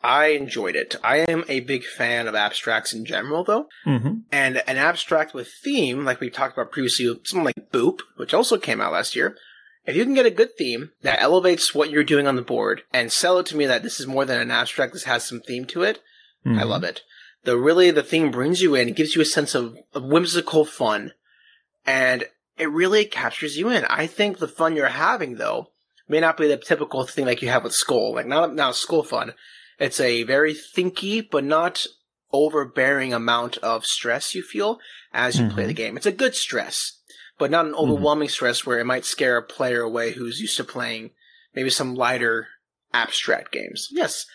I 0.01 0.27
enjoyed 0.27 0.75
it. 0.75 0.95
I 1.03 1.17
am 1.17 1.43
a 1.49 1.61
big 1.61 1.83
fan 1.83 2.27
of 2.27 2.35
abstracts 2.35 2.93
in 2.93 3.05
general, 3.05 3.43
though. 3.43 3.67
Mm-hmm. 3.87 4.19
And 4.31 4.57
an 4.67 4.77
abstract 4.77 5.33
with 5.33 5.51
theme, 5.63 6.05
like 6.05 6.19
we 6.19 6.29
talked 6.29 6.55
about 6.55 6.71
previously, 6.71 7.07
something 7.23 7.43
like 7.43 7.71
Boop, 7.71 8.01
which 8.17 8.33
also 8.33 8.57
came 8.57 8.81
out 8.81 8.93
last 8.93 9.15
year. 9.15 9.35
If 9.85 9.95
you 9.95 10.03
can 10.03 10.13
get 10.13 10.25
a 10.25 10.31
good 10.31 10.55
theme 10.57 10.91
that 11.01 11.21
elevates 11.21 11.73
what 11.73 11.89
you're 11.89 12.03
doing 12.03 12.27
on 12.27 12.35
the 12.35 12.41
board 12.41 12.83
and 12.93 13.11
sell 13.11 13.39
it 13.39 13.45
to 13.47 13.57
me 13.57 13.65
that 13.65 13.83
this 13.83 13.99
is 13.99 14.07
more 14.07 14.25
than 14.25 14.39
an 14.39 14.51
abstract, 14.51 14.93
this 14.93 15.03
has 15.03 15.23
some 15.23 15.41
theme 15.41 15.65
to 15.65 15.83
it, 15.83 16.01
mm-hmm. 16.45 16.59
I 16.59 16.63
love 16.63 16.83
it. 16.83 17.01
The 17.43 17.57
really, 17.57 17.91
the 17.91 18.03
theme 18.03 18.31
brings 18.31 18.61
you 18.61 18.75
in, 18.75 18.89
it 18.89 18.95
gives 18.95 19.15
you 19.15 19.21
a 19.21 19.25
sense 19.25 19.53
of, 19.55 19.77
of 19.93 20.03
whimsical 20.03 20.65
fun. 20.65 21.13
And 21.85 22.25
it 22.57 22.69
really 22.69 23.05
captures 23.05 23.57
you 23.57 23.69
in. 23.69 23.85
I 23.85 24.07
think 24.07 24.37
the 24.37 24.47
fun 24.47 24.75
you're 24.75 24.87
having 24.87 25.35
though 25.35 25.71
may 26.07 26.19
not 26.19 26.37
be 26.37 26.47
the 26.47 26.57
typical 26.57 27.05
thing 27.05 27.25
like 27.25 27.41
you 27.41 27.49
have 27.49 27.63
with 27.63 27.73
Skull. 27.73 28.15
Like 28.15 28.27
not 28.27 28.53
not 28.55 28.75
Skull 28.75 29.03
fun. 29.03 29.33
It's 29.79 29.99
a 29.99 30.23
very 30.23 30.53
thinky 30.53 31.27
but 31.29 31.43
not 31.43 31.85
overbearing 32.31 33.13
amount 33.13 33.57
of 33.57 33.85
stress 33.85 34.35
you 34.35 34.43
feel 34.43 34.79
as 35.13 35.37
you 35.37 35.45
mm-hmm. 35.45 35.55
play 35.55 35.65
the 35.65 35.73
game. 35.73 35.97
It's 35.97 36.05
a 36.05 36.11
good 36.11 36.35
stress, 36.35 36.99
but 37.37 37.51
not 37.51 37.65
an 37.65 37.71
mm-hmm. 37.71 37.81
overwhelming 37.81 38.27
mm-hmm. 38.27 38.33
stress 38.33 38.65
where 38.65 38.79
it 38.79 38.85
might 38.85 39.05
scare 39.05 39.37
a 39.37 39.43
player 39.43 39.81
away 39.81 40.11
who's 40.11 40.39
used 40.39 40.57
to 40.57 40.63
playing 40.63 41.11
maybe 41.53 41.69
some 41.69 41.95
lighter 41.95 42.47
abstract 42.93 43.51
games. 43.51 43.87
Yes. 43.91 44.25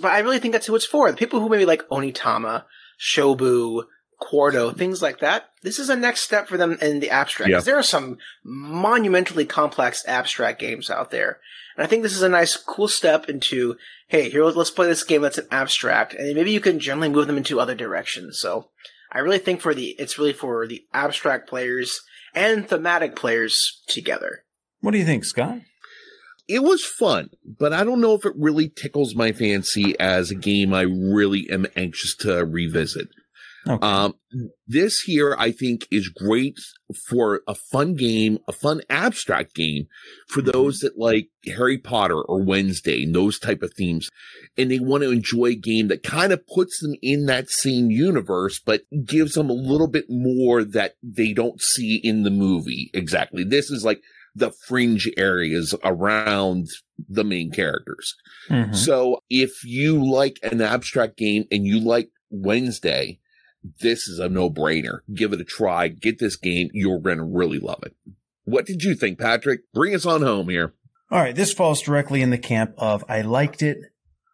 but 0.00 0.12
I 0.12 0.20
really 0.20 0.38
think 0.38 0.52
that's 0.52 0.66
who 0.66 0.74
it's 0.74 0.86
for. 0.86 1.10
The 1.10 1.16
people 1.16 1.40
who 1.40 1.48
maybe 1.48 1.66
like 1.66 1.88
Onitama, 1.88 2.64
Shobu, 3.00 3.84
Quarto, 4.24 4.70
things 4.70 5.02
like 5.02 5.20
that. 5.20 5.50
This 5.62 5.78
is 5.78 5.90
a 5.90 5.96
next 5.96 6.22
step 6.22 6.48
for 6.48 6.56
them 6.56 6.78
in 6.80 7.00
the 7.00 7.10
abstract. 7.10 7.50
Yeah. 7.50 7.60
There 7.60 7.76
are 7.78 7.82
some 7.82 8.16
monumentally 8.42 9.44
complex 9.44 10.02
abstract 10.06 10.60
games 10.60 10.88
out 10.88 11.10
there. 11.10 11.40
And 11.76 11.84
I 11.84 11.88
think 11.88 12.02
this 12.02 12.16
is 12.16 12.22
a 12.22 12.28
nice, 12.28 12.56
cool 12.56 12.88
step 12.88 13.28
into, 13.28 13.76
hey, 14.08 14.30
here, 14.30 14.44
let's 14.44 14.70
play 14.70 14.86
this 14.86 15.04
game 15.04 15.22
that's 15.22 15.38
an 15.38 15.48
abstract, 15.50 16.14
and 16.14 16.34
maybe 16.34 16.52
you 16.52 16.60
can 16.60 16.78
generally 16.78 17.08
move 17.08 17.26
them 17.26 17.36
into 17.36 17.60
other 17.60 17.74
directions. 17.74 18.38
So 18.38 18.70
I 19.12 19.18
really 19.18 19.38
think 19.38 19.60
for 19.60 19.74
the, 19.74 19.90
it's 19.98 20.18
really 20.18 20.32
for 20.32 20.66
the 20.66 20.84
abstract 20.94 21.48
players 21.48 22.00
and 22.34 22.66
thematic 22.68 23.14
players 23.14 23.82
together. 23.88 24.44
What 24.80 24.92
do 24.92 24.98
you 24.98 25.04
think, 25.04 25.24
Scott? 25.24 25.58
It 26.46 26.62
was 26.62 26.84
fun, 26.84 27.30
but 27.44 27.72
I 27.72 27.84
don't 27.84 28.00
know 28.00 28.14
if 28.14 28.24
it 28.24 28.34
really 28.36 28.68
tickles 28.68 29.14
my 29.14 29.32
fancy 29.32 29.98
as 29.98 30.30
a 30.30 30.34
game 30.34 30.74
I 30.74 30.82
really 30.82 31.48
am 31.50 31.66
anxious 31.74 32.14
to 32.16 32.44
revisit. 32.44 33.08
Okay. 33.66 33.86
Um, 33.86 34.14
this 34.66 35.00
here, 35.00 35.34
I 35.38 35.50
think, 35.50 35.86
is 35.90 36.08
great 36.08 36.58
for 37.08 37.42
a 37.48 37.54
fun 37.54 37.94
game, 37.94 38.38
a 38.46 38.52
fun 38.52 38.82
abstract 38.90 39.54
game 39.54 39.86
for 40.28 40.40
mm-hmm. 40.40 40.50
those 40.50 40.78
that 40.80 40.98
like 40.98 41.28
Harry 41.46 41.78
Potter 41.78 42.20
or 42.20 42.42
Wednesday 42.42 43.04
and 43.04 43.14
those 43.14 43.38
type 43.38 43.62
of 43.62 43.72
themes. 43.74 44.10
And 44.58 44.70
they 44.70 44.78
want 44.78 45.02
to 45.02 45.10
enjoy 45.10 45.46
a 45.46 45.54
game 45.54 45.88
that 45.88 46.02
kind 46.02 46.32
of 46.32 46.46
puts 46.46 46.80
them 46.80 46.94
in 47.02 47.26
that 47.26 47.48
same 47.48 47.90
universe, 47.90 48.60
but 48.64 48.82
gives 49.04 49.34
them 49.34 49.50
a 49.50 49.54
little 49.54 49.88
bit 49.88 50.06
more 50.08 50.64
that 50.64 50.96
they 51.02 51.32
don't 51.32 51.60
see 51.60 51.96
in 51.96 52.22
the 52.22 52.30
movie. 52.30 52.90
Exactly. 52.92 53.44
This 53.44 53.70
is 53.70 53.84
like 53.84 54.02
the 54.34 54.52
fringe 54.66 55.08
areas 55.16 55.74
around 55.84 56.66
the 57.08 57.24
main 57.24 57.50
characters. 57.50 58.14
Mm-hmm. 58.50 58.74
So 58.74 59.20
if 59.30 59.64
you 59.64 60.04
like 60.04 60.38
an 60.42 60.60
abstract 60.60 61.16
game 61.16 61.44
and 61.50 61.64
you 61.64 61.80
like 61.80 62.10
Wednesday, 62.30 63.20
this 63.80 64.08
is 64.08 64.18
a 64.18 64.28
no 64.28 64.50
brainer. 64.50 65.00
Give 65.12 65.32
it 65.32 65.40
a 65.40 65.44
try. 65.44 65.88
Get 65.88 66.18
this 66.18 66.36
game. 66.36 66.68
You're 66.72 67.00
going 67.00 67.18
to 67.18 67.24
really 67.24 67.58
love 67.58 67.82
it. 67.84 67.94
What 68.44 68.66
did 68.66 68.82
you 68.82 68.94
think, 68.94 69.18
Patrick? 69.18 69.60
Bring 69.72 69.94
us 69.94 70.06
on 70.06 70.22
home 70.22 70.48
here. 70.48 70.74
All 71.10 71.20
right. 71.20 71.34
This 71.34 71.52
falls 71.52 71.80
directly 71.80 72.20
in 72.22 72.30
the 72.30 72.38
camp 72.38 72.74
of 72.76 73.04
I 73.08 73.22
liked 73.22 73.62
it, 73.62 73.78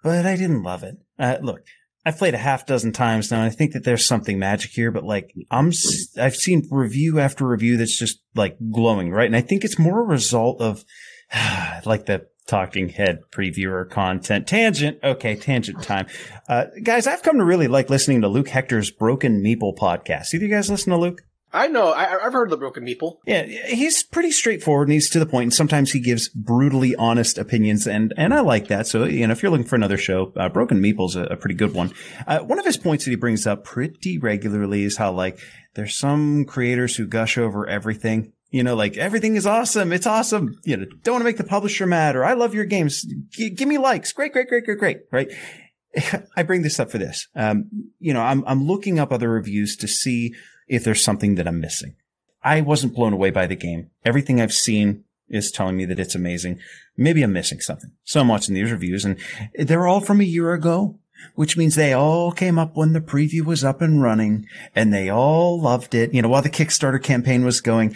but 0.02 0.26
I 0.26 0.36
didn't 0.36 0.62
love 0.62 0.82
it. 0.82 0.96
Uh, 1.18 1.38
look, 1.40 1.62
I've 2.04 2.18
played 2.18 2.34
a 2.34 2.38
half 2.38 2.66
dozen 2.66 2.92
times 2.92 3.30
now. 3.30 3.38
And 3.38 3.46
I 3.46 3.50
think 3.50 3.72
that 3.72 3.84
there's 3.84 4.06
something 4.06 4.38
magic 4.38 4.72
here, 4.72 4.90
but 4.90 5.04
like 5.04 5.32
I'm, 5.50 5.72
I've 6.18 6.36
seen 6.36 6.66
review 6.70 7.20
after 7.20 7.46
review 7.46 7.76
that's 7.76 7.98
just 7.98 8.20
like 8.34 8.56
glowing, 8.72 9.10
right? 9.10 9.26
And 9.26 9.36
I 9.36 9.42
think 9.42 9.64
it's 9.64 9.78
more 9.78 10.00
a 10.00 10.04
result 10.06 10.60
of 10.60 10.84
like 11.84 12.06
the 12.06 12.26
talking 12.46 12.88
head 12.88 13.20
previewer 13.30 13.88
content. 13.88 14.46
Tangent. 14.46 14.98
Okay, 15.02 15.36
tangent 15.36 15.82
time. 15.82 16.06
Uh, 16.48 16.66
guys, 16.82 17.06
I've 17.06 17.22
come 17.22 17.38
to 17.38 17.44
really 17.44 17.68
like 17.68 17.90
listening 17.90 18.22
to 18.22 18.28
Luke 18.28 18.48
Hector's 18.48 18.90
Broken 18.90 19.42
Meeple 19.42 19.76
podcast. 19.76 20.34
Either 20.34 20.44
you 20.44 20.50
guys 20.50 20.70
listen 20.70 20.90
to 20.90 20.98
Luke? 20.98 21.22
I 21.52 21.66
know. 21.66 21.90
I, 21.90 22.24
I've 22.24 22.32
heard 22.32 22.44
of 22.44 22.50
the 22.50 22.56
Broken 22.56 22.84
Meeple. 22.84 23.16
Yeah, 23.26 23.42
he's 23.42 24.04
pretty 24.04 24.30
straightforward 24.30 24.86
and 24.86 24.92
he's 24.92 25.10
to 25.10 25.18
the 25.18 25.26
point. 25.26 25.44
And 25.44 25.54
sometimes 25.54 25.90
he 25.90 25.98
gives 25.98 26.28
brutally 26.28 26.94
honest 26.94 27.38
opinions, 27.38 27.88
and 27.88 28.14
and 28.16 28.32
I 28.32 28.40
like 28.40 28.68
that. 28.68 28.86
So 28.86 29.04
you 29.04 29.26
know, 29.26 29.32
if 29.32 29.42
you're 29.42 29.50
looking 29.50 29.66
for 29.66 29.74
another 29.74 29.96
show, 29.96 30.32
uh, 30.36 30.48
Broken 30.48 30.80
Meeple's 30.80 31.16
a, 31.16 31.22
a 31.24 31.36
pretty 31.36 31.56
good 31.56 31.74
one. 31.74 31.92
Uh, 32.26 32.38
one 32.40 32.60
of 32.60 32.64
his 32.64 32.76
points 32.76 33.04
that 33.04 33.10
he 33.10 33.16
brings 33.16 33.46
up 33.46 33.64
pretty 33.64 34.18
regularly 34.18 34.84
is 34.84 34.96
how 34.96 35.10
like 35.12 35.40
there's 35.74 35.98
some 35.98 36.44
creators 36.44 36.94
who 36.94 37.06
gush 37.06 37.36
over 37.36 37.66
everything. 37.66 38.32
You 38.50 38.64
know, 38.64 38.74
like 38.74 38.96
everything 38.96 39.36
is 39.36 39.46
awesome. 39.46 39.92
It's 39.92 40.06
awesome. 40.06 40.58
You 40.64 40.76
know, 40.76 40.86
don't 41.04 41.14
want 41.14 41.22
to 41.22 41.28
make 41.28 41.36
the 41.36 41.44
publisher 41.44 41.86
mad 41.86 42.16
or 42.16 42.24
I 42.24 42.32
love 42.32 42.54
your 42.54 42.64
games. 42.64 43.06
G- 43.30 43.50
give 43.50 43.68
me 43.68 43.78
likes. 43.78 44.12
Great, 44.12 44.32
great, 44.32 44.48
great, 44.48 44.64
great, 44.64 44.78
great. 44.78 44.98
Right. 45.12 45.30
I 46.36 46.42
bring 46.42 46.62
this 46.62 46.80
up 46.80 46.90
for 46.90 46.98
this. 46.98 47.28
Um, 47.34 47.92
you 47.98 48.12
know, 48.12 48.22
I'm, 48.22 48.44
I'm 48.46 48.66
looking 48.66 48.98
up 48.98 49.12
other 49.12 49.30
reviews 49.30 49.76
to 49.76 49.88
see 49.88 50.34
if 50.68 50.84
there's 50.84 51.04
something 51.04 51.36
that 51.36 51.46
I'm 51.46 51.60
missing. 51.60 51.94
I 52.42 52.60
wasn't 52.60 52.94
blown 52.94 53.12
away 53.12 53.30
by 53.30 53.46
the 53.46 53.56
game. 53.56 53.90
Everything 54.04 54.40
I've 54.40 54.52
seen 54.52 55.04
is 55.28 55.50
telling 55.50 55.76
me 55.76 55.84
that 55.84 56.00
it's 56.00 56.14
amazing. 56.14 56.58
Maybe 56.96 57.22
I'm 57.22 57.32
missing 57.32 57.60
something. 57.60 57.92
So 58.04 58.20
I'm 58.20 58.28
watching 58.28 58.54
these 58.54 58.72
reviews 58.72 59.04
and 59.04 59.16
they're 59.54 59.86
all 59.86 60.00
from 60.00 60.20
a 60.20 60.24
year 60.24 60.52
ago, 60.52 60.98
which 61.34 61.56
means 61.56 61.74
they 61.74 61.92
all 61.92 62.32
came 62.32 62.58
up 62.58 62.76
when 62.76 62.92
the 62.92 63.00
preview 63.00 63.44
was 63.44 63.62
up 63.62 63.80
and 63.80 64.02
running 64.02 64.46
and 64.74 64.92
they 64.92 65.08
all 65.08 65.60
loved 65.60 65.94
it. 65.94 66.12
You 66.12 66.22
know, 66.22 66.28
while 66.28 66.42
the 66.42 66.50
Kickstarter 66.50 67.02
campaign 67.02 67.44
was 67.44 67.60
going, 67.60 67.94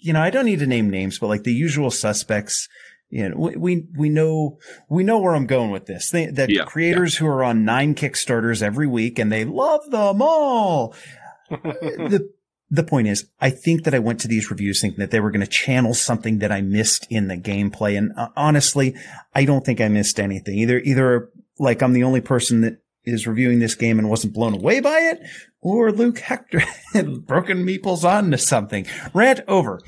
you 0.00 0.12
know, 0.12 0.20
I 0.20 0.30
don't 0.30 0.44
need 0.44 0.60
to 0.60 0.66
name 0.66 0.90
names, 0.90 1.18
but 1.18 1.28
like 1.28 1.44
the 1.44 1.52
usual 1.52 1.90
suspects, 1.90 2.68
you 3.08 3.28
know, 3.28 3.36
we, 3.36 3.56
we, 3.56 3.86
we 3.96 4.08
know, 4.08 4.58
we 4.88 5.02
know 5.02 5.18
where 5.18 5.34
I'm 5.34 5.46
going 5.46 5.70
with 5.70 5.86
this. 5.86 6.10
They, 6.10 6.26
that 6.26 6.50
Yeah, 6.50 6.64
creators 6.64 7.16
who 7.16 7.26
are 7.26 7.44
on 7.44 7.64
nine 7.64 7.94
Kickstarters 7.94 8.62
every 8.62 8.86
week 8.86 9.18
and 9.18 9.30
they 9.30 9.44
love 9.44 9.90
them 9.90 10.22
all. 10.22 10.94
the, 11.50 12.30
the 12.70 12.84
point 12.84 13.08
is, 13.08 13.28
I 13.40 13.50
think 13.50 13.84
that 13.84 13.94
I 13.94 13.98
went 13.98 14.20
to 14.20 14.28
these 14.28 14.50
reviews 14.50 14.80
thinking 14.80 15.00
that 15.00 15.10
they 15.10 15.20
were 15.20 15.32
going 15.32 15.44
to 15.44 15.46
channel 15.46 15.92
something 15.92 16.38
that 16.38 16.52
I 16.52 16.60
missed 16.60 17.06
in 17.10 17.26
the 17.26 17.36
gameplay. 17.36 17.98
And 17.98 18.12
uh, 18.16 18.28
honestly, 18.36 18.94
I 19.34 19.44
don't 19.44 19.64
think 19.64 19.80
I 19.80 19.88
missed 19.88 20.20
anything. 20.20 20.58
Either, 20.58 20.78
either 20.78 21.30
like 21.58 21.82
I'm 21.82 21.92
the 21.92 22.04
only 22.04 22.20
person 22.20 22.60
that 22.60 22.78
is 23.04 23.26
reviewing 23.26 23.58
this 23.58 23.74
game 23.74 23.98
and 23.98 24.08
wasn't 24.10 24.34
blown 24.34 24.54
away 24.54 24.80
by 24.80 24.98
it, 25.00 25.20
or 25.60 25.90
Luke 25.92 26.18
Hector 26.18 26.60
had 26.92 27.26
broken 27.26 27.64
meeples 27.66 28.04
on 28.04 28.30
to 28.30 28.38
something. 28.38 28.86
Rant 29.14 29.40
over. 29.48 29.80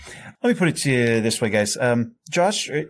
Let 0.43 0.51
me 0.51 0.59
put 0.59 0.69
it 0.69 0.77
to 0.79 0.91
you 0.91 1.21
this 1.21 1.41
way, 1.41 1.51
guys. 1.51 1.77
Um, 1.77 2.15
Josh, 2.31 2.69
uh, 2.71 2.83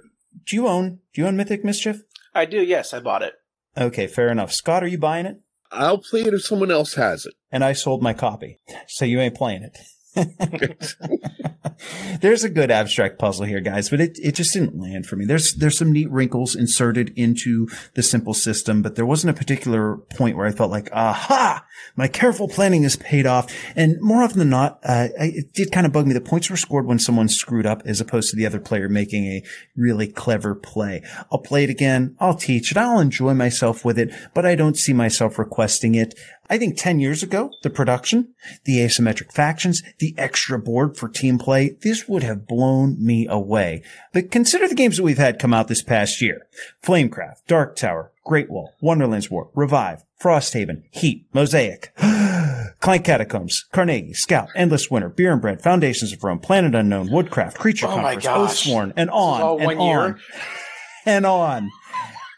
do 0.47 0.57
you 0.57 0.67
own, 0.67 1.01
do 1.13 1.21
you 1.21 1.27
own 1.27 1.37
Mythic 1.37 1.65
Mischief? 1.65 2.03
I 2.35 2.45
do. 2.47 2.63
Yes, 2.63 2.95
I 2.95 3.01
bought 3.01 3.23
it. 3.23 3.35
Okay, 3.77 4.07
fair 4.07 4.29
enough. 4.31 4.53
Scott, 4.53 4.83
are 4.83 4.89
you 4.89 4.99
buying 4.99 5.27
it? 5.27 5.41
I'll 5.71 5.99
play 5.99 6.21
it 6.23 6.35
if 6.35 6.45
someone 6.45 6.71
else 6.71 6.95
has 6.95 7.25
it. 7.27 7.35
and 7.51 7.65
I 7.65 7.73
sold 7.73 8.03
my 8.03 8.13
copy. 8.13 8.59
So 8.89 9.05
you 9.05 9.21
ain't 9.21 9.35
playing 9.35 9.63
it. 9.63 9.79
there's 12.21 12.45
a 12.45 12.51
good 12.51 12.71
abstract 12.71 13.19
puzzle 13.19 13.47
here, 13.47 13.61
guys, 13.61 13.89
but 13.89 14.01
it, 14.01 14.19
it 14.23 14.35
just 14.35 14.53
didn't 14.53 14.79
land 14.79 15.07
for 15.07 15.17
me. 15.17 15.25
There's, 15.25 15.55
there's 15.55 15.79
some 15.79 15.93
neat 15.93 16.11
wrinkles 16.11 16.55
inserted 16.55 17.13
into 17.17 17.69
the 17.95 18.03
simple 18.03 18.35
system, 18.35 18.83
but 18.83 18.95
there 18.95 19.07
wasn't 19.07 19.35
a 19.35 19.39
particular 19.39 19.97
point 19.97 20.37
where 20.37 20.47
I 20.47 20.53
felt 20.53 20.71
like, 20.71 20.91
aha, 20.93 21.65
my 21.97 22.09
careful 22.09 22.49
planning 22.49 22.83
has 22.83 22.97
paid 22.97 23.27
off. 23.27 23.53
And 23.75 24.01
more 24.01 24.23
often 24.23 24.39
than 24.39 24.51
not, 24.51 24.81
uh, 24.85 25.09
it 25.17 25.53
did 25.55 25.73
kind 25.73 25.87
of 25.87 25.93
bug 25.93 26.07
me. 26.07 26.13
The 26.13 26.21
points 26.21 26.51
were 26.51 26.57
scored 26.57 26.87
when 26.87 26.99
someone 26.99 27.29
screwed 27.29 27.67
up 27.67 27.83
as 27.87 28.01
opposed 28.01 28.31
to 28.31 28.37
the 28.37 28.47
other 28.47 28.61
player 28.61 28.89
making 28.89 29.27
a 29.27 29.43
really 29.77 30.09
clever 30.09 30.55
play. 30.55 31.03
I'll 31.31 31.39
play 31.39 31.65
it 31.65 31.71
again. 31.71 32.17
I'll 32.21 32.35
teach 32.35 32.71
it. 32.71 32.77
I'll 32.77 33.01
enjoy 33.01 33.35
myself 33.35 33.85
with 33.85 33.99
it, 33.99 34.13
but 34.35 34.45
I 34.45 34.55
don't 34.55 34.77
see 34.77 34.93
myself 34.93 35.39
requesting 35.39 35.95
it. 35.95 36.15
I 36.53 36.59
think 36.59 36.77
10 36.77 37.01
years 37.01 37.23
ago, 37.23 37.51
the 37.63 37.71
production, 37.71 38.35
the 38.65 38.77
asymmetric 38.81 39.33
factions, 39.33 39.83
the 40.01 40.15
extra 40.19 40.59
board 40.59 40.99
for 40.99 41.09
team 41.09 41.39
play, 41.39 41.79
this 41.81 42.07
would 42.07 42.23
have 42.23 42.47
blown 42.47 43.03
me 43.03 43.27
away. 43.27 43.83
But 44.13 44.31
consider 44.31 44.69
the 44.69 44.75
games 44.75 44.99
that 44.99 45.03
we've 45.03 45.17
had 45.17 45.39
come 45.39 45.55
out 45.55 45.69
this 45.69 45.83
past 45.83 46.21
year. 46.21 46.47
Flamecraft, 46.85 47.47
Dark 47.47 47.75
Tower, 47.75 48.13
Great 48.23 48.51
Wall, 48.51 48.75
Wonderlands 48.83 49.31
War, 49.31 49.49
Revive, 49.55 50.05
Frosthaven, 50.23 50.83
Heat, 50.91 51.25
Mosaic, 51.33 51.91
Clank 52.81 53.07
Catacombs, 53.07 53.65
Carnegie, 53.73 54.13
Scout, 54.13 54.51
Endless 54.55 54.91
Winter, 54.91 55.09
Beer 55.09 55.33
and 55.33 55.41
Bread, 55.41 55.63
Foundations 55.63 56.13
of 56.13 56.23
Rome, 56.23 56.39
Planet 56.39 56.75
Unknown, 56.75 57.11
Woodcraft, 57.11 57.57
Creature 57.59 57.87
Oh 57.87 57.95
Conquest. 57.95 58.27
Oathsworn, 58.27 58.93
and 58.95 59.09
This 59.09 59.15
is 59.15 59.15
all 59.15 59.55
on 59.59 59.71
and 59.71 59.81
year? 59.81 60.01
on 60.01 60.21
and 61.07 61.25
on. 61.25 61.71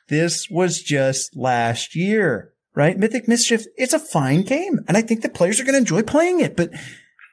This 0.06 0.48
was 0.48 0.80
just 0.80 1.34
last 1.36 1.96
year, 1.96 2.52
right? 2.74 2.98
Mythic 2.98 3.28
Mischief, 3.28 3.64
it's 3.76 3.92
a 3.92 3.98
fine 3.98 4.42
game. 4.42 4.80
And 4.88 4.96
I 4.96 5.02
think 5.02 5.22
the 5.22 5.28
players 5.28 5.60
are 5.60 5.64
going 5.64 5.74
to 5.74 5.78
enjoy 5.78 6.02
playing 6.02 6.40
it. 6.40 6.56
But 6.56 6.70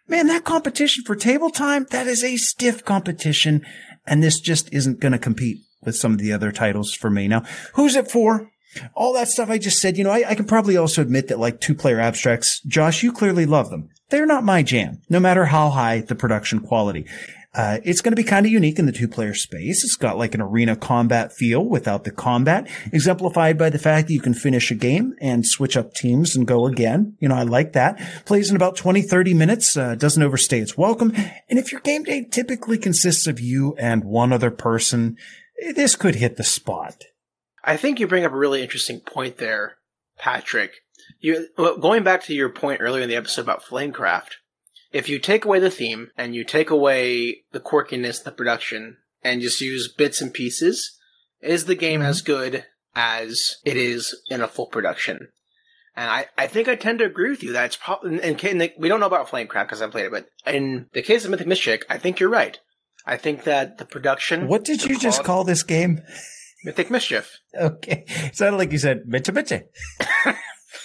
man, 0.07 0.27
that 0.27 0.43
competition 0.43 1.03
for 1.03 1.15
table 1.15 1.49
time, 1.49 1.85
that 1.91 2.07
is 2.07 2.23
a 2.23 2.37
stiff 2.37 2.85
competition. 2.85 3.65
And 4.05 4.21
this 4.21 4.39
just 4.39 4.71
isn't 4.73 4.99
going 4.99 5.13
to 5.13 5.19
compete 5.19 5.59
with 5.83 5.95
some 5.95 6.13
of 6.13 6.19
the 6.19 6.33
other 6.33 6.51
titles 6.51 6.93
for 6.93 7.09
me. 7.09 7.27
Now, 7.27 7.43
who's 7.73 7.95
it 7.95 8.11
for? 8.11 8.49
All 8.93 9.13
that 9.13 9.27
stuff 9.27 9.49
I 9.49 9.57
just 9.57 9.79
said, 9.81 9.97
you 9.97 10.03
know, 10.03 10.11
I, 10.11 10.29
I 10.29 10.35
can 10.35 10.45
probably 10.45 10.77
also 10.77 11.01
admit 11.01 11.27
that 11.27 11.39
like 11.39 11.59
two 11.59 11.75
player 11.75 11.99
abstracts, 11.99 12.61
Josh, 12.61 13.03
you 13.03 13.11
clearly 13.11 13.45
love 13.45 13.69
them. 13.69 13.89
They're 14.09 14.25
not 14.25 14.43
my 14.43 14.63
jam, 14.63 15.01
no 15.09 15.19
matter 15.19 15.45
how 15.45 15.69
high 15.69 16.01
the 16.01 16.15
production 16.15 16.59
quality. 16.59 17.05
Uh, 17.53 17.79
it's 17.83 17.99
going 17.99 18.13
to 18.13 18.21
be 18.21 18.23
kind 18.23 18.45
of 18.45 18.51
unique 18.51 18.79
in 18.79 18.85
the 18.85 18.93
two 18.93 19.09
player 19.09 19.33
space. 19.33 19.83
It's 19.83 19.97
got 19.97 20.17
like 20.17 20.33
an 20.33 20.41
arena 20.41 20.77
combat 20.77 21.33
feel 21.33 21.65
without 21.65 22.05
the 22.05 22.11
combat, 22.11 22.69
exemplified 22.93 23.57
by 23.57 23.69
the 23.69 23.79
fact 23.79 24.07
that 24.07 24.13
you 24.13 24.21
can 24.21 24.33
finish 24.33 24.71
a 24.71 24.75
game 24.75 25.15
and 25.19 25.45
switch 25.45 25.75
up 25.75 25.93
teams 25.93 26.33
and 26.33 26.47
go 26.47 26.65
again. 26.65 27.17
You 27.19 27.27
know, 27.27 27.35
I 27.35 27.43
like 27.43 27.73
that. 27.73 27.99
Plays 28.25 28.49
in 28.49 28.55
about 28.55 28.77
20, 28.77 29.01
30 29.01 29.33
minutes, 29.33 29.75
uh, 29.75 29.95
doesn't 29.95 30.23
overstay 30.23 30.61
its 30.61 30.77
welcome. 30.77 31.13
And 31.49 31.59
if 31.59 31.73
your 31.73 31.81
game 31.81 32.03
day 32.03 32.23
typically 32.23 32.77
consists 32.77 33.27
of 33.27 33.41
you 33.41 33.75
and 33.77 34.05
one 34.05 34.31
other 34.31 34.51
person, 34.51 35.17
eh, 35.61 35.73
this 35.73 35.97
could 35.97 36.15
hit 36.15 36.37
the 36.37 36.45
spot. 36.45 37.03
I 37.65 37.75
think 37.75 37.99
you 37.99 38.07
bring 38.07 38.23
up 38.23 38.31
a 38.31 38.37
really 38.37 38.63
interesting 38.63 39.01
point 39.01 39.37
there, 39.37 39.75
Patrick. 40.17 40.75
You 41.19 41.47
going 41.57 42.03
back 42.03 42.23
to 42.23 42.33
your 42.33 42.49
point 42.49 42.79
earlier 42.81 43.03
in 43.03 43.09
the 43.09 43.15
episode 43.17 43.41
about 43.41 43.63
Flamecraft. 43.63 44.35
If 44.91 45.07
you 45.07 45.19
take 45.19 45.45
away 45.45 45.59
the 45.59 45.71
theme 45.71 46.11
and 46.17 46.35
you 46.35 46.43
take 46.43 46.69
away 46.69 47.43
the 47.51 47.59
quirkiness, 47.59 48.19
of 48.19 48.25
the 48.25 48.31
production, 48.31 48.97
and 49.23 49.41
just 49.41 49.61
use 49.61 49.91
bits 49.91 50.21
and 50.21 50.33
pieces, 50.33 50.97
is 51.41 51.65
the 51.65 51.75
game 51.75 52.01
mm-hmm. 52.01 52.09
as 52.09 52.21
good 52.21 52.65
as 52.95 53.57
it 53.63 53.77
is 53.77 54.21
in 54.29 54.41
a 54.41 54.47
full 54.47 54.67
production? 54.67 55.29
And 55.95 56.09
I, 56.09 56.27
I 56.37 56.47
think 56.47 56.67
I 56.67 56.75
tend 56.75 56.99
to 56.99 57.05
agree 57.05 57.29
with 57.29 57.43
you 57.43 57.53
that 57.53 57.65
it's 57.65 57.75
probably, 57.75 58.21
in, 58.21 58.37
in 58.37 58.57
the, 58.57 58.71
we 58.77 58.87
don't 58.87 58.99
know 58.99 59.07
about 59.07 59.27
Flamecraft 59.27 59.65
because 59.65 59.81
I 59.81 59.85
haven't 59.85 59.91
played 59.91 60.05
it, 60.05 60.11
but 60.11 60.27
in 60.45 60.87
the 60.93 61.01
case 61.01 61.25
of 61.25 61.31
Mythic 61.31 61.47
Mischief, 61.47 61.81
I 61.89 61.97
think 61.97 62.19
you're 62.19 62.29
right. 62.29 62.57
I 63.05 63.17
think 63.17 63.43
that 63.43 63.77
the 63.77 63.85
production. 63.85 64.47
What 64.47 64.63
did 64.63 64.85
you 64.85 64.97
just 64.97 65.23
call 65.23 65.43
this 65.43 65.63
game? 65.63 66.01
Mythic 66.63 66.91
Mischief? 66.91 67.39
Okay. 67.59 68.05
It 68.07 68.35
sounded 68.35 68.57
like 68.57 68.71
you 68.71 68.77
said 68.77 69.03
Mitcha 69.05 69.31
Mitcha. 69.31 69.63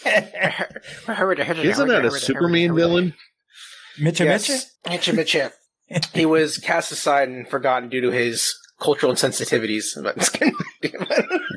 Isn't 0.06 1.88
that 1.88 2.04
a 2.04 2.10
Superman 2.10 2.74
villain? 2.74 3.14
Mitcha 4.00 4.24
Mitcha? 4.24 4.52
Yes, 4.52 4.70
Mitcha 4.88 5.12
Mitcha. 5.12 5.52
he 6.14 6.26
was 6.26 6.58
cast 6.58 6.92
aside 6.92 7.28
and 7.28 7.48
forgotten 7.48 7.88
due 7.88 8.00
to 8.02 8.10
his 8.10 8.54
cultural 8.80 9.12
insensitivities. 9.12 9.96
But 10.02 10.16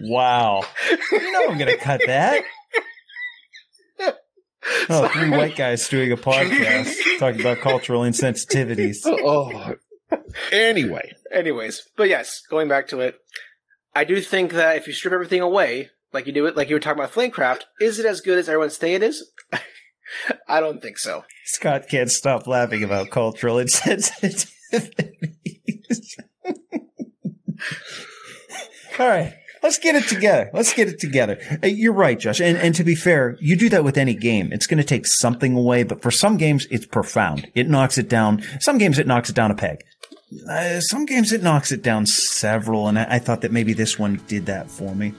Wow. 0.04 0.64
You 1.12 1.32
know 1.32 1.48
I'm 1.50 1.58
going 1.58 1.72
to 1.72 1.78
cut 1.78 2.02
that. 2.08 2.44
Oh, 4.90 5.08
three 5.08 5.30
white 5.30 5.56
guys 5.56 5.88
doing 5.88 6.12
a 6.12 6.18
podcast 6.18 6.94
talking 7.18 7.40
about 7.40 7.60
cultural 7.60 8.02
insensitivities. 8.02 8.98
Oh, 9.06 9.76
anyway, 10.52 11.14
anyways, 11.32 11.88
but 11.96 12.10
yes, 12.10 12.42
going 12.50 12.68
back 12.68 12.88
to 12.90 13.00
it, 13.00 13.16
I 13.96 14.04
do 14.04 14.20
think 14.22 14.52
that 14.54 14.76
if 14.76 14.86
you 14.86 14.94
strip 14.94 15.14
everything 15.14 15.42
away, 15.42 15.90
like 16.14 16.28
you 16.28 16.34
do 16.34 16.46
it, 16.46 16.58
like 16.58 16.70
you 16.70 16.76
were 16.76 16.80
talking 16.80 17.00
about 17.02 17.14
Flamecraft, 17.14 17.62
is 17.80 18.00
it 18.00 18.06
as 18.06 18.22
good 18.22 18.38
as 18.38 18.50
everyone's 18.50 18.78
saying 18.78 18.96
it 18.96 19.04
is? 19.04 19.32
I 20.48 20.60
don't 20.60 20.82
think 20.82 20.98
so. 20.98 21.24
Scott 21.46 21.88
can't 21.90 22.12
stop 22.12 22.48
laughing 22.48 22.84
about 22.84 23.10
cultural 23.10 23.58
insensitivities. 23.58 24.50
All 29.00 29.08
right. 29.08 29.36
Let's 29.62 29.78
get 29.78 29.96
it 29.96 30.08
together. 30.08 30.50
Let's 30.54 30.74
get 30.74 30.88
it 30.88 31.00
together. 31.00 31.38
Uh, 31.62 31.68
You're 31.68 31.94
right, 31.94 32.18
Josh. 32.18 32.40
And, 32.40 32.58
and 32.58 32.74
to 32.76 32.84
be 32.84 32.96
fair, 32.96 33.38
you 33.42 33.58
do 33.58 33.68
that 33.70 33.84
with 33.84 33.98
any 33.98 34.14
game. 34.14 34.54
It's 34.54 34.68
going 34.68 34.78
to 34.78 34.84
take 34.86 35.06
something 35.06 35.56
away, 35.56 35.84
but 35.84 36.02
for 36.02 36.12
some 36.12 36.38
games, 36.38 36.66
it's 36.72 36.86
profound. 36.86 37.50
It 37.56 37.70
knocks 37.70 37.98
it 37.98 38.08
down. 38.08 38.42
Some 38.60 38.78
games, 38.78 39.00
it 39.00 39.08
knocks 39.08 39.30
it 39.30 39.36
down 39.36 39.52
a 39.52 39.56
peg. 39.56 39.84
Uh, 40.50 40.80
some 40.80 41.06
games, 41.06 41.34
it 41.34 41.44
knocks 41.44 41.72
it 41.72 41.82
down 41.82 42.06
several. 42.06 42.88
And 42.88 42.98
I, 42.98 43.16
I 43.16 43.20
thought 43.20 43.42
that 43.42 43.52
maybe 43.52 43.74
this 43.74 44.00
one 44.00 44.22
did 44.28 44.46
that 44.46 44.72
for 44.72 44.96
me. 44.96 45.14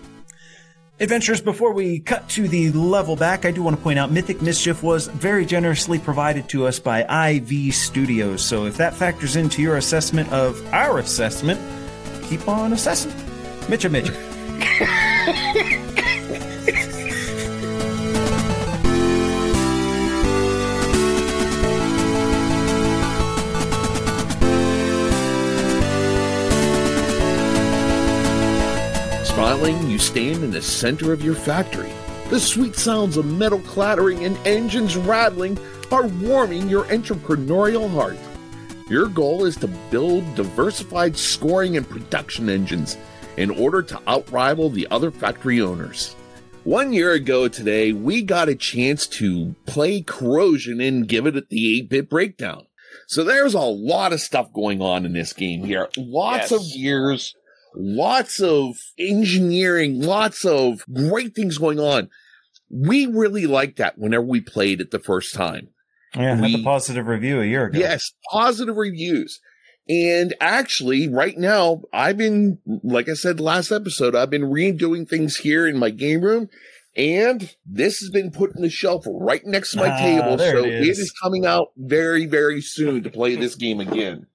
Adventures, 1.02 1.40
before 1.40 1.72
we 1.72 1.98
cut 1.98 2.28
to 2.28 2.46
the 2.46 2.70
level 2.72 3.16
back, 3.16 3.46
I 3.46 3.52
do 3.52 3.62
want 3.62 3.74
to 3.74 3.82
point 3.82 3.98
out 3.98 4.12
Mythic 4.12 4.42
Mischief 4.42 4.82
was 4.82 5.06
very 5.06 5.46
generously 5.46 5.98
provided 5.98 6.46
to 6.50 6.66
us 6.66 6.78
by 6.78 7.30
IV 7.30 7.74
Studios. 7.74 8.44
So 8.44 8.66
if 8.66 8.76
that 8.76 8.92
factors 8.92 9.34
into 9.34 9.62
your 9.62 9.78
assessment 9.78 10.30
of 10.30 10.62
our 10.74 10.98
assessment, 10.98 11.58
keep 12.24 12.46
on 12.46 12.74
assessing. 12.74 13.12
Mitcha 13.70 13.88
Mitcha. 13.88 14.12
you 29.68 29.98
stand 29.98 30.42
in 30.42 30.50
the 30.50 30.62
center 30.62 31.12
of 31.12 31.22
your 31.22 31.34
factory. 31.34 31.90
The 32.30 32.40
sweet 32.40 32.76
sounds 32.76 33.16
of 33.16 33.26
metal 33.26 33.58
clattering 33.60 34.24
and 34.24 34.36
engines 34.46 34.96
rattling 34.96 35.58
are 35.92 36.06
warming 36.06 36.68
your 36.68 36.84
entrepreneurial 36.84 37.90
heart. 37.90 38.16
Your 38.88 39.06
goal 39.06 39.44
is 39.44 39.56
to 39.56 39.68
build 39.90 40.34
diversified 40.34 41.16
scoring 41.16 41.76
and 41.76 41.88
production 41.88 42.48
engines 42.48 42.96
in 43.36 43.50
order 43.50 43.82
to 43.82 44.00
outrival 44.08 44.70
the 44.70 44.88
other 44.90 45.10
factory 45.10 45.60
owners. 45.60 46.14
One 46.64 46.92
year 46.92 47.12
ago 47.12 47.46
today, 47.48 47.92
we 47.92 48.22
got 48.22 48.48
a 48.48 48.54
chance 48.54 49.06
to 49.08 49.54
play 49.66 50.00
Corrosion 50.02 50.80
and 50.80 51.06
give 51.06 51.26
it 51.26 51.48
the 51.48 51.78
8 51.80 51.88
bit 51.88 52.08
breakdown. 52.10 52.66
So 53.06 53.24
there's 53.24 53.54
a 53.54 53.60
lot 53.60 54.12
of 54.12 54.20
stuff 54.20 54.52
going 54.52 54.80
on 54.82 55.04
in 55.04 55.12
this 55.12 55.32
game 55.32 55.64
here. 55.64 55.88
Lots 55.96 56.50
Yes. 56.50 56.52
of 56.52 56.72
gears, 56.72 57.34
lots 57.74 58.40
of 58.40 58.76
engineering, 58.98 60.00
lots 60.00 60.44
of 60.44 60.84
great 60.92 61.34
things 61.34 61.58
going 61.58 61.78
on. 61.80 62.08
We 62.70 63.06
really 63.06 63.46
liked 63.46 63.78
that 63.78 63.98
whenever 63.98 64.24
we 64.24 64.40
played 64.40 64.80
it 64.80 64.90
the 64.90 64.98
first 65.00 65.34
time. 65.34 65.68
Yeah, 66.16 66.36
had 66.36 66.40
We- 66.44 66.56
the 66.56 66.62
positive 66.64 67.06
review 67.06 67.40
a 67.40 67.44
year 67.46 67.66
ago. 67.66 67.78
Yes, 67.78 68.12
positive 68.30 68.76
reviews. 68.76 69.40
And 69.88 70.34
actually, 70.40 71.08
right 71.08 71.36
now, 71.36 71.82
I've 71.92 72.16
been, 72.16 72.58
like 72.84 73.08
I 73.08 73.14
said 73.14 73.40
last 73.40 73.72
episode, 73.72 74.14
I've 74.14 74.30
been 74.30 74.42
redoing 74.44 75.08
things 75.08 75.38
here 75.38 75.66
in 75.66 75.78
my 75.78 75.90
game 75.90 76.20
room. 76.20 76.48
And 76.96 77.54
this 77.64 77.98
has 78.00 78.10
been 78.10 78.30
put 78.32 78.54
in 78.56 78.62
the 78.62 78.68
shelf 78.70 79.04
right 79.08 79.44
next 79.46 79.72
to 79.72 79.78
my 79.78 79.90
Ah, 79.90 79.96
table. 79.98 80.38
So 80.38 80.64
it 80.64 80.74
it 80.74 80.88
is. 80.88 80.98
is 80.98 81.12
coming 81.22 81.46
out 81.46 81.68
very, 81.76 82.26
very 82.26 82.60
soon 82.60 83.02
to 83.04 83.10
play 83.10 83.36
this 83.36 83.54
game 83.54 83.80
again. 83.80 84.26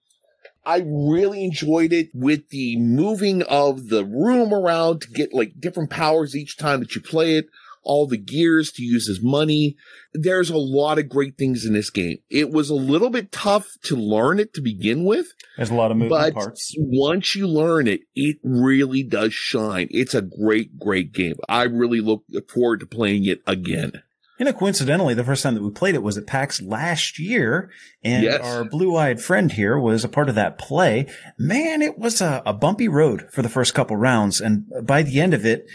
I 0.65 0.83
really 0.85 1.43
enjoyed 1.43 1.93
it 1.93 2.09
with 2.13 2.49
the 2.49 2.77
moving 2.77 3.43
of 3.43 3.89
the 3.89 4.03
room 4.03 4.53
around 4.53 5.01
to 5.01 5.09
get 5.09 5.33
like 5.33 5.59
different 5.59 5.89
powers 5.89 6.35
each 6.35 6.57
time 6.57 6.79
that 6.79 6.95
you 6.95 7.01
play 7.01 7.35
it, 7.37 7.47
all 7.83 8.07
the 8.07 8.17
gears 8.17 8.71
to 8.73 8.83
use 8.83 9.07
as 9.07 9.21
money. 9.21 9.75
There's 10.13 10.49
a 10.49 10.57
lot 10.57 10.97
of 10.97 11.07
great 11.07 11.37
things 11.37 11.65
in 11.65 11.73
this 11.73 11.89
game. 11.91 12.17
It 12.29 12.49
was 12.49 12.69
a 12.69 12.75
little 12.75 13.09
bit 13.11 13.31
tough 13.31 13.67
to 13.83 13.95
learn 13.95 14.39
it 14.39 14.53
to 14.55 14.61
begin 14.61 15.03
with, 15.05 15.27
There's 15.55 15.69
a 15.69 15.75
lot 15.75 15.91
of 15.91 15.97
moving 15.97 16.09
but 16.09 16.33
parts. 16.33 16.73
once 16.77 17.35
you 17.35 17.47
learn 17.47 17.87
it, 17.87 18.01
it 18.15 18.37
really 18.43 19.03
does 19.03 19.33
shine. 19.33 19.87
It's 19.91 20.15
a 20.15 20.23
great, 20.23 20.79
great 20.79 21.11
game. 21.13 21.35
I 21.47 21.63
really 21.63 22.01
look 22.01 22.23
forward 22.49 22.79
to 22.79 22.87
playing 22.87 23.25
it 23.25 23.41
again. 23.45 24.01
You 24.37 24.45
know, 24.45 24.53
coincidentally, 24.53 25.13
the 25.13 25.23
first 25.23 25.43
time 25.43 25.55
that 25.55 25.63
we 25.63 25.69
played 25.71 25.95
it 25.95 26.03
was 26.03 26.17
at 26.17 26.27
PAX 26.27 26.61
last 26.61 27.19
year, 27.19 27.69
and 28.03 28.23
Yes. 28.23 28.41
our 28.41 28.65
blue-eyed 28.65 29.21
friend 29.21 29.51
here 29.51 29.79
was 29.79 30.03
a 30.03 30.09
part 30.09 30.27
of 30.27 30.35
that 30.35 30.57
play. 30.57 31.07
Man, 31.37 31.81
it 31.81 31.97
was 31.97 32.19
a, 32.21 32.41
a 32.45 32.53
bumpy 32.53 32.87
road 32.89 33.27
for 33.31 33.41
the 33.41 33.49
first 33.49 33.73
couple 33.73 33.95
rounds, 33.95 34.41
and 34.41 34.65
by 34.83 35.03
the 35.03 35.21
end 35.21 35.33
of 35.33 35.45
it, 35.45 35.65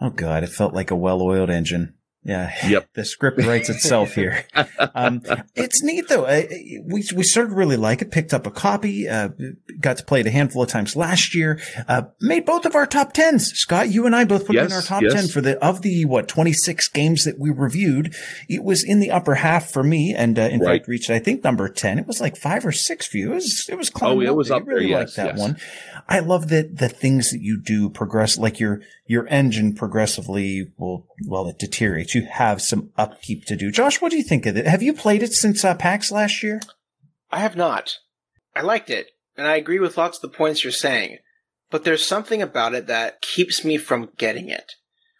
oh 0.00 0.10
god, 0.10 0.42
it 0.42 0.50
felt 0.50 0.74
like 0.74 0.90
a 0.90 0.96
well-oiled 0.96 1.48
engine. 1.50 1.94
Yeah. 2.22 2.52
Yep. 2.68 2.88
The 2.94 3.04
script 3.04 3.38
writes 3.46 3.70
itself 3.70 4.14
here. 4.14 4.44
Um, 4.94 5.22
it's 5.54 5.82
neat 5.82 6.08
though. 6.08 6.26
I, 6.26 6.48
we 6.84 7.04
we 7.14 7.22
started 7.22 7.50
to 7.50 7.54
really 7.56 7.76
like 7.78 8.02
it. 8.02 8.10
Picked 8.10 8.34
up 8.34 8.46
a 8.46 8.50
copy. 8.50 9.08
Uh, 9.08 9.28
got 9.80 9.96
to 9.98 10.04
play 10.04 10.20
it 10.20 10.26
a 10.26 10.30
handful 10.30 10.62
of 10.62 10.68
times 10.68 10.96
last 10.96 11.34
year. 11.34 11.58
Uh, 11.88 12.02
made 12.20 12.44
both 12.44 12.66
of 12.66 12.74
our 12.74 12.84
top 12.86 13.12
tens. 13.14 13.46
Scott, 13.54 13.88
you 13.90 14.04
and 14.06 14.14
I 14.14 14.24
both 14.24 14.46
put 14.46 14.56
it 14.56 14.64
in 14.64 14.72
our 14.72 14.82
top 14.82 15.02
yes. 15.02 15.12
ten 15.14 15.28
for 15.28 15.40
the 15.40 15.56
of 15.64 15.80
the 15.82 16.04
what 16.04 16.28
twenty 16.28 16.52
six 16.52 16.88
games 16.88 17.24
that 17.24 17.38
we 17.38 17.48
reviewed. 17.50 18.14
It 18.48 18.64
was 18.64 18.84
in 18.84 19.00
the 19.00 19.10
upper 19.10 19.36
half 19.36 19.70
for 19.70 19.82
me, 19.82 20.14
and 20.14 20.38
uh, 20.38 20.42
in 20.42 20.60
Right. 20.60 20.80
fact 20.80 20.88
reached 20.88 21.08
I 21.10 21.20
think 21.20 21.42
number 21.42 21.68
ten. 21.68 21.98
It 21.98 22.06
was 22.06 22.20
like 22.20 22.36
five 22.36 22.66
or 22.66 22.72
six 22.72 23.06
for 23.06 23.16
you. 23.16 23.30
It 23.32 23.36
was 23.36 23.66
it 23.70 23.78
was 23.78 23.90
Oh, 24.02 24.20
it 24.20 24.34
was 24.34 24.50
up 24.50 24.66
really 24.66 24.88
there, 24.90 25.00
yes, 25.00 25.14
that 25.16 25.26
yes. 25.28 25.38
one. 25.38 25.56
I 26.12 26.18
love 26.18 26.48
that 26.48 26.78
the 26.78 26.88
things 26.88 27.30
that 27.30 27.40
you 27.40 27.62
do 27.62 27.88
progress, 27.88 28.36
like 28.36 28.58
your 28.58 28.80
your 29.06 29.28
engine 29.28 29.74
progressively 29.74 30.72
will 30.76 31.06
well 31.24 31.46
it 31.48 31.58
deteriorates. 31.58 32.14
You 32.16 32.26
have 32.26 32.60
some 32.60 32.90
upkeep 32.98 33.44
to 33.46 33.56
do. 33.56 33.70
Josh, 33.70 34.00
what 34.02 34.10
do 34.10 34.16
you 34.16 34.24
think 34.24 34.44
of 34.44 34.56
it? 34.56 34.66
Have 34.66 34.82
you 34.82 34.92
played 34.92 35.22
it 35.22 35.32
since 35.32 35.64
uh, 35.64 35.74
PAX 35.74 36.10
last 36.10 36.42
year? 36.42 36.60
I 37.30 37.38
have 37.38 37.54
not. 37.56 37.98
I 38.56 38.62
liked 38.62 38.90
it, 38.90 39.06
and 39.36 39.46
I 39.46 39.54
agree 39.54 39.78
with 39.78 39.96
lots 39.96 40.18
of 40.18 40.22
the 40.22 40.36
points 40.36 40.64
you're 40.64 40.72
saying, 40.72 41.18
but 41.70 41.84
there's 41.84 42.04
something 42.04 42.42
about 42.42 42.74
it 42.74 42.88
that 42.88 43.22
keeps 43.22 43.64
me 43.64 43.76
from 43.78 44.10
getting 44.18 44.48
it. 44.48 44.72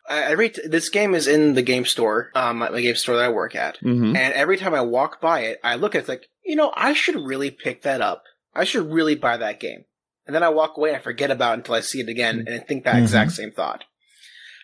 I, 0.08 0.22
every 0.24 0.50
t- 0.50 0.66
this 0.66 0.88
game 0.88 1.14
is 1.14 1.28
in 1.28 1.54
the 1.54 1.62
game 1.62 1.84
store, 1.84 2.30
um, 2.34 2.58
my 2.58 2.68
my 2.70 2.80
game 2.80 2.96
store 2.96 3.14
that 3.16 3.26
I 3.26 3.28
work 3.28 3.54
at, 3.54 3.78
Mm-hmm. 3.80 4.16
and 4.16 4.34
every 4.34 4.56
time 4.56 4.74
I 4.74 4.80
walk 4.80 5.20
by 5.20 5.42
it, 5.42 5.60
I 5.62 5.76
look 5.76 5.94
at 5.94 5.98
it 5.98 6.00
it's 6.00 6.08
like, 6.08 6.26
you 6.44 6.56
know, 6.56 6.72
I 6.76 6.94
should 6.94 7.14
really 7.24 7.52
pick 7.52 7.82
that 7.82 8.00
up. 8.00 8.24
I 8.52 8.64
should 8.64 8.90
really 8.90 9.14
buy 9.14 9.36
that 9.36 9.60
game. 9.60 9.84
And 10.30 10.34
then 10.36 10.44
I 10.44 10.48
walk 10.48 10.76
away 10.76 10.90
and 10.90 10.96
I 10.96 11.00
forget 11.00 11.32
about 11.32 11.54
it 11.54 11.58
until 11.58 11.74
I 11.74 11.80
see 11.80 11.98
it 11.98 12.08
again 12.08 12.44
and 12.46 12.54
I 12.54 12.58
think 12.58 12.84
that 12.84 12.94
Mhm. 12.94 13.02
exact 13.02 13.32
same 13.32 13.50
thought. 13.50 13.82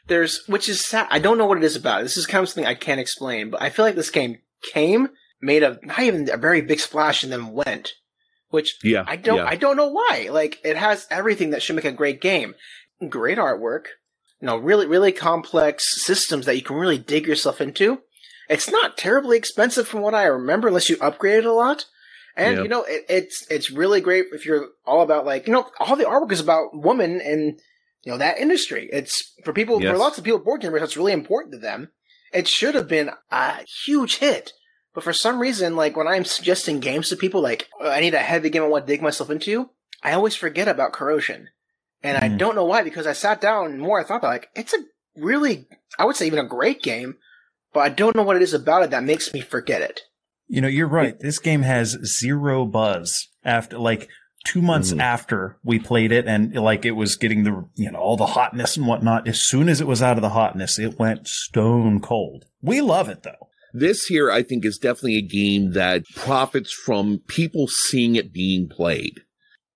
There's, 0.06 0.46
which 0.46 0.68
is 0.68 0.84
sad. 0.84 1.08
I 1.10 1.18
don't 1.18 1.38
know 1.38 1.46
what 1.46 1.58
it 1.58 1.64
is 1.64 1.74
about 1.74 2.00
it. 2.00 2.02
This 2.04 2.16
is 2.16 2.24
kind 2.26 2.40
of 2.42 2.48
something 2.48 2.64
I 2.64 2.74
can't 2.74 3.00
explain, 3.00 3.50
but 3.50 3.60
I 3.60 3.70
feel 3.70 3.84
like 3.84 3.96
this 3.96 4.10
game 4.10 4.38
came, 4.72 5.08
made 5.42 5.64
a, 5.64 5.78
not 5.82 5.98
even 5.98 6.30
a 6.30 6.36
very 6.36 6.60
big 6.60 6.78
splash 6.78 7.24
and 7.24 7.32
then 7.32 7.48
went. 7.48 7.94
Which 8.50 8.78
Yeah. 8.84 9.02
I 9.08 9.16
don't, 9.16 9.38
yeah. 9.38 9.46
I 9.48 9.56
don't 9.56 9.76
know 9.76 9.88
why. 9.88 10.28
Like, 10.30 10.60
it 10.62 10.76
has 10.76 11.08
everything 11.10 11.50
that 11.50 11.62
should 11.62 11.74
make 11.74 11.84
a 11.84 11.90
great 11.90 12.20
game. 12.20 12.54
Great 13.08 13.38
artwork. 13.38 13.86
You 14.40 14.46
know, 14.46 14.56
really, 14.56 14.86
really 14.86 15.10
complex 15.10 16.00
systems 16.04 16.46
that 16.46 16.54
you 16.54 16.62
can 16.62 16.76
really 16.76 16.98
dig 16.98 17.26
yourself 17.26 17.60
into. 17.60 18.02
It's 18.48 18.70
not 18.70 18.96
terribly 18.96 19.36
expensive 19.36 19.88
from 19.88 20.02
what 20.02 20.14
I 20.14 20.24
remember, 20.26 20.68
unless 20.68 20.88
you 20.88 20.96
upgrade 21.00 21.38
it 21.40 21.44
a 21.44 21.52
lot. 21.52 21.86
And 22.36 22.56
Yeah. 22.56 22.62
you 22.64 22.68
know, 22.68 22.82
it, 22.84 23.06
it's 23.08 23.46
it's 23.50 23.70
really 23.70 24.00
great 24.00 24.26
if 24.32 24.44
you're 24.46 24.68
all 24.84 25.02
about 25.02 25.24
like 25.24 25.46
you 25.46 25.52
know, 25.52 25.68
all 25.80 25.96
the 25.96 26.04
artwork 26.04 26.32
is 26.32 26.40
about 26.40 26.70
women 26.74 27.20
and 27.20 27.60
you 28.02 28.12
know 28.12 28.18
that 28.18 28.38
industry. 28.38 28.88
It's 28.92 29.32
for 29.44 29.52
people 29.52 29.80
Yes. 29.82 29.90
for 29.92 29.98
lots 29.98 30.18
of 30.18 30.24
people 30.24 30.38
board 30.40 30.60
gamers. 30.62 30.80
That's 30.80 30.96
really 30.96 31.12
important 31.12 31.52
to 31.54 31.58
them. 31.58 31.90
It 32.32 32.46
should 32.48 32.74
have 32.74 32.88
been 32.88 33.10
a 33.30 33.62
huge 33.86 34.16
hit, 34.18 34.52
but 34.94 35.02
for 35.04 35.12
some 35.12 35.38
reason, 35.40 35.76
like 35.76 35.96
when 35.96 36.06
I'm 36.08 36.24
suggesting 36.24 36.80
games 36.80 37.08
to 37.08 37.16
people, 37.16 37.40
like 37.40 37.68
"Oh, 37.80 37.88
I 37.90 38.00
need 38.00 38.14
a 38.14 38.18
heavy 38.18 38.50
game 38.50 38.62
I 38.62 38.66
want 38.68 38.86
to 38.86 38.92
dig 38.92 39.00
myself 39.00 39.30
into, 39.30 39.70
I 40.02 40.12
always 40.12 40.34
forget 40.36 40.68
about 40.68 40.92
Corrosion, 40.92 41.48
and 42.02 42.18
I 42.18 42.28
Mhm. 42.28 42.38
don't 42.38 42.54
know 42.54 42.64
why. 42.66 42.82
Because 42.82 43.06
I 43.06 43.12
sat 43.14 43.40
down 43.40 43.66
and 43.70 43.80
more 43.80 43.98
I 44.00 44.04
thought 44.04 44.18
about, 44.18 44.28
like 44.32 44.50
it's 44.54 44.74
a 44.74 44.78
really, 45.16 45.66
I 45.98 46.04
would 46.04 46.16
say 46.16 46.26
even 46.26 46.38
a 46.40 46.44
great 46.48 46.82
game, 46.82 47.16
but 47.72 47.80
I 47.80 47.88
don't 47.88 48.14
know 48.14 48.22
what 48.24 48.36
it 48.36 48.42
is 48.42 48.52
about 48.52 48.82
it 48.82 48.90
that 48.90 49.04
makes 49.04 49.32
me 49.32 49.40
forget 49.40 49.80
it. 49.80 50.02
You 50.48 50.60
know, 50.60 50.68
you're 50.68 50.88
right. 50.88 51.18
This 51.18 51.38
game 51.38 51.62
has 51.62 51.98
zero 52.04 52.64
buzz 52.66 53.28
after 53.44 53.78
like 53.78 54.08
two 54.46 54.62
months 54.62 54.92
Mhm. 54.92 55.00
after 55.00 55.56
we 55.64 55.78
played 55.80 56.12
it 56.12 56.26
and 56.26 56.54
like 56.54 56.84
it 56.84 56.92
was 56.92 57.16
getting 57.16 57.42
the, 57.42 57.64
you 57.74 57.90
know, 57.90 57.98
all 57.98 58.16
the 58.16 58.26
hotness 58.26 58.76
and 58.76 58.86
whatnot. 58.86 59.26
As 59.26 59.40
soon 59.40 59.68
as 59.68 59.80
it 59.80 59.88
was 59.88 60.02
out 60.02 60.16
of 60.16 60.22
the 60.22 60.28
hotness, 60.30 60.78
it 60.78 60.98
went 60.98 61.26
stone 61.26 62.00
cold. 62.00 62.44
We 62.62 62.80
love 62.80 63.08
it 63.08 63.24
though. 63.24 63.48
This 63.74 64.06
here, 64.06 64.30
I 64.30 64.42
think, 64.42 64.64
is 64.64 64.78
definitely 64.78 65.16
a 65.18 65.22
game 65.22 65.72
that 65.72 66.04
profits 66.14 66.72
from 66.72 67.20
people 67.26 67.66
seeing 67.66 68.14
it 68.16 68.32
being 68.32 68.68
played. 68.68 69.20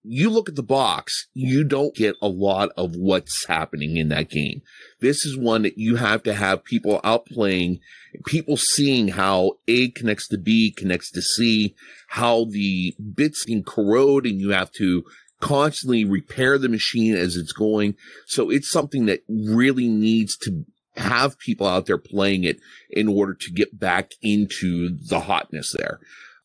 You 0.02 0.30
look 0.30 0.48
at 0.48 0.56
the 0.56 0.62
box, 0.62 1.28
you 1.34 1.62
don't 1.62 1.94
get 1.94 2.16
a 2.22 2.28
lot 2.28 2.70
of 2.76 2.96
what's 2.96 3.44
happening 3.46 3.98
in 3.98 4.08
that 4.08 4.30
game. 4.30 4.62
This 5.00 5.26
is 5.26 5.36
one 5.36 5.62
that 5.62 5.76
you 5.76 5.96
have 5.96 6.22
to 6.22 6.32
have 6.32 6.64
people 6.64 7.00
out 7.04 7.26
playing, 7.26 7.80
people 8.26 8.56
seeing 8.56 9.08
how 9.08 9.52
A 9.68 9.90
connects 9.90 10.26
to 10.28 10.38
B, 10.38 10.70
connects 10.70 11.10
to 11.12 11.22
C, 11.22 11.74
how 12.08 12.46
the 12.46 12.94
bits 13.14 13.44
can 13.44 13.62
corrode 13.62 14.24
and 14.24 14.40
you 14.40 14.50
have 14.50 14.72
to 14.72 15.04
constantly 15.40 16.04
repair 16.04 16.58
the 16.58 16.68
machine 16.68 17.14
as 17.14 17.36
it's 17.36 17.52
going. 17.52 17.94
So 18.26 18.50
it's 18.50 18.70
something 18.70 19.06
that 19.06 19.20
really 19.28 19.88
needs 19.88 20.36
to 20.38 20.64
have 20.96 21.38
people 21.38 21.66
out 21.66 21.86
there 21.86 21.98
playing 21.98 22.44
it 22.44 22.58
in 22.90 23.08
order 23.08 23.34
to 23.34 23.52
get 23.52 23.78
back 23.78 24.12
into 24.22 24.96
the 25.08 25.20
hotness 25.20 25.74
there. 25.76 26.00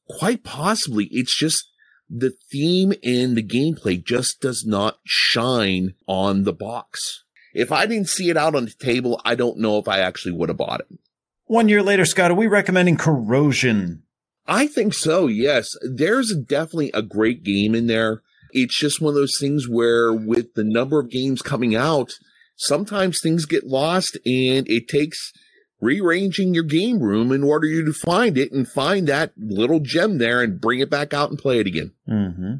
Quite 0.09 0.43
possibly, 0.43 1.05
it's 1.11 1.37
just 1.37 1.65
the 2.09 2.33
theme 2.51 2.93
and 3.03 3.35
the 3.35 3.43
gameplay 3.43 4.03
just 4.03 4.41
does 4.41 4.65
not 4.65 4.99
shine 5.03 5.95
on 6.07 6.43
the 6.43 6.53
box. 6.53 7.23
If 7.53 7.71
I 7.71 7.85
didn't 7.85 8.09
see 8.09 8.29
it 8.29 8.37
out 8.37 8.55
on 8.55 8.65
the 8.65 8.71
table, 8.71 9.21
I 9.23 9.35
don't 9.35 9.59
know 9.59 9.77
if 9.77 9.87
I 9.87 9.99
actually 9.99 10.33
would 10.33 10.49
have 10.49 10.57
bought 10.57 10.81
it. 10.81 10.99
One 11.45 11.69
year 11.69 11.81
later, 11.81 12.05
Scott, 12.05 12.31
are 12.31 12.35
we 12.35 12.47
recommending 12.47 12.97
Corrosion? 12.97 14.03
I 14.47 14.67
think 14.67 14.93
so, 14.93 15.27
yes. 15.27 15.75
There's 15.81 16.35
definitely 16.35 16.91
a 16.93 17.01
great 17.01 17.43
game 17.43 17.73
in 17.73 17.87
there. 17.87 18.21
It's 18.51 18.77
just 18.77 19.01
one 19.01 19.09
of 19.11 19.15
those 19.15 19.37
things 19.39 19.67
where 19.67 20.13
with 20.13 20.53
the 20.53 20.63
number 20.63 20.99
of 20.99 21.09
games 21.09 21.41
coming 21.41 21.75
out, 21.75 22.13
sometimes 22.55 23.19
things 23.19 23.45
get 23.45 23.65
lost 23.65 24.15
and 24.25 24.67
it 24.69 24.87
takes 24.87 25.33
rearranging 25.85 26.53
your 26.53 26.63
game 26.63 26.99
room 26.99 27.31
in 27.31 27.43
order 27.43 27.67
you 27.67 27.85
to 27.85 27.93
find 27.93 28.37
it 28.37 28.51
and 28.51 28.67
find 28.67 29.07
that 29.07 29.31
little 29.37 29.79
gem 29.79 30.17
there 30.17 30.41
and 30.41 30.59
bring 30.59 30.79
it 30.79 30.89
back 30.89 31.13
out 31.13 31.29
and 31.29 31.39
play 31.39 31.59
it 31.59 31.67
again. 31.67 31.91
Mm-hmm. 32.09 32.53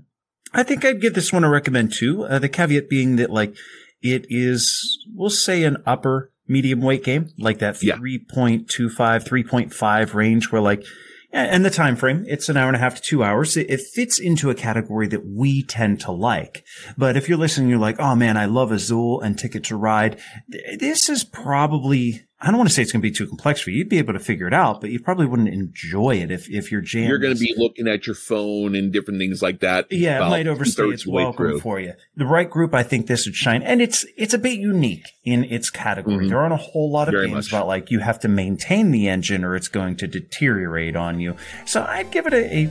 I 0.53 0.63
think 0.63 0.85
I'd 0.85 1.01
give 1.01 1.15
this 1.15 1.33
one 1.33 1.43
a 1.43 1.49
recommend 1.49 1.91
too. 1.91 2.23
Uh, 2.23 2.39
the 2.39 2.47
caveat 2.47 2.89
being 2.89 3.17
that 3.17 3.29
like 3.29 3.55
it 4.01 4.25
is, 4.29 5.03
we'll 5.13 5.29
say 5.29 5.63
an 5.63 5.77
upper 5.85 6.31
medium 6.47 6.81
weight 6.81 7.03
game, 7.03 7.29
like 7.37 7.59
that 7.59 7.81
Yeah. 7.81 7.95
3.25, 7.95 9.27
3.5 9.27 10.13
range 10.13 10.51
where 10.51 10.61
like, 10.61 10.85
And 11.31 11.65
the 11.65 11.69
time 11.69 11.95
frame, 11.95 12.23
it's 12.27 12.47
an 12.47 12.55
hour 12.55 12.67
and 12.67 12.75
a 12.77 12.79
half 12.79 12.95
to 12.95 13.01
two 13.01 13.23
hours. 13.23 13.57
It, 13.57 13.81
fits 13.81 14.19
into 14.19 14.49
a 14.49 14.55
category 14.55 15.07
that 15.07 15.25
we 15.25 15.63
tend 15.63 15.99
to 16.01 16.11
like. 16.11 16.63
But 16.97 17.17
if 17.17 17.27
you're 17.27 17.37
listening, 17.37 17.69
you're 17.69 17.79
like, 17.79 17.99
oh 17.99 18.15
man, 18.15 18.37
I 18.37 18.45
love 18.45 18.71
Azul 18.71 19.19
and 19.21 19.37
Ticket 19.37 19.63
to 19.65 19.75
Ride. 19.75 20.19
This 20.47 21.09
is 21.09 21.23
probably 21.25 22.24
I 22.41 22.47
don't 22.47 22.57
want 22.57 22.69
to 22.69 22.75
say 22.75 22.81
it's 22.81 22.91
going 22.91 23.01
to 23.01 23.07
be 23.07 23.15
too 23.15 23.27
complex 23.27 23.61
for 23.61 23.69
you. 23.69 23.77
You'd 23.77 23.89
be 23.89 23.97
able 23.97 24.13
to 24.13 24.19
figure 24.19 24.45
it 24.45 24.53
out, 24.53 24.81
but 24.81 24.89
you 24.89 24.99
probably 24.99 25.25
wouldn't 25.25 25.47
enjoy 25.47 26.17
it 26.17 26.31
if, 26.31 26.49
if 26.49 26.69
you're 26.69 26.81
jam. 26.81 27.07
You're 27.07 27.17
going 27.17 27.33
to 27.33 27.39
be 27.39 27.53
looking 27.57 27.87
at 27.87 28.05
your 28.05 28.15
phone 28.15 28.75
and 28.75 28.91
different 28.91 29.19
things 29.19 29.41
like 29.41 29.61
that. 29.61 29.89
Yeah, 29.89 30.25
it 30.25 30.29
might 30.29 30.45
overstay 30.45 30.83
its 30.89 31.07
welcome 31.07 31.59
for 31.61 31.79
you. 31.79 31.93
The 32.17 32.25
right 32.25 32.49
group, 32.49 32.73
I 32.73 32.83
think 32.83 33.07
this 33.07 33.25
would 33.25 33.35
shine. 33.35 33.63
And 33.63 33.81
it's, 33.81 34.05
it's 34.17 34.33
a 34.33 34.37
bit 34.37 34.59
unique 34.59 35.07
in 35.23 35.45
its 35.45 35.69
category. 35.69 36.17
Mm-hmm. 36.17 36.27
There 36.27 36.39
aren't 36.39 36.53
a 36.53 36.57
whole 36.57 36.91
lot 36.91 37.07
of 37.07 37.13
Very 37.13 37.27
games 37.27 37.45
much. 37.45 37.53
about 37.53 37.67
like 37.67 37.89
you 37.89 37.99
have 37.99 38.19
to 38.19 38.27
maintain 38.27 38.91
the 38.91 39.07
engine 39.07 39.45
or 39.45 39.55
it's 39.55 39.69
going 39.69 39.95
to 39.97 40.07
deteriorate 40.07 40.97
on 40.97 41.21
you. 41.21 41.37
So 41.65 41.85
I'd 41.87 42.11
give 42.11 42.27
it 42.27 42.33
a, 42.33 42.65
a 42.65 42.69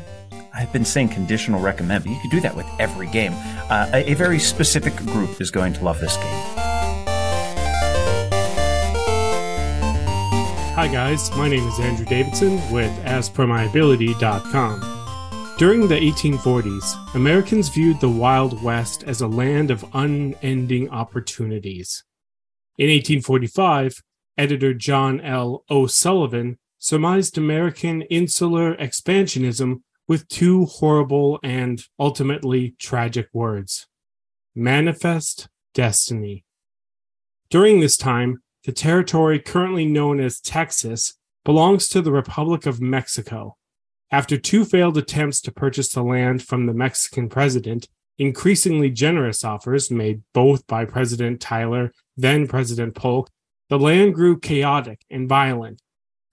I've 0.55 0.73
been 0.73 0.85
saying 0.85 1.09
conditional 1.09 1.61
recommend, 1.61 2.05
but 2.05 2.12
you 2.12 2.20
could 2.20 2.31
do 2.31 2.41
that 2.43 2.55
with 2.55 2.66
every 2.78 3.09
game. 3.09 3.32
Uh, 3.70 3.91
a, 3.93 4.12
a 4.12 4.15
very 4.15 4.39
specific 4.39 4.95
group 4.99 5.41
is 5.41 5.51
going 5.51 5.73
to 5.73 5.85
love 5.85 6.01
this 6.01 6.16
game. 6.19 6.64
Hi 10.74 10.88
guys, 10.88 11.30
my 11.36 11.48
name 11.48 11.64
is 11.68 11.78
Andrew 11.78 12.05
Davidson 12.05 12.55
with 12.72 12.90
AsPerMyAbility.com. 13.05 15.55
During 15.56 15.86
the 15.86 15.94
1840s, 15.94 17.14
Americans 17.14 17.68
viewed 17.68 18.01
the 18.01 18.09
Wild 18.09 18.60
West 18.60 19.05
as 19.05 19.20
a 19.20 19.28
land 19.28 19.70
of 19.70 19.84
unending 19.94 20.90
opportunities. 20.90 22.02
In 22.76 22.88
1845, 22.88 24.02
editor 24.36 24.74
John 24.74 25.20
L. 25.20 25.62
O'Sullivan 25.70 26.59
surmised 26.80 27.38
American 27.38 28.02
insular 28.02 28.74
expansionism 28.74 29.82
with 30.09 30.26
two 30.26 30.64
horrible 30.64 31.38
and 31.44 31.84
ultimately 32.01 32.74
tragic 32.80 33.28
words 33.32 33.86
manifest 34.56 35.48
destiny. 35.72 36.44
During 37.48 37.78
this 37.78 37.96
time, 37.96 38.42
the 38.65 38.73
territory 38.73 39.39
currently 39.39 39.85
known 39.85 40.20
as 40.20 40.41
Texas 40.41 41.15
belongs 41.45 41.89
to 41.89 42.01
the 42.01 42.12
Republic 42.12 42.66
of 42.66 42.81
Mexico. 42.81 43.57
After 44.11 44.39
two 44.39 44.65
failed 44.65 44.97
attempts 44.97 45.41
to 45.43 45.53
purchase 45.53 45.93
the 45.93 46.03
land 46.03 46.43
from 46.43 46.66
the 46.66 46.74
Mexican 46.74 47.28
president, 47.28 47.89
increasingly 48.19 48.91
generous 48.91 49.45
offers 49.45 49.91
made 49.91 50.23
both 50.32 50.66
by 50.66 50.85
President 50.85 51.41
Tyler, 51.41 51.93
then 52.16 52.47
President 52.47 52.95
Polk, 52.95 53.28
the 53.69 53.78
land 53.78 54.15
grew 54.15 54.39
chaotic 54.39 55.01
and 55.11 55.28
violent. 55.28 55.81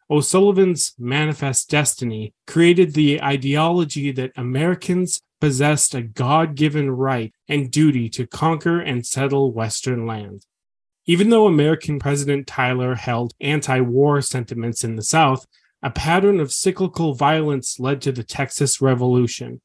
O'Sullivan's 0.09 0.93
Manifest 0.99 1.69
Destiny 1.69 2.33
created 2.45 2.93
the 2.93 3.21
ideology 3.21 4.11
that 4.11 4.33
Americans 4.35 5.21
possessed 5.39 5.95
a 5.95 6.01
God 6.01 6.55
given 6.55 6.91
right 6.91 7.33
and 7.47 7.71
duty 7.71 8.09
to 8.09 8.27
conquer 8.27 8.79
and 8.79 9.05
settle 9.05 9.51
Western 9.51 10.05
lands. 10.05 10.45
Even 11.11 11.29
though 11.29 11.45
American 11.45 11.99
President 11.99 12.47
Tyler 12.47 12.95
held 12.95 13.33
anti 13.41 13.81
war 13.81 14.21
sentiments 14.21 14.85
in 14.85 14.95
the 14.95 15.03
South, 15.03 15.45
a 15.83 15.91
pattern 15.91 16.39
of 16.39 16.53
cyclical 16.53 17.15
violence 17.15 17.81
led 17.81 18.01
to 18.03 18.13
the 18.13 18.23
Texas 18.23 18.79
Revolution. 18.79 19.59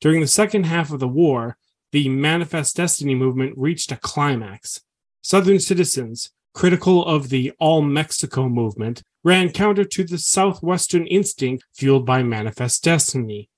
During 0.00 0.20
the 0.20 0.28
second 0.28 0.66
half 0.66 0.92
of 0.92 1.00
the 1.00 1.08
war, 1.08 1.56
the 1.90 2.08
Manifest 2.08 2.76
Destiny 2.76 3.16
movement 3.16 3.54
reached 3.56 3.90
a 3.90 3.96
climax. 3.96 4.82
Southern 5.22 5.58
citizens, 5.58 6.30
critical 6.54 7.04
of 7.04 7.30
the 7.30 7.50
All 7.58 7.82
Mexico 7.82 8.48
movement, 8.48 9.02
ran 9.24 9.50
counter 9.50 9.84
to 9.84 10.04
the 10.04 10.18
Southwestern 10.18 11.04
instinct 11.08 11.64
fueled 11.74 12.06
by 12.06 12.22
Manifest 12.22 12.84
Destiny. 12.84 13.50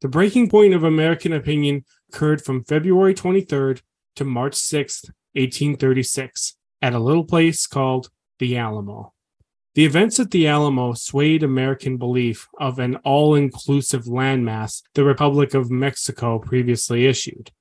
The 0.00 0.08
breaking 0.08 0.50
point 0.50 0.74
of 0.74 0.82
American 0.82 1.32
opinion 1.32 1.84
occurred 2.12 2.42
from 2.44 2.64
February 2.64 3.14
23rd 3.14 3.82
to 4.16 4.24
March 4.24 4.56
6, 4.56 5.04
1836 5.34 6.56
at 6.80 6.94
a 6.94 6.98
little 6.98 7.24
place 7.24 7.66
called 7.66 8.10
the 8.38 8.56
Alamo. 8.56 9.12
The 9.74 9.84
events 9.84 10.18
at 10.18 10.30
the 10.30 10.48
Alamo 10.48 10.94
swayed 10.94 11.42
American 11.42 11.98
belief 11.98 12.48
of 12.58 12.78
an 12.78 12.96
all 13.04 13.34
inclusive 13.34 14.04
landmass 14.04 14.82
the 14.94 15.04
Republic 15.04 15.54
of 15.54 15.70
Mexico 15.70 16.38
previously 16.38 17.06
issued. 17.06 17.52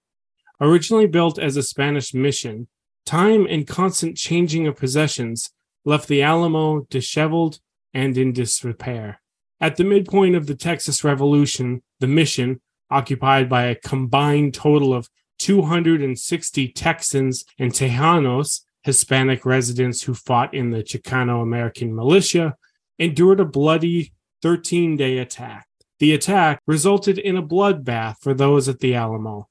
Originally 0.59 1.05
built 1.05 1.37
as 1.37 1.57
a 1.57 1.63
Spanish 1.63 2.13
mission, 2.13 2.67
time 3.05 3.45
and 3.45 3.67
constant 3.67 4.17
changing 4.17 4.65
of 4.65 4.75
possessions 4.75 5.51
left 5.85 6.07
the 6.07 6.23
Alamo 6.23 6.87
disheveled 6.89 7.59
and 7.93 8.17
in 8.17 8.33
disrepair. 8.33 9.21
At 9.61 9.75
the 9.75 9.83
midpoint 9.83 10.35
of 10.35 10.47
the 10.47 10.55
Texas 10.55 11.03
Revolution, 11.03 11.81
the 11.99 12.07
mission, 12.07 12.61
occupied 12.89 13.49
by 13.49 13.65
a 13.65 13.75
combined 13.75 14.53
total 14.53 14.93
of 14.93 15.09
260 15.39 16.67
Texans 16.69 17.45
and 17.59 17.71
Tejanos, 17.71 18.61
Hispanic 18.87 19.45
residents 19.45 20.03
who 20.03 20.13
fought 20.13 20.53
in 20.53 20.71
the 20.71 20.81
Chicano 20.81 21.43
American 21.43 21.93
militia, 21.93 22.55
endured 22.97 23.41
a 23.41 23.45
bloody 23.45 24.13
13 24.41 24.95
day 24.95 25.17
attack. 25.17 25.67
The 25.99 26.13
attack 26.13 26.61
resulted 26.65 27.17
in 27.17 27.35
a 27.35 27.43
bloodbath 27.43 28.15
for 28.21 28.33
those 28.33 28.69
at 28.69 28.79
the 28.79 28.95
Alamo. 28.95 29.49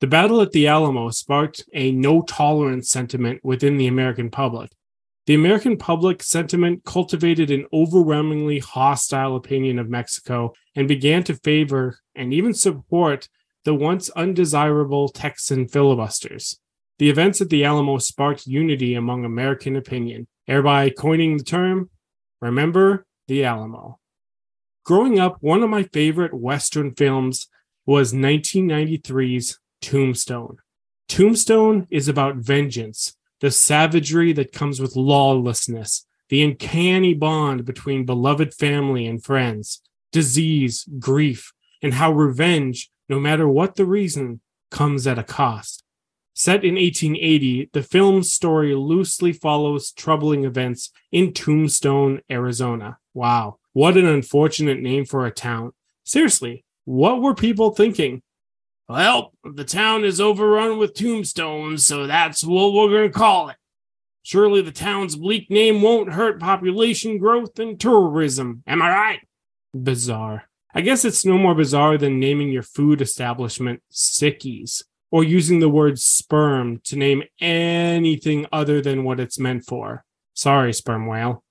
The 0.00 0.06
battle 0.06 0.40
at 0.40 0.52
the 0.52 0.68
Alamo 0.68 1.10
sparked 1.10 1.64
a 1.74 1.90
no 1.90 2.22
tolerance 2.22 2.88
sentiment 2.88 3.40
within 3.42 3.76
the 3.76 3.88
American 3.88 4.30
public. 4.30 4.70
The 5.26 5.34
American 5.34 5.76
public 5.76 6.22
sentiment 6.22 6.84
cultivated 6.84 7.50
an 7.50 7.66
overwhelmingly 7.72 8.60
hostile 8.60 9.34
opinion 9.34 9.80
of 9.80 9.90
Mexico 9.90 10.52
and 10.76 10.86
began 10.86 11.24
to 11.24 11.34
favor 11.34 11.98
and 12.14 12.32
even 12.32 12.54
support 12.54 13.28
the 13.64 13.74
once 13.74 14.10
undesirable 14.10 15.08
Texan 15.08 15.66
filibusters. 15.66 16.60
The 17.00 17.08
events 17.08 17.40
at 17.40 17.48
the 17.48 17.64
Alamo 17.64 17.96
sparked 17.96 18.46
unity 18.46 18.94
among 18.94 19.24
American 19.24 19.74
opinion, 19.74 20.26
thereby 20.46 20.90
coining 20.90 21.38
the 21.38 21.42
term, 21.42 21.88
Remember 22.42 23.06
the 23.26 23.42
Alamo. 23.42 23.98
Growing 24.84 25.18
up, 25.18 25.38
one 25.40 25.62
of 25.62 25.70
my 25.70 25.84
favorite 25.84 26.34
Western 26.34 26.94
films 26.94 27.48
was 27.86 28.12
1993's 28.12 29.58
Tombstone. 29.80 30.58
Tombstone 31.08 31.86
is 31.88 32.06
about 32.06 32.36
vengeance, 32.36 33.16
the 33.40 33.50
savagery 33.50 34.34
that 34.34 34.52
comes 34.52 34.78
with 34.78 34.94
lawlessness, 34.94 36.04
the 36.28 36.42
uncanny 36.42 37.14
bond 37.14 37.64
between 37.64 38.04
beloved 38.04 38.52
family 38.52 39.06
and 39.06 39.24
friends, 39.24 39.80
disease, 40.12 40.86
grief, 40.98 41.54
and 41.80 41.94
how 41.94 42.12
revenge, 42.12 42.90
no 43.08 43.18
matter 43.18 43.48
what 43.48 43.76
the 43.76 43.86
reason, 43.86 44.42
comes 44.70 45.06
at 45.06 45.18
a 45.18 45.24
cost. 45.24 45.82
Set 46.34 46.64
in 46.64 46.76
1880, 46.76 47.70
the 47.72 47.82
film's 47.82 48.32
story 48.32 48.74
loosely 48.74 49.32
follows 49.32 49.92
troubling 49.92 50.44
events 50.44 50.90
in 51.12 51.32
Tombstone, 51.32 52.20
Arizona. 52.30 52.98
Wow, 53.14 53.58
what 53.72 53.96
an 53.96 54.06
unfortunate 54.06 54.80
name 54.80 55.04
for 55.04 55.26
a 55.26 55.30
town. 55.30 55.72
Seriously, 56.04 56.64
what 56.84 57.20
were 57.20 57.34
people 57.34 57.72
thinking? 57.72 58.22
Well, 58.88 59.32
the 59.44 59.64
town 59.64 60.04
is 60.04 60.20
overrun 60.20 60.78
with 60.78 60.94
tombstones, 60.94 61.86
so 61.86 62.06
that's 62.06 62.42
what 62.42 62.72
we're 62.72 62.88
going 62.88 63.12
to 63.12 63.18
call 63.18 63.50
it. 63.50 63.56
Surely 64.22 64.62
the 64.62 64.72
town's 64.72 65.16
bleak 65.16 65.50
name 65.50 65.82
won't 65.82 66.12
hurt 66.12 66.40
population 66.40 67.18
growth 67.18 67.58
and 67.58 67.78
tourism. 67.78 68.62
Am 68.66 68.82
I 68.82 68.88
right? 68.88 69.20
Bizarre. 69.72 70.44
I 70.74 70.82
guess 70.82 71.04
it's 71.04 71.24
no 71.24 71.38
more 71.38 71.54
bizarre 71.54 71.98
than 71.98 72.20
naming 72.20 72.50
your 72.50 72.62
food 72.62 73.00
establishment 73.00 73.82
Sickies 73.92 74.82
or 75.10 75.24
using 75.24 75.60
the 75.60 75.68
word 75.68 75.98
sperm 75.98 76.80
to 76.84 76.96
name 76.96 77.22
anything 77.40 78.46
other 78.52 78.80
than 78.80 79.04
what 79.04 79.20
it's 79.20 79.38
meant 79.38 79.64
for. 79.64 80.04
Sorry, 80.34 80.72
sperm 80.72 81.06
whale. 81.06 81.42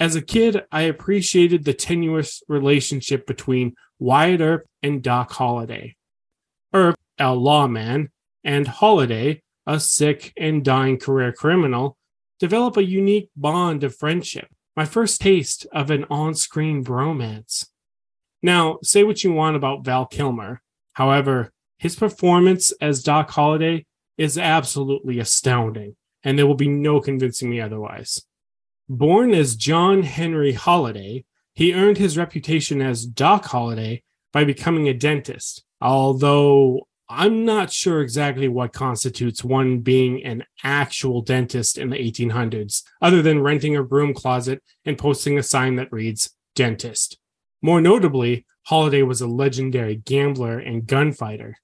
As 0.00 0.14
a 0.14 0.22
kid, 0.22 0.64
I 0.70 0.82
appreciated 0.82 1.64
the 1.64 1.74
tenuous 1.74 2.42
relationship 2.48 3.26
between 3.26 3.74
Wyatt 3.98 4.40
Earp 4.40 4.66
and 4.82 5.02
Doc 5.02 5.32
Holliday. 5.32 5.96
Earp, 6.72 6.96
a 7.18 7.34
lawman, 7.34 8.10
and 8.44 8.68
Holliday, 8.68 9.42
a 9.66 9.80
sick 9.80 10.32
and 10.36 10.64
dying 10.64 10.98
career 10.98 11.32
criminal, 11.32 11.96
develop 12.38 12.76
a 12.76 12.84
unique 12.84 13.30
bond 13.36 13.82
of 13.82 13.96
friendship, 13.96 14.48
my 14.76 14.84
first 14.84 15.20
taste 15.20 15.66
of 15.72 15.90
an 15.90 16.04
on 16.08 16.34
screen 16.34 16.84
bromance. 16.84 17.66
Now, 18.42 18.78
say 18.82 19.02
what 19.02 19.24
you 19.24 19.32
want 19.32 19.56
about 19.56 19.84
Val 19.84 20.06
Kilmer. 20.06 20.62
However, 20.92 21.50
his 21.78 21.96
performance 21.96 22.72
as 22.80 23.02
Doc 23.02 23.30
Holliday 23.30 23.86
is 24.16 24.36
absolutely 24.36 25.18
astounding, 25.18 25.96
and 26.24 26.38
there 26.38 26.46
will 26.46 26.54
be 26.54 26.68
no 26.68 27.00
convincing 27.00 27.50
me 27.50 27.60
otherwise. 27.60 28.22
Born 28.88 29.32
as 29.32 29.56
John 29.56 30.02
Henry 30.02 30.52
Holliday, 30.52 31.24
he 31.54 31.74
earned 31.74 31.98
his 31.98 32.16
reputation 32.16 32.82
as 32.82 33.06
Doc 33.06 33.44
Holliday 33.46 34.02
by 34.32 34.44
becoming 34.44 34.88
a 34.88 34.94
dentist, 34.94 35.64
although 35.80 36.86
I'm 37.08 37.44
not 37.44 37.72
sure 37.72 38.02
exactly 38.02 38.48
what 38.48 38.72
constitutes 38.72 39.42
one 39.42 39.78
being 39.80 40.22
an 40.24 40.44
actual 40.62 41.22
dentist 41.22 41.78
in 41.78 41.90
the 41.90 41.96
1800s, 41.96 42.82
other 43.00 43.22
than 43.22 43.40
renting 43.40 43.76
a 43.76 43.82
broom 43.82 44.12
closet 44.12 44.62
and 44.84 44.98
posting 44.98 45.38
a 45.38 45.42
sign 45.42 45.76
that 45.76 45.92
reads 45.92 46.30
dentist. 46.54 47.18
More 47.62 47.80
notably, 47.80 48.44
Holliday 48.66 49.02
was 49.02 49.22
a 49.22 49.26
legendary 49.26 49.96
gambler 49.96 50.58
and 50.58 50.86
gunfighter. 50.86 51.56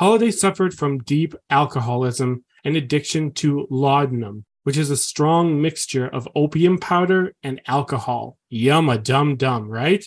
Holliday 0.00 0.30
suffered 0.30 0.72
from 0.72 1.00
deep 1.00 1.34
alcoholism 1.50 2.42
and 2.64 2.74
addiction 2.74 3.32
to 3.32 3.66
laudanum, 3.68 4.46
which 4.62 4.78
is 4.78 4.88
a 4.88 4.96
strong 4.96 5.60
mixture 5.60 6.08
of 6.08 6.26
opium 6.34 6.78
powder 6.78 7.34
and 7.42 7.60
alcohol. 7.66 8.38
Yum 8.48 8.88
a 8.88 8.96
dum 8.96 9.36
dum, 9.36 9.68
right? 9.68 10.02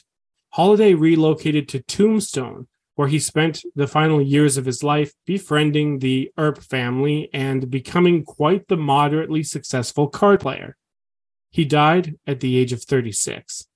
Holliday 0.54 0.96
relocated 0.96 1.70
to 1.70 1.84
Tombstone, 1.84 2.66
where 2.96 3.08
he 3.08 3.20
spent 3.20 3.62
the 3.76 3.86
final 3.86 4.20
years 4.20 4.58
of 4.58 4.66
his 4.66 4.82
life 4.82 5.14
befriending 5.28 6.00
the 6.00 6.32
Earp 6.40 6.58
family 6.64 7.30
and 7.32 7.70
becoming 7.70 8.24
quite 8.24 8.68
the 8.70 8.78
moderately 8.78 9.44
successful 9.44 10.08
card 10.08 10.40
player. 10.40 10.76
He 11.52 11.66
died 11.66 12.16
at 12.26 12.40
the 12.40 12.58
age 12.58 12.74
of 12.74 12.82
36. 12.82 13.68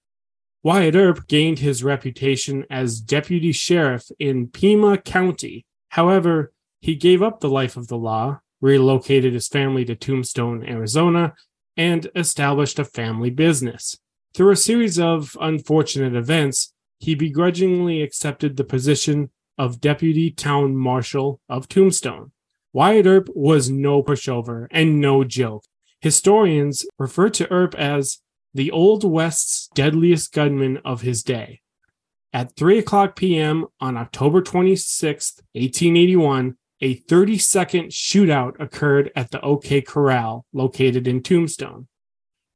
Wyatt 0.63 0.95
Earp 0.95 1.27
gained 1.27 1.59
his 1.59 1.83
reputation 1.83 2.65
as 2.71 3.01
deputy 3.01 3.51
sheriff 3.51 4.09
in 4.17 4.47
Pima 4.47 4.97
County. 4.97 5.66
However, 5.89 6.53
he 6.79 6.95
gave 6.95 7.21
up 7.21 7.39
the 7.39 7.49
life 7.49 7.77
of 7.77 7.87
the 7.87 7.97
law, 7.97 8.39
relocated 8.61 9.33
his 9.33 9.47
family 9.47 9.85
to 9.85 9.95
Tombstone, 9.95 10.63
Arizona, 10.67 11.33
and 11.75 12.09
established 12.15 12.79
a 12.79 12.85
family 12.85 13.29
business. 13.29 13.97
Through 14.33 14.51
a 14.51 14.55
series 14.55 14.99
of 14.99 15.37
unfortunate 15.39 16.15
events, 16.15 16.73
he 16.99 17.15
begrudgingly 17.15 18.01
accepted 18.01 18.57
the 18.57 18.63
position 18.63 19.29
of 19.57 19.81
deputy 19.81 20.31
town 20.31 20.75
marshal 20.75 21.39
of 21.49 21.67
Tombstone. 21.67 22.31
Wyatt 22.73 23.07
Earp 23.07 23.29
was 23.33 23.69
no 23.69 24.03
pushover 24.03 24.67
and 24.71 24.99
no 24.99 25.23
joke. 25.23 25.63
Historians 26.01 26.85
refer 26.99 27.29
to 27.29 27.51
Earp 27.51 27.73
as 27.75 28.19
the 28.53 28.71
Old 28.71 29.03
West's 29.03 29.69
deadliest 29.73 30.31
gunman 30.33 30.77
of 30.85 31.01
his 31.01 31.23
day. 31.23 31.61
At 32.33 32.55
3 32.55 32.79
o'clock 32.79 33.15
p.m. 33.15 33.65
on 33.79 33.97
October 33.97 34.41
26, 34.41 35.41
1881, 35.53 36.57
a 36.81 36.93
30 36.93 37.37
second 37.37 37.85
shootout 37.87 38.59
occurred 38.59 39.11
at 39.15 39.31
the 39.31 39.41
OK 39.41 39.81
Corral 39.81 40.45
located 40.53 41.07
in 41.07 41.23
Tombstone. 41.23 41.87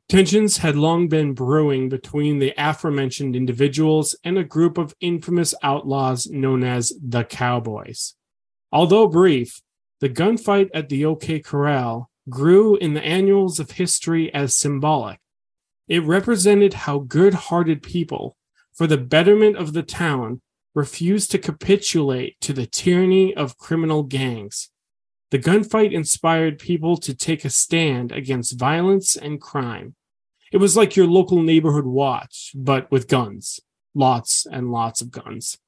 Tensions 0.10 0.58
had 0.58 0.76
long 0.76 1.08
been 1.08 1.34
brewing 1.34 1.88
between 1.88 2.40
the 2.40 2.54
aforementioned 2.58 3.34
individuals 3.34 4.14
and 4.26 4.38
a 4.38 4.44
group 4.44 4.78
of 4.78 4.94
infamous 5.00 5.56
outlaws 5.64 6.28
known 6.28 6.66
as 6.66 6.92
the 7.02 7.24
Cowboys. 7.24 8.16
Although 8.74 9.08
brief, 9.08 9.62
the 10.02 10.10
gunfight 10.10 10.70
at 10.74 10.90
the 10.90 11.06
OK 11.06 11.40
Corral 11.40 12.10
grew 12.30 12.76
in 12.76 12.94
the 12.94 13.04
annals 13.04 13.60
of 13.60 13.72
history 13.72 14.34
as 14.34 14.56
symbolic. 14.56 15.20
It 15.88 16.04
represented 16.04 16.74
how 16.74 17.00
good 17.00 17.34
hearted 17.34 17.82
people, 17.82 18.36
for 18.82 18.88
the 18.88 18.98
betterment 18.98 19.56
of 19.58 19.74
the 19.74 19.84
town, 19.84 20.42
refused 20.74 21.30
to 21.30 21.38
capitulate 21.38 22.42
to 22.42 22.52
the 22.52 22.66
tyranny 22.66 23.32
of 23.32 23.56
criminal 23.60 24.02
gangs. 24.02 24.72
The 25.30 25.38
gunfight 25.38 25.92
inspired 25.92 26.58
people 26.58 26.98
to 26.98 27.14
take 27.14 27.46
a 27.46 27.52
stand 27.52 28.12
against 28.12 28.58
violence 28.58 29.16
and 29.16 29.40
crime. 29.40 29.94
It 30.52 30.58
was 30.58 30.76
like 30.76 30.96
your 30.96 31.06
local 31.06 31.44
neighborhood 31.44 31.86
watch, 31.86 32.54
but 32.56 32.90
with 32.90 33.08
guns. 33.08 33.60
Lots 33.94 34.48
and 34.52 34.72
lots 34.72 35.00
of 35.00 35.12
guns. 35.12 35.60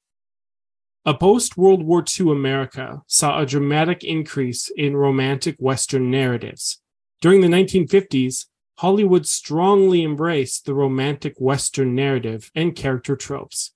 A 1.04 1.14
post 1.14 1.56
World 1.56 1.84
War 1.84 2.02
II 2.18 2.32
America 2.32 3.02
saw 3.06 3.38
a 3.38 3.46
dramatic 3.46 4.02
increase 4.02 4.72
in 4.76 4.96
romantic 4.96 5.54
Western 5.60 6.10
narratives. 6.10 6.80
During 7.20 7.42
the 7.42 7.46
1950s, 7.46 8.46
Hollywood 8.78 9.26
strongly 9.26 10.02
embraced 10.02 10.66
the 10.66 10.74
romantic 10.74 11.34
Western 11.38 11.94
narrative 11.94 12.50
and 12.54 12.74
character 12.74 13.16
tropes. 13.16 13.72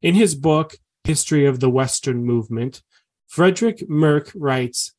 In 0.00 0.14
his 0.14 0.34
book, 0.34 0.76
History 1.04 1.46
of 1.46 1.60
the 1.60 1.70
Western 1.70 2.24
Movement, 2.24 2.82
Frederick 3.28 3.88
Merk 3.88 4.32
writes 4.34 4.94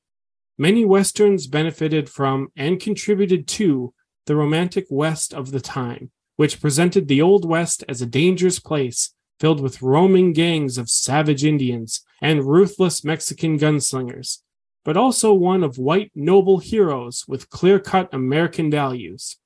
Many 0.57 0.85
Westerns 0.85 1.47
benefited 1.47 2.09
from 2.09 2.49
and 2.55 2.79
contributed 2.79 3.47
to 3.49 3.93
the 4.25 4.35
romantic 4.35 4.85
West 4.89 5.33
of 5.33 5.51
the 5.51 5.59
time, 5.59 6.11
which 6.35 6.61
presented 6.61 7.07
the 7.07 7.21
Old 7.21 7.43
West 7.43 7.83
as 7.89 8.01
a 8.01 8.05
dangerous 8.05 8.59
place 8.59 9.13
filled 9.39 9.61
with 9.61 9.81
roaming 9.81 10.31
gangs 10.31 10.77
of 10.77 10.89
savage 10.89 11.43
Indians 11.43 12.01
and 12.21 12.45
ruthless 12.45 13.03
Mexican 13.03 13.57
gunslingers, 13.57 14.39
but 14.83 14.97
also 14.97 15.33
one 15.33 15.63
of 15.63 15.77
white 15.77 16.11
noble 16.15 16.59
heroes 16.59 17.25
with 17.27 17.49
clear 17.49 17.79
cut 17.79 18.13
American 18.13 18.69
values. 18.69 19.37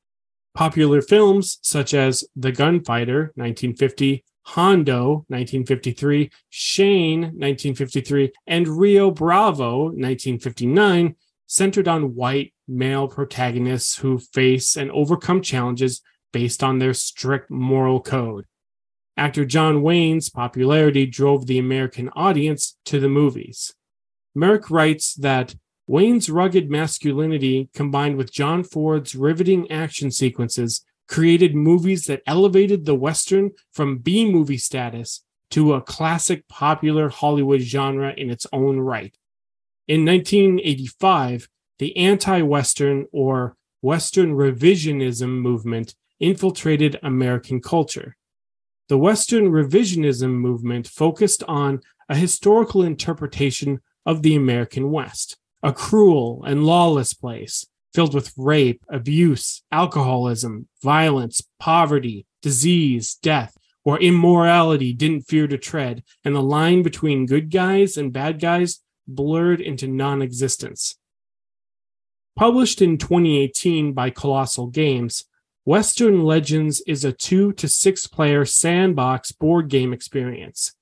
Popular 0.53 1.01
films 1.01 1.59
such 1.61 1.93
as 1.93 2.23
The 2.35 2.51
Gunfighter, 2.51 3.31
1950, 3.35 4.23
Hondo, 4.47 5.25
1953, 5.27 6.31
Shane, 6.49 7.21
1953, 7.21 8.31
and 8.47 8.67
Rio 8.67 9.11
Bravo, 9.11 9.83
1959, 9.83 11.15
centered 11.47 11.87
on 11.87 12.15
white 12.15 12.53
male 12.67 13.07
protagonists 13.07 13.97
who 13.97 14.19
face 14.19 14.75
and 14.75 14.89
overcome 14.91 15.41
challenges 15.41 16.01
based 16.33 16.63
on 16.63 16.79
their 16.79 16.93
strict 16.93 17.51
moral 17.51 18.01
code. 18.01 18.45
Actor 19.17 19.45
John 19.45 19.81
Wayne's 19.81 20.29
popularity 20.29 21.05
drove 21.05 21.47
the 21.47 21.59
American 21.59 22.09
audience 22.09 22.77
to 22.85 22.99
the 22.99 23.09
movies. 23.09 23.73
Merk 24.37 24.69
writes 24.69 25.15
that 25.15 25.55
Wayne's 25.87 26.29
rugged 26.29 26.69
masculinity 26.69 27.69
combined 27.73 28.17
with 28.17 28.31
John 28.31 28.63
Ford's 28.63 29.15
riveting 29.15 29.71
action 29.71 30.11
sequences 30.11 30.85
created 31.07 31.55
movies 31.55 32.03
that 32.05 32.21
elevated 32.27 32.85
the 32.85 32.93
Western 32.93 33.49
from 33.73 33.97
B 33.97 34.31
movie 34.31 34.59
status 34.59 35.23
to 35.49 35.73
a 35.73 35.81
classic 35.81 36.47
popular 36.47 37.09
Hollywood 37.09 37.61
genre 37.61 38.13
in 38.15 38.29
its 38.29 38.45
own 38.53 38.79
right. 38.79 39.17
In 39.87 40.05
1985, 40.05 41.49
the 41.79 41.97
anti 41.97 42.43
Western 42.43 43.07
or 43.11 43.55
Western 43.81 44.35
revisionism 44.35 45.29
movement 45.29 45.95
infiltrated 46.19 46.99
American 47.01 47.59
culture. 47.59 48.15
The 48.87 48.99
Western 48.99 49.45
revisionism 49.45 50.29
movement 50.29 50.85
focused 50.85 51.41
on 51.47 51.81
a 52.07 52.15
historical 52.15 52.83
interpretation 52.83 53.81
of 54.07 54.23
the 54.23 54.35
American 54.35 54.89
West, 54.89 55.37
a 55.61 55.73
cruel 55.73 56.43
and 56.45 56.65
lawless 56.65 57.13
place 57.13 57.67
filled 57.93 58.15
with 58.15 58.33
rape, 58.37 58.83
abuse, 58.89 59.63
alcoholism, 59.71 60.67
violence, 60.81 61.41
poverty, 61.59 62.25
disease, 62.41 63.15
death, 63.21 63.57
where 63.83 63.99
immorality 63.99 64.93
didn't 64.93 65.27
fear 65.27 65.47
to 65.47 65.57
tread, 65.57 66.03
and 66.23 66.33
the 66.33 66.41
line 66.41 66.83
between 66.83 67.25
good 67.25 67.51
guys 67.51 67.97
and 67.97 68.13
bad 68.13 68.39
guys 68.39 68.79
blurred 69.07 69.59
into 69.59 69.87
non 69.87 70.21
existence. 70.21 70.97
Published 72.37 72.81
in 72.81 72.97
2018 72.97 73.93
by 73.93 74.11
Kolossal 74.11 74.71
Games, 74.71 75.25
Western 75.65 76.21
Legends 76.21 76.81
is 76.87 77.03
a 77.03 77.11
two 77.11 77.51
to 77.53 77.67
six 77.67 78.07
player 78.07 78.45
sandbox 78.45 79.33
board 79.33 79.67
game 79.69 79.91
experience. 79.91 80.76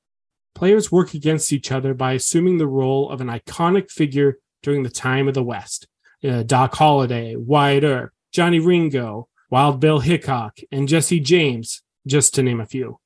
Players 0.55 0.91
work 0.91 1.13
against 1.13 1.51
each 1.51 1.71
other 1.71 1.93
by 1.93 2.13
assuming 2.13 2.57
the 2.57 2.67
role 2.67 3.09
of 3.09 3.21
an 3.21 3.27
iconic 3.27 3.91
figure 3.91 4.39
during 4.63 4.83
the 4.83 4.89
time 4.89 5.27
of 5.27 5.33
the 5.33 5.43
West. 5.43 5.87
Uh, 6.23 6.43
Doc 6.43 6.73
Holliday, 6.75 7.35
Wyatt 7.35 7.83
Earp, 7.83 8.13
Johnny 8.31 8.59
Ringo, 8.59 9.27
Wild 9.51 9.79
Bill 9.79 9.99
Hickok, 9.99 10.57
and 10.71 10.87
Jesse 10.87 11.19
James, 11.19 11.83
just 12.07 12.33
to 12.33 12.43
name 12.43 12.61
a 12.61 12.65
few. 12.65 12.99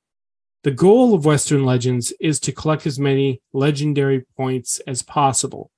The 0.62 0.70
goal 0.70 1.12
of 1.12 1.24
Western 1.24 1.64
Legends 1.64 2.12
is 2.20 2.38
to 2.40 2.52
collect 2.52 2.86
as 2.86 2.98
many 2.98 3.42
legendary 3.52 4.26
points 4.36 4.78
as 4.86 5.02
possible. 5.02 5.70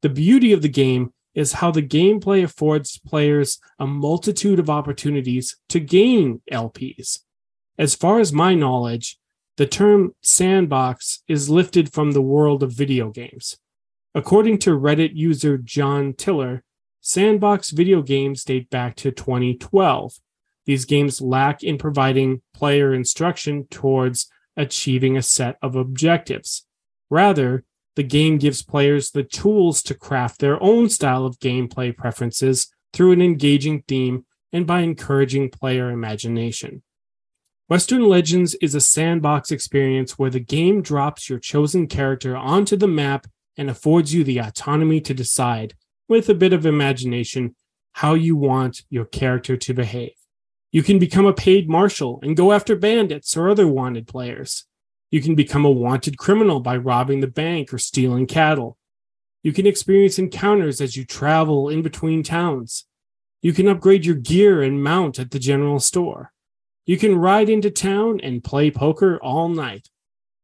The 0.00 0.08
beauty 0.08 0.52
of 0.52 0.62
the 0.62 0.68
game 0.68 1.12
is 1.34 1.54
how 1.54 1.70
the 1.70 1.82
gameplay 1.82 2.42
affords 2.42 2.98
players 2.98 3.58
a 3.78 3.86
multitude 3.86 4.58
of 4.58 4.70
opportunities 4.70 5.56
to 5.68 5.80
gain 5.80 6.40
LPs. 6.50 7.20
As 7.78 7.94
far 7.94 8.20
as 8.20 8.32
my 8.32 8.54
knowledge, 8.54 9.18
the 9.62 9.68
term 9.68 10.12
sandbox 10.22 11.22
is 11.28 11.48
lifted 11.48 11.92
from 11.92 12.10
the 12.10 12.20
world 12.20 12.64
of 12.64 12.72
video 12.72 13.10
games. 13.10 13.58
According 14.12 14.58
to 14.58 14.70
Reddit 14.70 15.12
user 15.14 15.56
John 15.56 16.14
Tiller, 16.14 16.64
sandbox 17.00 17.70
video 17.70 18.02
games 18.02 18.42
date 18.42 18.68
back 18.70 18.96
to 18.96 19.12
2012. 19.12 20.14
These 20.66 20.84
games 20.84 21.20
lack 21.20 21.62
in 21.62 21.78
providing 21.78 22.42
player 22.52 22.92
instruction 22.92 23.68
towards 23.70 24.28
achieving 24.56 25.16
a 25.16 25.22
set 25.22 25.58
of 25.62 25.76
objectives. 25.76 26.66
Rather, 27.08 27.62
the 27.94 28.02
game 28.02 28.38
gives 28.38 28.64
players 28.64 29.12
the 29.12 29.22
tools 29.22 29.80
to 29.84 29.94
craft 29.94 30.40
their 30.40 30.60
own 30.60 30.88
style 30.88 31.24
of 31.24 31.38
gameplay 31.38 31.96
preferences 31.96 32.66
through 32.92 33.12
an 33.12 33.22
engaging 33.22 33.84
theme 33.86 34.26
and 34.52 34.66
by 34.66 34.80
encouraging 34.80 35.50
player 35.50 35.88
imagination. 35.88 36.82
Western 37.72 38.06
Legends 38.06 38.54
is 38.56 38.74
a 38.74 38.82
sandbox 38.82 39.50
experience 39.50 40.18
where 40.18 40.28
the 40.28 40.38
game 40.38 40.82
drops 40.82 41.30
your 41.30 41.38
chosen 41.38 41.86
character 41.86 42.36
onto 42.36 42.76
the 42.76 42.86
map 42.86 43.26
and 43.56 43.70
affords 43.70 44.12
you 44.12 44.22
the 44.22 44.36
autonomy 44.36 45.00
to 45.00 45.14
decide, 45.14 45.72
with 46.06 46.28
a 46.28 46.34
bit 46.34 46.52
of 46.52 46.66
imagination, 46.66 47.56
how 47.92 48.12
you 48.12 48.36
want 48.36 48.82
your 48.90 49.06
character 49.06 49.56
to 49.56 49.72
behave. 49.72 50.12
You 50.70 50.82
can 50.82 50.98
become 50.98 51.24
a 51.24 51.32
paid 51.32 51.66
marshal 51.66 52.20
and 52.22 52.36
go 52.36 52.52
after 52.52 52.76
bandits 52.76 53.38
or 53.38 53.48
other 53.48 53.66
wanted 53.66 54.06
players. 54.06 54.66
You 55.10 55.22
can 55.22 55.34
become 55.34 55.64
a 55.64 55.70
wanted 55.70 56.18
criminal 56.18 56.60
by 56.60 56.76
robbing 56.76 57.20
the 57.20 57.26
bank 57.26 57.72
or 57.72 57.78
stealing 57.78 58.26
cattle. 58.26 58.76
You 59.42 59.54
can 59.54 59.66
experience 59.66 60.18
encounters 60.18 60.82
as 60.82 60.94
you 60.94 61.06
travel 61.06 61.70
in 61.70 61.80
between 61.80 62.22
towns. 62.22 62.84
You 63.40 63.54
can 63.54 63.66
upgrade 63.66 64.04
your 64.04 64.16
gear 64.16 64.62
and 64.62 64.84
mount 64.84 65.18
at 65.18 65.30
the 65.30 65.38
general 65.38 65.80
store. 65.80 66.32
You 66.84 66.98
can 66.98 67.16
ride 67.16 67.48
into 67.48 67.70
town 67.70 68.20
and 68.22 68.42
play 68.42 68.70
poker 68.70 69.18
all 69.22 69.48
night. 69.48 69.88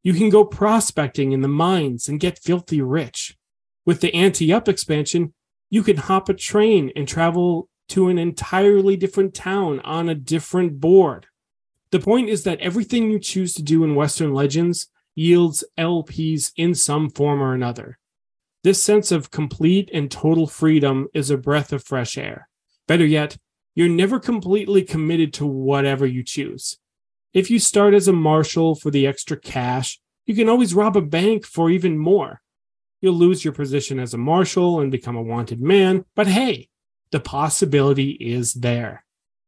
You 0.02 0.15
can 0.15 0.31
go 0.31 0.44
prospecting 0.44 1.32
in 1.32 1.40
the 1.40 1.48
mines 1.48 2.09
and 2.09 2.20
get 2.20 2.39
filthy 2.39 2.81
rich. 2.81 3.36
With 3.85 4.01
the 4.01 4.15
Ante 4.15 4.52
Up 4.52 4.69
expansion, 4.69 5.35
you 5.70 5.82
can 5.82 5.97
hop 5.97 6.28
a 6.28 6.35
train 6.35 6.93
and 6.94 7.09
travel 7.09 7.69
to 7.89 8.09
an 8.09 8.19
entirely 8.19 8.97
different 8.97 9.35
town 9.35 9.81
on 9.81 10.09
a 10.09 10.15
different 10.15 10.81
board. 10.81 11.27
The 11.90 11.98
point 11.98 12.28
is 12.28 12.44
that 12.44 12.60
everything 12.60 13.10
you 13.10 13.19
choose 13.19 13.55
to 13.55 13.62
do 13.62 13.82
in 13.82 13.94
Western 13.94 14.32
Legends 14.32 14.89
yields 15.15 15.65
LPs 15.78 16.52
in 16.56 16.74
some 16.74 17.10
form 17.10 17.43
or 17.43 17.55
another. 17.55 17.98
This 18.62 18.82
sense 18.82 19.10
of 19.10 19.31
complete 19.31 19.90
and 19.93 20.10
total 20.10 20.47
freedom 20.47 21.09
is 21.15 21.31
a 21.31 21.39
breath 21.39 21.73
of 21.73 21.85
fresh 21.85 22.19
air. 22.19 22.48
Better 22.86 23.06
yet, 23.06 23.39
you're 23.79 23.89
never 23.89 24.19
completely 24.19 24.83
committed 24.83 25.33
to 25.33 25.47
whatever 25.47 26.05
you 26.05 26.25
choose. 26.25 26.79
If 27.33 27.49
you 27.49 27.61
start 27.61 27.95
as 27.95 28.09
a 28.09 28.13
marshal 28.13 28.75
for 28.75 28.91
the 28.91 29.07
extra 29.07 29.37
cash, 29.37 30.01
you 30.27 30.35
can 30.35 30.49
always 30.49 30.75
rob 30.75 30.97
a 30.97 31.01
bank 31.01 31.47
for 31.47 31.71
even 31.71 31.97
more. 31.97 32.41
You'll 33.01 33.15
lose 33.15 33.45
your 33.45 33.53
position 33.53 34.01
as 34.01 34.13
a 34.13 34.19
marshal 34.19 34.81
and 34.81 34.91
become 34.91 35.15
a 35.15 35.23
wanted 35.23 35.61
man, 35.61 36.05
but 36.17 36.27
hey, 36.27 36.71
the 37.13 37.21
possibility 37.21 38.11
is 38.11 38.53
there. 38.55 39.05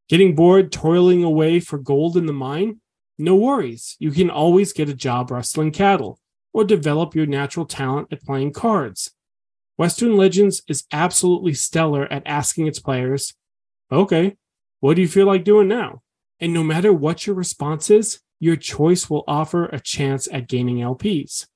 Getting 0.09 0.36
bored 0.36 0.70
toiling 0.70 1.24
away 1.24 1.59
for 1.59 1.78
gold 1.78 2.16
in 2.16 2.27
the 2.27 2.32
mine? 2.32 2.81
No 3.19 3.35
worries. 3.35 3.97
You 3.98 4.12
can 4.12 4.31
always 4.31 4.73
get 4.73 4.89
a 4.89 4.94
job 4.94 5.32
rustling 5.32 5.73
cattle 5.73 6.20
or 6.52 6.62
develop 6.62 7.16
your 7.16 7.27
natural 7.27 7.66
talent 7.66 8.12
at 8.12 8.23
playing 8.23 8.52
cards. 8.52 9.11
Western 9.77 10.16
Legends 10.16 10.62
is 10.69 10.85
absolutely 10.93 11.55
stellar 11.55 12.07
at 12.12 12.23
asking 12.27 12.69
its 12.69 12.78
players, 12.78 13.35
okay, 13.90 14.36
what 14.80 14.94
do 14.94 15.02
you 15.02 15.08
feel 15.08 15.26
like 15.26 15.44
doing 15.44 15.68
now? 15.68 16.02
And 16.38 16.54
no 16.54 16.62
matter 16.62 16.92
what 16.92 17.26
your 17.26 17.36
response 17.36 17.90
is, 17.90 18.20
your 18.38 18.56
choice 18.56 19.10
will 19.10 19.24
offer 19.28 19.66
a 19.66 19.80
chance 19.80 20.26
at 20.32 20.48
gaining 20.48 20.78
LPs. 20.78 21.46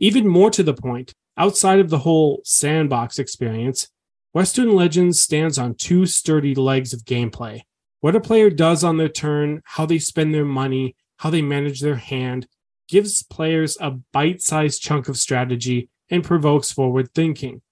Even 0.00 0.26
more 0.26 0.50
to 0.50 0.64
the 0.64 0.74
point, 0.74 1.14
outside 1.36 1.78
of 1.78 1.90
the 1.90 1.98
whole 1.98 2.42
sandbox 2.44 3.18
experience, 3.18 3.88
Western 4.32 4.74
Legends 4.74 5.20
stands 5.20 5.58
on 5.58 5.74
two 5.74 6.06
sturdy 6.06 6.54
legs 6.54 6.92
of 6.92 7.04
gameplay. 7.04 7.60
What 8.00 8.16
a 8.16 8.20
player 8.20 8.50
does 8.50 8.82
on 8.82 8.96
their 8.96 9.08
turn, 9.08 9.62
how 9.64 9.86
they 9.86 10.00
spend 10.00 10.34
their 10.34 10.44
money, 10.44 10.96
how 11.18 11.30
they 11.30 11.42
manage 11.42 11.80
their 11.80 11.96
hand, 11.96 12.48
gives 12.88 13.22
players 13.22 13.76
a 13.80 13.92
bite 14.12 14.42
sized 14.42 14.82
chunk 14.82 15.08
of 15.08 15.16
strategy 15.16 15.88
and 16.10 16.24
provokes 16.24 16.72
forward 16.72 17.14
thinking. 17.14 17.62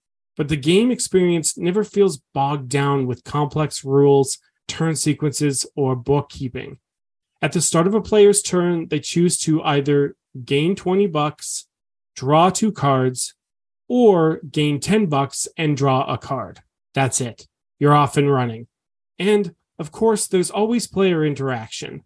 But 0.40 0.48
the 0.48 0.56
game 0.56 0.90
experience 0.90 1.58
never 1.58 1.84
feels 1.84 2.22
bogged 2.32 2.70
down 2.70 3.06
with 3.06 3.24
complex 3.24 3.84
rules, 3.84 4.38
turn 4.66 4.96
sequences, 4.96 5.66
or 5.76 5.94
bookkeeping. 5.94 6.78
At 7.42 7.52
the 7.52 7.60
start 7.60 7.86
of 7.86 7.92
a 7.92 8.00
player's 8.00 8.40
turn, 8.40 8.88
they 8.88 9.00
choose 9.00 9.38
to 9.40 9.62
either 9.62 10.16
gain 10.42 10.76
20 10.76 11.08
bucks, 11.08 11.66
draw 12.16 12.48
two 12.48 12.72
cards, 12.72 13.34
or 13.86 14.40
gain 14.50 14.80
10 14.80 15.08
bucks 15.08 15.46
and 15.58 15.76
draw 15.76 16.10
a 16.10 16.16
card. 16.16 16.60
That's 16.94 17.20
it. 17.20 17.46
You're 17.78 17.92
off 17.92 18.16
and 18.16 18.32
running. 18.32 18.66
And 19.18 19.54
of 19.78 19.92
course, 19.92 20.26
there's 20.26 20.50
always 20.50 20.86
player 20.86 21.22
interaction. 21.22 22.02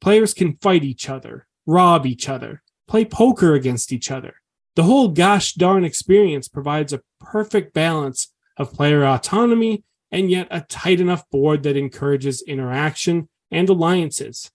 Players 0.00 0.34
can 0.34 0.58
fight 0.60 0.82
each 0.82 1.08
other, 1.08 1.46
rob 1.64 2.06
each 2.06 2.28
other, 2.28 2.64
play 2.88 3.04
poker 3.04 3.54
against 3.54 3.92
each 3.92 4.10
other. 4.10 4.34
The 4.78 4.84
whole 4.84 5.08
gosh 5.08 5.54
darn 5.54 5.82
experience 5.82 6.46
provides 6.46 6.92
a 6.92 7.00
perfect 7.18 7.74
balance 7.74 8.32
of 8.56 8.72
player 8.72 9.04
autonomy 9.04 9.82
and 10.12 10.30
yet 10.30 10.46
a 10.52 10.60
tight 10.60 11.00
enough 11.00 11.28
board 11.30 11.64
that 11.64 11.76
encourages 11.76 12.42
interaction 12.42 13.28
and 13.50 13.68
alliances. 13.68 14.52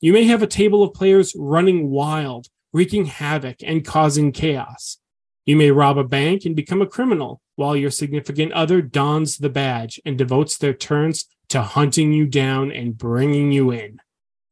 You 0.00 0.14
may 0.14 0.24
have 0.24 0.42
a 0.42 0.48
table 0.48 0.82
of 0.82 0.94
players 0.94 1.32
running 1.38 1.90
wild, 1.90 2.48
wreaking 2.72 3.04
havoc 3.04 3.58
and 3.62 3.84
causing 3.84 4.32
chaos. 4.32 4.98
You 5.46 5.54
may 5.54 5.70
rob 5.70 5.96
a 5.96 6.02
bank 6.02 6.44
and 6.44 6.56
become 6.56 6.82
a 6.82 6.86
criminal 6.88 7.40
while 7.54 7.76
your 7.76 7.92
significant 7.92 8.50
other 8.50 8.82
dons 8.82 9.38
the 9.38 9.48
badge 9.48 10.00
and 10.04 10.18
devotes 10.18 10.58
their 10.58 10.74
turns 10.74 11.26
to 11.50 11.62
hunting 11.62 12.12
you 12.12 12.26
down 12.26 12.72
and 12.72 12.98
bringing 12.98 13.52
you 13.52 13.70
in, 13.70 14.00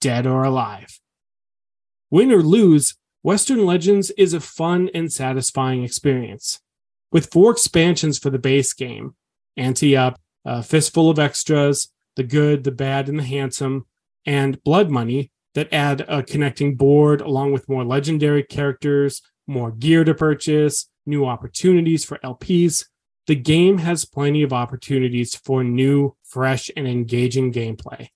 dead 0.00 0.24
or 0.24 0.44
alive. 0.44 1.00
Win 2.12 2.30
or 2.30 2.44
lose, 2.44 2.94
Western 3.22 3.66
Legends 3.66 4.10
is 4.12 4.32
a 4.32 4.40
fun 4.40 4.88
and 4.94 5.12
satisfying 5.12 5.84
experience. 5.84 6.60
With 7.12 7.30
four 7.30 7.50
expansions 7.50 8.18
for 8.18 8.30
the 8.30 8.38
base 8.38 8.72
game 8.72 9.14
Ante 9.56 9.96
Up, 9.96 10.18
a 10.44 10.62
Fistful 10.62 11.10
of 11.10 11.18
Extras, 11.18 11.92
The 12.16 12.22
Good, 12.22 12.64
the 12.64 12.70
Bad, 12.70 13.08
and 13.10 13.18
the 13.18 13.24
Handsome, 13.24 13.86
and 14.24 14.62
Blood 14.64 14.90
Money 14.90 15.30
that 15.54 15.72
add 15.72 16.06
a 16.08 16.22
connecting 16.22 16.76
board 16.76 17.20
along 17.20 17.52
with 17.52 17.68
more 17.68 17.84
legendary 17.84 18.42
characters, 18.42 19.20
more 19.46 19.70
gear 19.70 20.04
to 20.04 20.14
purchase, 20.14 20.88
new 21.04 21.26
opportunities 21.26 22.04
for 22.04 22.18
LPs. 22.18 22.86
The 23.26 23.34
game 23.34 23.78
has 23.78 24.06
plenty 24.06 24.42
of 24.42 24.52
opportunities 24.52 25.34
for 25.34 25.62
new, 25.62 26.16
fresh, 26.22 26.70
and 26.74 26.88
engaging 26.88 27.52
gameplay. 27.52 28.08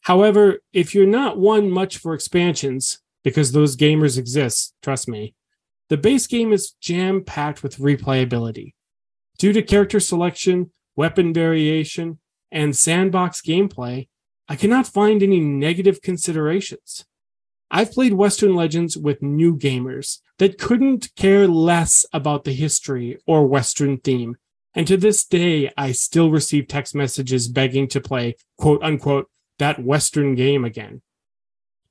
However, 0.00 0.58
if 0.72 0.94
you're 0.96 1.06
not 1.06 1.38
one 1.38 1.70
much 1.70 1.98
for 1.98 2.12
expansions, 2.12 3.01
because 3.22 3.52
those 3.52 3.76
gamers 3.76 4.18
exist, 4.18 4.74
trust 4.82 5.08
me. 5.08 5.34
The 5.88 5.96
base 5.96 6.26
game 6.26 6.52
is 6.52 6.74
jam 6.80 7.22
packed 7.24 7.62
with 7.62 7.78
replayability. 7.78 8.74
Due 9.38 9.52
to 9.52 9.62
character 9.62 10.00
selection, 10.00 10.70
weapon 10.96 11.34
variation, 11.34 12.18
and 12.50 12.76
sandbox 12.76 13.40
gameplay, 13.40 14.08
I 14.48 14.56
cannot 14.56 14.86
find 14.86 15.22
any 15.22 15.40
negative 15.40 16.02
considerations. 16.02 17.04
I've 17.70 17.92
played 17.92 18.12
Western 18.12 18.54
Legends 18.54 18.98
with 18.98 19.22
new 19.22 19.56
gamers 19.56 20.18
that 20.38 20.58
couldn't 20.58 21.14
care 21.16 21.48
less 21.48 22.04
about 22.12 22.44
the 22.44 22.52
history 22.52 23.18
or 23.26 23.46
Western 23.46 23.98
theme. 23.98 24.36
And 24.74 24.86
to 24.86 24.96
this 24.98 25.24
day, 25.24 25.70
I 25.76 25.92
still 25.92 26.30
receive 26.30 26.68
text 26.68 26.94
messages 26.94 27.48
begging 27.48 27.88
to 27.88 28.00
play, 28.00 28.36
quote 28.58 28.82
unquote, 28.82 29.30
that 29.58 29.82
Western 29.82 30.34
game 30.34 30.64
again. 30.64 31.00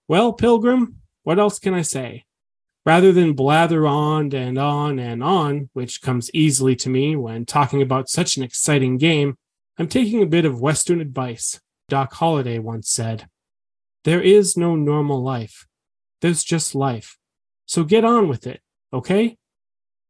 Well, 0.08 0.34
Pilgrim, 0.34 1.01
what 1.24 1.40
else 1.40 1.60
can 1.60 1.74
I 1.74 1.82
say? 1.82 2.26
Rather 2.86 3.12
than 3.12 3.34
blather 3.34 3.86
on 3.86 4.34
and 4.34 4.58
on 4.58 4.98
and 4.98 5.24
on, 5.24 5.70
which 5.74 6.02
comes 6.02 6.32
easily 6.34 6.76
to 6.78 6.90
me 6.90 7.16
when 7.16 7.46
talking 7.46 7.82
about 7.82 8.10
such 8.10 8.38
an 8.38 8.44
exciting 8.44 8.98
game, 8.98 9.36
I'm 9.78 9.88
taking 9.88 10.24
a 10.24 10.28
bit 10.28 10.46
of 10.46 10.62
Western 10.62 11.00
advice. 11.00 11.60
Doc 11.90 12.14
Holliday 12.14 12.58
once 12.58 12.90
said, 12.90 13.28
There 14.04 14.22
is 14.22 14.58
no 14.58 14.76
normal 14.76 15.22
life. 15.22 15.68
There's 16.22 16.44
just 16.44 16.74
life. 16.74 17.18
So 17.66 17.84
get 17.84 18.04
on 18.04 18.28
with 18.28 18.48
it, 18.48 18.62
okay? 18.92 19.38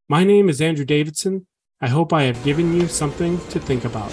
My 0.07 0.23
name 0.23 0.47
is 0.47 0.61
Andrew 0.61 0.85
Davidson. 0.85 1.47
I 1.81 1.87
hope 1.87 2.13
I 2.13 2.23
have 2.23 2.43
given 2.43 2.73
you 2.73 2.87
something 2.87 3.37
to 3.49 3.59
think 3.59 3.85
about. 3.85 4.11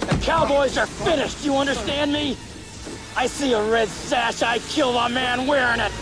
The 0.00 0.18
Cowboys 0.22 0.76
are 0.76 0.86
finished, 0.86 1.44
you 1.44 1.56
understand 1.56 2.12
me? 2.12 2.36
I 3.16 3.26
see 3.26 3.52
a 3.52 3.62
red 3.70 3.88
sash, 3.88 4.42
I 4.42 4.58
kill 4.58 4.96
a 4.98 5.08
man 5.08 5.46
wearing 5.46 5.80
it. 5.80 5.92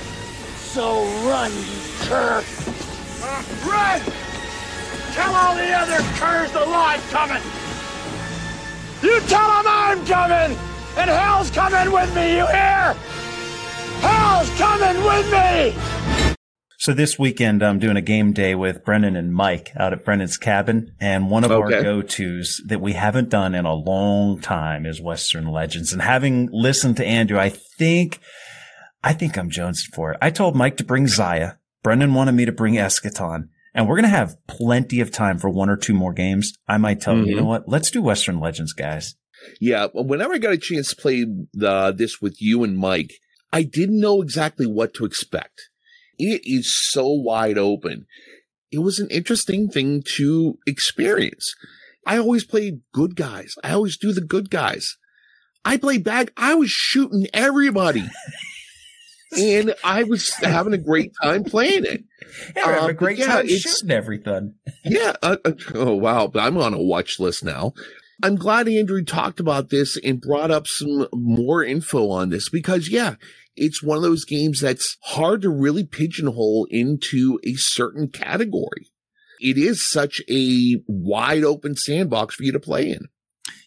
So 0.77 1.05
run, 1.27 1.51
you 1.53 2.07
cur. 2.07 2.45
Uh, 3.23 3.45
run! 3.65 3.99
Tell 5.15 5.35
all 5.35 5.57
the 5.57 5.73
other 5.73 5.97
curs 6.19 6.53
the 6.53 6.67
law's 6.67 7.01
coming! 7.11 7.43
You 9.03 9.19
tell 9.21 9.49
them 9.49 9.65
I'm 9.67 10.05
coming! 10.05 10.59
And 10.99 11.09
hell's 11.09 11.51
coming 11.51 11.91
with 11.91 12.15
me, 12.15 12.37
you 12.37 12.47
hear? 12.49 12.95
Hell's 14.03 14.51
coming 14.59 15.03
with 15.03 15.33
me! 15.33 16.37
So 16.77 16.93
this 16.93 17.19
weekend, 17.19 17.63
I'm 17.63 17.79
doing 17.79 17.97
a 17.97 18.03
game 18.03 18.35
day 18.35 18.55
with 18.55 18.85
Brennan 18.85 19.17
and 19.17 19.33
Mike 19.33 19.73
out 19.77 19.95
at 19.95 20.05
Brennan's 20.05 20.37
cabin. 20.37 20.93
And 21.01 21.31
one 21.31 21.43
of 21.45 21.51
okay. 21.53 21.77
our 21.77 21.83
go-tos 21.83 22.61
that 22.67 22.83
we 22.83 22.93
haven't 22.93 23.31
done 23.31 23.55
in 23.55 23.65
a 23.65 23.73
long 23.73 24.43
time 24.43 24.85
is 24.85 25.01
Western 25.01 25.47
Legends. 25.49 25.95
And 25.95 26.03
having 26.03 26.51
listened 26.53 26.99
to 26.99 27.07
Andrew, 27.07 27.39
I 27.39 27.49
think 27.49 28.21
I 29.07 29.13
think 29.13 29.39
I'm 29.39 29.51
Jones 29.51 29.85
for 29.85 30.11
it. 30.11 30.19
I 30.21 30.31
told 30.31 30.57
Mike 30.57 30.79
to 30.79 30.85
bring 30.85 31.07
Xia. 31.07 31.59
Brennan 31.85 32.13
wanted 32.13 32.33
me 32.33 32.45
to 32.45 32.51
bring 32.51 32.75
Eschaton. 32.75 33.51
And 33.73 33.87
we're 33.87 33.95
going 33.95 34.03
to 34.03 34.09
have 34.09 34.37
plenty 34.49 34.99
of 34.99 35.13
time 35.13 35.39
for 35.39 35.49
one 35.49 35.71
or 35.71 35.77
two 35.77 35.95
more 35.95 36.13
games. 36.13 36.55
I 36.67 36.77
might 36.79 37.01
tell 37.01 37.15
mm-hmm. 37.15 37.27
you, 37.27 37.31
you 37.31 37.41
know 37.41 37.47
what? 37.47 37.69
Let's 37.69 37.93
do 37.93 38.03
Western 38.03 38.41
Legends, 38.41 38.73
guys. 38.73 39.15
Yeah. 39.61 39.87
Whenever 39.95 40.35
I 40.35 40.39
got 40.39 40.55
a 40.55 40.59
chance 40.59 40.89
to 40.89 40.97
play 40.97 41.25
the, 41.53 41.95
this 41.97 42.21
with 42.21 42.43
you 42.43 42.65
and 42.65 42.77
Mike, 42.77 43.13
I 43.53 43.63
didn't 43.63 44.01
know 44.01 44.23
exactly 44.23 44.67
what 44.67 44.93
to 44.95 45.05
expect. 45.05 45.69
It 46.19 46.41
is 46.45 46.77
so 46.77 47.07
wide 47.07 47.59
open. 47.59 48.07
It 48.73 48.81
was 48.81 48.99
an 48.99 49.09
interesting 49.11 49.69
thing 49.69 50.03
to 50.17 50.59
experience. 50.67 51.55
I 52.05 52.19
always 52.19 52.45
play 52.45 52.81
good 52.93 53.15
guys. 53.15 53.55
I 53.63 53.71
always 53.71 53.97
do 53.97 54.13
the 54.13 54.21
good 54.21 54.51
guys. 54.51 54.97
I 55.65 55.77
play 55.77 55.99
bad. 55.99 56.33
I 56.37 56.57
was 56.57 56.71
shooting 56.71 57.29
everybody. 57.33 58.11
and 59.33 59.75
I 59.85 60.03
was 60.05 60.33
having 60.35 60.73
a 60.73 60.79
great 60.79 61.13
time 61.23 61.45
playing 61.45 61.85
it. 61.85 62.05
Yeah, 62.57 62.81
Uh, 62.83 62.87
a 62.89 62.93
great 62.95 63.19
yeah, 63.19 63.27
time 63.27 63.45
it's- 63.47 63.61
shooting 63.63 63.91
everything. 63.91 64.55
Yeah. 64.85 65.15
Uh, 65.23 65.37
uh, 65.45 65.53
oh, 65.75 65.95
wow. 65.95 66.27
But 66.27 66.41
I'm 66.45 66.57
on 66.59 66.75
a 66.75 66.83
watch 66.83 67.19
list 67.19 67.45
now. 67.45 67.73
I'm 68.23 68.37
glad 68.37 68.67
Andrew 68.69 69.05
talked 69.05 69.41
about 69.41 69.69
this 69.71 69.99
and 70.03 70.21
brought 70.21 70.51
up 70.51 70.67
some 70.67 71.07
more 71.13 71.63
info 71.65 72.09
on 72.11 72.31
this 72.31 72.49
because, 72.49 72.89
yeah, 72.89 73.17
it's 73.57 73.83
one 73.83 73.97
of 73.97 74.03
those 74.03 74.25
games 74.25 74.61
that's 74.61 74.97
hard 75.03 75.43
to 75.43 75.51
really 75.51 75.85
pigeonhole 75.85 76.67
into 76.71 77.39
a 77.45 77.55
certain 77.57 78.09
category. 78.09 78.91
It 79.41 79.59
is 79.59 79.91
such 79.91 80.23
a 80.31 80.77
wide 80.87 81.45
open 81.45 81.77
sandbox 81.77 82.37
for 82.37 82.45
you 82.45 82.53
to 82.53 82.61
play 82.61 82.91
in. 82.91 83.09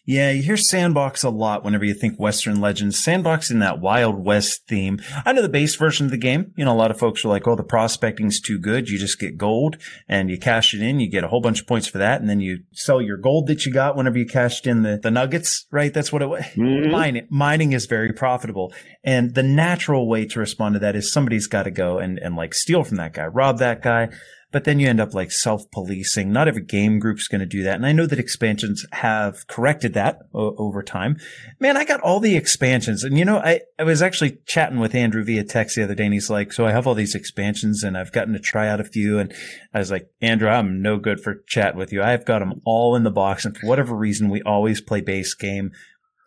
Yeah, 0.06 0.30
you 0.30 0.42
hear 0.42 0.56
Sandbox 0.56 1.22
a 1.22 1.30
lot 1.30 1.62
whenever 1.62 1.84
you 1.84 1.94
think 1.94 2.18
Western 2.18 2.60
Legends. 2.60 2.98
Sandbox 2.98 3.48
in 3.48 3.60
that 3.60 3.80
Wild 3.80 4.24
West 4.24 4.66
theme. 4.66 4.98
I 5.24 5.32
know 5.32 5.42
the 5.42 5.48
base 5.48 5.76
version 5.76 6.06
of 6.06 6.10
the 6.10 6.18
game. 6.18 6.52
You 6.56 6.64
know, 6.64 6.72
a 6.72 6.74
lot 6.74 6.90
of 6.90 6.98
folks 6.98 7.24
are 7.24 7.28
like, 7.28 7.46
oh, 7.46 7.54
the 7.54 7.62
prospecting's 7.62 8.40
too 8.40 8.58
good. 8.58 8.88
You 8.88 8.98
just 8.98 9.20
get 9.20 9.36
gold 9.36 9.76
and 10.08 10.28
you 10.28 10.36
cash 10.36 10.74
it 10.74 10.82
in. 10.82 10.98
You 10.98 11.08
get 11.08 11.22
a 11.22 11.28
whole 11.28 11.40
bunch 11.40 11.60
of 11.60 11.68
points 11.68 11.86
for 11.86 11.98
that. 11.98 12.20
And 12.20 12.28
then 12.28 12.40
you 12.40 12.64
sell 12.72 13.00
your 13.00 13.18
gold 13.18 13.46
that 13.46 13.64
you 13.64 13.72
got 13.72 13.96
whenever 13.96 14.18
you 14.18 14.26
cashed 14.26 14.66
in 14.66 14.82
the, 14.82 14.98
the 15.00 15.12
nuggets, 15.12 15.66
right? 15.70 15.94
That's 15.94 16.12
what 16.12 16.22
it 16.22 16.28
was. 16.28 16.42
Mm-hmm. 16.42 16.90
Mining, 16.90 17.26
mining 17.30 17.72
is 17.72 17.86
very 17.86 18.12
profitable. 18.12 18.72
And 19.04 19.34
the 19.34 19.44
natural 19.44 20.08
way 20.08 20.26
to 20.26 20.40
respond 20.40 20.74
to 20.74 20.80
that 20.80 20.96
is 20.96 21.12
somebody's 21.12 21.46
got 21.46 21.64
to 21.64 21.70
go 21.70 21.98
and, 21.98 22.18
and 22.18 22.34
like 22.34 22.54
steal 22.54 22.82
from 22.82 22.96
that 22.96 23.12
guy, 23.12 23.26
rob 23.26 23.58
that 23.58 23.80
guy. 23.80 24.08
But 24.52 24.64
then 24.64 24.80
you 24.80 24.88
end 24.88 25.00
up 25.00 25.14
like 25.14 25.30
self-policing. 25.30 26.32
Not 26.32 26.48
every 26.48 26.62
game 26.62 26.98
group's 26.98 27.28
going 27.28 27.40
to 27.40 27.46
do 27.46 27.62
that. 27.62 27.76
And 27.76 27.86
I 27.86 27.92
know 27.92 28.06
that 28.06 28.18
expansions 28.18 28.84
have 28.92 29.46
corrected 29.46 29.94
that 29.94 30.22
o- 30.34 30.56
over 30.56 30.82
time. 30.82 31.18
Man, 31.60 31.76
I 31.76 31.84
got 31.84 32.00
all 32.00 32.20
the 32.20 32.36
expansions. 32.36 33.04
And 33.04 33.16
you 33.16 33.24
know, 33.24 33.38
I, 33.38 33.60
I 33.78 33.84
was 33.84 34.02
actually 34.02 34.38
chatting 34.46 34.80
with 34.80 34.94
Andrew 34.94 35.24
via 35.24 35.44
text 35.44 35.76
the 35.76 35.84
other 35.84 35.94
day 35.94 36.04
and 36.04 36.14
he's 36.14 36.30
like, 36.30 36.52
so 36.52 36.66
I 36.66 36.72
have 36.72 36.86
all 36.86 36.94
these 36.94 37.14
expansions 37.14 37.84
and 37.84 37.96
I've 37.96 38.12
gotten 38.12 38.32
to 38.32 38.40
try 38.40 38.68
out 38.68 38.80
a 38.80 38.84
few. 38.84 39.18
And 39.18 39.32
I 39.72 39.78
was 39.78 39.90
like, 39.90 40.10
Andrew, 40.20 40.48
I'm 40.48 40.82
no 40.82 40.98
good 40.98 41.20
for 41.20 41.42
chat 41.46 41.76
with 41.76 41.92
you. 41.92 42.02
I've 42.02 42.24
got 42.24 42.40
them 42.40 42.60
all 42.64 42.96
in 42.96 43.04
the 43.04 43.10
box. 43.10 43.44
And 43.44 43.56
for 43.56 43.66
whatever 43.66 43.94
reason, 43.94 44.30
we 44.30 44.42
always 44.42 44.80
play 44.80 45.00
base 45.00 45.34
game. 45.34 45.72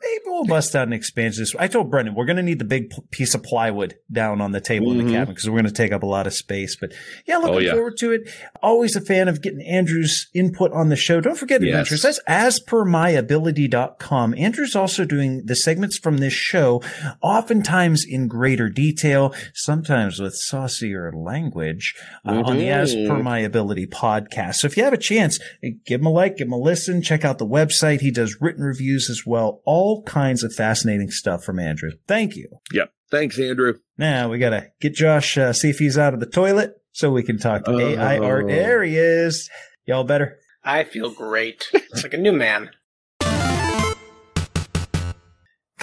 Maybe 0.04 0.22
we'll 0.26 0.46
bust 0.46 0.76
out 0.76 0.88
an 0.88 0.94
expansion. 0.94 1.46
I 1.58 1.68
told 1.68 1.90
Brendan 1.90 2.16
we're 2.16 2.26
going 2.26 2.38
to 2.38 2.44
need 2.44 2.60
the 2.60 2.66
big 2.66 2.92
piece 3.12 3.34
of 3.36 3.44
plywood 3.44 3.96
down 4.12 4.42
on 4.42 4.52
the 4.52 4.60
table 4.62 4.92
in 4.92 5.00
Mhm. 5.00 5.06
the 5.08 5.12
cabin 5.14 5.34
because 5.34 5.50
we're 5.50 5.56
going 5.62 5.66
to 5.66 5.72
take 5.72 5.92
up 5.94 6.04
a 6.04 6.08
lot 6.08 6.28
of 6.28 6.34
space. 6.34 6.76
But 6.76 6.94
yeah, 7.26 7.38
looking 7.38 7.56
Oh, 7.56 7.60
yeah. 7.60 7.74
forward 7.74 7.98
to 8.00 8.12
it. 8.12 8.30
Always 8.62 8.96
a 8.96 9.02
fan 9.02 9.28
of 9.28 9.42
getting 9.42 9.62
Andrew's 9.62 10.28
input 10.34 10.72
on 10.74 10.90
the 10.90 10.96
show. 10.96 11.22
Don't 11.22 11.38
forget 11.38 11.62
Yes. 11.62 11.92
Adventures. 11.92 12.02
That's 12.02 12.20
aspermyability.com. 12.28 14.36
Andrew's 14.38 14.76
also 14.76 15.06
doing 15.06 15.44
the 15.46 15.56
segments 15.56 15.98
from 15.98 16.18
this 16.18 16.34
show, 16.34 16.82
oftentimes 17.22 18.06
in 18.08 18.28
greater 18.28 18.70
detail, 18.70 19.34
sometimes 19.54 20.20
with 20.20 20.34
saucier 20.36 21.12
language 21.16 21.96
uh, 22.28 22.42
on 22.46 22.58
the 22.58 22.70
As. 22.70 22.94
Per 22.94 23.22
My 23.22 23.40
Ability 23.40 23.88
podcast. 23.88 24.56
So 24.56 24.68
if 24.68 24.78
you 24.78 24.84
have 24.84 24.94
a 24.94 24.98
chance, 24.98 25.40
give 25.86 26.02
him 26.02 26.08
a 26.08 26.12
like, 26.12 26.38
give 26.38 26.48
him 26.48 26.54
a 26.54 26.58
listen, 26.58 27.02
check 27.02 27.24
out 27.26 27.38
the 27.38 27.48
website. 27.48 28.02
He 28.02 28.12
does 28.12 28.38
written 28.42 28.64
reviews 28.64 29.10
as 29.10 29.24
well. 29.26 29.62
All 29.66 29.93
kinds 30.02 30.44
of 30.44 30.54
fascinating 30.54 31.12
stuff 31.12 31.44
from 31.44 31.60
Andrew. 31.60 31.92
Thank 32.08 32.36
you. 32.36 32.50
Yep. 32.74 32.92
Thanks, 33.12 33.38
Andrew. 33.40 33.76
Now 33.98 34.30
we 34.30 34.40
gotta 34.40 34.72
get 34.82 34.96
Josh, 34.96 35.38
uh, 35.38 35.54
see 35.54 35.70
if 35.70 35.78
he's 35.78 35.98
out 36.00 36.16
of 36.16 36.20
the 36.20 36.26
toilet 36.26 36.74
so 36.92 37.12
we 37.12 37.22
can 37.24 37.38
talk 37.38 37.66
to 37.66 37.72
Oh. 37.72 37.80
AI 37.80 38.18
art. 38.18 38.48
There 38.48 38.84
he 38.84 38.98
is. 38.98 39.50
Y'all 39.86 40.04
better. 40.04 40.40
I 40.64 40.84
feel 40.84 41.12
great. 41.12 41.68
It's 41.74 42.04
like 42.04 42.14
a 42.14 42.18
new 42.18 42.32
man. 42.32 42.72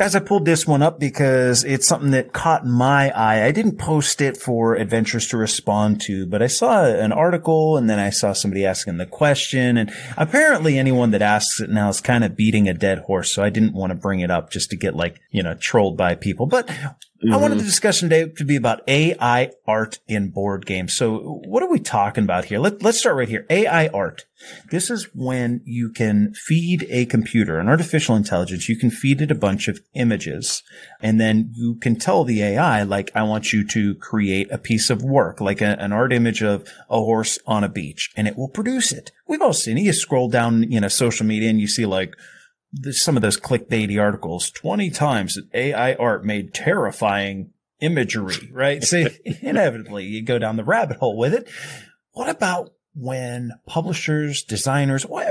Guys, 0.01 0.15
I 0.15 0.21
pulled 0.21 0.47
this 0.47 0.67
one 0.67 0.81
up 0.81 0.99
because 0.99 1.63
it's 1.63 1.87
something 1.87 2.13
that 2.13 2.33
caught 2.33 2.65
my 2.65 3.11
eye. 3.11 3.45
I 3.45 3.53
didn't 3.53 3.77
post 3.77 4.23
it 4.23 4.39
for 4.39 4.75
adventurers 4.75 5.29
to 5.29 5.37
respond 5.37 6.01
to, 6.07 6.25
but 6.25 6.41
I 6.41 6.47
saw 6.47 6.87
an 6.87 7.13
article 7.13 7.77
and 7.77 7.91
then 7.91 7.99
I 7.99 8.09
saw 8.09 8.33
somebody 8.33 8.65
asking 8.65 8.97
the 8.97 9.05
question. 9.05 9.77
And 9.77 9.93
apparently 10.17 10.79
anyone 10.79 11.11
that 11.11 11.21
asks 11.21 11.61
it 11.61 11.69
now 11.69 11.91
is 11.91 12.01
kind 12.01 12.25
of 12.25 12.35
beating 12.35 12.67
a 12.67 12.73
dead 12.73 13.01
horse. 13.01 13.31
So 13.31 13.43
I 13.43 13.51
didn't 13.51 13.75
want 13.75 13.91
to 13.91 13.95
bring 13.95 14.21
it 14.21 14.31
up 14.31 14.51
just 14.51 14.71
to 14.71 14.77
get 14.77 14.97
like, 14.97 15.21
you 15.33 15.43
know, 15.43 15.53
trolled 15.53 15.99
by 15.99 16.15
people. 16.15 16.47
But 16.47 16.71
I 17.23 17.37
wanted 17.37 17.57
the 17.57 17.61
mm-hmm. 17.61 17.67
discussion 17.67 18.09
today 18.09 18.33
to 18.37 18.45
be 18.47 18.57
about 18.57 18.81
AI 18.89 19.51
art 19.67 19.99
in 20.09 20.31
board 20.31 20.65
games. 20.65 20.95
So 20.95 21.41
what 21.45 21.63
are 21.63 21.69
we 21.69 21.79
talking 21.79 22.25
about 22.25 22.47
here? 22.47 22.59
Let, 22.59 22.83
let's 22.83 22.99
start 22.99 23.17
right 23.17 23.29
here. 23.29 23.45
AI 23.51 23.89
art. 23.89 24.25
This 24.71 24.89
is 24.89 25.07
when 25.15 25.61
you 25.67 25.91
can 25.91 26.33
feed 26.33 26.87
a 26.89 27.05
computer, 27.05 27.59
an 27.59 27.69
artificial 27.69 28.17
intelligence, 28.17 28.71
you 28.71 28.77
can 28.77 28.91
feed 28.91 29.21
it 29.21 29.31
a 29.31 29.35
bunch 29.35 29.69
of 29.69 29.81
images 29.93 30.63
and 31.03 31.21
then 31.21 31.53
you 31.55 31.75
can 31.75 31.97
tell 31.97 32.25
the 32.25 32.43
AI, 32.43 32.85
like, 32.85 33.11
I 33.15 33.23
want 33.25 33.53
you 33.53 33.67
to 33.67 33.95
create 33.97 34.51
a 34.51 34.57
piece 34.57 34.89
of 34.89 35.03
work, 35.03 35.43
like 35.43 35.61
a, 35.61 35.79
an 35.79 35.93
art 35.93 36.15
image 36.15 36.43
of 36.43 36.67
a 36.89 36.97
horse 36.97 37.39
on 37.47 37.65
a 37.65 37.69
beach 37.69 38.11
and 38.17 38.29
it 38.29 38.39
will 38.39 38.49
produce 38.49 38.93
it. 38.93 39.13
We've 39.27 39.43
all 39.43 39.53
seen 39.53 39.77
it. 39.77 39.83
You 39.83 39.93
scroll 39.93 40.31
down, 40.31 40.71
you 40.71 40.81
know, 40.81 40.89
social 40.89 41.27
media 41.27 41.51
and 41.51 41.61
you 41.61 41.69
see 41.69 41.85
like, 41.85 42.15
some 42.91 43.17
of 43.17 43.23
those 43.23 43.39
clickbaity 43.39 44.01
articles 44.01 44.51
20 44.51 44.91
times 44.91 45.35
that 45.35 45.49
AI 45.55 45.95
art 45.95 46.25
made 46.25 46.55
terrifying 46.55 47.53
imagery, 47.81 48.51
right? 48.53 48.83
So 48.85 49.07
inevitably 49.25 50.07
you 50.07 50.23
go 50.23 50.39
down 50.39 50.57
the 50.57 50.65
rabbit 50.65 50.99
hole 50.99 51.17
with 51.17 51.35
it. 51.35 51.49
What 52.13 52.29
about 52.29 52.73
when 52.95 53.53
publishers, 53.67 54.43
designers, 54.43 55.07
what, 55.07 55.27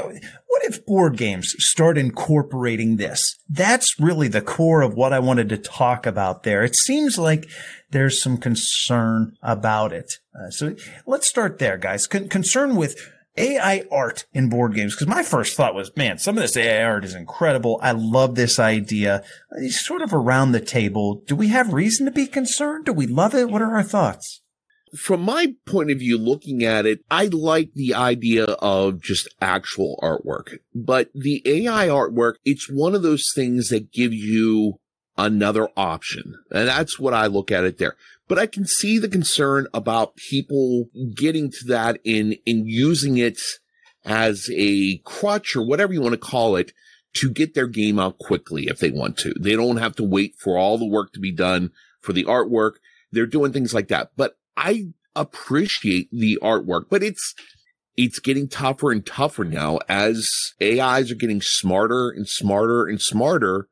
what 0.47 0.63
if 0.63 0.85
board 0.85 1.17
games 1.17 1.55
start 1.59 1.97
incorporating 1.97 2.97
this? 2.97 3.37
That's 3.49 3.99
really 3.99 4.27
the 4.27 4.41
core 4.41 4.81
of 4.81 4.93
what 4.93 5.13
I 5.13 5.19
wanted 5.19 5.49
to 5.49 5.57
talk 5.57 6.05
about 6.05 6.43
there. 6.43 6.63
It 6.63 6.75
seems 6.75 7.17
like 7.17 7.49
there's 7.91 8.21
some 8.21 8.37
concern 8.37 9.37
about 9.41 9.93
it. 9.93 10.15
Uh, 10.33 10.49
so 10.49 10.75
let's 11.05 11.27
start 11.27 11.59
there, 11.59 11.77
guys. 11.77 12.07
Con- 12.07 12.29
concern 12.29 12.75
with 12.75 12.97
AI 13.39 13.83
art 13.91 14.25
in 14.33 14.49
board 14.49 14.75
games. 14.75 14.95
Cause 14.95 15.07
my 15.07 15.23
first 15.23 15.55
thought 15.55 15.73
was, 15.73 15.95
man, 15.95 16.17
some 16.17 16.37
of 16.37 16.41
this 16.41 16.57
AI 16.57 16.83
art 16.83 17.05
is 17.05 17.15
incredible. 17.15 17.79
I 17.81 17.91
love 17.91 18.35
this 18.35 18.59
idea. 18.59 19.23
It's 19.53 19.85
sort 19.85 20.01
of 20.01 20.13
around 20.13 20.51
the 20.51 20.59
table. 20.59 21.23
Do 21.25 21.35
we 21.35 21.47
have 21.47 21.73
reason 21.73 22.05
to 22.05 22.11
be 22.11 22.27
concerned? 22.27 22.85
Do 22.85 22.93
we 22.93 23.07
love 23.07 23.33
it? 23.33 23.49
What 23.49 23.61
are 23.61 23.75
our 23.75 23.83
thoughts? 23.83 24.41
From 24.95 25.21
my 25.21 25.53
point 25.65 25.91
of 25.91 25.99
view, 25.99 26.17
looking 26.17 26.63
at 26.63 26.85
it, 26.85 27.01
I 27.11 27.25
like 27.25 27.73
the 27.75 27.93
idea 27.93 28.45
of 28.45 29.01
just 29.01 29.27
actual 29.39 29.99
artwork, 30.01 30.57
but 30.73 31.11
the 31.13 31.43
AI 31.45 31.87
artwork, 31.87 32.35
it's 32.43 32.69
one 32.69 32.95
of 32.95 33.03
those 33.03 33.31
things 33.33 33.69
that 33.69 33.91
give 33.91 34.13
you 34.13 34.79
another 35.15 35.69
option. 35.77 36.35
And 36.49 36.67
that's 36.67 36.97
what 36.97 37.13
I 37.13 37.27
look 37.27 37.51
at 37.51 37.65
it 37.65 37.77
there. 37.77 37.95
But 38.29 38.37
I 38.37 38.45
can 38.45 38.65
see 38.65 38.99
the 38.99 39.09
concern 39.09 39.67
about 39.73 40.15
people 40.15 40.85
getting 41.15 41.49
to 41.49 41.65
that 41.65 41.99
in, 42.05 42.37
in 42.45 42.67
using 42.67 43.17
it 43.17 43.39
as 44.05 44.49
a 44.55 44.99
crutch 44.99 45.55
or 45.55 45.65
whatever 45.65 45.91
you 45.91 45.99
want 45.99 46.13
to 46.13 46.17
call 46.17 46.55
it 46.55 46.71
to 47.15 47.31
get 47.31 47.55
their 47.55 47.67
game 47.67 47.97
out 47.97 48.19
quickly 48.19 48.67
if 48.67 48.77
they 48.79 48.91
want 48.91 49.17
to. 49.17 49.33
They 49.39 49.55
don't 49.55 49.77
have 49.77 49.95
to 49.95 50.03
wait 50.03 50.35
for 50.37 50.59
all 50.59 50.77
the 50.77 50.85
work 50.85 51.11
to 51.13 51.19
be 51.19 51.31
done 51.31 51.71
for 52.01 52.13
the 52.13 52.23
artwork. 52.25 52.73
They're 53.11 53.25
doing 53.25 53.51
things 53.51 53.73
like 53.73 53.87
that. 53.87 54.11
But 54.15 54.37
I 54.55 54.89
appreciate 55.15 56.09
the 56.11 56.37
artwork, 56.41 56.85
but 56.87 57.01
it's, 57.01 57.33
it's 57.97 58.19
getting 58.19 58.47
tougher 58.47 58.91
and 58.91 59.03
tougher 59.03 59.43
now 59.43 59.79
as 59.89 60.29
AIs 60.61 61.11
are 61.11 61.15
getting 61.15 61.41
smarter 61.41 62.11
and 62.11 62.27
smarter 62.29 62.85
and 62.85 63.01
smarter 63.01 63.67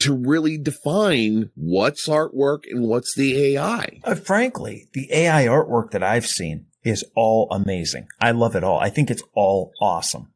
to 0.00 0.14
really 0.14 0.58
define 0.58 1.50
what's 1.54 2.08
artwork 2.08 2.60
and 2.70 2.86
what's 2.86 3.14
the 3.14 3.56
AI. 3.56 4.00
Uh, 4.04 4.14
frankly, 4.14 4.88
the 4.92 5.12
AI 5.12 5.46
artwork 5.46 5.90
that 5.90 6.02
I've 6.02 6.26
seen 6.26 6.66
is 6.84 7.04
all 7.14 7.48
amazing. 7.50 8.06
I 8.20 8.30
love 8.30 8.54
it 8.54 8.64
all. 8.64 8.78
I 8.78 8.90
think 8.90 9.10
it's 9.10 9.22
all 9.34 9.72
awesome. 9.80 10.32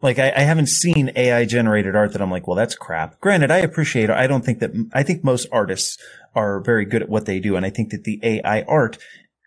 Like 0.00 0.18
I, 0.18 0.32
I 0.34 0.40
haven't 0.40 0.66
seen 0.66 1.12
AI 1.14 1.44
generated 1.44 1.94
art 1.94 2.12
that 2.12 2.22
I'm 2.22 2.30
like, 2.30 2.46
well, 2.46 2.56
that's 2.56 2.74
crap. 2.74 3.20
Granted, 3.20 3.50
I 3.50 3.58
appreciate 3.58 4.10
it. 4.10 4.16
I 4.16 4.26
don't 4.26 4.44
think 4.44 4.58
that, 4.58 4.72
I 4.92 5.02
think 5.02 5.22
most 5.22 5.46
artists 5.52 5.96
are 6.34 6.60
very 6.60 6.84
good 6.84 7.02
at 7.02 7.08
what 7.08 7.26
they 7.26 7.38
do. 7.38 7.56
And 7.56 7.64
I 7.64 7.70
think 7.70 7.90
that 7.90 8.04
the 8.04 8.18
AI 8.22 8.62
art 8.62 8.98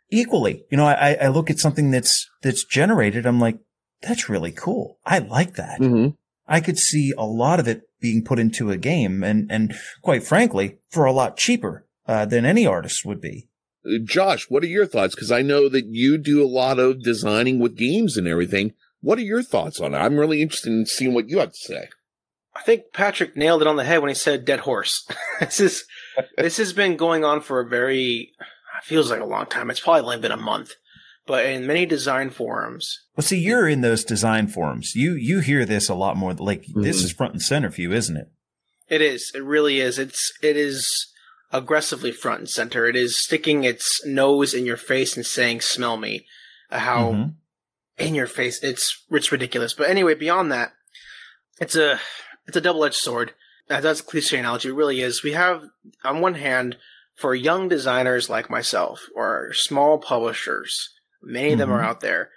equally, 0.09 0.63
you 0.69 0.77
know, 0.77 0.85
I, 0.85 1.17
I 1.21 1.27
look 1.27 1.49
at 1.49 1.59
something 1.59 1.91
that's, 1.91 2.29
that's 2.41 2.63
generated. 2.63 3.25
I'm 3.25 3.39
like, 3.39 3.57
that's 4.01 4.29
really 4.29 4.51
cool. 4.51 4.99
I 5.05 5.19
like 5.19 5.55
that. 5.55 5.81
Mm-hmm. 5.81 6.11
I 6.47 6.61
could 6.61 6.77
see 6.77 7.11
a 7.17 7.25
lot 7.25 7.59
of 7.59 7.67
it 7.67 7.81
being 8.05 8.23
put 8.23 8.37
into 8.37 8.69
a 8.69 8.77
game 8.77 9.23
and, 9.23 9.51
and 9.51 9.75
quite 10.03 10.21
frankly, 10.21 10.77
for 10.91 11.05
a 11.05 11.11
lot 11.11 11.37
cheaper, 11.37 11.87
uh, 12.07 12.23
than 12.23 12.45
any 12.45 12.67
artist 12.67 13.03
would 13.03 13.19
be. 13.19 13.49
Uh, 13.83 13.97
Josh, 14.03 14.45
what 14.47 14.61
are 14.61 14.67
your 14.67 14.85
thoughts? 14.85 15.15
Because 15.15 15.31
I 15.31 15.41
know 15.41 15.67
that 15.69 15.85
you 15.87 16.19
do 16.19 16.43
a 16.43 16.47
lot 16.47 16.77
of 16.77 17.01
designing 17.01 17.57
with 17.57 17.75
games 17.75 18.15
and 18.15 18.27
everything. 18.27 18.73
What 19.01 19.17
are 19.17 19.23
your 19.23 19.41
thoughts 19.41 19.79
on 19.79 19.95
it? 19.95 19.97
I'm 19.97 20.17
really 20.17 20.43
interested 20.43 20.71
in 20.71 20.85
seeing 20.85 21.15
what 21.15 21.29
you 21.29 21.39
have 21.39 21.51
to 21.51 21.57
say. 21.57 21.89
I 22.55 22.61
think 22.61 22.93
Patrick 22.93 23.35
nailed 23.35 23.63
it 23.63 23.67
on 23.67 23.75
the 23.75 23.83
head 23.83 24.01
when 24.01 24.09
he 24.09 24.15
said 24.15 24.45
dead 24.45 24.61
horse. 24.61 25.07
this 25.39 25.59
is 25.59 25.85
this 26.37 26.57
has 26.57 26.73
been 26.73 26.95
going 26.95 27.25
on 27.25 27.41
for 27.41 27.59
a 27.59 27.67
very 27.67 28.31
feels 28.83 29.09
like 29.09 29.19
a 29.19 29.25
long 29.25 29.47
time. 29.47 29.71
It's 29.71 29.79
probably 29.79 30.03
only 30.03 30.19
been 30.19 30.31
a 30.31 30.37
month. 30.37 30.75
But 31.27 31.45
in 31.47 31.65
many 31.65 31.85
design 31.87 32.29
forums, 32.29 32.99
Well, 33.17 33.23
see, 33.25 33.37
you're 33.39 33.67
in 33.67 33.81
those 33.81 34.03
design 34.03 34.47
forums. 34.47 34.93
You, 34.95 35.15
you 35.15 35.39
hear 35.39 35.65
this 35.65 35.89
a 35.89 35.95
lot 35.95 36.17
more. 36.17 36.33
Like 36.33 36.65
this 36.67 37.01
Mhm. 37.01 37.05
is 37.05 37.11
front 37.11 37.33
and 37.33 37.41
center 37.41 37.71
for 37.71 37.81
you, 37.81 37.91
isn't 37.93 38.15
it? 38.17 38.27
It 38.89 39.01
is. 39.01 39.31
It 39.33 39.41
really 39.43 39.79
is. 39.79 39.97
It's 39.97 40.31
it 40.43 40.55
is 40.55 41.07
aggressively 41.51 42.11
front 42.11 42.39
and 42.41 42.49
center. 42.49 42.85
It 42.87 42.95
is 42.95 43.19
sticking 43.23 43.63
its 43.63 44.05
nose 44.05 44.53
in 44.53 44.65
your 44.65 44.77
face 44.77 45.15
and 45.15 45.25
saying, 45.25 45.61
"Smell 45.61 45.97
me." 45.97 46.27
Uh, 46.69 46.79
how 46.79 47.11
Mhm. 47.11 47.33
in 47.97 48.13
your 48.13 48.27
face. 48.27 48.61
It's 48.61 49.03
it's 49.09 49.31
ridiculous. 49.31 49.73
But 49.73 49.89
anyway, 49.89 50.13
beyond 50.13 50.51
that, 50.51 50.73
it's 51.59 51.75
a 51.75 51.99
it's 52.47 52.57
a 52.57 52.61
double 52.61 52.85
edged 52.85 52.95
sword. 52.97 53.33
That's 53.67 53.99
a 54.01 54.03
cliche 54.03 54.37
analogy. 54.37 54.69
It 54.69 54.73
really 54.75 55.01
is. 55.01 55.23
We 55.23 55.31
have 55.31 55.63
on 56.03 56.21
one 56.21 56.35
hand 56.35 56.77
for 57.15 57.33
young 57.33 57.67
designers 57.69 58.29
like 58.29 58.49
myself 58.49 59.07
or 59.15 59.51
small 59.53 59.97
publishers, 59.97 60.89
many 61.25 61.53
of 61.53 61.59
them 61.59 61.71
are 61.71 61.81
Mhm. 61.81 61.85
out 61.85 62.01
there. 62.01 62.29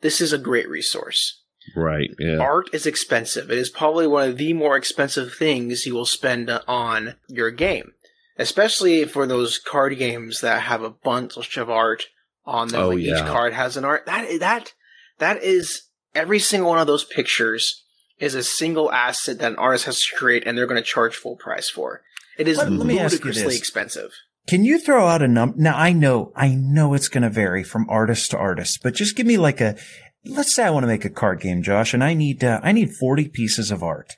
This 0.00 0.20
is 0.20 0.32
a 0.32 0.38
great 0.38 0.68
resource. 0.68 1.42
Right. 1.74 2.10
Yeah. 2.18 2.36
Art 2.38 2.68
is 2.72 2.86
expensive. 2.86 3.50
It 3.50 3.58
is 3.58 3.70
probably 3.70 4.06
one 4.06 4.28
of 4.28 4.36
the 4.38 4.52
more 4.52 4.76
expensive 4.76 5.34
things 5.34 5.84
you 5.84 5.94
will 5.94 6.06
spend 6.06 6.48
on 6.68 7.16
your 7.28 7.50
game, 7.50 7.92
especially 8.38 9.04
for 9.04 9.26
those 9.26 9.58
card 9.58 9.96
games 9.98 10.40
that 10.42 10.62
have 10.62 10.82
a 10.82 10.90
bunch 10.90 11.56
of 11.56 11.70
art 11.70 12.06
on 12.44 12.68
them. 12.68 12.80
Oh, 12.80 12.88
like 12.90 13.00
yeah. 13.00 13.18
Each 13.20 13.24
card 13.26 13.52
has 13.52 13.76
an 13.76 13.84
art. 13.84 14.06
That 14.06 14.38
that 14.40 14.72
that 15.18 15.42
is 15.42 15.82
every 16.14 16.38
single 16.38 16.68
one 16.70 16.78
of 16.78 16.86
those 16.86 17.04
pictures 17.04 17.82
is 18.18 18.34
a 18.34 18.44
single 18.44 18.92
asset 18.92 19.38
that 19.40 19.52
an 19.52 19.56
artist 19.58 19.86
has 19.86 20.00
to 20.00 20.16
create, 20.16 20.44
and 20.46 20.56
they're 20.56 20.66
going 20.66 20.82
to 20.82 20.88
charge 20.88 21.16
full 21.16 21.36
price 21.36 21.68
for. 21.68 22.02
It 22.38 22.48
is 22.48 22.58
Let- 22.58 22.70
let 22.72 22.86
me 22.86 22.98
ask 22.98 23.12
you 23.12 23.18
ludicrously 23.18 23.44
this. 23.44 23.58
expensive. 23.58 24.12
Can 24.46 24.64
you 24.64 24.78
throw 24.78 25.06
out 25.06 25.22
a 25.22 25.28
number? 25.28 25.56
Now 25.58 25.76
I 25.76 25.92
know, 25.92 26.32
I 26.36 26.54
know 26.54 26.94
it's 26.94 27.08
going 27.08 27.22
to 27.22 27.30
vary 27.30 27.64
from 27.64 27.88
artist 27.90 28.30
to 28.30 28.38
artist, 28.38 28.80
but 28.82 28.94
just 28.94 29.16
give 29.16 29.26
me 29.26 29.38
like 29.38 29.60
a, 29.60 29.76
let's 30.24 30.54
say 30.54 30.64
I 30.64 30.70
want 30.70 30.84
to 30.84 30.88
make 30.88 31.04
a 31.04 31.10
card 31.10 31.40
game, 31.40 31.62
Josh, 31.62 31.92
and 31.92 32.04
I 32.04 32.14
need, 32.14 32.44
uh, 32.44 32.60
I 32.62 32.72
need 32.72 32.94
40 32.94 33.28
pieces 33.28 33.70
of 33.70 33.82
art 33.82 34.16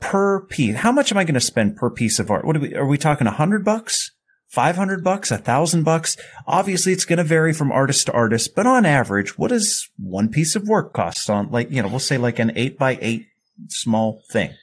per 0.00 0.40
piece. 0.40 0.76
How 0.76 0.90
much 0.90 1.12
am 1.12 1.18
I 1.18 1.24
going 1.24 1.34
to 1.34 1.40
spend 1.40 1.76
per 1.76 1.88
piece 1.88 2.18
of 2.18 2.30
art? 2.30 2.44
What 2.44 2.56
are 2.56 2.60
we, 2.60 2.74
are 2.74 2.86
we 2.86 2.98
talking 2.98 3.26
a 3.26 3.32
hundred 3.32 3.64
bucks? 3.64 4.10
500 4.48 5.02
bucks, 5.02 5.30
a 5.30 5.38
thousand 5.38 5.82
bucks. 5.82 6.16
Obviously 6.46 6.92
it's 6.92 7.04
going 7.04 7.18
to 7.18 7.24
vary 7.24 7.52
from 7.52 7.72
artist 7.72 8.06
to 8.06 8.12
artist, 8.12 8.54
but 8.54 8.66
on 8.66 8.86
average, 8.86 9.36
what 9.36 9.48
does 9.48 9.88
one 9.98 10.28
piece 10.28 10.54
of 10.54 10.68
work 10.68 10.92
cost 10.92 11.28
on 11.28 11.50
like, 11.50 11.70
you 11.70 11.82
know, 11.82 11.88
we'll 11.88 11.98
say 11.98 12.18
like 12.18 12.38
an 12.38 12.52
eight 12.54 12.78
by 12.78 12.98
eight 13.00 13.26
small 13.68 14.22
thing? 14.30 14.54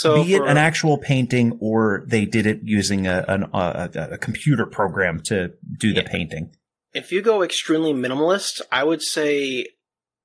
So 0.00 0.22
be 0.24 0.34
it 0.34 0.38
for- 0.38 0.46
an 0.46 0.56
actual 0.56 0.98
painting 0.98 1.56
or 1.60 2.04
they 2.06 2.24
did 2.24 2.46
it 2.46 2.60
using 2.64 3.06
a, 3.06 3.24
an, 3.28 3.44
a, 3.52 3.90
a 3.94 4.08
a 4.14 4.18
computer 4.18 4.66
program 4.66 5.20
to 5.30 5.52
do 5.78 5.92
the 5.94 6.02
Yeah. 6.02 6.08
painting. 6.10 6.44
if 6.92 7.10
you 7.12 7.22
go 7.22 7.42
extremely 7.42 7.92
minimalist, 7.92 8.60
I 8.72 8.82
would 8.84 9.02
say 9.02 9.66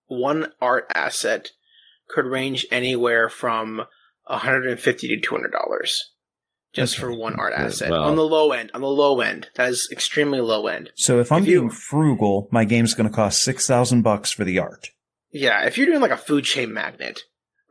one 0.08 0.52
art 0.62 0.86
asset 0.94 1.50
could 2.08 2.26
range 2.26 2.66
anywhere 2.72 3.30
from 3.30 3.82
150 4.26 5.08
to 5.08 5.20
200 5.20 5.52
dollars 5.52 6.12
just 6.74 6.94
Okay. 6.96 7.02
for 7.02 7.12
one 7.18 7.34
art 7.40 7.54
asset 7.56 7.90
wow. 7.91 8.04
on 8.04 8.16
the 8.16 8.24
low 8.24 8.52
end. 8.52 8.70
On 8.76 8.82
the 8.82 8.88
low 8.88 9.22
end, 9.22 9.50
that 9.56 9.70
is 9.70 9.90
extremely 9.91 10.40
low 10.40 10.68
end. 10.68 10.91
So 10.96 11.20
if 11.20 11.32
I'm 11.32 11.41
If 11.44 11.50
you- 11.50 11.60
being 11.62 11.72
frugal, 11.72 12.48
my 12.52 12.64
game's 12.66 12.94
going 12.94 13.10
to 13.10 13.16
cost 13.16 13.44
six 13.44 13.66
thousand 13.68 14.04
bucks 14.04 14.32
for 14.32 14.44
the 14.44 14.60
art. 14.60 14.90
Yeah, 15.32 15.66
if 15.66 15.78
you're 15.78 15.88
doing 15.88 16.02
like 16.02 16.12
a 16.12 16.18
food 16.18 16.44
chain 16.46 16.74
magnet 16.74 17.22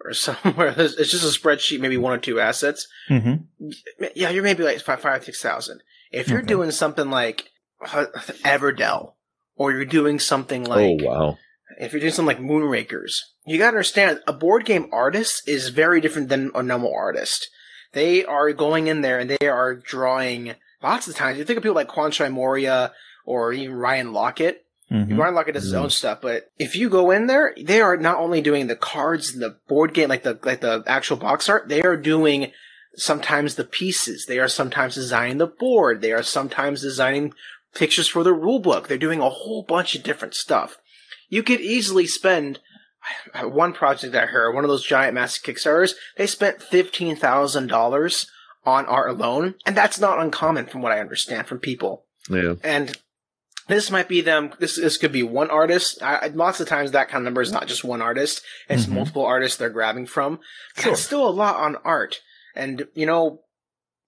or 0.04 0.12
somewhere, 0.14 0.74
it's 0.76 0.94
just 1.10 1.24
a 1.24 1.40
spreadsheet, 1.40 1.80
maybe 1.80 1.96
one 1.96 2.12
or 2.12 2.18
two 2.18 2.40
assets. 2.40 2.86
Mm-hmm. 3.10 3.68
Yeah, 4.14 4.30
you're 4.30 4.42
maybe 4.42 4.62
like 4.62 4.80
five, 4.80 5.00
five, 5.00 5.24
six 5.24 5.40
thousand. 5.42 5.82
If 6.10 6.28
you're 6.28 6.38
Okay. 6.38 6.46
doing 6.48 6.70
something 6.70 7.10
like 7.10 7.50
uh, 7.84 8.06
Everdell, 8.44 9.12
or 9.56 9.72
you're 9.72 9.84
doing 9.84 10.18
something 10.18 10.64
like 10.64 10.98
oh 11.00 11.04
wow. 11.04 11.38
if 11.78 11.92
you're 11.92 12.00
doing 12.00 12.12
something 12.12 12.36
like 12.36 12.44
Moonrakers, 12.44 13.16
you 13.46 13.58
gotta 13.58 13.68
understand 13.68 14.20
a 14.26 14.32
board 14.32 14.64
game 14.64 14.88
artist 14.92 15.48
is 15.48 15.68
very 15.68 16.00
different 16.00 16.28
than 16.28 16.50
a 16.54 16.62
normal 16.62 16.92
artist. 16.94 17.48
They 17.92 18.24
are 18.24 18.52
going 18.52 18.86
in 18.86 19.00
there 19.00 19.18
and 19.18 19.30
they 19.30 19.48
are 19.48 19.74
drawing 19.74 20.54
lots 20.82 21.08
of 21.08 21.16
times. 21.16 21.38
You 21.38 21.44
think 21.44 21.56
of 21.56 21.62
people 21.62 21.74
like 21.74 21.88
Kwanchai 21.88 22.32
Moriya 22.32 22.92
or 23.24 23.52
even 23.52 23.74
Ryan 23.76 24.08
Laukat. 24.12 24.56
Mm-hmm. 24.90 25.20
Laukat 25.20 25.52
does 25.54 25.64
his 25.64 25.74
Mhm. 25.74 25.82
own 25.84 25.90
stuff, 25.90 26.20
but 26.22 26.50
if 26.58 26.74
you 26.74 26.88
go 26.88 27.10
in 27.10 27.26
there, 27.26 27.54
they 27.60 27.80
are 27.80 27.96
not 27.96 28.16
only 28.18 28.40
doing 28.40 28.66
the 28.68 28.76
cards 28.76 29.32
and 29.32 29.42
the 29.42 29.56
board 29.68 29.92
game, 29.92 30.08
like 30.08 30.22
the 30.22 30.38
like 30.44 30.60
the 30.60 30.82
actual 30.86 31.16
box 31.18 31.48
art, 31.48 31.68
they 31.68 31.82
are 31.82 31.96
doing 31.96 32.52
sometimes 32.96 33.54
the 33.54 33.64
pieces. 33.64 34.26
They 34.26 34.38
are 34.38 34.48
sometimes 34.48 34.94
designing 34.94 35.38
the 35.38 35.46
board. 35.46 36.00
They 36.00 36.12
are 36.12 36.22
sometimes 36.22 36.80
designing 36.80 37.34
pictures 37.74 38.08
for 38.08 38.24
the 38.24 38.32
rule 38.32 38.58
book. 38.60 38.88
They're 38.88 38.96
doing 38.98 39.20
a 39.20 39.28
whole 39.28 39.62
bunch 39.62 39.94
of 39.94 40.02
different 40.02 40.34
stuff. 40.34 40.78
You 41.28 41.42
could 41.42 41.60
easily 41.60 42.06
spend 42.06 42.58
one 43.42 43.72
project 43.72 44.14
I 44.14 44.26
heard, 44.26 44.54
one 44.54 44.64
of 44.64 44.68
those 44.70 44.84
giant 44.84 45.14
massive 45.14 45.42
Kickstarters, 45.44 45.94
they 46.16 46.26
spent 46.26 46.62
fifteen 46.62 47.14
thousand 47.16 47.68
dollars 47.68 48.26
on 48.64 48.86
art 48.86 49.10
alone, 49.10 49.54
and 49.64 49.76
that's 49.76 50.00
not 50.00 50.18
uncommon 50.18 50.66
from 50.66 50.82
what 50.82 50.92
I 50.92 51.00
understand 51.00 51.46
from 51.46 51.58
people. 51.58 52.04
Yeah. 52.28 52.54
And 52.62 52.96
this 53.68 53.90
might 53.90 54.08
be 54.08 54.20
them. 54.20 54.52
This 54.58 54.76
this 54.76 54.96
could 54.96 55.12
be 55.12 55.22
one 55.22 55.50
artist. 55.50 56.02
I, 56.02 56.28
lots 56.28 56.60
of 56.60 56.68
times 56.68 56.90
that 56.92 57.08
kind 57.08 57.22
of 57.22 57.24
number 57.24 57.40
is 57.42 57.52
not 57.52 57.66
just 57.66 57.84
one 57.84 58.02
artist. 58.02 58.42
It's 58.68 58.86
Mhm. 58.86 58.90
multiple 58.92 59.24
artists 59.24 59.56
they're 59.58 59.70
grabbing 59.70 60.06
from. 60.06 60.40
Sure. 60.76 60.92
That's 60.92 61.02
still 61.02 61.26
a 61.28 61.30
lot 61.30 61.56
on 61.56 61.76
art, 61.84 62.20
and 62.56 62.86
you 62.94 63.06
know, 63.06 63.42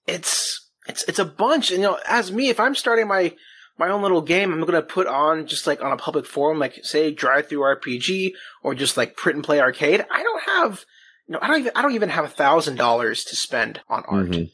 it's 0.06 0.68
it's 0.86 1.04
it's 1.04 1.18
a 1.18 1.24
bunch. 1.24 1.70
And 1.70 1.80
you 1.82 1.88
know, 1.88 1.98
as 2.08 2.32
me, 2.32 2.48
if 2.48 2.58
I'm 2.58 2.74
starting 2.74 3.06
my 3.06 3.34
my 3.78 3.88
own 3.88 4.02
little 4.02 4.22
game, 4.22 4.52
I'm 4.52 4.60
gonna 4.64 4.82
put 4.82 5.06
on 5.06 5.46
just 5.46 5.66
like 5.66 5.82
on 5.82 5.92
a 5.92 5.96
public 5.96 6.26
forum, 6.26 6.58
like 6.58 6.80
say 6.82 7.14
DriveThruRPG 7.14 8.32
or 8.62 8.74
just 8.74 8.96
like 8.96 9.16
Print 9.16 9.36
and 9.36 9.44
Play 9.44 9.60
Arcade. 9.60 10.04
I 10.10 10.22
don't 10.22 10.42
have. 10.42 10.84
You 11.26 11.34
know, 11.34 11.38
I 11.42 11.46
don't 11.48 11.60
even 11.60 11.72
I 11.76 11.82
don't 11.82 11.94
even 11.94 12.08
have 12.08 12.24
a 12.24 12.28
thousand 12.28 12.76
dollars 12.76 13.24
to 13.24 13.36
spend 13.36 13.80
on 13.88 14.02
art. 14.08 14.26
Mhm. 14.30 14.50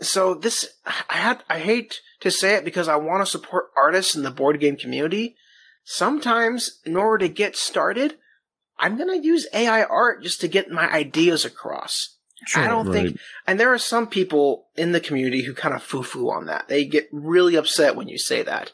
So 0.00 0.34
this, 0.34 0.66
I 0.84 1.16
had, 1.16 1.42
I 1.48 1.58
hate 1.58 2.00
to 2.20 2.30
say 2.30 2.54
it 2.54 2.64
because 2.64 2.88
I 2.88 2.96
want 2.96 3.24
to 3.24 3.30
support 3.30 3.70
artists 3.76 4.14
in 4.14 4.22
the 4.22 4.30
board 4.30 4.60
game 4.60 4.76
community. 4.76 5.36
Sometimes, 5.84 6.80
in 6.84 6.96
order 6.96 7.26
to 7.26 7.32
get 7.32 7.56
started, 7.56 8.16
I'm 8.78 8.98
gonna 8.98 9.16
use 9.16 9.46
AI 9.54 9.84
art 9.84 10.22
just 10.22 10.40
to 10.42 10.48
get 10.48 10.70
my 10.70 10.90
ideas 10.92 11.44
across. 11.44 12.16
I 12.54 12.68
don't 12.68 12.92
think, 12.92 13.18
and 13.46 13.58
there 13.58 13.72
are 13.72 13.78
some 13.78 14.06
people 14.06 14.66
in 14.76 14.92
the 14.92 15.00
community 15.00 15.42
who 15.42 15.54
kind 15.54 15.74
of 15.74 15.82
foo-foo 15.82 16.30
on 16.30 16.46
that. 16.46 16.68
They 16.68 16.84
get 16.84 17.08
really 17.10 17.56
upset 17.56 17.96
when 17.96 18.08
you 18.08 18.18
say 18.18 18.42
that. 18.42 18.72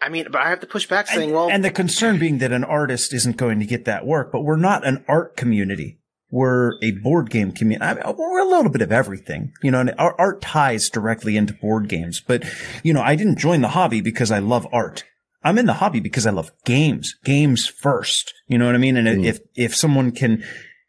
I 0.00 0.08
mean, 0.08 0.26
but 0.30 0.40
I 0.40 0.48
have 0.50 0.60
to 0.60 0.66
push 0.66 0.86
back 0.86 1.08
saying, 1.08 1.30
and, 1.30 1.32
well, 1.32 1.50
and 1.50 1.64
the 1.64 1.70
concern 1.70 2.18
being 2.18 2.38
that 2.38 2.52
an 2.52 2.64
artist 2.64 3.12
isn't 3.12 3.36
going 3.36 3.58
to 3.60 3.66
get 3.66 3.84
that 3.84 4.06
work, 4.06 4.32
but 4.32 4.42
we're 4.42 4.56
not 4.56 4.86
an 4.86 5.04
art 5.08 5.36
community. 5.36 5.98
We're 6.32 6.78
a 6.82 6.92
board 6.92 7.28
game 7.28 7.52
community. 7.52 7.84
I 7.84 7.94
mean, 7.94 8.16
we're 8.16 8.40
a 8.40 8.48
little 8.48 8.70
bit 8.72 8.80
of 8.80 8.90
everything, 8.90 9.52
you 9.62 9.70
know, 9.70 9.80
and 9.80 9.94
our 9.98 10.18
art 10.18 10.40
ties 10.40 10.88
directly 10.88 11.36
into 11.36 11.52
board 11.52 11.88
games. 11.88 12.22
But, 12.26 12.44
you 12.82 12.94
know, 12.94 13.02
I 13.02 13.16
didn't 13.16 13.38
join 13.38 13.60
the 13.60 13.68
hobby 13.68 14.00
because 14.00 14.30
I 14.30 14.38
love 14.38 14.66
art. 14.72 15.04
I'm 15.44 15.58
in 15.58 15.66
the 15.66 15.74
hobby 15.74 16.00
because 16.00 16.26
I 16.26 16.30
love 16.30 16.50
games, 16.64 17.14
games 17.22 17.66
first. 17.66 18.32
You 18.48 18.56
know 18.56 18.64
what 18.64 18.74
I 18.74 18.78
mean? 18.78 18.96
And 18.96 19.06
Mm. 19.06 19.26
if, 19.26 19.40
if 19.54 19.76
someone 19.76 20.10
can 20.10 20.42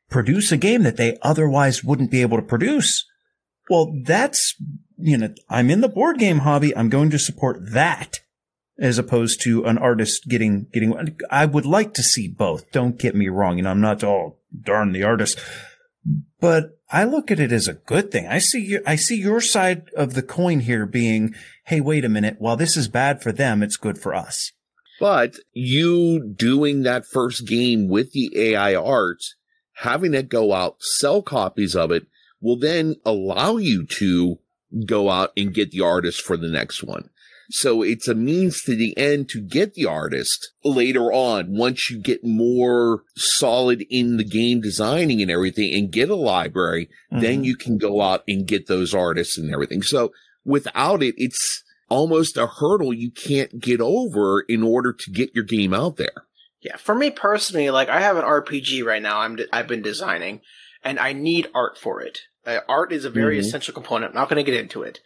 produce 0.10 0.52
a 0.53 0.57
game 0.57 0.84
that 0.84 0.95
they 0.95 1.18
otherwise 1.22 1.84
wouldn't 1.84 2.11
be 2.11 2.22
able 2.22 2.38
to 2.38 2.44
produce, 2.44 3.06
well, 3.70 3.94
that's, 4.06 4.56
you 4.98 5.18
know, 5.18 5.34
I'm 5.49 5.70
in 5.70 5.82
the 5.82 5.90
board 5.90 6.20
game 6.20 6.40
hobby. 6.40 6.76
I'm 6.78 6.90
going 6.90 7.10
to 7.10 7.20
support 7.20 7.57
that 7.74 8.20
as 8.80 8.98
opposed 8.98 9.41
to 9.41 9.65
an 9.65 9.78
artist 9.78 10.28
getting, 10.30 10.68
getting, 10.72 11.18
I 11.30 11.45
would 11.45 11.65
like 11.65 11.94
to 11.95 12.03
see 12.03 12.28
both. 12.28 12.72
Don't 12.72 12.98
get 12.98 13.14
me 13.14 13.28
wrong. 13.28 13.57
You 13.57 13.64
know, 13.64 13.72
I'm 13.72 13.82
not, 13.82 14.03
oh, 14.03 14.38
darn 14.61 14.91
the 14.91 15.03
artist, 15.03 15.39
but 16.39 16.77
I 16.91 17.05
look 17.05 17.31
at 17.31 17.39
it 17.39 17.51
as 17.51 17.67
a 17.67 17.73
good 17.73 18.11
thing. 18.11 18.27
I 18.27 18.39
see 18.39 18.59
you, 18.59 18.81
I 18.85 18.95
see 18.95 19.19
your 19.19 19.41
side 19.41 19.89
of 19.95 20.13
the 20.13 20.21
coin 20.21 20.61
here 20.61 20.85
being, 20.85 21.34
Hey, 21.65 21.81
wait 21.81 22.05
a 22.05 22.09
minute. 22.09 22.35
While 22.39 22.57
this 22.57 22.75
is 22.75 22.88
bad 22.88 23.21
for 23.21 23.31
them, 23.31 23.63
it's 23.63 23.77
good 23.77 23.97
for 23.97 24.13
us. 24.13 24.51
But 24.99 25.35
you 25.53 26.34
doing 26.38 26.84
that 26.84 27.05
first 27.05 27.47
game 27.47 27.88
with 27.88 28.11
the 28.11 28.31
AI 28.35 28.75
art, 28.75 29.23
having 29.77 30.13
it 30.13 30.30
go 30.30 30.53
out, 30.53 30.77
sell 30.80 31.21
copies 31.21 31.75
of 31.75 31.91
it, 31.91 32.05
will 32.41 32.57
then 32.57 32.95
allow 33.05 33.57
you 33.57 33.85
to 33.85 34.39
go 34.85 35.09
out 35.09 35.31
and 35.38 35.53
get 35.53 35.71
the 35.71 35.81
artist 35.81 36.21
for 36.21 36.38
the 36.38 36.49
next 36.49 36.84
one. 36.84 37.09
So 37.55 37.84
it's 37.84 38.07
a 38.07 38.15
means 38.15 38.63
to 38.63 38.75
the 38.75 38.97
end 38.97 39.30
to 39.30 39.39
get 39.39 39.75
the 39.75 39.85
artist 39.85 40.53
later 40.63 41.13
on 41.13 41.55
once 41.55 41.88
you 41.88 42.01
get 42.01 42.23
more 42.23 43.03
solid 43.15 43.85
in 43.91 44.17
the 44.17 44.23
game 44.23 44.59
designing 44.59 45.21
and 45.21 45.30
everything 45.30 45.71
and 45.71 45.91
get 45.91 46.09
a 46.09 46.15
library, 46.15 46.89
then 47.11 47.43
Mhm. 47.43 47.45
you 47.45 47.55
can 47.55 47.77
go 47.77 48.01
out 48.01 48.23
and 48.27 48.47
get 48.47 48.65
those 48.65 48.95
artists 48.95 49.38
and 49.38 49.53
everything. 49.53 49.84
So 49.84 50.11
without 50.43 51.03
it, 51.03 51.13
it's 51.17 51.63
almost 51.89 52.38
a 52.38 52.47
hurdle 52.47 52.91
you 52.91 53.11
can't 53.11 53.59
get 53.59 53.80
over 53.80 54.41
in 54.49 54.63
order 54.63 54.91
to 54.91 55.11
get 55.11 55.35
your 55.35 55.43
game 55.43 55.75
out 55.75 55.97
there. 55.97 56.25
Yeah, 56.59 56.77
for 56.77 56.95
me 56.95 57.11
personally, 57.11 57.69
like 57.69 57.88
I 57.88 57.99
have 57.99 58.17
an 58.17 58.23
RPG 58.23 58.81
right 58.84 59.01
now. 59.01 59.19
I'm 59.19 59.35
de- 59.35 59.55
I've 59.55 59.67
been 59.67 59.84
designing, 59.84 60.41
and 60.84 60.97
I 60.97 61.13
need 61.13 61.49
art 61.53 61.77
for 61.77 62.01
it. 62.01 62.21
Uh, 62.47 62.61
art 62.67 62.91
is 62.91 63.05
a 63.05 63.11
very 63.11 63.38
Mhm. 63.38 63.41
essential 63.41 63.75
component. 63.75 64.13
I'm 64.13 64.21
not 64.21 64.30
going 64.30 64.43
to 64.43 64.51
get 64.51 64.59
into 64.59 64.81
it, 64.81 65.01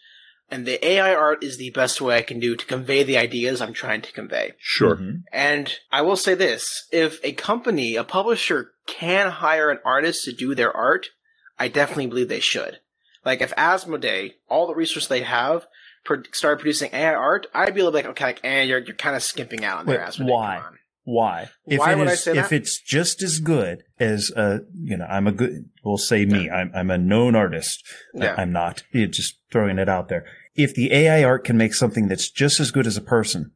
and 0.50 0.66
the 0.66 0.86
AI 0.88 1.14
art 1.14 1.44
is 1.44 1.58
the 1.58 1.70
best 1.72 2.00
way 2.02 2.18
I 2.18 2.22
can 2.22 2.40
do 2.40 2.56
to 2.56 2.66
convey 2.66 3.04
the 3.04 3.18
ideas 3.18 3.62
I'm 3.62 3.74
trying 3.74 4.02
to 4.04 4.12
convey. 4.12 4.54
Sure. 4.60 4.96
Mhm. 4.96 5.24
And 5.32 5.74
I 5.92 6.02
will 6.02 6.16
say 6.16 6.34
this: 6.34 6.88
if 6.92 7.20
a 7.24 7.34
company, 7.34 7.96
a 7.96 8.04
publisher, 8.04 8.72
can 8.86 9.30
hire 9.32 9.70
an 9.70 9.80
artist 9.84 10.24
to 10.26 10.32
do 10.32 10.56
their 10.56 10.76
art, 10.76 11.08
I 11.60 11.68
definitely 11.68 12.08
believe 12.08 12.30
they 12.30 12.40
should. 12.40 12.80
Like 13.26 13.42
if 13.42 13.54
Asmodee, 13.56 14.36
all 14.50 14.68
the 14.68 14.76
resources 14.76 15.10
they 15.10 15.22
have, 15.24 15.68
pro- 16.06 16.24
started 16.32 16.62
producing 16.62 16.92
AI 16.94 17.14
art, 17.14 17.48
I'd 17.54 17.76
be 17.76 17.82
like, 17.84 18.06
okay, 18.06 18.24
like, 18.26 18.40
eh, 18.44 18.62
you're 18.64 18.80
you're 18.80 18.96
kind 18.96 19.16
of 19.16 19.24
skimping 19.24 19.66
out 19.66 19.80
on 19.80 19.86
there, 19.86 20.00
Wait, 20.00 20.08
Asmodee. 20.08 20.30
why? 20.30 20.64
Come 21.08 21.14
on. 21.14 21.16
Why? 21.16 21.50
If 21.66 21.80
Why 21.80 21.94
it 21.94 21.98
would 22.00 22.08
I 22.10 22.12
is- 22.12 22.24
say 22.24 22.38
if 22.38 22.50
that? 22.50 22.56
it's 22.56 22.80
just 22.82 23.22
as 23.24 23.40
good 23.40 23.84
as 24.00 24.32
uh 24.36 24.60
you 24.84 24.98
know, 24.98 25.06
I'm 25.06 25.26
a 25.28 25.32
good 25.32 25.70
we'll 25.84 25.98
say 25.98 26.26
me, 26.26 26.50
I'm 26.50 26.72
I'm 26.76 26.90
a 26.92 26.98
known 26.98 27.36
artist. 27.36 27.84
Yeah. 28.14 28.36
I'm 28.38 28.52
not. 28.52 28.84
You're 28.92 29.08
just 29.08 29.40
throwing 29.52 29.80
it 29.80 29.88
out 29.90 30.10
there. 30.10 30.26
If 30.56 30.74
the 30.76 30.92
AI 30.92 31.24
art 31.24 31.44
can 31.46 31.56
make 31.58 31.74
something 31.74 32.08
that's 32.08 32.30
just 32.30 32.60
as 32.60 32.72
good 32.72 32.88
as 32.88 32.98
a 32.98 33.02
person, 33.02 33.52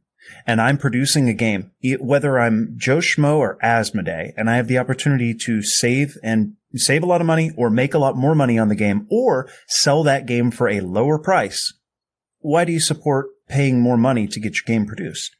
and 0.46 0.60
I'm 0.60 0.78
producing 0.78 1.28
a 1.28 1.34
game, 1.34 1.72
e- 1.82 1.96
whether 1.96 2.38
I'm 2.38 2.74
Joe 2.78 2.98
Schmo 2.98 3.36
or 3.38 3.58
Asmodee, 3.62 4.32
and 4.36 4.48
I 4.48 4.56
have 4.56 4.68
the 4.68 4.78
opportunity 4.78 5.34
to 5.34 5.62
save 5.62 6.16
and 6.22 6.54
save 6.76 7.02
a 7.02 7.06
lot 7.06 7.20
of 7.20 7.26
money 7.26 7.50
or 7.56 7.68
make 7.70 7.92
a 7.92 7.98
lot 7.98 8.16
more 8.16 8.34
money 8.36 8.58
on 8.58 8.68
the 8.68 8.74
game 8.76 9.06
or 9.10 9.48
sell 9.66 10.02
that 10.04 10.26
game 10.26 10.50
for 10.52 10.68
a 10.68 10.80
lower 10.80 11.18
price, 11.18 11.74
why 12.38 12.64
do 12.64 12.72
you 12.72 12.80
support 12.80 13.26
paying 13.48 13.80
more 13.80 13.96
money 13.98 14.26
to 14.28 14.40
get 14.40 14.54
your 14.54 14.64
game 14.64 14.86
produced? 14.86 15.36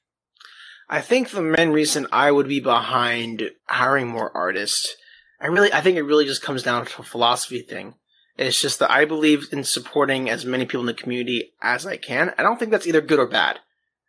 I 0.93 1.01
think 1.01 1.31
the 1.31 1.41
main 1.43 1.71
reason 1.71 2.07
I 2.13 2.31
would 2.31 2.47
be 2.49 2.61
behind 2.61 3.51
hiring 3.65 4.09
more 4.09 4.31
artists, 4.37 4.95
I 5.41 5.47
really, 5.47 5.73
I 5.73 5.81
think 5.81 5.97
it 5.97 6.03
really 6.03 6.27
just 6.27 6.43
comes 6.43 6.63
down 6.63 6.85
to 6.85 7.01
a 7.01 7.05
philosophy 7.05 7.63
thing. 7.63 7.95
It's 8.37 8.61
just 8.61 8.79
that 8.81 8.91
I 8.91 9.05
believe 9.07 9.49
in 9.53 9.65
supporting 9.65 10.29
as 10.29 10.45
many 10.45 10.67
people 10.67 10.81
in 10.81 10.87
the 10.87 10.95
community 10.95 11.53
as 11.63 11.87
I 11.87 11.97
can. 11.97 12.33
I 12.39 12.43
don't 12.43 12.59
think 12.59 12.71
that's 12.71 12.87
either 12.87 13.01
good 13.01 13.19
or 13.19 13.27
bad. 13.27 13.59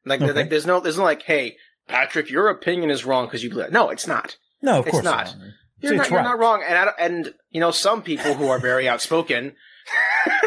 Like, 0.05 0.21
Okay. 0.21 0.33
like 0.33 0.49
there's 0.49 0.65
no, 0.65 0.79
there's 0.81 0.97
no 0.97 1.03
like, 1.05 1.23
hey, 1.23 1.55
Patrick, 1.87 2.29
your 2.29 2.49
opinion 2.49 2.89
is 2.89 3.05
wrong 3.05 3.25
because 3.27 3.43
you 3.43 3.49
believe. 3.49 3.71
No, 3.71 3.89
it's 3.89 4.05
not. 4.07 4.37
No, 4.61 4.79
of 4.79 4.85
It's 4.87 4.91
course 4.91 5.03
not. 5.05 5.35
You're, 5.79 5.93
It's 5.93 5.97
not, 5.99 6.09
you're 6.09 6.17
right. 6.19 6.23
not 6.23 6.39
wrong. 6.39 6.63
And 6.67 6.77
I, 6.77 6.91
and 6.99 7.33
you 7.49 7.59
know, 7.61 7.71
some 7.71 8.01
people 8.01 8.33
who 8.33 8.47
are 8.49 8.59
very 8.59 8.87
outspoken, 8.89 9.55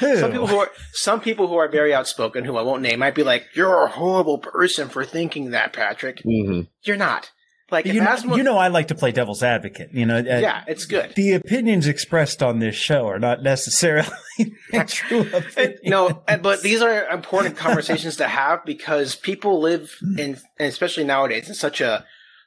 some 0.00 0.30
people 0.32 0.46
who 0.46 0.58
are 0.58 0.70
some 0.92 1.20
people 1.20 1.48
who 1.48 1.56
are 1.56 1.68
very 1.68 1.92
outspoken, 1.94 2.44
who 2.44 2.56
I 2.56 2.62
won't 2.62 2.82
name, 2.82 2.98
might 2.98 3.14
be 3.14 3.22
like, 3.22 3.46
"You're 3.54 3.84
a 3.84 3.88
horrible 3.88 4.38
person 4.38 4.88
for 4.88 5.04
thinking 5.04 5.50
that, 5.50 5.72
Patrick." 5.72 6.20
hmm 6.22 6.62
You're 6.82 6.96
not. 6.96 7.30
Like, 7.70 7.86
if 7.86 7.94
you, 7.94 8.02
know, 8.02 8.08
Asmo- 8.08 8.36
you 8.36 8.42
know, 8.42 8.58
I 8.58 8.68
like 8.68 8.88
to 8.88 8.94
play 8.94 9.12
devil's 9.12 9.42
advocate. 9.42 9.88
You 9.94 10.04
know, 10.04 10.18
uh, 10.18 10.22
yeah, 10.22 10.62
it's 10.68 10.84
good. 10.84 11.14
the 11.16 11.32
opinions 11.32 11.86
expressed 11.86 12.42
on 12.42 12.58
this 12.58 12.74
show 12.74 13.06
are 13.06 13.18
not 13.18 13.42
necessarily 13.42 14.10
true 14.86 15.20
opinions. 15.32 15.80
no, 15.84 16.22
but 16.42 16.60
these 16.60 16.82
are 16.82 17.08
important 17.08 17.56
conversations 17.56 18.16
to 18.16 18.28
have 18.28 18.62
because 18.66 19.14
people 19.16 19.60
live 19.60 19.96
in, 20.18 20.38
especially 20.60 21.04
nowadays, 21.04 21.48
in 21.48 21.54
such 21.54 21.80
a 21.80 22.04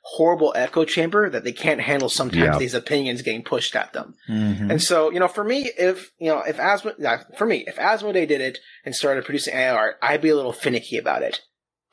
horrible 0.09 0.53
echo 0.55 0.85
chamber 0.85 1.29
that 1.31 1.43
they 1.43 1.51
can't 1.51 1.81
handle 1.81 2.09
sometimes 2.09 2.43
Yeah. 2.43 2.57
these 2.59 2.75
opinions 2.75 3.23
getting 3.23 3.43
pushed 3.43 3.75
at 3.75 3.91
them. 3.93 4.15
Mhm. 4.29 4.69
And 4.69 4.83
so, 4.83 5.09
you 5.11 5.19
know, 5.19 5.27
for 5.27 5.43
me, 5.43 5.71
if 5.77 6.11
you 6.19 6.29
know, 6.29 6.41
if 6.47 6.57
Asmo, 6.57 6.93
yeah, 6.99 7.23
for 7.37 7.47
me, 7.47 7.63
if 7.65 7.77
Asmodee 7.77 8.27
did 8.27 8.39
it 8.39 8.59
and 8.85 8.95
started 8.95 9.25
producing 9.25 9.55
AI 9.55 9.69
art, 9.73 9.97
I'd 10.03 10.21
be 10.21 10.29
a 10.29 10.35
little 10.35 10.53
finicky 10.53 10.97
about 10.97 11.23
it. 11.23 11.41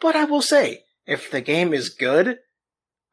But 0.01 0.15
I 0.15 0.25
will 0.25 0.43
say, 0.43 0.85
if 1.07 1.31
the 1.31 1.41
game 1.41 1.73
is 1.73 1.89
good, 1.89 2.39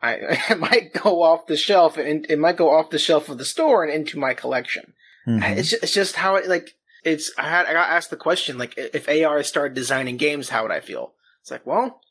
I 0.02 0.14
it 0.50 0.60
might 0.60 0.92
go 0.94 1.24
off 1.24 1.48
the 1.48 1.56
shelf 1.58 1.98
and 1.98 2.26
it 2.30 2.38
might 2.38 2.58
go 2.58 2.70
off 2.70 2.90
the 2.90 3.00
shelf 3.00 3.30
of 3.30 3.38
the 3.38 3.46
store 3.46 3.84
and 3.86 3.94
into 3.94 4.20
my 4.20 4.34
collection. 4.34 4.94
Mhm. 5.26 5.58
It's 5.58 5.70
just, 5.70 5.84
it's 5.84 5.94
just 5.94 6.16
how 6.18 6.36
it 6.36 6.48
like 6.48 6.76
it's. 7.06 7.32
I 7.38 7.44
had 7.44 7.68
I 7.68 7.72
got 7.74 7.90
asked 7.90 8.10
the 8.10 8.18
question 8.18 8.58
like 8.58 8.74
if 8.78 9.08
AR 9.08 9.44
started 9.44 9.76
designing 9.76 10.18
games, 10.18 10.50
how 10.50 10.64
would 10.64 10.72
I 10.74 10.82
feel? 10.82 11.14
It's 11.42 11.52
like, 11.52 11.66
well, 11.66 12.02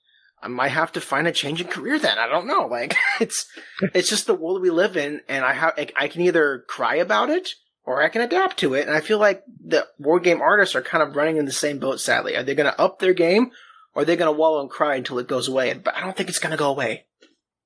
I 0.43 0.48
might 0.48 0.69
have 0.69 0.93
to 0.93 1.01
find 1.01 1.27
a 1.27 1.32
change 1.32 1.60
in 1.60 1.69
career 1.69 1.98
then. 1.98 2.19
I 2.19 2.28
don't 2.28 2.47
know. 2.47 2.66
Like 2.66 2.97
it's 3.20 3.47
it's 3.94 4.09
just 4.09 4.27
the 4.27 4.35
world 4.35 4.62
we 4.62 4.70
live 4.70 4.97
in, 4.97 5.20
and 5.28 5.44
I 5.44 5.52
have 5.52 5.74
I, 5.97 6.09
can 6.09 6.23
either 6.23 6.65
cry 6.69 6.97
about 6.97 7.31
it 7.31 7.55
or 7.85 8.02
I 8.02 8.09
can 8.09 8.23
adapt 8.23 8.59
to 8.59 8.74
it. 8.74 8.86
And 8.86 8.97
I 8.97 9.01
feel 9.01 9.19
like 9.19 9.43
the 9.65 9.86
board 9.98 10.23
game 10.23 10.40
artists 10.40 10.74
are 10.74 10.82
kind 10.82 11.02
of 11.02 11.16
running 11.16 11.36
in 11.36 11.44
the 11.44 11.52
same 11.52 11.78
boat. 11.78 12.01
Sadly, 12.01 12.36
are 12.36 12.43
they 12.43 12.55
going 12.55 12.70
to 12.70 12.81
up 12.81 12.98
their 12.98 13.15
game 13.15 13.51
or 13.94 14.02
are 14.02 14.05
they 14.05 14.16
going 14.16 14.32
to 14.32 14.39
wallow 14.39 14.60
and 14.60 14.70
cry 14.70 14.97
until 14.97 15.19
it 15.19 15.28
goes 15.28 15.48
away? 15.48 15.73
But 15.74 15.97
I 15.97 16.01
don't 16.01 16.16
think 16.16 16.28
it's 16.28 16.39
going 16.39 16.52
to 16.52 16.56
go 16.56 16.70
away. 16.70 17.06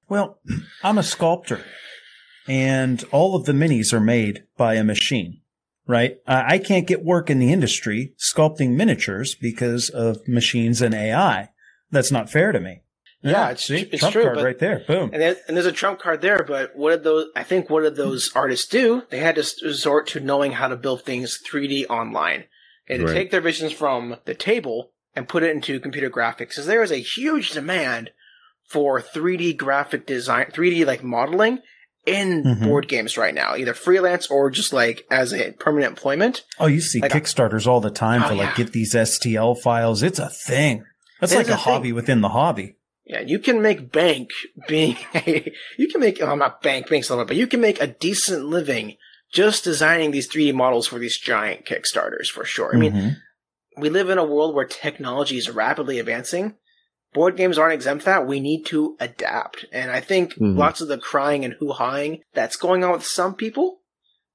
Well, 0.09 0.39
I'm 0.83 0.99
a 0.99 1.03
sculptor, 1.03 1.65
and 2.47 3.03
all 3.13 3.35
of 3.35 3.47
the 3.47 3.53
minis 3.53 3.93
are 3.93 4.01
made 4.01 4.45
by 4.59 4.75
a 4.75 4.85
machine, 4.85 5.41
right? 5.87 6.19
I 6.27 6.59
can't 6.59 6.87
get 6.87 7.05
work 7.05 7.31
in 7.31 7.39
the 7.39 7.53
industry 7.53 8.13
sculpting 8.19 8.77
miniatures 8.77 9.35
because 9.35 9.89
of 9.89 10.29
machines 10.29 10.83
and 10.83 10.95
AI. 10.95 11.49
That's 11.93 12.11
not 12.11 12.29
fair 12.31 12.51
to 12.53 12.59
me. 12.61 12.83
Yeah, 13.25 13.45
it's- 13.53 13.67
see, 13.67 13.83
it's 13.93 14.01
Trump 14.01 14.13
true, 14.15 14.25
card 14.25 14.35
but- 14.37 14.45
right 14.45 14.59
there. 14.59 14.83
Boom. 14.89 15.11
And, 15.13 15.23
there, 15.23 15.37
and 15.47 15.57
there's 15.57 15.67
a 15.67 15.71
trump 15.73 16.01
card 16.01 16.23
there, 16.23 16.43
but 16.43 16.75
what 16.75 16.91
did 16.91 17.05
those? 17.05 17.27
I 17.37 17.45
think 17.45 17.71
what 17.71 17.83
did 17.83 17.95
those 17.95 18.33
artists 18.35 18.67
do? 18.67 19.05
They 19.11 19.19
had 19.21 19.37
to 19.37 19.49
resort 19.65 20.09
to 20.09 20.19
knowing 20.21 20.53
how 20.53 20.67
to 20.67 20.77
build 20.77 21.03
things 21.05 21.39
3D 21.49 21.87
online. 21.87 22.45
They 22.89 22.95
had 22.95 23.01
to 23.03 23.07
Right. 23.07 23.15
take 23.15 23.31
their 23.31 23.41
visions 23.41 23.71
from 23.73 24.17
the 24.25 24.35
table 24.35 24.91
and 25.15 25.29
put 25.29 25.45
it 25.45 25.51
into 25.55 25.79
computer 25.79 26.11
graphics. 26.11 26.39
Because 26.49 26.67
there 26.67 26.83
is 26.83 26.91
a 26.91 26.97
huge 26.97 27.53
demand 27.53 28.11
for 28.69 29.01
3D 29.01 29.53
graphic 29.57 30.05
design, 30.05 30.47
3D 30.53 30.85
like 30.85 31.05
modeling 31.05 31.61
in 32.05 32.43
Mhm. 32.43 32.65
board 32.65 32.89
games 32.89 33.17
right 33.17 33.35
now, 33.35 33.55
either 33.55 33.75
freelance 33.75 34.27
or 34.27 34.51
just 34.51 34.73
like 34.73 35.05
as 35.13 35.33
a 35.33 35.53
permanent 35.53 35.91
employment. 35.91 36.43
Oh, 36.59 36.67
you 36.67 36.81
see 36.81 37.01
Like- 37.01 37.13
Kickstarters 37.13 37.69
all 37.69 37.81
the 37.81 37.91
time 37.91 38.25
Oh, 38.25 38.29
for 38.31 38.35
like 38.35 38.59
yeah. 38.59 38.65
get 38.65 38.73
these 38.73 38.95
STL 38.97 39.55
files. 39.55 40.03
It's 40.03 40.19
a 40.19 40.29
thing. 40.29 40.85
That's 41.23 41.33
It 41.33 41.37
like 41.37 41.47
a, 41.47 41.51
thing. 41.51 41.59
hobby 41.59 41.93
within 41.93 42.21
the 42.21 42.31
hobby. 42.31 42.75
Yeah, 43.07 43.21
you 43.21 43.39
can 43.39 43.63
make 43.63 43.93
bank 43.93 44.31
being 44.67 44.97
a, 45.15 45.53
you 45.79 45.89
can 45.89 46.01
make, 46.01 46.21
oh, 46.21 46.35
not 46.35 46.63
bank, 46.63 46.89
bank's 46.91 47.09
a 47.09 47.13
little, 47.13 47.25
but 47.27 47.37
you 47.37 47.47
can 47.47 47.61
make 47.61 47.81
a 47.81 47.87
decent 47.87 48.45
living 48.47 48.97
just 49.33 49.63
designing 49.65 50.11
these 50.11 50.29
3D 50.29 50.53
models 50.53 50.89
for 50.89 50.99
these 50.99 51.17
giant 51.19 51.65
Kickstarters 51.65 52.27
for 52.27 52.45
sure. 52.45 52.75
I 52.75 52.79
mean, 52.79 52.93
Mhm. 52.93 53.17
we 53.79 53.89
live 53.89 54.11
in 54.11 54.19
a 54.19 54.25
world 54.25 54.55
where 54.55 54.67
technology 54.67 55.39
is 55.39 55.49
rapidly 55.49 55.99
advancing. 56.01 56.57
Board 57.15 57.37
games 57.37 57.57
aren't 57.57 57.75
exempt 57.75 58.05
that. 58.05 58.27
We 58.27 58.41
need 58.41 58.65
to 58.67 58.97
adapt. 58.99 59.65
And 59.73 59.91
I 59.93 60.01
think 60.01 60.35
Mhm. 60.35 60.57
lots 60.59 60.81
of 60.81 60.89
the 60.89 60.99
crying 60.99 61.45
and 61.45 61.55
hoo-haing 61.55 62.21
that's 62.35 62.57
going 62.57 62.83
on 62.83 62.91
with 62.93 63.07
some 63.07 63.35
people, 63.37 63.83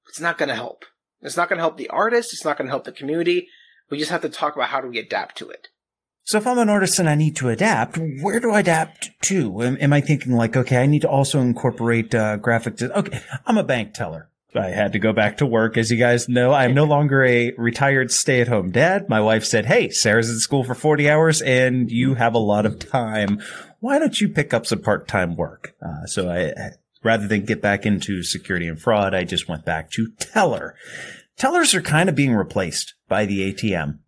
it's 0.08 0.20
not 0.22 0.38
going 0.38 0.50
to 0.50 0.56
help. 0.56 0.86
It's 1.22 1.36
not 1.36 1.50
going 1.50 1.58
to 1.58 1.64
help 1.64 1.78
the 1.78 1.90
artist. 1.90 2.32
It's 2.34 2.46
not 2.46 2.58
going 2.58 2.68
to 2.68 2.72
help 2.72 2.86
the 2.86 2.92
community. 2.94 3.50
We 3.90 3.98
just 4.00 4.12
have 4.12 4.22
to 4.22 4.30
talk 4.30 4.56
about 4.56 4.70
how 4.70 4.80
do 4.82 4.88
we 4.88 5.00
adapt 5.00 5.38
to 5.40 5.50
it. 5.50 5.68
So 6.28 6.38
if 6.38 6.46
I'm 6.46 6.58
an 6.58 6.68
artist 6.68 7.00
and 7.00 7.08
I 7.08 7.16
need 7.16 7.38
to 7.38 7.48
adapt, 7.48 7.98
where 7.98 8.42
do 8.42 8.52
I 8.52 8.60
adapt 8.60 9.12
to? 9.22 9.62
Am, 9.64 9.78
am 9.80 9.94
I 9.94 10.02
thinking 10.02 10.34
like, 10.34 10.58
okay, 10.58 10.76
I 10.76 10.86
need 10.86 11.04
to 11.04 11.10
also 11.10 11.40
incorporate 11.40 12.14
uh, 12.14 12.36
graphic? 12.36 12.82
Okay, 12.82 13.22
I'm 13.46 13.58
a 13.58 13.64
bank 13.64 13.94
teller. 13.94 14.30
I 14.54 14.72
had 14.72 14.92
to 14.92 15.00
go 15.00 15.14
back 15.14 15.38
to 15.38 15.46
work. 15.46 15.78
As 15.78 15.90
you 15.90 15.96
guys 15.96 16.28
know, 16.28 16.52
I'm 16.52 16.74
no 16.74 16.84
longer 16.84 17.24
a 17.24 17.54
retired 17.58 18.12
stay 18.12 18.42
at 18.42 18.50
home 18.50 18.72
dad. 18.72 19.08
My 19.08 19.22
wife 19.22 19.46
said, 19.46 19.68
Hey, 19.68 19.90
Sarah's 19.90 20.30
in 20.30 20.40
school 20.40 20.66
for 20.66 20.76
40 20.76 21.10
hours 21.10 21.42
and 21.42 21.90
you 21.90 22.16
have 22.16 22.34
a 22.34 22.40
lot 22.40 22.66
of 22.66 22.78
time. 22.78 23.42
Why 23.80 23.98
don't 23.98 24.20
you 24.20 24.28
pick 24.28 24.54
up 24.54 24.66
some 24.66 24.82
part 24.82 25.08
time 25.08 25.38
work? 25.38 25.76
Uh, 25.82 26.08
so 26.08 26.30
I, 26.30 26.72
rather 27.06 27.26
than 27.30 27.46
get 27.46 27.62
back 27.62 27.86
into 27.86 28.22
security 28.22 28.68
and 28.68 28.82
fraud, 28.82 29.16
I 29.16 29.24
just 29.24 29.48
went 29.48 29.64
back 29.64 29.92
to 29.92 30.12
teller. 30.20 30.76
Tellers 31.38 31.74
are 31.74 31.82
kind 31.82 32.10
of 32.10 32.16
being 32.16 32.34
replaced 32.34 32.96
by 33.08 33.26
the 33.26 33.54
ATM 33.54 34.00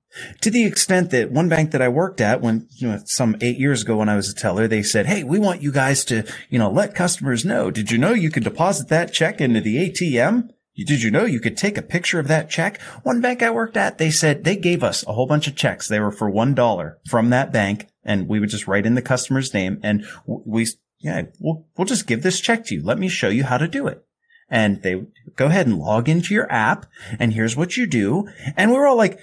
to 0.42 0.50
the 0.50 0.66
extent 0.66 1.12
that 1.12 1.32
one 1.32 1.50
bank 1.50 1.72
that 1.72 1.82
I 1.82 1.88
worked 1.88 2.22
at 2.22 2.42
when, 2.42 2.68
you 2.72 2.88
know, 2.88 3.00
some 3.06 3.36
eight 3.42 3.58
years 3.58 3.84
ago 3.84 3.98
when 3.98 4.10
I 4.10 4.16
was 4.16 4.30
a 4.30 4.36
teller, 4.36 4.68
they 4.68 4.84
said, 4.84 5.06
Hey, 5.06 5.24
we 5.24 5.40
want 5.40 5.62
you 5.62 5.72
guys 5.72 6.04
to, 6.06 6.24
you 6.50 6.60
know, 6.60 6.72
let 6.72 6.96
customers 6.96 7.46
know. 7.46 7.72
Did 7.72 7.92
you 7.92 7.98
know 7.98 8.14
you 8.14 8.32
could 8.32 8.44
deposit 8.44 8.90
that 8.90 9.14
check 9.14 9.40
into 9.40 9.62
the 9.62 9.90
ATM? 9.90 10.50
Did 10.86 11.04
you 11.04 11.12
know 11.12 11.26
you 11.26 11.40
could 11.40 11.58
take 11.58 11.78
a 11.78 11.82
picture 11.82 12.20
of 12.20 12.28
that 12.28 12.50
check? 12.50 12.82
One 13.04 13.22
bank 13.22 13.44
I 13.44 13.52
worked 13.52 13.76
at, 13.76 13.98
they 13.98 14.12
said 14.12 14.44
they 14.44 14.56
gave 14.56 14.84
us 14.84 15.06
a 15.06 15.14
whole 15.14 15.28
bunch 15.28 15.48
of 15.48 15.56
checks. 15.56 15.88
They 15.88 16.00
were 16.00 16.12
for 16.12 16.30
one 16.30 16.54
dollar 16.54 17.00
from 17.10 17.30
that 17.32 17.52
bank 17.52 17.88
and 18.04 18.28
we 18.28 18.40
would 18.40 18.50
just 18.50 18.68
write 18.68 18.86
in 18.86 18.96
the 18.96 19.02
customer's 19.02 19.54
name 19.54 19.80
and 19.84 20.06
we, 20.26 20.68
yeah, 21.00 21.24
we'll, 21.40 21.68
we'll 21.78 21.86
just 21.86 22.08
give 22.08 22.24
this 22.24 22.40
check 22.40 22.66
to 22.66 22.76
you. 22.76 22.84
Let 22.84 22.98
me 22.98 23.10
show 23.10 23.30
you 23.30 23.44
how 23.44 23.58
to 23.58 23.68
do 23.68 23.88
it. 23.88 24.06
And 24.50 24.82
they 24.82 25.04
go 25.36 25.48
ahead 25.48 25.68
and 25.68 25.78
log 25.78 26.10
into 26.10 26.34
your 26.34 26.52
app 26.52 26.86
and 27.20 27.34
here's 27.34 27.56
what 27.56 27.78
you 27.78 27.86
do. 27.86 28.28
And 28.56 28.72
we 28.72 28.78
were 28.78 28.88
all 28.88 28.98
like, 28.98 29.20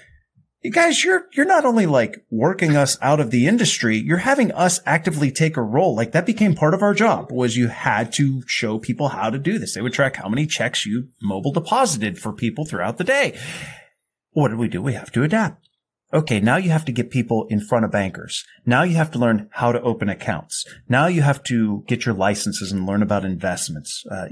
you 0.67 0.73
guys, 0.73 1.01
you're, 1.01 1.27
you're 1.31 1.45
not 1.45 1.63
only 1.63 1.85
like 1.85 2.25
working 2.29 2.75
us 2.75 2.97
out 3.01 3.21
of 3.21 3.31
the 3.31 3.47
industry, 3.47 3.97
you're 3.97 4.17
having 4.17 4.51
us 4.51 4.81
actively 4.85 5.31
take 5.31 5.55
a 5.55 5.61
role. 5.61 5.95
Like 5.95 6.11
that 6.11 6.25
became 6.25 6.55
part 6.55 6.73
of 6.73 6.81
our 6.81 6.93
job 6.93 7.31
was 7.31 7.55
you 7.55 7.69
had 7.69 8.11
to 8.13 8.43
show 8.47 8.77
people 8.77 9.07
how 9.07 9.29
to 9.29 9.39
do 9.39 9.59
this. 9.59 9.75
They 9.75 9.81
would 9.81 9.93
track 9.93 10.17
how 10.17 10.27
many 10.27 10.45
checks 10.45 10.85
you 10.85 11.07
mobile 11.21 11.53
deposited 11.53 12.19
for 12.19 12.33
people 12.33 12.65
throughout 12.65 12.97
the 12.97 13.05
day. 13.05 13.39
What 14.31 14.49
did 14.49 14.57
we 14.57 14.67
do? 14.67 14.81
We 14.81 14.91
have 14.91 15.09
to 15.13 15.23
adapt. 15.23 15.66
Okay, 16.17 16.39
now 16.39 16.57
you 16.57 16.71
have 16.71 16.83
to 16.85 16.91
get 16.91 17.11
people 17.11 17.45
in 17.45 17.61
front 17.61 17.85
of 17.85 17.91
bankers. 17.91 18.43
Now 18.65 18.81
you 18.81 18.95
have 18.95 19.11
to 19.11 19.19
learn 19.19 19.49
how 19.51 19.71
to 19.71 19.79
open 19.81 20.09
accounts. 20.09 20.65
Now 20.89 21.05
you 21.05 21.21
have 21.21 21.43
to 21.43 21.83
get 21.85 22.07
your 22.07 22.15
licenses 22.15 22.71
and 22.71 22.87
learn 22.87 23.03
about 23.03 23.23
investments, 23.23 24.03
uh, 24.09 24.25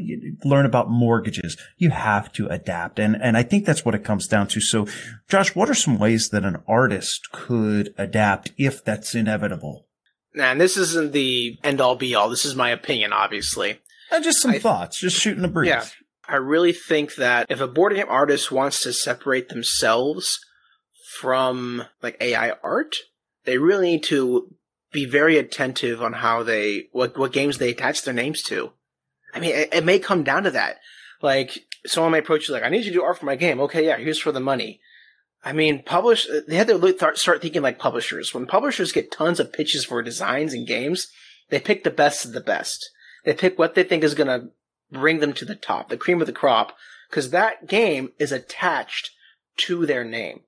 learn 0.43 0.65
about 0.65 0.89
mortgages. 0.89 1.55
You 1.77 1.91
have 1.91 2.33
to 2.33 2.47
adapt. 2.47 2.97
And, 2.97 3.15
and 3.21 3.37
I 3.37 3.43
think 3.43 3.67
that's 3.67 3.85
what 3.85 3.93
it 3.93 4.03
comes 4.03 4.25
down 4.25 4.47
to. 4.47 4.61
So, 4.61 4.87
Josh, 5.29 5.53
what 5.53 5.69
are 5.69 5.75
some 5.75 5.99
ways 5.99 6.29
that 6.29 6.43
an 6.43 6.57
artist 6.67 7.31
could 7.31 7.93
adapt 7.99 8.51
if 8.57 8.83
that's 8.83 9.13
inevitable? 9.13 9.85
And 10.33 10.59
this 10.59 10.77
isn't 10.77 11.11
the 11.11 11.59
end 11.63 11.81
all 11.81 11.95
be 11.95 12.15
all. 12.15 12.29
This 12.29 12.45
is 12.45 12.55
my 12.55 12.71
opinion, 12.71 13.13
obviously. 13.13 13.79
Uh, 14.11 14.21
just 14.21 14.41
some 14.41 14.51
I- 14.51 14.59
thoughts, 14.59 14.99
just 14.99 15.21
shooting 15.21 15.45
a 15.45 15.49
breeze. 15.49 15.69
Yeah. 15.69 15.85
I 16.27 16.37
really 16.37 16.73
think 16.73 17.13
that 17.17 17.45
if 17.49 17.61
a 17.61 17.67
board 17.67 17.93
game 17.93 18.07
artist 18.09 18.51
wants 18.51 18.81
to 18.81 18.93
separate 18.93 19.49
themselves 19.49 20.39
from 21.19 21.83
like 22.01 22.17
AI 22.21 22.51
art, 22.63 22.95
they 23.45 23.57
really 23.57 23.91
need 23.91 24.03
to 24.03 24.53
be 24.91 25.05
very 25.05 25.37
attentive 25.37 26.01
on 26.01 26.13
how 26.13 26.43
they 26.43 26.87
what 26.91 27.17
what 27.17 27.33
games 27.33 27.57
they 27.57 27.71
attach 27.71 28.03
their 28.03 28.13
names 28.13 28.41
to. 28.43 28.71
I 29.33 29.39
mean, 29.39 29.53
it, 29.53 29.73
it 29.73 29.85
may 29.85 29.99
come 29.99 30.23
down 30.23 30.43
to 30.43 30.51
that. 30.51 30.77
Like 31.21 31.59
someone 31.85 32.11
may 32.11 32.19
approach 32.19 32.47
you 32.47 32.53
like, 32.53 32.63
"I 32.63 32.69
need 32.69 32.85
you 32.85 32.91
to 32.91 32.99
do 32.99 33.03
art 33.03 33.19
for 33.19 33.25
my 33.25 33.35
game." 33.35 33.59
Okay, 33.61 33.85
yeah, 33.85 33.97
here's 33.97 34.19
for 34.19 34.31
the 34.31 34.39
money. 34.39 34.79
I 35.43 35.53
mean, 35.53 35.83
publish. 35.83 36.27
They 36.47 36.55
had 36.55 36.67
to 36.67 37.11
start 37.15 37.41
thinking 37.41 37.61
like 37.61 37.79
publishers. 37.79 38.33
When 38.33 38.47
publishers 38.47 38.91
get 38.91 39.11
tons 39.11 39.39
of 39.39 39.53
pitches 39.53 39.85
for 39.85 40.01
designs 40.01 40.53
and 40.53 40.67
games, 40.67 41.07
they 41.49 41.59
pick 41.59 41.83
the 41.83 41.91
best 41.91 42.25
of 42.25 42.33
the 42.33 42.41
best. 42.41 42.89
They 43.25 43.33
pick 43.33 43.57
what 43.57 43.75
they 43.75 43.83
think 43.83 44.03
is 44.03 44.15
going 44.15 44.27
to 44.27 44.49
bring 44.91 45.19
them 45.19 45.33
to 45.33 45.45
the 45.45 45.55
top, 45.55 45.89
the 45.89 45.97
cream 45.97 46.21
of 46.21 46.27
the 46.27 46.33
crop, 46.33 46.75
because 47.09 47.29
that 47.29 47.67
game 47.67 48.11
is 48.19 48.31
attached 48.31 49.11
to 49.57 49.85
their 49.85 50.03
name, 50.03 50.41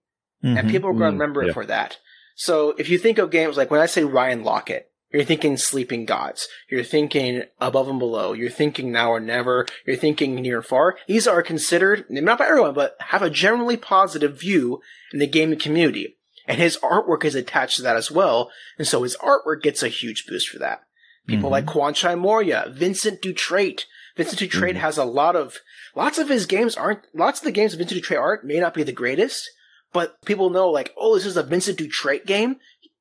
mm-hmm. 0.48 0.58
and 0.58 0.70
people 0.70 0.90
are 0.90 0.94
going 0.94 1.12
to 1.12 1.18
mm, 1.18 1.20
remember 1.20 1.44
yeah. 1.44 1.50
it 1.50 1.54
for 1.54 1.66
that. 1.66 1.98
So 2.36 2.76
if 2.78 2.90
you 2.90 2.98
think 2.98 3.18
of 3.18 3.32
games 3.32 3.58
like 3.58 3.72
when 3.72 3.82
I 3.82 3.86
say 3.86 4.04
Ryan 4.04 4.44
Laukat, 4.44 4.84
you're 5.12 5.24
thinking 5.24 5.56
Sleeping 5.56 6.06
Gods. 6.06 6.48
You're 6.70 6.84
thinking 6.84 7.44
Above 7.62 7.88
and 7.88 7.98
Below. 7.98 8.34
You're 8.34 8.50
thinking 8.50 8.92
Now 8.92 9.12
or 9.12 9.22
Never. 9.22 9.66
You're 9.86 9.96
thinking 9.96 10.36
Near 10.36 10.58
and 10.58 10.66
Far. 10.66 10.98
These 11.08 11.28
are 11.28 11.42
considered, 11.42 12.06
not 12.10 12.40
by 12.40 12.48
everyone, 12.48 12.74
but 12.74 12.98
have 13.00 13.22
a 13.22 13.30
generally 13.30 13.78
positive 13.78 14.38
view 14.38 14.82
in 15.14 15.20
the 15.20 15.28
gaming 15.28 15.60
community. 15.60 16.18
And 16.46 16.60
his 16.60 16.78
artwork 16.78 17.24
is 17.24 17.36
attached 17.36 17.78
to 17.78 17.82
that 17.84 17.96
as 17.96 18.12
well. 18.12 18.52
And 18.78 18.88
so 18.88 19.04
his 19.04 19.18
artwork 19.18 19.62
gets 19.62 19.82
a 19.82 19.88
huge 19.88 20.26
boost 20.28 20.50
for 20.50 20.60
that. 20.60 20.84
People 21.26 21.50
mm-hmm. 21.50 21.54
like 21.54 21.66
Kwanchai 21.66 22.20
Moriya, 22.20 22.74
Vincent 22.74 23.22
Dutrait. 23.22 23.84
Vincent 24.16 24.40
Dutrait 24.40 24.72
mm-hmm. 24.72 24.80
has 24.80 24.98
a 24.98 25.06
lot 25.06 25.36
of, 25.36 25.60
lots 25.96 26.18
of 26.18 26.30
his 26.30 26.46
games 26.46 26.76
aren't, 26.76 27.02
lots 27.14 27.40
of 27.40 27.46
the 27.46 27.52
games 27.52 27.74
of 27.74 27.80
Vincent 27.80 28.02
Dutrait 28.02 28.20
art 28.20 28.46
may 28.46 28.60
not 28.60 28.74
be 28.74 28.84
the 28.84 28.92
greatest, 28.92 29.50
but 29.98 30.24
people 30.26 30.52
know 30.52 30.70
like, 30.70 30.94
oh, 30.96 31.16
this 31.16 31.26
is 31.26 31.38
a 31.38 31.42
Vincent 31.42 31.80
Dutrait 31.80 32.28
game. 32.28 32.58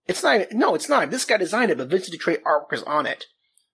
It's 0.07 0.23
not. 0.23 0.51
No, 0.53 0.75
it's 0.75 0.89
not. 0.89 1.11
This 1.11 1.27
guy 1.27 1.37
designed 1.37 1.71
it, 1.71 1.77
but 1.77 1.89
Vincent 1.89 2.19
Dutrait 2.19 2.41
artwork 2.41 2.73
is 2.73 2.83
on 2.85 3.05
it. 3.05 3.27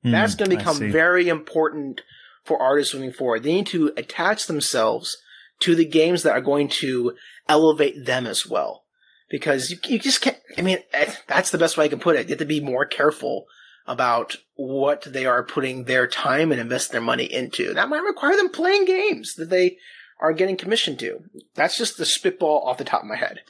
Mm, 0.04 0.10
That's 0.10 0.34
going 0.34 0.50
to 0.50 0.56
become 0.56 0.90
very 0.90 1.28
important 1.28 2.00
for 2.42 2.60
artists 2.60 2.94
moving 2.94 3.12
forward. 3.12 3.44
They 3.44 3.52
need 3.52 3.68
to 3.68 3.92
attach 3.96 4.48
themselves 4.48 5.18
to 5.60 5.76
the 5.76 5.84
games 5.84 6.24
that 6.24 6.32
are 6.32 6.40
going 6.40 6.66
to 6.66 7.14
elevate 7.48 8.06
them 8.06 8.26
as 8.26 8.44
well. 8.44 8.82
Because 9.30 9.70
you, 9.70 9.78
you 9.86 10.00
just 10.00 10.20
can't, 10.20 10.38
I 10.58 10.62
mean, 10.62 10.78
eh, 10.92 11.14
that's 11.28 11.50
the 11.50 11.58
best 11.58 11.76
way 11.76 11.84
I 11.84 11.88
can 11.88 12.00
put 12.00 12.16
it. 12.16 12.26
You 12.26 12.32
have 12.32 12.40
to 12.40 12.44
be 12.44 12.60
more 12.60 12.84
careful 12.84 13.44
about 13.86 14.38
what 14.56 15.02
they 15.02 15.26
are 15.26 15.44
putting 15.44 15.84
their 15.84 16.08
time 16.08 16.50
and 16.50 16.60
invest 16.60 16.90
their 16.90 17.00
money 17.00 17.32
into. 17.32 17.72
That 17.72 17.88
might 17.88 18.02
require 18.02 18.36
them 18.36 18.50
playing 18.50 18.86
games 18.86 19.34
that 19.36 19.48
they 19.48 19.78
are 20.22 20.32
getting 20.32 20.56
commissioned 20.56 20.98
to. 21.00 21.24
That's 21.54 21.76
just 21.76 21.98
the 21.98 22.06
spitball 22.06 22.62
off 22.64 22.78
the 22.78 22.84
top 22.84 23.02
of 23.02 23.08
my 23.08 23.16
head. 23.16 23.40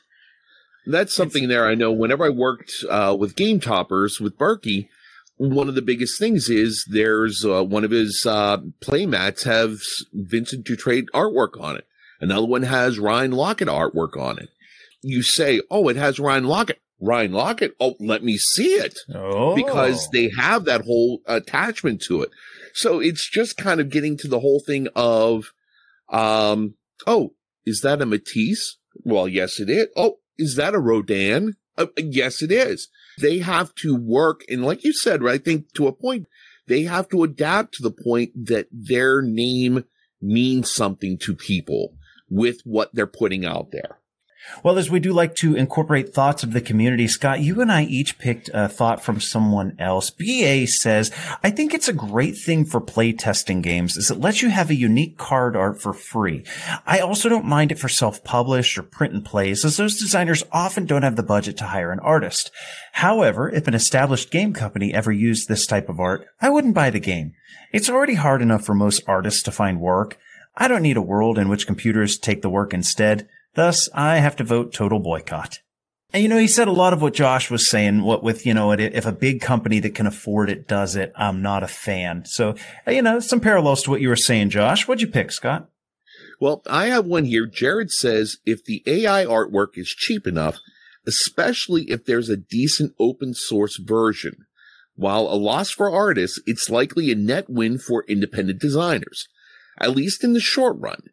That's 0.86 1.14
something 1.14 1.46
there. 1.46 1.66
I 1.66 1.76
know 1.76 1.92
whenever 1.92 2.24
I 2.24 2.30
worked 2.30 2.72
uh, 2.90 3.14
with 3.16 3.36
Game 3.36 3.60
Toppers 3.60 4.20
with 4.20 4.36
Berkey, 4.38 4.88
one 5.36 5.68
of 5.68 5.74
the 5.74 5.82
biggest 5.82 6.18
things 6.18 6.48
is 6.48 6.84
there's 6.90 7.44
uh, 7.44 7.62
one 7.62 7.84
of 7.84 7.90
his 7.90 8.26
uh, 8.26 8.58
playmats 8.80 9.44
has 9.44 10.04
Vincent 10.12 10.66
Dutrait 10.66 11.04
artwork 11.14 11.60
on 11.60 11.76
it. 11.76 11.86
Another 12.20 12.46
one 12.46 12.62
has 12.62 12.98
Ryan 12.98 13.32
Laukat 13.32 13.66
artwork 13.66 14.16
on 14.20 14.38
it. 14.38 14.48
You 15.02 15.22
say, 15.22 15.60
oh, 15.70 15.88
it 15.88 15.96
has 15.96 16.20
Ryan 16.20 16.44
Laukat. 16.44 16.76
Ryan 17.00 17.32
Laukat. 17.32 17.72
Oh, 17.80 17.96
let 17.98 18.22
me 18.22 18.38
see 18.38 18.74
it. 18.74 18.98
Oh. 19.12 19.56
Because 19.56 20.08
they 20.12 20.30
have 20.36 20.64
that 20.64 20.82
whole 20.82 21.20
attachment 21.26 22.00
to 22.02 22.22
it. 22.22 22.30
So 22.74 23.00
it's 23.00 23.28
just 23.28 23.56
kind 23.56 23.80
of 23.80 23.90
getting 23.90 24.16
to 24.18 24.28
the 24.28 24.40
whole 24.40 24.60
thing 24.60 24.86
of, 24.94 25.52
um, 26.12 26.74
oh, 27.06 27.34
is 27.66 27.80
that 27.80 28.02
a 28.02 28.06
Matisse? 28.06 28.78
Well, 29.04 29.26
yes, 29.26 29.58
it 29.58 29.70
is. 29.70 29.88
Oh, 29.96 30.16
is 30.38 30.56
that 30.56 30.74
a 30.74 30.78
Rodin? 30.78 31.54
Uh, 31.76 31.86
yes, 31.96 32.42
it 32.42 32.52
is. 32.52 32.88
They 33.20 33.38
have 33.38 33.74
to 33.76 33.96
work. 33.96 34.42
And 34.48 34.64
like 34.64 34.84
you 34.84 34.92
said, 34.92 35.22
right, 35.22 35.34
I 35.34 35.38
think 35.38 35.72
to 35.74 35.86
a 35.86 35.92
point, 35.92 36.26
they 36.68 36.82
have 36.82 37.08
to 37.08 37.22
adapt 37.24 37.74
to 37.74 37.82
the 37.82 37.90
point 37.90 38.32
that 38.46 38.68
their 38.70 39.22
name 39.22 39.84
means 40.20 40.70
something 40.70 41.18
to 41.18 41.34
people 41.34 41.94
with 42.28 42.60
what 42.64 42.94
they're 42.94 43.06
putting 43.06 43.44
out 43.44 43.70
there. 43.72 43.98
Well, 44.62 44.78
as 44.78 44.90
we 44.90 45.00
do 45.00 45.12
like 45.12 45.34
to 45.36 45.54
incorporate 45.54 46.12
thoughts 46.12 46.42
of 46.42 46.52
the 46.52 46.60
community, 46.60 47.08
Scott, 47.08 47.40
you 47.40 47.60
and 47.60 47.70
I 47.70 47.82
each 47.84 48.18
picked 48.18 48.50
a 48.52 48.68
thought 48.68 49.02
from 49.02 49.20
someone 49.20 49.76
else. 49.78 50.10
BA 50.10 50.66
says, 50.66 51.10
I 51.42 51.50
think 51.50 51.74
it's 51.74 51.88
a 51.88 51.92
great 51.92 52.36
thing 52.36 52.64
for 52.64 52.80
playtesting 52.80 53.62
games 53.62 53.96
is 53.96 54.10
it 54.10 54.18
lets 54.18 54.42
you 54.42 54.50
have 54.50 54.70
a 54.70 54.74
unique 54.74 55.16
card 55.16 55.56
art 55.56 55.80
for 55.80 55.92
free. 55.92 56.44
I 56.86 57.00
also 57.00 57.28
don't 57.28 57.44
mind 57.44 57.72
it 57.72 57.78
for 57.78 57.88
self-published 57.88 58.78
or 58.78 58.82
print 58.82 59.14
and 59.14 59.24
plays 59.24 59.64
as 59.64 59.76
those 59.76 59.98
designers 59.98 60.44
often 60.52 60.86
don't 60.86 61.02
have 61.02 61.16
the 61.16 61.22
budget 61.22 61.56
to 61.58 61.66
hire 61.66 61.92
an 61.92 62.00
artist. 62.00 62.50
However, 62.92 63.48
if 63.48 63.66
an 63.68 63.74
established 63.74 64.30
game 64.30 64.52
company 64.52 64.92
ever 64.92 65.12
used 65.12 65.48
this 65.48 65.66
type 65.66 65.88
of 65.88 66.00
art, 66.00 66.26
I 66.40 66.50
wouldn't 66.50 66.74
buy 66.74 66.90
the 66.90 67.00
game. 67.00 67.32
It's 67.72 67.88
already 67.88 68.14
hard 68.14 68.42
enough 68.42 68.64
for 68.64 68.74
most 68.74 69.02
artists 69.06 69.42
to 69.44 69.50
find 69.50 69.80
work. 69.80 70.18
I 70.56 70.68
don't 70.68 70.82
need 70.82 70.98
a 70.98 71.02
world 71.02 71.38
in 71.38 71.48
which 71.48 71.66
computers 71.66 72.18
take 72.18 72.42
the 72.42 72.50
work 72.50 72.74
instead. 72.74 73.28
Thus, 73.54 73.88
I 73.94 74.16
have 74.16 74.36
to 74.36 74.44
vote 74.44 74.72
total 74.72 74.98
boycott. 74.98 75.58
And 76.12 76.22
you 76.22 76.28
know, 76.28 76.38
he 76.38 76.48
said 76.48 76.68
a 76.68 76.72
lot 76.72 76.92
of 76.92 77.00
what 77.00 77.14
Josh 77.14 77.50
was 77.50 77.68
saying. 77.68 78.02
What 78.02 78.22
with 78.22 78.44
you 78.44 78.52
know, 78.52 78.72
if 78.72 79.06
a 79.06 79.12
big 79.12 79.40
company 79.40 79.78
that 79.80 79.94
can 79.94 80.06
afford 80.06 80.50
it 80.50 80.68
does 80.68 80.94
it, 80.94 81.12
I'm 81.16 81.40
not 81.40 81.62
a 81.62 81.68
fan. 81.68 82.24
So 82.26 82.54
you 82.86 83.02
know, 83.02 83.20
some 83.20 83.40
parallels 83.40 83.82
to 83.82 83.90
what 83.90 84.00
you 84.00 84.08
were 84.08 84.16
saying, 84.16 84.50
Josh. 84.50 84.86
What'd 84.86 85.00
you 85.00 85.08
pick, 85.08 85.32
Scott? 85.32 85.70
Well, 86.38 86.62
I 86.68 86.86
have 86.86 87.06
one 87.06 87.24
here. 87.24 87.46
Jared 87.46 87.90
says 87.90 88.38
if 88.44 88.64
the 88.64 88.82
AI 88.86 89.24
artwork 89.24 89.76
is 89.78 89.88
cheap 89.88 90.26
enough, 90.26 90.58
especially 91.06 91.90
if 91.90 92.04
there's 92.04 92.28
a 92.28 92.36
decent 92.36 92.94
open 92.98 93.32
source 93.32 93.78
version, 93.78 94.46
while 94.94 95.22
a 95.22 95.36
loss 95.36 95.70
for 95.70 95.90
artists, 95.90 96.40
it's 96.46 96.68
likely 96.68 97.10
a 97.10 97.14
net 97.14 97.48
win 97.48 97.78
for 97.78 98.04
independent 98.06 98.60
designers, 98.60 99.28
at 99.78 99.96
least 99.96 100.24
in 100.24 100.34
the 100.34 100.40
short 100.40 100.76
run 100.78 101.04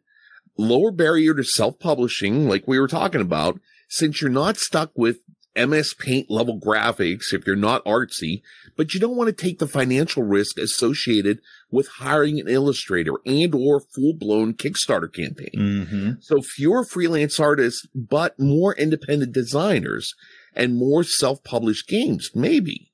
lower 0.60 0.92
barrier 0.92 1.34
to 1.34 1.44
self-publishing, 1.44 2.48
like 2.48 2.68
we 2.68 2.80
were 2.80 2.88
talking 2.88 3.22
about, 3.22 3.60
since 3.88 4.22
you're 4.22 4.30
not 4.30 4.58
stuck 4.58 4.92
with 4.96 5.20
MS 5.56 5.94
Paint 5.94 6.30
level 6.30 6.60
graphics 6.60 7.34
if 7.34 7.48
you're 7.48 7.56
not 7.56 7.84
artsy, 7.86 8.42
but 8.78 8.94
you 8.94 9.00
don't 9.00 9.16
want 9.16 9.28
to 9.28 9.34
take 9.34 9.60
the 9.60 9.68
financial 9.68 10.24
risk 10.24 10.58
associated 10.58 11.40
with 11.72 11.88
hiring 11.98 12.40
an 12.40 12.48
illustrator 12.48 13.14
and 13.26 13.56
or 13.56 13.82
full-blown 13.96 14.54
Kickstarter 14.54 15.12
campaign. 15.12 15.52
Mm-hmm. 15.56 16.12
So 16.22 16.42
fewer 16.42 16.86
freelance 16.86 17.40
artists, 17.40 17.88
but 17.96 18.40
more 18.40 18.76
independent 18.76 19.32
designers 19.34 20.14
and 20.56 20.76
more 20.76 21.04
self-published 21.04 21.88
games, 21.88 22.30
maybe. 22.36 22.92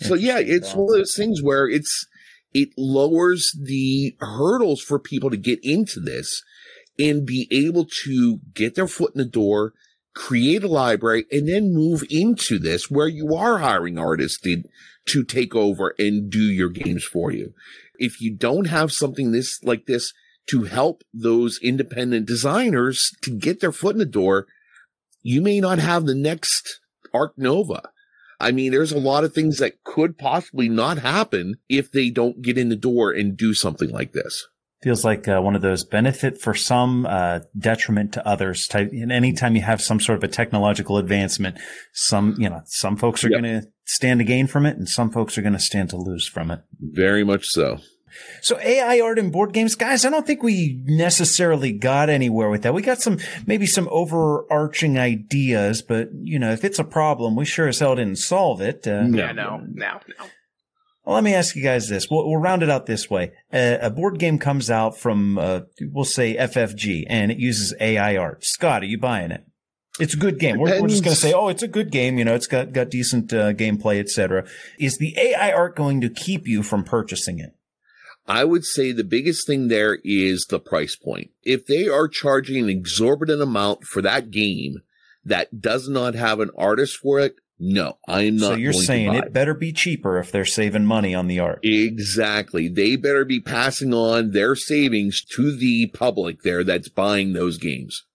So 0.00 0.14
yeah, 0.14 0.38
it's 0.38 0.74
one 0.74 0.88
of 0.88 0.98
those 0.98 1.14
things 1.14 1.42
where 1.42 1.68
it's, 1.68 2.06
it 2.52 2.70
lowers 2.76 3.50
the 3.60 4.16
hurdles 4.20 4.80
for 4.82 4.98
people 4.98 5.30
to 5.30 5.36
get 5.36 5.58
into 5.62 6.00
this 6.00 6.42
and 6.98 7.26
be 7.26 7.48
able 7.50 7.86
to 8.04 8.40
get 8.54 8.74
their 8.74 8.86
foot 8.86 9.14
in 9.14 9.18
the 9.18 9.24
door, 9.24 9.72
create 10.14 10.62
a 10.62 10.68
library, 10.68 11.24
and 11.30 11.48
then 11.48 11.72
move 11.72 12.02
into 12.10 12.58
this 12.58 12.90
where 12.90 13.08
you 13.08 13.34
are 13.34 13.58
hiring 13.58 13.98
artists 13.98 14.38
to, 14.40 14.62
to 15.06 15.24
take 15.24 15.54
over 15.54 15.94
and 15.98 16.30
do 16.30 16.42
your 16.42 16.68
games 16.68 17.04
for 17.04 17.30
you. 17.30 17.54
If 17.98 18.20
you 18.20 18.34
don't 18.34 18.66
have 18.66 18.92
something 18.92 19.32
this 19.32 19.62
like 19.62 19.86
this 19.86 20.12
to 20.50 20.64
help 20.64 21.02
those 21.14 21.58
independent 21.62 22.26
designers 22.26 23.12
to 23.22 23.30
get 23.30 23.60
their 23.60 23.72
foot 23.72 23.94
in 23.94 23.98
the 23.98 24.06
door, 24.06 24.46
you 25.22 25.40
may 25.40 25.60
not 25.60 25.78
have 25.78 26.06
the 26.06 26.14
next 26.14 26.80
Ark 27.12 27.34
Nova. 27.36 27.90
I 28.40 28.52
mean, 28.52 28.72
there's 28.72 28.92
a 28.92 28.98
lot 28.98 29.24
of 29.24 29.34
things 29.34 29.58
that 29.58 29.84
could 29.84 30.18
possibly 30.18 30.68
not 30.68 30.98
happen 30.98 31.56
if 31.68 31.92
they 31.92 32.10
don't 32.10 32.42
get 32.42 32.58
in 32.58 32.68
the 32.68 32.76
door 32.76 33.12
and 33.12 33.36
do 33.36 33.54
something 33.54 33.90
like 33.90 34.12
this 34.12 34.46
feels 34.82 35.04
like 35.04 35.28
uh, 35.28 35.40
one 35.40 35.54
of 35.54 35.62
those 35.62 35.84
benefit 35.84 36.40
for 36.40 36.54
some, 36.54 37.06
uh, 37.06 37.40
detriment 37.58 38.14
to 38.14 38.26
others 38.26 38.66
type. 38.66 38.90
And 38.92 39.12
anytime 39.12 39.54
you 39.54 39.62
have 39.62 39.82
some 39.82 40.00
sort 40.00 40.16
of 40.16 40.24
a 40.24 40.28
technological 40.28 40.96
advancement, 40.96 41.58
some, 41.92 42.34
you 42.38 42.48
know, 42.48 42.62
some 42.64 42.96
folks 42.96 43.22
are 43.24 43.30
yep. 43.30 43.42
going 43.42 43.60
to 43.60 43.68
stand 43.84 44.20
to 44.20 44.24
gain 44.24 44.46
from 44.46 44.66
it 44.66 44.76
and 44.76 44.88
some 44.88 45.10
folks 45.10 45.36
are 45.36 45.42
going 45.42 45.52
to 45.52 45.58
stand 45.58 45.90
to 45.90 45.96
lose 45.96 46.26
from 46.26 46.50
it. 46.50 46.60
Very 46.80 47.24
much 47.24 47.46
so. 47.46 47.78
So 48.42 48.58
AI 48.60 49.00
art 49.00 49.18
in 49.18 49.30
board 49.30 49.52
games, 49.52 49.74
guys, 49.74 50.04
I 50.04 50.10
don't 50.10 50.26
think 50.26 50.42
we 50.42 50.82
necessarily 50.84 51.72
got 51.72 52.08
anywhere 52.08 52.50
with 52.50 52.62
that. 52.62 52.74
We 52.74 52.82
got 52.82 53.00
some, 53.00 53.18
maybe 53.46 53.66
some 53.66 53.88
overarching 53.90 54.98
ideas, 54.98 55.82
but 55.82 56.08
you 56.14 56.38
know, 56.38 56.52
if 56.52 56.64
it's 56.64 56.78
a 56.78 56.84
problem, 56.84 57.36
we 57.36 57.44
sure 57.44 57.68
as 57.68 57.78
hell 57.78 57.96
didn't 57.96 58.18
solve 58.18 58.60
it. 58.60 58.86
Uh, 58.86 59.06
yeah, 59.10 59.32
no, 59.32 59.62
no, 59.72 60.00
no. 60.06 60.26
Well, 61.04 61.14
let 61.14 61.24
me 61.24 61.34
ask 61.34 61.56
you 61.56 61.62
guys 61.62 61.88
this. 61.88 62.10
We'll, 62.10 62.28
we'll 62.28 62.40
round 62.40 62.62
it 62.62 62.70
out 62.70 62.86
this 62.86 63.08
way. 63.08 63.32
Uh, 63.52 63.78
a 63.80 63.90
board 63.90 64.18
game 64.18 64.38
comes 64.38 64.70
out 64.70 64.96
from, 64.98 65.38
uh, 65.38 65.60
we'll 65.80 66.04
say 66.04 66.36
FFG 66.36 67.04
and 67.08 67.32
it 67.32 67.38
uses 67.38 67.74
AI 67.80 68.16
art. 68.16 68.44
Scott, 68.44 68.82
are 68.82 68.86
you 68.86 68.98
buying 68.98 69.30
it? 69.30 69.44
It's 69.98 70.14
a 70.14 70.18
good 70.18 70.38
game. 70.38 70.58
We're, 70.58 70.80
we're, 70.80 70.88
just 70.88 71.02
going 71.02 71.14
to 71.14 71.20
say, 71.20 71.32
oh, 71.32 71.48
it's 71.48 71.62
a 71.62 71.68
good 71.68 71.90
game. 71.90 72.16
You 72.16 72.24
know, 72.24 72.34
it's 72.34 72.46
got, 72.46 72.72
got 72.72 72.90
decent 72.90 73.32
uh, 73.32 73.52
gameplay, 73.52 73.98
etc. 73.98 74.46
Is 74.78 74.98
the 74.98 75.14
AI 75.18 75.52
art 75.52 75.74
going 75.74 76.00
to 76.02 76.08
keep 76.08 76.46
you 76.46 76.62
from 76.62 76.84
purchasing 76.84 77.38
it? 77.38 77.54
I 78.30 78.44
would 78.44 78.64
say 78.64 78.92
the 78.92 79.02
biggest 79.02 79.44
thing 79.44 79.66
there 79.66 79.98
is 80.04 80.46
the 80.48 80.60
price 80.60 80.94
point. 80.94 81.32
If 81.42 81.66
they 81.66 81.88
are 81.88 82.06
charging 82.06 82.62
an 82.62 82.70
exorbitant 82.70 83.42
amount 83.42 83.82
for 83.82 84.00
that 84.02 84.30
game 84.30 84.82
that 85.24 85.60
does 85.60 85.88
not 85.88 86.14
have 86.14 86.38
an 86.38 86.52
artist 86.56 86.96
for 86.96 87.18
it, 87.18 87.34
no, 87.58 87.98
I'm 88.06 88.36
not. 88.36 88.46
So 88.46 88.54
you're 88.54 88.70
going 88.70 88.82
to 88.82 88.86
saying 88.86 89.08
buy 89.10 89.18
it 89.18 89.32
better 89.32 89.52
be 89.52 89.72
cheaper 89.72 90.16
if 90.20 90.30
they're 90.30 90.44
saving 90.44 90.84
money 90.86 91.12
on 91.12 91.26
the 91.26 91.40
art. 91.40 91.58
Exactly. 91.64 92.68
They 92.68 92.94
better 92.94 93.24
be 93.24 93.40
passing 93.40 93.92
on 93.92 94.30
their 94.30 94.54
savings 94.54 95.24
to 95.34 95.56
the 95.56 95.88
public 95.88 96.42
there 96.42 96.62
that's 96.62 96.88
buying 96.88 97.32
those 97.32 97.58
games. 97.58 98.06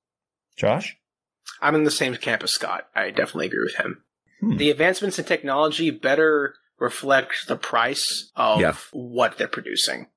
Josh? 0.56 0.98
I'm 1.62 1.76
in 1.76 1.84
the 1.84 1.92
same 1.92 2.16
camp 2.16 2.42
as 2.42 2.52
Scott. 2.52 2.88
I 2.96 3.10
definitely 3.10 3.48
agree 3.48 3.66
with 3.66 3.76
him. 3.76 4.02
Hmm. 4.40 4.56
The 4.56 4.72
advancements 4.72 5.20
in 5.20 5.26
technology 5.26 5.92
better 5.92 6.56
reflect 6.80 7.48
the 7.48 7.56
price 7.56 8.32
of 8.36 8.60
Yeah. 8.62 8.76
what 8.92 9.38
they're 9.38 9.48
producing. 9.48 10.08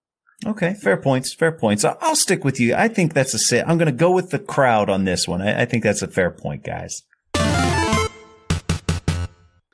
Okay, 0.46 0.74
fair 0.74 0.96
points. 0.96 1.34
Fair 1.34 1.50
points. 1.52 1.84
I- 1.84 1.96
I'll 2.00 2.14
stick 2.16 2.44
with 2.44 2.60
you. 2.60 2.74
I 2.74 2.86
think 2.88 3.12
that's 3.12 3.34
a 3.34 3.38
sit. 3.38 3.64
I'm 3.66 3.76
going 3.78 3.86
to 3.86 3.92
go 3.92 4.10
with 4.12 4.30
the 4.30 4.38
crowd 4.38 4.88
on 4.88 5.04
this 5.04 5.26
one. 5.26 5.42
I, 5.42 5.62
I 5.62 5.64
think 5.64 5.82
that's 5.82 6.02
a 6.02 6.06
fair 6.08 6.30
point, 6.30 6.62
guys. 6.64 7.02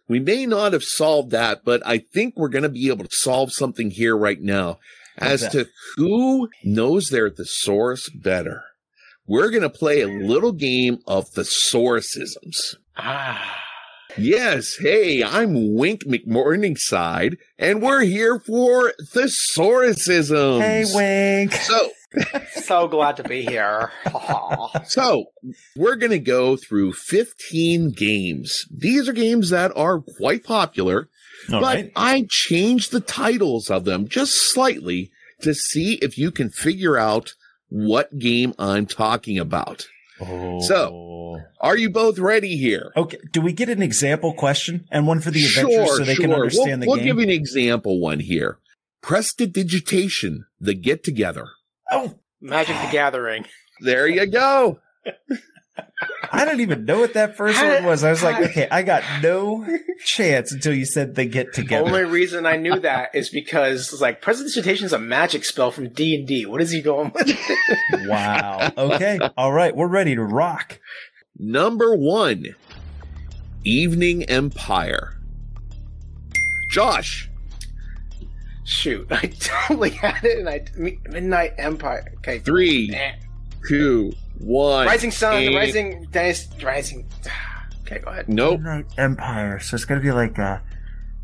We 0.07 0.21
may 0.21 0.45
not 0.47 0.75
have 0.75 0.85
solved 0.85 1.31
that, 1.31 1.65
but 1.65 1.83
I 1.87 1.99
think 1.99 2.35
we're 2.37 2.49
going 2.51 2.63
to 2.63 2.69
be 2.69 2.89
able 2.89 3.05
to 3.05 3.17
solve 3.17 3.53
something 3.53 3.91
here 3.91 4.17
right 4.17 4.41
now 4.41 4.79
as 5.17 5.49
to 5.49 5.67
who 5.97 6.49
knows 6.63 7.09
their 7.09 7.31
thesaurus 7.31 8.11
better. 8.11 8.63
We're 9.27 9.49
going 9.51 9.63
to 9.63 9.71
play 9.71 10.03
a 10.03 10.07
little 10.09 10.53
game 10.53 10.99
of 11.07 11.31
thesaurusisms. 11.31 12.77
Ah. 12.99 13.61
Yes, 14.17 14.77
hey, 14.79 15.25
I'm 15.25 15.75
Wink 15.75 16.05
McMorningside, 16.05 17.37
and 17.59 17.83
we're 17.83 18.03
here 18.05 18.39
for 18.39 18.93
thesaurusisms. 19.13 20.61
Hey, 20.61 20.85
Wink. 20.95 21.53
So, 21.53 21.91
So 22.63 22.87
glad 22.87 23.17
to 23.17 23.25
be 23.25 23.43
here. 23.45 23.91
So 24.87 25.27
we're 25.77 25.97
going 25.97 26.11
to 26.11 26.19
go 26.19 26.57
through 26.57 26.93
15 26.93 27.93
games. 27.93 28.65
These 28.71 29.09
are 29.09 29.13
games 29.13 29.51
that 29.51 29.73
are 29.77 30.01
quite 30.01 30.45
popular, 30.45 31.09
All 31.53 31.61
but 31.61 31.63
right. 31.63 31.93
I 31.97 32.27
changed 32.29 32.93
the 32.93 33.01
titles 33.01 33.71
of 33.71 33.85
them 33.85 34.07
just 34.09 34.35
slightly 34.53 35.11
to 35.41 35.55
see 35.55 35.95
if 35.95 36.19
you 36.19 36.31
can 36.31 36.51
figure 36.51 36.97
out 36.97 37.33
what 37.69 38.19
game 38.19 38.55
I'm 38.59 38.87
talking 38.87 39.39
about. 39.39 39.87
So, 40.63 41.41
Are 41.61 41.77
you 41.77 41.91
both 41.91 42.19
ready 42.19 42.57
here? 42.57 42.93
okay. 42.97 43.19
Do 43.33 43.41
we 43.41 43.53
get 43.53 43.69
an 43.69 43.83
example 43.83 44.35
question 44.35 44.87
and 44.91 45.07
one 45.07 45.21
for 45.21 45.31
the 45.31 45.45
adventurers 45.45 45.87
sure, 45.89 45.97
so 45.99 46.05
they 46.05 46.15
sure. 46.15 46.25
can 46.27 46.33
understand 46.35 46.69
we'll, 46.69 46.79
the 46.81 46.87
we'll 46.89 46.97
give 46.97 47.17
game? 47.17 47.29
you 47.29 47.35
an 47.35 47.41
example 47.41 48.01
one 48.01 48.21
here. 48.21 48.59
Prestidigitation, 49.03 50.45
the 50.61 50.75
get 50.75 51.03
together. 51.05 51.47
oh, 51.91 52.15
Magic 52.41 52.77
the 52.81 52.89
Gathering. 52.93 53.47
There 53.81 54.07
you 54.07 54.27
go. 54.27 54.81
I 56.31 56.45
didn't 56.45 56.61
even 56.61 56.85
know 56.85 57.01
what 57.01 57.15
that 57.15 57.37
first 57.37 57.63
one 57.63 57.85
was. 57.85 58.05
I 58.05 58.11
was 58.11 58.23
like, 58.23 58.51
okay, 58.51 58.69
I 58.71 58.83
got 58.83 59.03
no 59.23 59.67
chance 60.05 60.53
until 60.53 60.75
you 60.75 60.85
said 60.85 61.15
they 61.15 61.27
get 61.27 61.53
together. 61.53 61.85
The 61.85 61.91
only 61.91 62.05
reason 62.05 62.47
I 62.47 62.57
knew 62.57 62.79
that 62.81 63.15
is 63.15 63.29
because 63.29 63.93
it's 63.93 64.01
like 64.01 64.21
Presentation 64.21 64.87
is 64.87 64.93
a 64.93 64.99
magic 64.99 65.45
spell 65.45 65.71
from 65.71 65.89
D 65.89 66.15
and 66.15 66.27
D. 66.27 66.47
What 66.47 66.61
is 66.61 66.71
he 66.71 66.81
going 66.81 67.13
with? 67.15 67.37
wow. 68.07 68.73
Okay. 68.77 69.19
All 69.37 69.53
right. 69.53 69.75
We're 69.75 69.89
ready 69.89 70.15
to 70.15 70.23
rock. 70.23 70.81
Number 71.39 71.95
one, 71.95 72.55
Evening 73.65 74.25
Empire. 74.25 75.19
Josh, 76.71 77.31
Shoot, 78.65 79.07
I 79.11 79.27
totally 79.27 79.91
had 79.91 80.25
it, 80.25 80.39
and 80.39 80.49
I 80.49 80.65
Midnight 80.77 81.55
Empire. 81.59 82.13
Okay, 82.19 82.39
three, 82.39 82.99
two, 83.69 84.13
one. 84.39 84.87
Rising 84.87 85.11
Sun, 85.11 85.43
and- 85.43 85.55
Rising 85.57 86.07
Dynasty, 86.11 86.65
Rising. 86.65 87.07
Okay, 87.87 87.99
go 87.99 88.11
ahead. 88.13 88.31
Nope. 88.31 88.61
Night 88.63 88.87
Empire. 88.97 89.61
So 89.61 89.75
it's 89.75 89.85
going 89.85 90.01
to 90.01 90.03
be 90.05 90.11
like 90.11 90.39
a, 90.39 90.63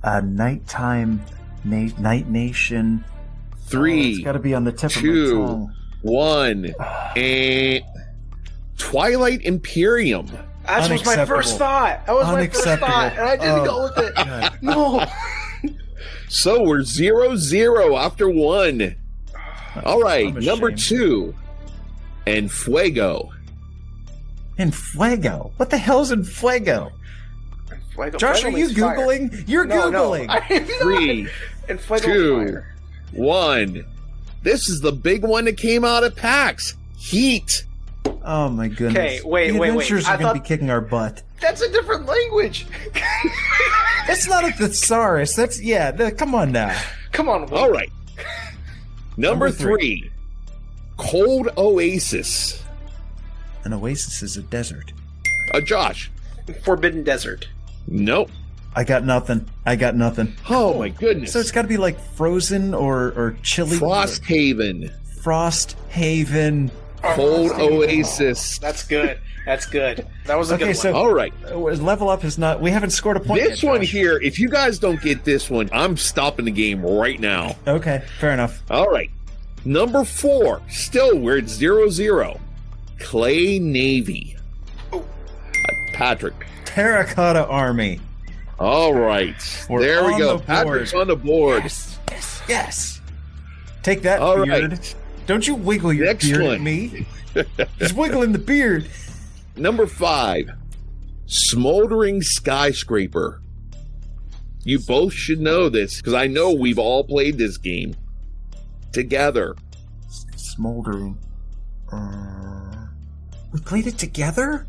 a 0.02 0.20
nighttime 0.20 1.22
na- 1.64 1.88
night 1.98 2.28
nation. 2.28 3.02
Oh, 3.02 3.54
it's 3.56 3.70
Three, 3.70 4.22
got 4.22 4.32
to 4.32 4.38
be 4.40 4.52
on 4.52 4.64
the 4.64 4.72
tip 4.72 4.90
two, 4.90 5.40
of 5.42 5.48
my 5.48 5.54
tongue. 5.54 5.74
one, 6.02 6.74
and 7.16 7.82
Twilight 8.76 9.40
Imperium. 9.42 10.26
That 10.66 10.90
was 10.90 11.06
my 11.06 11.24
first 11.24 11.56
thought. 11.56 12.04
That 12.06 12.14
was 12.14 12.26
my 12.26 12.46
first 12.46 12.64
thought, 12.78 13.12
and 13.12 13.20
I 13.20 13.36
didn't 13.36 13.60
Oh, 13.60 13.64
go 13.64 13.82
with 13.84 14.08
it. 14.08 14.14
God. 14.16 14.58
No. 14.62 15.06
So 16.28 16.62
we're 16.62 16.82
zero 16.84 17.36
zero 17.36 17.96
after 17.96 18.28
one. 18.28 18.96
All 19.84 20.00
right, 20.02 20.34
number 20.34 20.70
two, 20.72 21.34
and 22.26 22.50
Fuego. 22.50 23.30
In 24.58 24.70
Fuego. 24.72 25.52
What 25.56 25.70
the 25.70 25.78
hell's 25.78 26.10
in 26.10 26.24
Fuego? 26.24 26.92
Fuego- 27.94 28.18
Josh, 28.18 28.40
Fuego 28.42 28.56
are 28.56 28.58
you 28.58 28.66
means 28.66 28.78
fire. 28.78 28.96
Googling? 28.98 29.44
You're 29.48 29.64
No, 29.64 29.88
no, 29.90 30.10
Googling. 30.10 30.26
I 30.28 30.46
am. 30.54 30.64
Three, 30.80 31.28
And 31.68 31.80
two, 32.02 32.62
one. 33.12 33.84
This 34.42 34.68
is 34.68 34.80
the 34.80 34.92
big 34.92 35.22
one 35.24 35.44
that 35.46 35.56
came 35.56 35.84
out 35.84 36.04
at 36.04 36.16
PAX. 36.16 36.76
Heat. 36.96 37.64
Oh 38.22 38.48
my 38.48 38.68
goodness. 38.68 38.96
Okay, 38.96 39.20
wait, 39.24 39.50
the 39.52 39.58
wait, 39.58 39.60
wait. 39.60 39.68
adventurers 39.70 40.06
I 40.06 40.14
are 40.14 40.18
going 40.18 40.34
to 40.36 40.40
be 40.42 40.46
kicking 40.46 40.70
our 40.70 40.80
butt. 40.80 41.22
That's 41.40 41.62
a 41.62 41.70
different 41.72 42.06
language. 42.06 42.66
That's 44.06 44.28
not 44.28 44.44
a 44.46 44.52
thesaurus. 44.52 45.34
That's, 45.34 45.60
yeah, 45.60 45.90
the, 45.90 46.12
come 46.12 46.34
on 46.34 46.52
now. 46.52 46.78
Come 47.12 47.28
on. 47.28 47.46
Will. 47.46 47.58
All 47.58 47.70
right. 47.70 47.90
Number, 49.16 49.46
Number 49.46 49.50
three. 49.50 50.00
three, 50.02 50.10
Cold 51.00 51.48
Oasis. 51.56 52.62
An 53.64 53.72
oasis 53.72 54.22
is 54.22 54.36
a 54.36 54.42
desert. 54.42 54.92
Uh, 55.52 55.60
Josh. 55.60 56.10
Forbidden 56.62 57.04
Desert. 57.04 57.48
Nope. 57.88 58.30
I 58.76 58.84
got 58.84 59.04
nothing. 59.04 59.48
I 59.66 59.76
got 59.76 59.96
nothing. 59.96 60.34
Oh 60.48 60.78
my 60.78 60.90
goodness. 60.90 61.32
So 61.32 61.40
it's 61.40 61.50
got 61.50 61.62
to 61.62 61.68
be 61.68 61.76
like 61.76 61.98
frozen 62.14 62.72
or, 62.74 63.08
or 63.16 63.36
chilly. 63.42 63.76
Frost 63.76 64.24
Haven. 64.24 64.90
Frost 65.22 65.76
Haven. 65.88 66.70
Cold 67.02 67.52
Oasis. 67.52 68.58
That's 68.58 68.86
good. 68.86 69.18
That's 69.46 69.66
good. 69.66 70.06
That 70.26 70.36
was 70.38 70.50
a 70.50 70.54
Okay, 70.54 70.66
good 70.66 70.76
so- 70.76 70.92
one. 70.92 71.00
All 71.02 71.12
right. 71.12 71.32
Level 71.80 72.08
up 72.10 72.24
is 72.24 72.38
not. 72.38 72.60
We 72.60 72.70
haven't 72.70 72.90
scored 72.90 73.16
a 73.16 73.20
point. 73.20 73.42
This 73.42 73.62
yet, 73.62 73.68
one 73.70 73.80
Josh. 73.80 73.90
here, 73.90 74.20
if 74.20 74.38
you 74.38 74.48
guys 74.48 74.78
don't 74.78 75.00
get 75.00 75.24
this 75.24 75.48
one, 75.50 75.68
I'm 75.72 75.96
stopping 75.96 76.44
the 76.44 76.50
game 76.50 76.84
right 76.84 77.18
now. 77.18 77.56
Okay, 77.66 78.02
fair 78.20 78.32
enough. 78.32 78.62
All 78.70 78.88
right. 78.88 79.10
Number 79.64 80.04
four, 80.04 80.62
still 80.68 81.18
we're 81.18 81.38
at 81.38 81.48
zero 81.48 81.88
zero. 81.90 82.40
Clay 82.98 83.58
Navy. 83.58 84.36
Uh, 84.92 85.00
Patrick. 85.92 86.34
Terracotta 86.64 87.46
Army. 87.46 88.00
All 88.58 88.94
right. 88.94 89.66
We're 89.68 89.80
there 89.80 90.04
we 90.06 90.18
go. 90.18 90.36
the 90.38 90.44
Patrick's 90.44 90.94
on 90.94 91.08
the 91.08 91.16
board. 91.16 91.62
Yes, 91.64 91.98
yes, 92.10 92.42
yes. 92.48 93.00
Take 93.82 94.02
that, 94.02 94.20
All 94.20 94.44
beard. 94.44 94.72
right. 94.72 94.94
Don't 95.26 95.46
you 95.46 95.54
wiggle 95.54 95.92
your 95.92 96.06
Next 96.06 96.26
beard 96.26 96.42
one. 96.42 96.54
at 96.54 96.60
me. 96.60 97.06
Just 97.78 97.94
wiggling 97.94 98.32
the 98.32 98.38
beard. 98.38 98.88
Number 99.56 99.86
five, 99.86 100.50
Smoldering 101.26 102.20
Skyscraper. 102.22 103.40
You 104.64 104.78
both 104.80 105.12
should 105.14 105.40
know 105.40 105.68
this 105.68 105.96
because 105.98 106.12
I 106.14 106.26
know 106.26 106.52
we've 106.52 106.78
all 106.78 107.04
played 107.04 107.38
this 107.38 107.56
game 107.56 107.96
together. 108.92 109.56
Smoldering. 110.36 111.18
Uh, 111.92 112.86
we 113.52 113.60
played 113.60 113.86
it 113.86 113.98
together. 113.98 114.66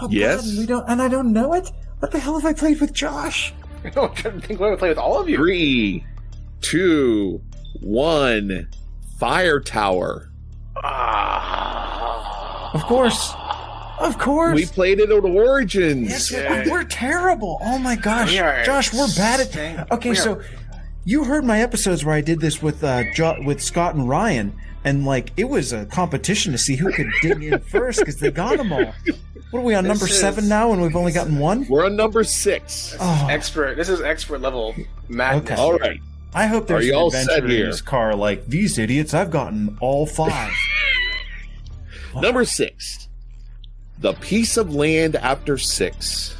Oh, 0.00 0.08
Yes. 0.10 0.40
God, 0.40 0.48
and 0.50 0.58
we 0.58 0.66
don't, 0.66 0.84
and 0.88 1.02
I 1.02 1.08
don't 1.08 1.32
know 1.32 1.52
it. 1.54 1.70
What 1.98 2.10
the 2.12 2.18
hell 2.18 2.38
have 2.38 2.46
I 2.46 2.52
played 2.54 2.80
with 2.80 2.92
Josh? 2.92 3.52
I 3.84 3.90
don't 3.90 4.16
think 4.44 4.58
what 4.60 4.72
I 4.72 4.76
play 4.76 4.88
with 4.88 4.98
all 4.98 5.20
of 5.20 5.28
you. 5.28 5.36
Three, 5.36 6.04
two, 6.60 7.40
one. 7.80 8.68
Fire 9.18 9.60
Tower. 9.60 10.30
Ah. 10.82 12.70
Of 12.72 12.82
course, 12.84 13.34
of 13.98 14.16
course. 14.18 14.54
We 14.54 14.64
played 14.66 15.00
it 15.00 15.10
at 15.10 15.24
Origins. 15.24 16.08
Yes, 16.08 16.30
Yeah. 16.30 16.68
we're 16.70 16.84
terrible. 16.84 17.58
Oh 17.62 17.78
my 17.78 17.96
gosh, 17.96 18.30
We 18.30 18.38
are 18.38 18.62
Josh, 18.64 18.92
we're 18.94 19.08
bad 19.16 19.40
stink- 19.40 19.78
at. 19.80 19.90
Okay, 19.92 20.10
we 20.10 20.14
so 20.16 20.40
you 21.04 21.24
heard 21.24 21.44
my 21.44 21.60
episodes 21.60 22.04
where 22.04 22.14
I 22.14 22.20
did 22.20 22.40
this 22.40 22.62
with 22.62 22.82
uh, 22.84 23.04
jo- 23.14 23.38
with 23.44 23.62
Scott 23.62 23.94
and 23.94 24.08
Ryan, 24.08 24.54
and 24.84 25.04
like 25.04 25.32
it 25.36 25.44
was 25.48 25.72
a 25.72 25.86
competition 25.86 26.52
to 26.52 26.58
see 26.58 26.76
who 26.76 26.92
could 26.92 27.10
dig 27.22 27.42
in 27.42 27.58
first 27.70 28.00
because 28.00 28.16
they 28.16 28.30
got 28.30 28.56
them 28.58 28.72
all. 28.72 28.92
What 29.50 29.60
are 29.60 29.64
we 29.64 29.74
on 29.74 29.84
This 29.84 29.88
number 29.90 30.04
is- 30.06 30.20
seven 30.20 30.48
now, 30.48 30.72
and 30.72 30.80
we've 30.82 30.94
only 30.96 31.12
gotten 31.12 31.38
one? 31.38 31.66
We're 31.68 31.86
on 31.86 31.96
number 31.96 32.22
six. 32.24 32.96
Oh, 33.00 33.26
Expert. 33.30 33.76
This 33.76 33.88
is 33.88 34.00
expert 34.00 34.40
level 34.40 34.74
madness. 35.08 35.50
Okay. 35.50 35.60
All 35.60 35.76
right. 35.78 36.00
I 36.32 36.46
hope 36.46 36.68
there's 36.68 36.84
Are 36.84 36.86
you 36.86 36.92
an 36.92 36.98
all 36.98 37.10
set 37.10 37.42
in 37.44 37.50
here? 37.50 37.72
car 37.84 38.14
like 38.14 38.46
these 38.46 38.78
idiots. 38.78 39.12
I've 39.14 39.30
gotten 39.30 39.76
all 39.80 40.06
five. 40.06 40.52
Number 42.14 42.44
six. 42.44 43.08
The 43.98 44.12
Piece 44.14 44.56
of 44.56 44.72
Land 44.74 45.16
After 45.16 45.58
Six. 45.58 46.36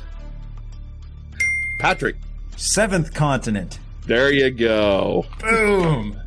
Patrick. 1.81 2.17
Seventh 2.57 3.13
continent. 3.15 3.79
There 4.11 4.33
you 4.33 4.51
go. 4.51 5.25
Boom. 5.39 6.21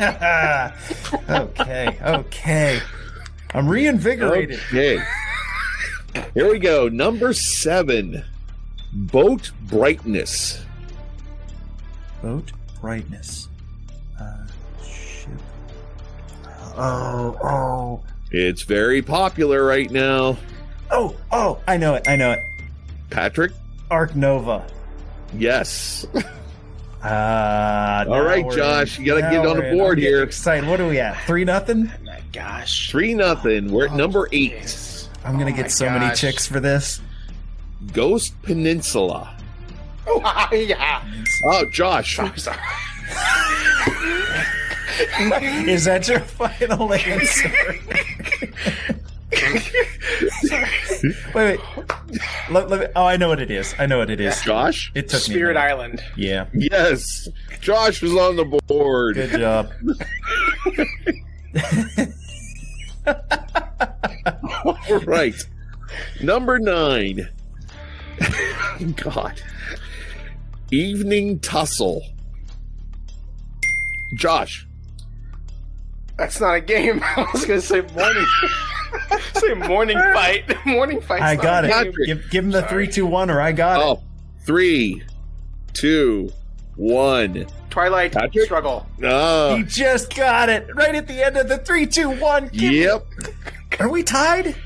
okay, 0.00 1.98
okay. 2.00 2.80
I'm 3.52 3.68
reinvigorated. 3.68 4.60
Okay. 4.68 5.02
Here 6.32 6.48
we 6.48 6.60
go. 6.60 6.86
Number 6.86 7.32
seven. 7.32 8.24
Boat 8.92 9.50
brightness. 9.62 10.64
Boat 12.22 12.52
brightness. 12.80 13.48
Uh, 14.20 14.46
ship. 14.84 15.28
Oh, 16.76 17.36
oh, 17.42 18.04
It's 18.30 18.62
very 18.62 19.02
popular 19.02 19.64
right 19.64 19.90
now. 19.90 20.36
oh, 20.92 21.16
oh! 21.32 21.58
I 21.66 21.78
know 21.78 21.94
it. 21.94 22.06
I 22.06 22.14
know 22.14 22.30
it. 22.30 22.38
Patrick? 23.10 23.50
Ark 23.90 24.14
Nova. 24.14 24.64
Yes. 25.36 26.06
Uh, 27.06 28.04
All 28.08 28.22
right, 28.22 28.48
Josh, 28.50 28.98
you 28.98 29.06
gotta 29.06 29.20
get 29.20 29.46
on 29.46 29.58
the 29.58 29.70
board 29.76 29.98
here. 29.98 30.22
Excited. 30.24 30.68
What 30.68 30.80
are 30.80 30.88
we 30.88 30.98
at? 30.98 31.24
Three 31.26 31.44
nothing. 31.44 31.88
Oh 31.94 32.04
my 32.04 32.20
gosh. 32.32 32.90
Three 32.90 33.14
nothing. 33.14 33.70
We're 33.70 33.86
at 33.86 33.94
number 33.94 34.28
eight. 34.32 34.50
Yes. 34.52 35.08
I'm 35.24 35.38
gonna 35.38 35.52
Oh 35.52 35.56
get 35.56 35.62
my 35.62 35.68
so 35.68 35.88
many 35.90 36.12
chicks 36.16 36.46
for 36.48 36.58
this. 36.58 37.00
Ghost 37.92 38.34
Peninsula. 38.42 39.36
Oh, 40.08 40.48
yeah. 40.52 41.04
Oh, 41.44 41.64
Josh. 41.70 42.18
I'm 42.18 42.36
sorry. 42.36 42.58
Is 45.68 45.84
that 45.84 46.08
your 46.08 46.20
final 46.20 46.92
answer? 46.94 47.52
wait, 49.32 51.14
wait. 51.34 51.60
Let, 52.50 52.70
let 52.70 52.80
me, 52.80 52.86
oh, 52.94 53.04
I 53.04 53.16
know 53.16 53.28
what 53.28 53.40
it 53.40 53.50
is. 53.50 53.74
I 53.78 53.86
know 53.86 53.98
what 53.98 54.10
it 54.10 54.20
is. 54.20 54.40
Josh? 54.42 54.92
It 54.94 55.08
took 55.08 55.20
Spirit 55.20 55.54
me. 55.54 55.60
Island. 55.60 56.02
Yeah. 56.16 56.46
Yes. 56.54 57.28
Josh 57.60 58.02
was 58.02 58.12
on 58.12 58.36
the 58.36 58.44
board. 58.66 59.16
Good 59.16 59.30
job. 59.30 59.72
All 64.64 65.00
right. 65.00 65.34
Number 66.22 66.58
nine. 66.58 67.28
God. 68.96 69.42
Evening 70.70 71.40
Tussle. 71.40 72.02
Josh. 74.14 74.66
That's 76.16 76.40
not 76.40 76.54
a 76.54 76.60
game. 76.60 77.00
I 77.16 77.28
was 77.32 77.44
gonna 77.44 77.60
say 77.60 77.80
morning. 77.82 78.26
say 79.34 79.54
morning 79.54 79.98
fight. 79.98 80.44
Morning 80.66 81.00
fight. 81.00 81.20
I 81.22 81.36
got 81.36 81.64
it. 81.64 81.70
Patrick. 81.70 82.06
Give, 82.06 82.30
give 82.30 82.44
him 82.44 82.50
the 82.50 82.60
Sorry. 82.60 82.86
three, 82.86 82.92
two, 82.92 83.06
one, 83.06 83.30
or 83.30 83.40
I 83.40 83.52
got 83.52 83.80
it. 83.80 83.84
Oh, 83.84 84.02
three, 84.44 85.02
two, 85.74 86.30
one. 86.76 87.46
Twilight 87.70 88.12
Patrick? 88.12 88.44
struggle. 88.46 88.86
Ah, 89.04 89.56
He 89.56 89.62
just 89.64 90.14
got 90.14 90.48
it 90.48 90.74
right 90.74 90.94
at 90.94 91.06
the 91.06 91.22
end 91.24 91.36
of 91.36 91.48
the 91.48 91.58
three, 91.58 91.84
two, 91.86 92.08
one. 92.10 92.48
Give 92.48 92.70
me- 92.72 92.82
yep. 92.84 93.04
Are 93.78 93.88
we 93.90 94.02
tied? 94.02 94.56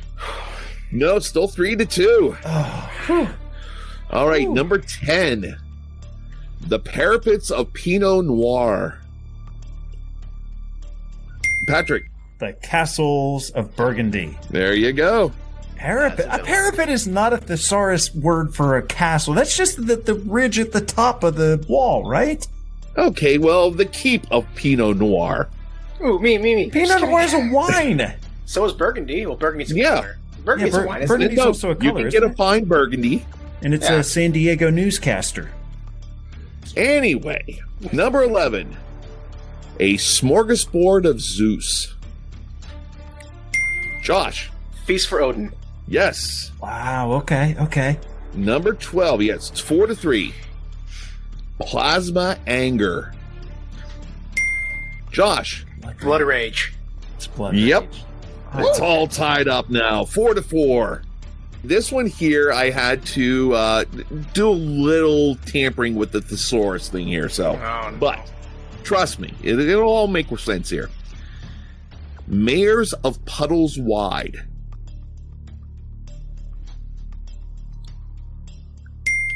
No, 0.92 1.18
still 1.18 1.48
three 1.48 1.74
to 1.76 1.84
two. 1.86 2.36
Oh. 3.08 3.34
All 4.12 4.28
right, 4.28 4.46
Ooh. 4.46 4.54
number 4.54 4.78
10. 4.78 5.56
The 6.60 6.78
Parapets 6.78 7.50
of 7.50 7.72
Pinot 7.72 8.24
Noir. 8.26 8.99
Patrick, 11.70 12.04
the 12.38 12.52
castles 12.62 13.50
of 13.50 13.74
Burgundy. 13.76 14.36
there 14.50 14.74
you 14.74 14.92
go. 14.92 15.32
Parapet. 15.76 16.26
A 16.26 16.40
a 16.42 16.44
parapet 16.44 16.88
is 16.90 17.06
not 17.06 17.32
a 17.32 17.38
thesaurus 17.38 18.14
word 18.14 18.54
for 18.54 18.76
a 18.76 18.82
castle. 18.82 19.32
That's 19.34 19.56
just 19.56 19.86
the, 19.86 19.96
the 19.96 20.14
ridge 20.14 20.58
at 20.58 20.72
the 20.72 20.80
top 20.82 21.24
of 21.24 21.36
the 21.36 21.64
wall, 21.68 22.06
right? 22.08 22.46
Okay, 22.98 23.38
well, 23.38 23.70
the 23.70 23.86
keep 23.86 24.30
of 24.30 24.46
Pinot 24.56 24.98
Noir. 24.98 25.48
Ooh, 26.04 26.18
me, 26.18 26.36
me, 26.38 26.54
me. 26.54 26.70
Pinot 26.70 26.88
kidding. 26.98 27.08
Noir 27.10 27.22
is 27.22 27.34
a 27.34 27.48
wine. 27.50 28.14
So 28.46 28.64
is 28.64 28.72
Burgundy. 28.72 29.24
Well, 29.26 29.36
Burgundy's 29.36 29.70
a 29.70 29.76
Yeah. 29.76 29.94
color. 29.94 30.18
Burgundy's 30.44 30.74
Bur- 30.74 30.82
a 30.84 30.86
wine. 30.88 31.02
isn't 31.02 31.08
Burgundy's 31.14 31.38
it? 31.38 31.40
No, 31.40 31.46
also 31.46 31.70
a 31.70 31.74
color. 31.76 31.86
you 31.98 32.10
can 32.10 32.10
get 32.10 32.22
a 32.24 32.34
fine 32.34 32.64
burgundy. 32.64 33.24
And 33.62 33.72
it's 33.72 33.88
Yeah. 33.88 33.96
a 33.98 34.02
San 34.02 34.32
Diego 34.32 34.70
newscaster. 34.70 35.50
Anyway, 36.76 37.60
number 37.92 38.22
11. 38.24 38.76
A 39.80 39.94
smorgasbord 39.94 41.06
of 41.06 41.22
Zeus. 41.22 41.94
Josh, 44.02 44.50
Feast 44.84 45.08
for 45.08 45.22
Odin. 45.22 45.52
yes. 45.88 46.52
Wow, 46.60 47.12
okay, 47.12 47.56
okay. 47.58 47.98
Number 48.34 48.74
12, 48.74 49.22
yes, 49.22 49.50
it's 49.50 49.60
four 49.60 49.86
to 49.86 49.94
three. 49.94 50.34
Plasma 51.58 52.38
anger. 52.46 53.14
Josh, 55.10 55.64
Blood 56.02 56.20
Rage. 56.20 56.74
It's 57.16 57.26
blood. 57.26 57.56
Yep. 57.56 57.82
rage. 58.54 58.66
it's 58.66 58.80
all 58.80 59.06
tied 59.06 59.48
up 59.48 59.70
now, 59.70 60.04
four 60.04 60.34
to 60.34 60.42
four. 60.42 61.02
This 61.64 61.90
one 61.90 62.06
here, 62.06 62.52
I 62.52 62.68
had 62.68 63.04
to 63.06 63.54
uh, 63.54 63.84
do 64.34 64.48
a 64.48 64.52
little 64.52 65.36
tampering 65.46 65.94
with 65.94 66.12
the 66.12 66.20
thesaurus 66.20 66.90
thing 66.90 67.06
here, 67.06 67.28
so. 67.30 67.52
Oh, 67.52 67.90
no. 67.90 67.96
But 67.98 68.30
trust 68.84 69.18
me, 69.18 69.32
it, 69.42 69.58
it'll 69.58 69.88
all 69.88 70.06
make 70.08 70.26
sense 70.38 70.70
here. 70.70 70.90
Mayors 72.26 72.92
of 72.92 73.24
Puddles 73.24 73.78
Wide. 73.78 74.44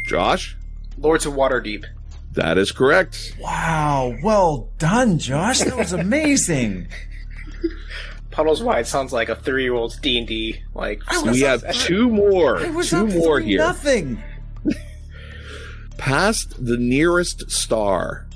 Josh, 0.07 0.57
Lords 0.99 1.27
of 1.27 1.33
Waterdeep. 1.35 1.85
that 2.33 2.59
is 2.59 2.71
correct. 2.73 3.37
Wow, 3.41 4.15
well 4.23 4.69
done, 4.79 5.19
Josh. 5.19 5.61
That 5.61 5.77
was 5.77 5.93
amazing. 5.93 6.89
Puddles 8.31 8.63
Wide 8.63 8.87
sounds 8.87 9.13
like 9.13 9.29
a 9.29 9.37
three-year-old's 9.37 9.99
D 9.99 10.19
and 10.19 10.27
D. 10.27 10.61
Like 10.75 11.01
I 11.09 11.23
was 11.23 11.39
We 11.39 11.47
up- 11.47 11.63
have 11.63 11.75
two 11.75 12.09
more. 12.11 12.59
I 12.59 12.71
was 12.71 12.91
Two 12.91 13.07
up 13.07 13.15
more 13.15 13.41
here. 13.41 13.59
Nothing. 13.59 14.23
Past 15.99 16.65
the 16.65 16.77
nearest 16.77 17.51
star. 17.51 18.27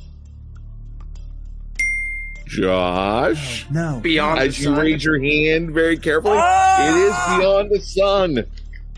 Josh, 2.49 3.67
No. 3.71 4.01
Beyond 4.03 4.41
as 4.41 4.57
the 4.57 4.63
you 4.63 4.69
Sun. 4.69 4.79
raise 4.79 5.05
your 5.05 5.21
hand 5.21 5.71
very 5.73 5.97
carefully, 5.99 6.39
Ah! 6.41 6.89
it 6.89 6.95
is 6.97 7.39
beyond 7.39 7.71
the 7.71 7.81
sun. 7.81 8.45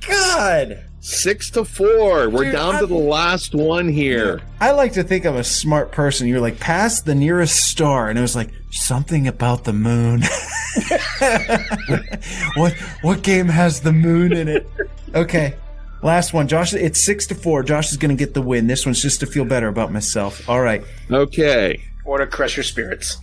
God. 0.07 0.79
Six 1.03 1.51
to 1.53 1.65
four. 1.65 2.29
We're 2.29 2.45
Dude, 2.45 2.53
down 2.53 2.77
I- 2.77 2.81
to 2.81 2.87
the 2.87 2.95
last 2.95 3.55
one 3.55 3.89
here. 3.89 4.41
I 4.61 4.73
like 4.73 4.93
to 4.95 5.03
think 5.03 5.25
I'm 5.25 5.37
a 5.37 5.45
smart 5.45 5.93
person. 5.93 6.27
You're 6.29 6.41
like, 6.41 6.61
past 6.61 7.07
the 7.07 7.15
nearest 7.15 7.57
star. 7.57 8.09
And 8.11 8.19
it 8.19 8.23
was 8.23 8.37
like, 8.37 8.51
something 8.71 9.27
about 9.27 9.65
the 9.65 9.73
moon. 9.73 10.23
what 12.57 12.73
what 13.03 13.23
game 13.23 13.49
has 13.49 13.81
the 13.81 13.93
moon 13.93 14.33
in 14.33 14.49
it? 14.49 14.67
Okay. 15.15 15.55
Last 16.03 16.33
one. 16.33 16.49
Josh, 16.49 16.73
it's 16.73 17.01
six 17.03 17.27
to 17.27 17.35
four. 17.35 17.63
Josh 17.63 17.91
is 17.91 17.97
going 17.97 18.15
to 18.17 18.23
get 18.25 18.33
the 18.35 18.41
win. 18.43 18.67
This 18.67 18.87
one's 18.87 19.03
just 19.03 19.21
to 19.21 19.27
feel 19.27 19.45
better 19.45 19.69
about 19.69 19.93
myself. 19.93 20.49
All 20.49 20.61
right. 20.61 20.83
Okay. 21.11 21.83
or 22.05 22.19
to 22.19 22.27
crush 22.27 22.57
your 22.57 22.65
spirits. 22.65 23.19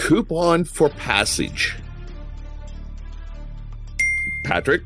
Coupon 0.00 0.64
for 0.64 0.88
passage. 0.88 1.76
Patrick, 4.44 4.82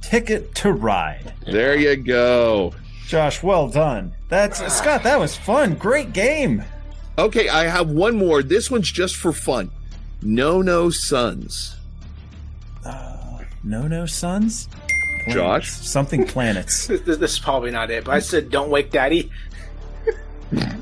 Ticket 0.00 0.54
to 0.56 0.72
ride. 0.72 1.32
there 1.46 1.76
you 1.76 1.96
go. 1.96 2.72
Josh, 3.06 3.42
well 3.42 3.68
done. 3.68 4.12
That's 4.28 4.58
Scott, 4.74 5.02
that 5.04 5.18
was 5.18 5.36
fun. 5.36 5.74
Great 5.74 6.12
game. 6.12 6.62
Okay, 7.16 7.48
I 7.48 7.64
have 7.64 7.90
one 7.90 8.16
more. 8.16 8.42
This 8.42 8.70
one's 8.70 8.90
just 8.90 9.16
for 9.16 9.32
fun. 9.32 9.70
No 10.22 10.62
No 10.62 10.90
Sons. 10.90 11.76
Uh, 12.84 13.38
no 13.62 13.86
no 13.86 14.04
sons? 14.04 14.68
Josh? 15.28 15.70
Something 15.70 16.26
planets. 16.26 16.86
This, 16.86 17.00
this, 17.06 17.16
this 17.18 17.32
is 17.32 17.38
probably 17.38 17.70
not 17.70 17.90
it, 17.90 18.04
but 18.04 18.12
I 18.14 18.18
said, 18.18 18.50
"Don't 18.50 18.70
wake 18.70 18.90
Daddy." 18.90 19.30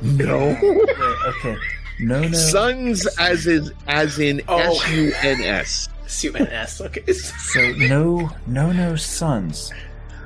No. 0.03 0.39
Wait, 0.63 0.89
okay. 1.29 1.57
No 2.01 2.23
no 2.23 2.33
Sons 2.33 3.07
as 3.19 3.47
is 3.47 3.73
as 3.87 4.19
in 4.19 4.43
Oh. 4.49 4.59
S 4.59 4.91
U 4.91 5.13
N 5.23 5.41
S. 5.43 5.89
C-U-N-S. 6.13 6.81
Okay. 6.83 7.11
So 7.13 7.73
no 7.73 8.31
no 8.47 8.71
no 8.71 8.97
sons. 8.97 9.73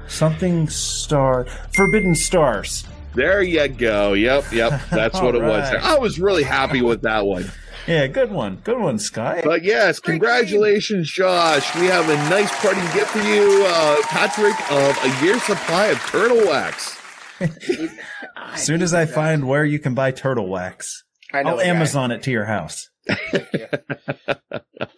Something 0.09 0.69
star 0.69 1.47
Forbidden 1.75 2.15
Stars. 2.15 2.85
There 3.15 3.41
you 3.41 3.67
go. 3.69 4.13
Yep, 4.13 4.53
yep. 4.53 4.81
That's 4.91 5.21
what 5.21 5.35
it 5.35 5.43
was. 5.43 5.73
I 5.81 5.99
was 5.99 6.19
really 6.19 6.43
happy 6.43 6.83
with 6.83 7.03
that 7.03 7.25
one. 7.25 7.51
Yeah, 7.87 8.09
good 8.09 8.31
one. 8.33 8.57
Good 8.65 8.79
one, 8.79 8.99
Sky. 8.99 9.41
But 9.45 9.63
yes, 9.63 10.01
Great 10.01 10.15
congratulations, 10.15 11.11
Josh. 11.11 11.73
We 11.77 11.87
have 11.87 12.09
a 12.09 12.17
nice 12.29 12.51
parting 12.61 12.83
gift 12.93 13.11
for 13.11 13.21
you, 13.21 13.65
uh, 13.67 13.97
Patrick, 14.03 14.55
of 14.73 14.99
a 15.05 15.25
year's 15.25 15.43
supply 15.45 15.87
of 15.87 15.99
turtle 16.01 16.39
wax. 16.47 17.01
as 17.41 18.63
soon 18.67 18.83
as 18.83 18.93
I 18.93 19.07
find 19.07 19.47
where 19.47 19.65
you 19.65 19.79
can 19.79 19.95
buy 19.95 20.11
turtle 20.11 20.49
wax, 20.49 21.05
I 21.33 21.43
know 21.43 21.51
I'll 21.51 21.59
a 21.59 21.65
guy. 21.65 21.69
Amazon 21.71 22.11
it 22.11 22.23
to 22.25 22.31
your 22.31 22.45
house. 22.45 22.91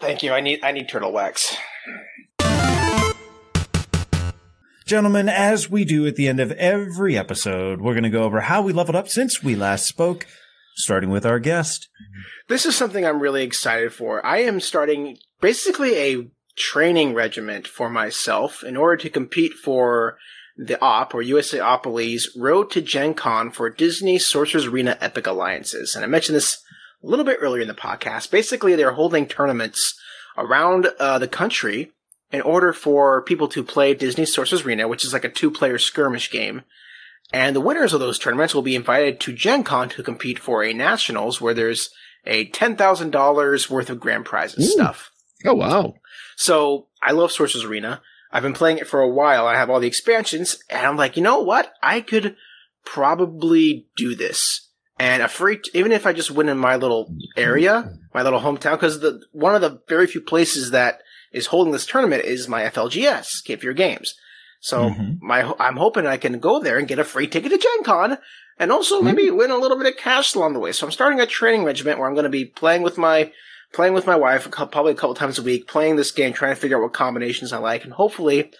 Thank 0.01 0.23
you. 0.23 0.33
I 0.33 0.41
need 0.41 0.61
I 0.63 0.73
need 0.73 0.89
turtle 0.89 1.13
wax. 1.13 1.57
Gentlemen, 4.87 5.29
as 5.29 5.69
we 5.69 5.85
do 5.85 6.07
at 6.07 6.17
the 6.17 6.29
end 6.29 6.41
of 6.41 6.51
every 6.53 7.19
episode, 7.19 7.83
we're 7.83 7.93
going 7.93 8.05
to 8.05 8.11
go 8.11 8.23
over 8.23 8.41
how 8.41 8.63
we 8.63 8.73
leveled 8.73 8.97
up 8.97 9.09
since 9.09 9.43
we 9.43 9.55
last 9.55 9.87
spoke. 9.87 10.27
starting 10.77 11.11
with 11.11 11.27
our 11.27 11.39
guest. 11.41 11.89
This 12.49 12.65
is 12.65 12.77
something 12.77 13.05
I'm 13.05 13.21
really 13.21 13.43
excited 13.43 13.93
for. 13.93 14.25
I 14.25 14.39
am 14.39 14.61
starting 14.61 15.19
basically 15.41 15.97
a 15.97 16.31
training 16.57 17.15
regiment 17.15 17.67
for 17.67 17.91
myself 17.91 18.63
in 18.63 18.77
order 18.77 18.97
to 18.97 19.11
compete 19.11 19.53
for 19.53 20.17
the 20.59 20.82
OP 20.82 21.14
or 21.14 21.22
USAopoly's 21.22 22.36
Road 22.36 22.70
to 22.72 22.82
Gen 22.82 23.14
Con 23.14 23.51
for 23.51 23.70
Disney 23.70 24.18
Sorcerer's 24.18 24.66
Arena 24.66 24.98
Epic 25.01 25.26
Alliances. 25.26 25.94
And 25.94 26.05
I 26.05 26.09
mentioned 26.09 26.36
this 26.36 26.59
a 27.02 27.06
little 27.06 27.24
bit 27.24 27.39
earlier 27.40 27.62
in 27.62 27.68
the 27.68 27.74
podcast. 27.74 28.32
Basically, 28.32 28.74
they're 28.74 28.93
holding 28.93 29.26
tournaments 29.26 29.98
around 30.36 30.89
uh, 30.98 31.18
the 31.18 31.28
country 31.28 31.93
in 32.32 32.40
order 32.40 32.72
for 32.72 33.22
people 33.22 33.47
to 33.48 33.62
play 33.62 33.94
Disney 33.94 34.26
Sorcerer's 34.26 34.66
Arena, 34.66 34.89
which 34.89 35.05
is 35.05 35.12
like 35.12 35.24
a 35.24 35.30
two-player 35.30 35.78
skirmish 35.78 36.30
game. 36.30 36.62
And 37.32 37.55
the 37.55 37.60
winners 37.60 37.93
of 37.93 38.01
those 38.01 38.18
tournaments 38.18 38.55
will 38.55 38.62
be 38.62 38.74
invited 38.74 39.20
to 39.20 39.32
Gen 39.32 39.62
Con 39.62 39.89
to 39.90 40.02
compete 40.02 40.39
for 40.39 40.64
a 40.64 40.72
nationals 40.72 41.40
where 41.40 41.55
there's 41.55 41.90
a 42.26 42.51
$10,000 42.51 43.70
worth 43.70 43.90
of 43.90 44.01
grand 44.01 44.24
prizes 44.24 44.66
Ooh. 44.66 44.72
stuff. 44.72 45.12
Oh 45.44 45.55
wow. 45.55 45.94
So 46.36 46.89
I 47.01 47.12
love 47.12 47.30
Sorcerer's 47.30 47.64
Arena. 47.64 48.02
I've 48.31 48.43
been 48.43 48.53
playing 48.53 48.79
it 48.79 48.87
for 48.87 49.01
a 49.01 49.09
while. 49.09 49.47
I 49.47 49.57
have 49.57 49.71
all 49.71 49.81
the 49.81 49.87
expansions, 49.87 50.59
and 50.69 50.87
I'm 50.87 50.97
like, 50.97 51.17
you 51.17 51.23
know 51.23 51.41
what? 51.41 51.73
I 51.83 52.01
could 52.01 52.37
probably 52.85 53.87
do 53.97 54.15
this. 54.15 54.69
And 54.99 55.23
a 55.23 55.29
free, 55.29 55.59
t- 55.59 55.71
even 55.75 55.93
if 55.93 56.07
I 56.07 56.13
just 56.13 56.31
win 56.33 56.49
in 56.49 56.59
my 56.59 56.75
little 56.77 57.15
area, 57.37 57.93
my 58.13 58.23
little 58.23 58.41
hometown, 58.41 58.73
because 58.73 59.01
the 59.01 59.23
one 59.33 59.55
of 59.55 59.61
the 59.61 59.81
very 59.89 60.07
few 60.09 60.21
places 60.21 60.73
that 60.73 61.01
is 61.33 61.47
holding 61.47 61.73
this 61.73 61.87
tournament 61.87 62.25
is 62.25 62.49
my 62.49 62.63
FLGS, 62.65 63.45
Cape 63.45 63.61
Fear 63.61 63.75
Games. 63.75 64.15
So 64.61 64.91
Mhm. 64.91 65.19
my, 65.23 65.53
I'm 65.61 65.77
hoping 65.77 66.07
I 66.07 66.17
can 66.17 66.41
go 66.41 66.61
there 66.61 66.79
and 66.79 66.89
get 66.89 66.99
a 66.99 67.05
free 67.05 67.29
ticket 67.29 67.53
to 67.53 67.59
Gen 67.59 67.85
Con, 67.85 68.19
and 68.59 68.73
also 68.73 69.01
maybe 69.01 69.31
win 69.31 69.53
a 69.53 69.57
little 69.57 69.77
bit 69.79 69.87
of 69.87 69.97
cash 69.97 70.35
along 70.35 70.55
the 70.55 70.59
way. 70.59 70.73
So 70.73 70.85
I'm 70.85 70.91
starting 70.93 71.21
a 71.21 71.27
training 71.27 71.63
regiment 71.65 71.99
where 72.01 72.09
I'm 72.09 72.15
going 72.15 72.25
to 72.25 72.29
be 72.31 72.45
playing 72.45 72.83
with 72.83 72.99
my 72.99 73.31
playing 73.73 73.95
with 73.95 74.07
my 74.07 74.16
wife 74.16 74.47
a 74.47 74.49
cou- 74.51 74.66
probably 74.66 74.93
a 74.93 74.97
couple 74.97 75.15
times 75.15 75.39
a 75.39 75.43
week, 75.43 75.66
playing 75.69 75.97
this 75.97 76.11
game, 76.12 76.32
trying 76.32 76.55
to 76.55 76.61
figure 76.61 76.77
out 76.78 76.82
what 76.82 76.93
combinations 76.93 77.53
I 77.53 77.59
like, 77.59 77.85
and 77.85 77.93
hopefully 77.93 78.51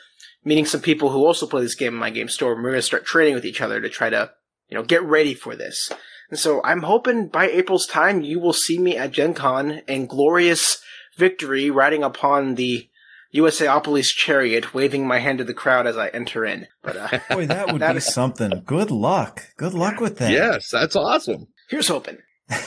meeting 0.45 0.67
some 0.67 0.81
people 0.81 1.11
who 1.11 1.25
also 1.27 1.47
play 1.47 1.63
this 1.63 1.75
game 1.75 1.95
in 1.95 2.01
my 2.01 2.11
game 2.11 2.29
store. 2.29 2.53
And 2.53 2.63
we're 2.63 2.71
going 2.71 2.79
to 2.79 2.83
start 2.87 3.05
trading 3.05 3.35
with 3.35 3.45
each 3.45 3.61
other 3.61 3.81
to 3.81 3.89
try 3.89 4.11
to, 4.11 4.31
you 4.69 4.77
know, 4.77 4.85
get 4.85 5.03
ready 5.03 5.35
for 5.35 5.57
this. 5.57 5.91
And 6.31 6.39
so 6.39 6.63
I'm 6.63 6.83
hoping 6.83 7.29
by 7.29 7.49
April's 7.49 7.87
time 7.87 8.23
you 8.23 8.39
will 8.39 8.53
see 8.53 8.79
me 8.79 8.97
at 8.97 9.13
Gen 9.13 9.35
Con 9.35 9.81
in 9.89 10.07
glorious 10.07 10.81
victory, 11.17 11.71
riding 11.71 12.03
upon 12.05 12.55
the 12.55 12.89
USAopoly's 13.35 14.11
chariot, 14.13 14.73
waving 14.75 15.07
my 15.07 15.19
hand 15.19 15.39
to 15.39 15.45
the 15.45 15.53
crowd 15.55 15.87
as 15.87 15.99
I 15.99 16.09
enter 16.09 16.45
in. 16.47 16.67
But 16.83 16.97
uh, 16.97 17.19
Boy, 17.35 17.47
that 17.47 17.73
would 17.73 17.81
That 17.83 17.93
be 17.93 17.99
is- 17.99 18.13
something. 18.13 18.63
Good 18.67 18.91
luck. 18.91 19.43
Good 19.57 19.75
luck 19.75 20.01
with 20.01 20.19
that. 20.19 20.31
Yes, 20.33 20.71
that's 20.71 20.97
awesome. 20.97 21.49
here's 21.69 21.89
hoping. 21.89 22.19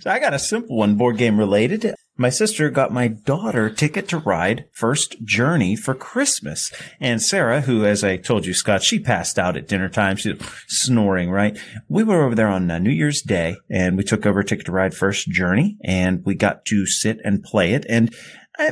So 0.00 0.10
I 0.10 0.18
got 0.18 0.34
a 0.34 0.38
simple 0.38 0.76
one, 0.76 0.96
board 0.96 1.16
game 1.16 1.38
related. 1.38 1.94
My 2.18 2.30
sister 2.30 2.70
got 2.70 2.92
my 2.92 3.08
daughter 3.08 3.68
ticket 3.68 4.08
to 4.08 4.18
ride 4.18 4.64
First 4.72 5.22
Journey 5.22 5.76
for 5.76 5.94
Christmas. 5.94 6.72
And 6.98 7.20
Sarah, 7.20 7.60
who, 7.60 7.84
as 7.84 8.02
I 8.02 8.16
told 8.16 8.46
you, 8.46 8.54
Scott, 8.54 8.82
she 8.82 8.98
passed 8.98 9.38
out 9.38 9.56
at 9.56 9.68
dinner 9.68 9.90
time. 9.90 10.16
She 10.16 10.32
was 10.32 10.40
snoring, 10.66 11.30
right? 11.30 11.58
We 11.88 12.04
were 12.04 12.24
over 12.24 12.34
there 12.34 12.48
on 12.48 12.70
uh, 12.70 12.78
New 12.78 12.90
Year's 12.90 13.20
Day 13.20 13.56
and 13.68 13.98
we 13.98 14.02
took 14.02 14.24
over 14.24 14.42
ticket 14.42 14.64
to 14.66 14.72
ride 14.72 14.94
First 14.94 15.28
Journey 15.28 15.76
and 15.84 16.24
we 16.24 16.34
got 16.34 16.64
to 16.66 16.86
sit 16.86 17.18
and 17.22 17.42
play 17.42 17.74
it. 17.74 17.84
And 17.86 18.14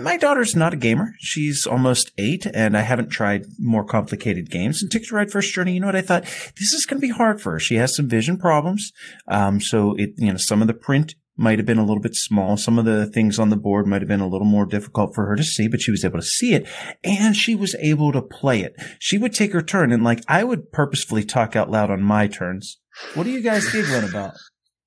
my 0.00 0.16
daughter's 0.16 0.56
not 0.56 0.74
a 0.74 0.76
gamer. 0.76 1.14
She's 1.18 1.66
almost 1.66 2.12
eight, 2.18 2.46
and 2.46 2.76
I 2.76 2.80
haven't 2.80 3.10
tried 3.10 3.46
more 3.58 3.84
complicated 3.84 4.50
games. 4.50 4.82
And 4.82 4.90
Ticket 4.90 5.08
to 5.08 5.14
Ride 5.16 5.30
First 5.30 5.52
Journey, 5.52 5.74
you 5.74 5.80
know 5.80 5.86
what? 5.86 5.96
I 5.96 6.02
thought 6.02 6.24
this 6.58 6.72
is 6.72 6.86
going 6.86 7.00
to 7.00 7.06
be 7.06 7.12
hard 7.12 7.40
for 7.40 7.52
her. 7.52 7.60
She 7.60 7.76
has 7.76 7.94
some 7.94 8.08
vision 8.08 8.38
problems, 8.38 8.92
um, 9.28 9.60
so 9.60 9.94
it 9.94 10.14
you 10.16 10.30
know 10.30 10.38
some 10.38 10.60
of 10.62 10.68
the 10.68 10.74
print 10.74 11.14
might 11.36 11.58
have 11.58 11.66
been 11.66 11.78
a 11.78 11.84
little 11.84 12.00
bit 12.00 12.14
small. 12.14 12.56
Some 12.56 12.78
of 12.78 12.84
the 12.84 13.06
things 13.06 13.38
on 13.38 13.50
the 13.50 13.56
board 13.56 13.86
might 13.86 14.00
have 14.00 14.08
been 14.08 14.20
a 14.20 14.28
little 14.28 14.46
more 14.46 14.66
difficult 14.66 15.14
for 15.14 15.26
her 15.26 15.36
to 15.36 15.42
see, 15.42 15.66
but 15.68 15.80
she 15.80 15.90
was 15.90 16.04
able 16.04 16.20
to 16.20 16.26
see 16.26 16.54
it, 16.54 16.66
and 17.02 17.36
she 17.36 17.54
was 17.54 17.74
able 17.80 18.12
to 18.12 18.22
play 18.22 18.60
it. 18.62 18.74
She 18.98 19.18
would 19.18 19.34
take 19.34 19.52
her 19.52 19.62
turn, 19.62 19.92
and 19.92 20.04
like 20.04 20.22
I 20.28 20.44
would 20.44 20.72
purposefully 20.72 21.24
talk 21.24 21.56
out 21.56 21.70
loud 21.70 21.90
on 21.90 22.02
my 22.02 22.26
turns. 22.26 22.78
What 23.14 23.26
are 23.26 23.30
you 23.30 23.42
guys 23.42 23.70
giggling 23.70 24.08
about? 24.08 24.34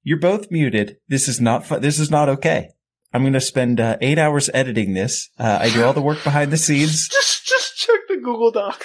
You're 0.04 0.20
both 0.20 0.50
muted. 0.50 0.98
This 1.10 1.28
is 1.28 1.42
not 1.42 1.66
fu- 1.66 1.80
This 1.80 2.00
is 2.00 2.10
not 2.10 2.30
okay. 2.30 2.70
I'm 3.14 3.22
going 3.24 3.34
to 3.34 3.42
spend 3.42 3.80
uh, 3.80 3.98
eight 4.02 4.18
hours 4.18 4.50
editing 4.54 4.94
this. 4.94 5.30
Uh, 5.40 5.60
I 5.62 5.70
do 5.70 5.84
all 5.84 5.94
the 5.94 6.02
work 6.02 6.24
behind 6.24 6.52
the 6.52 6.58
scenes. 6.58 7.08
Just, 7.10 7.46
just 7.48 7.78
check 7.78 8.00
the 8.10 8.18
Google 8.18 8.52
Doc. 8.52 8.84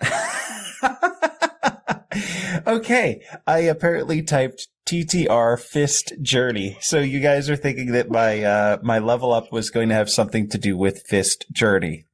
okay, 2.66 3.22
I 3.46 3.60
apparently 3.60 4.22
typed 4.22 4.68
TTR 4.86 5.58
Fist 5.58 6.12
Journey. 6.22 6.76
So 6.80 7.00
you 7.00 7.20
guys 7.20 7.50
are 7.50 7.56
thinking 7.56 7.92
that 7.92 8.10
my 8.10 8.42
uh, 8.42 8.78
my 8.82 8.98
level 8.98 9.32
up 9.32 9.52
was 9.52 9.70
going 9.70 9.88
to 9.88 9.94
have 9.94 10.10
something 10.10 10.48
to 10.50 10.58
do 10.58 10.76
with 10.76 11.02
Fist 11.06 11.46
Journey. 11.52 12.06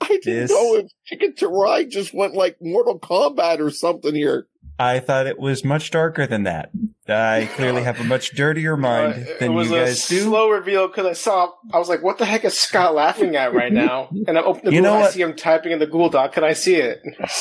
I 0.00 0.08
didn't 0.08 0.24
This- 0.24 0.50
know 0.50 0.74
if 0.76 0.86
Ticket 1.08 1.38
to 1.38 1.86
just 1.88 2.12
went 2.12 2.34
like 2.34 2.56
Mortal 2.60 2.98
Kombat 2.98 3.60
or 3.60 3.70
something 3.70 4.14
here. 4.14 4.46
I 4.78 4.98
thought 5.00 5.26
it 5.26 5.38
was 5.38 5.64
much 5.64 5.90
darker 5.90 6.26
than 6.26 6.42
that. 6.44 6.70
I 7.08 7.48
clearly 7.54 7.82
have 7.82 7.98
a 8.00 8.04
much 8.04 8.34
dirtier 8.36 8.76
mind 8.78 9.14
Uh, 9.14 9.30
it 9.30 9.38
than 9.40 9.54
was 9.54 9.70
you 9.70 9.76
a 9.76 9.84
guys 9.86 10.06
do. 10.08 10.20
slow 10.20 10.50
reveal 10.50 10.86
because 10.88 11.06
I 11.06 11.12
saw. 11.14 11.50
I 11.72 11.78
was 11.78 11.88
like, 11.88 12.02
"What 12.02 12.18
the 12.18 12.24
heck 12.26 12.44
is 12.44 12.58
Scott 12.58 12.94
laughing 12.94 13.36
at 13.36 13.54
right 13.54 13.72
now?" 13.86 14.08
And 14.26 14.36
I 14.36 14.42
open 14.42 14.64
the 14.66 14.72
You 14.72 14.78
Google. 14.78 14.92
know 14.92 14.98
I 14.98 15.00
what? 15.02 15.12
see 15.12 15.22
him 15.22 15.34
typing 15.34 15.72
in 15.72 15.78
the 15.78 15.86
Google 15.86 16.10
Doc. 16.10 16.32
Can 16.32 16.44
I 16.44 16.52
see 16.52 16.76
it? 16.76 17.00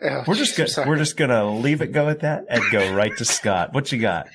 Oh, 0.00 0.22
We're 0.28 0.36
just 0.36 0.56
gonna 0.56 0.88
we're 0.88 0.96
just 0.96 1.16
gonna 1.16 1.50
leave 1.58 1.82
it 1.82 1.88
go 1.90 2.08
at 2.08 2.20
that 2.20 2.44
and 2.48 2.62
go 2.70 2.94
right 2.94 3.10
to 3.16 3.24
Scott. 3.24 3.72
What 3.72 3.90
you 3.90 3.98
got? 3.98 4.28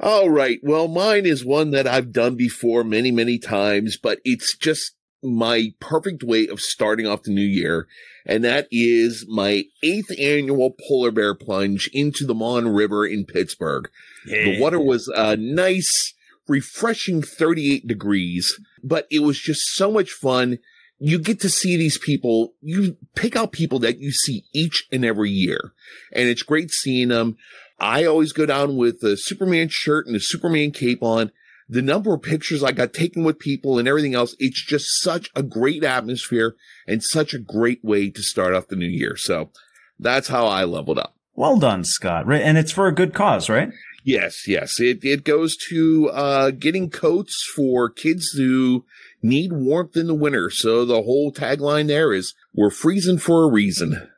All 0.00 0.28
right. 0.28 0.58
Well, 0.60 0.88
mine 0.88 1.24
is 1.24 1.44
one 1.44 1.70
that 1.70 1.86
I've 1.86 2.10
done 2.10 2.34
before 2.34 2.82
many, 2.82 3.12
many 3.12 3.38
times, 3.38 3.96
but 3.96 4.18
it's 4.24 4.56
just 4.56 4.96
my 5.22 5.72
perfect 5.80 6.22
way 6.22 6.46
of 6.46 6.60
starting 6.60 7.06
off 7.06 7.22
the 7.22 7.32
new 7.32 7.40
year. 7.40 7.86
And 8.26 8.44
that 8.44 8.68
is 8.70 9.24
my 9.28 9.64
eighth 9.82 10.10
annual 10.18 10.74
polar 10.86 11.10
bear 11.10 11.34
plunge 11.34 11.88
into 11.92 12.24
the 12.24 12.34
Mon 12.34 12.68
River 12.68 13.06
in 13.06 13.24
Pittsburgh. 13.24 13.88
The 14.26 14.60
water 14.60 14.78
was 14.78 15.08
a 15.08 15.36
nice, 15.36 16.14
refreshing 16.46 17.22
38 17.22 17.86
degrees, 17.86 18.58
but 18.82 19.06
it 19.10 19.20
was 19.20 19.40
just 19.40 19.62
so 19.74 19.90
much 19.90 20.10
fun. 20.10 20.58
You 20.98 21.18
get 21.18 21.40
to 21.40 21.48
see 21.48 21.76
these 21.76 21.98
people. 21.98 22.54
You 22.60 22.96
pick 23.14 23.36
out 23.36 23.52
people 23.52 23.78
that 23.80 23.98
you 23.98 24.12
see 24.12 24.44
each 24.52 24.86
and 24.92 25.04
every 25.04 25.30
year. 25.30 25.72
And 26.12 26.28
it's 26.28 26.42
great 26.42 26.70
seeing 26.70 27.08
them. 27.08 27.36
I 27.78 28.04
always 28.04 28.32
go 28.32 28.44
down 28.44 28.76
with 28.76 29.02
a 29.02 29.16
Superman 29.16 29.68
shirt 29.70 30.06
and 30.06 30.16
a 30.16 30.20
Superman 30.20 30.72
cape 30.72 31.02
on. 31.02 31.30
The 31.68 31.82
number 31.82 32.14
of 32.14 32.22
pictures 32.22 32.64
I 32.64 32.72
got 32.72 32.94
taken 32.94 33.24
with 33.24 33.38
people 33.38 33.78
and 33.78 33.86
everything 33.86 34.14
else, 34.14 34.34
it's 34.38 34.64
just 34.64 35.02
such 35.02 35.30
a 35.36 35.42
great 35.42 35.84
atmosphere 35.84 36.56
and 36.86 37.02
such 37.02 37.34
a 37.34 37.38
great 37.38 37.84
way 37.84 38.08
to 38.10 38.22
start 38.22 38.54
off 38.54 38.68
the 38.68 38.76
new 38.76 38.86
year. 38.86 39.16
So 39.16 39.50
that's 39.98 40.28
how 40.28 40.46
I 40.46 40.64
leveled 40.64 40.98
up. 40.98 41.14
Well 41.34 41.58
done, 41.58 41.84
Scott. 41.84 42.26
Right, 42.26 42.42
and 42.42 42.58
it's 42.58 42.72
for 42.72 42.88
a 42.88 42.94
good 42.94 43.14
cause, 43.14 43.48
right? 43.48 43.70
Yes, 44.02 44.48
yes. 44.48 44.80
It 44.80 45.04
it 45.04 45.24
goes 45.24 45.56
to 45.68 46.08
uh 46.10 46.50
getting 46.50 46.88
coats 46.88 47.44
for 47.54 47.90
kids 47.90 48.30
who 48.30 48.84
need 49.22 49.52
warmth 49.52 49.96
in 49.96 50.06
the 50.06 50.14
winter. 50.14 50.50
So 50.50 50.84
the 50.84 51.02
whole 51.02 51.32
tagline 51.32 51.88
there 51.88 52.12
is 52.12 52.34
we're 52.54 52.70
freezing 52.70 53.18
for 53.18 53.44
a 53.44 53.52
reason. 53.52 54.08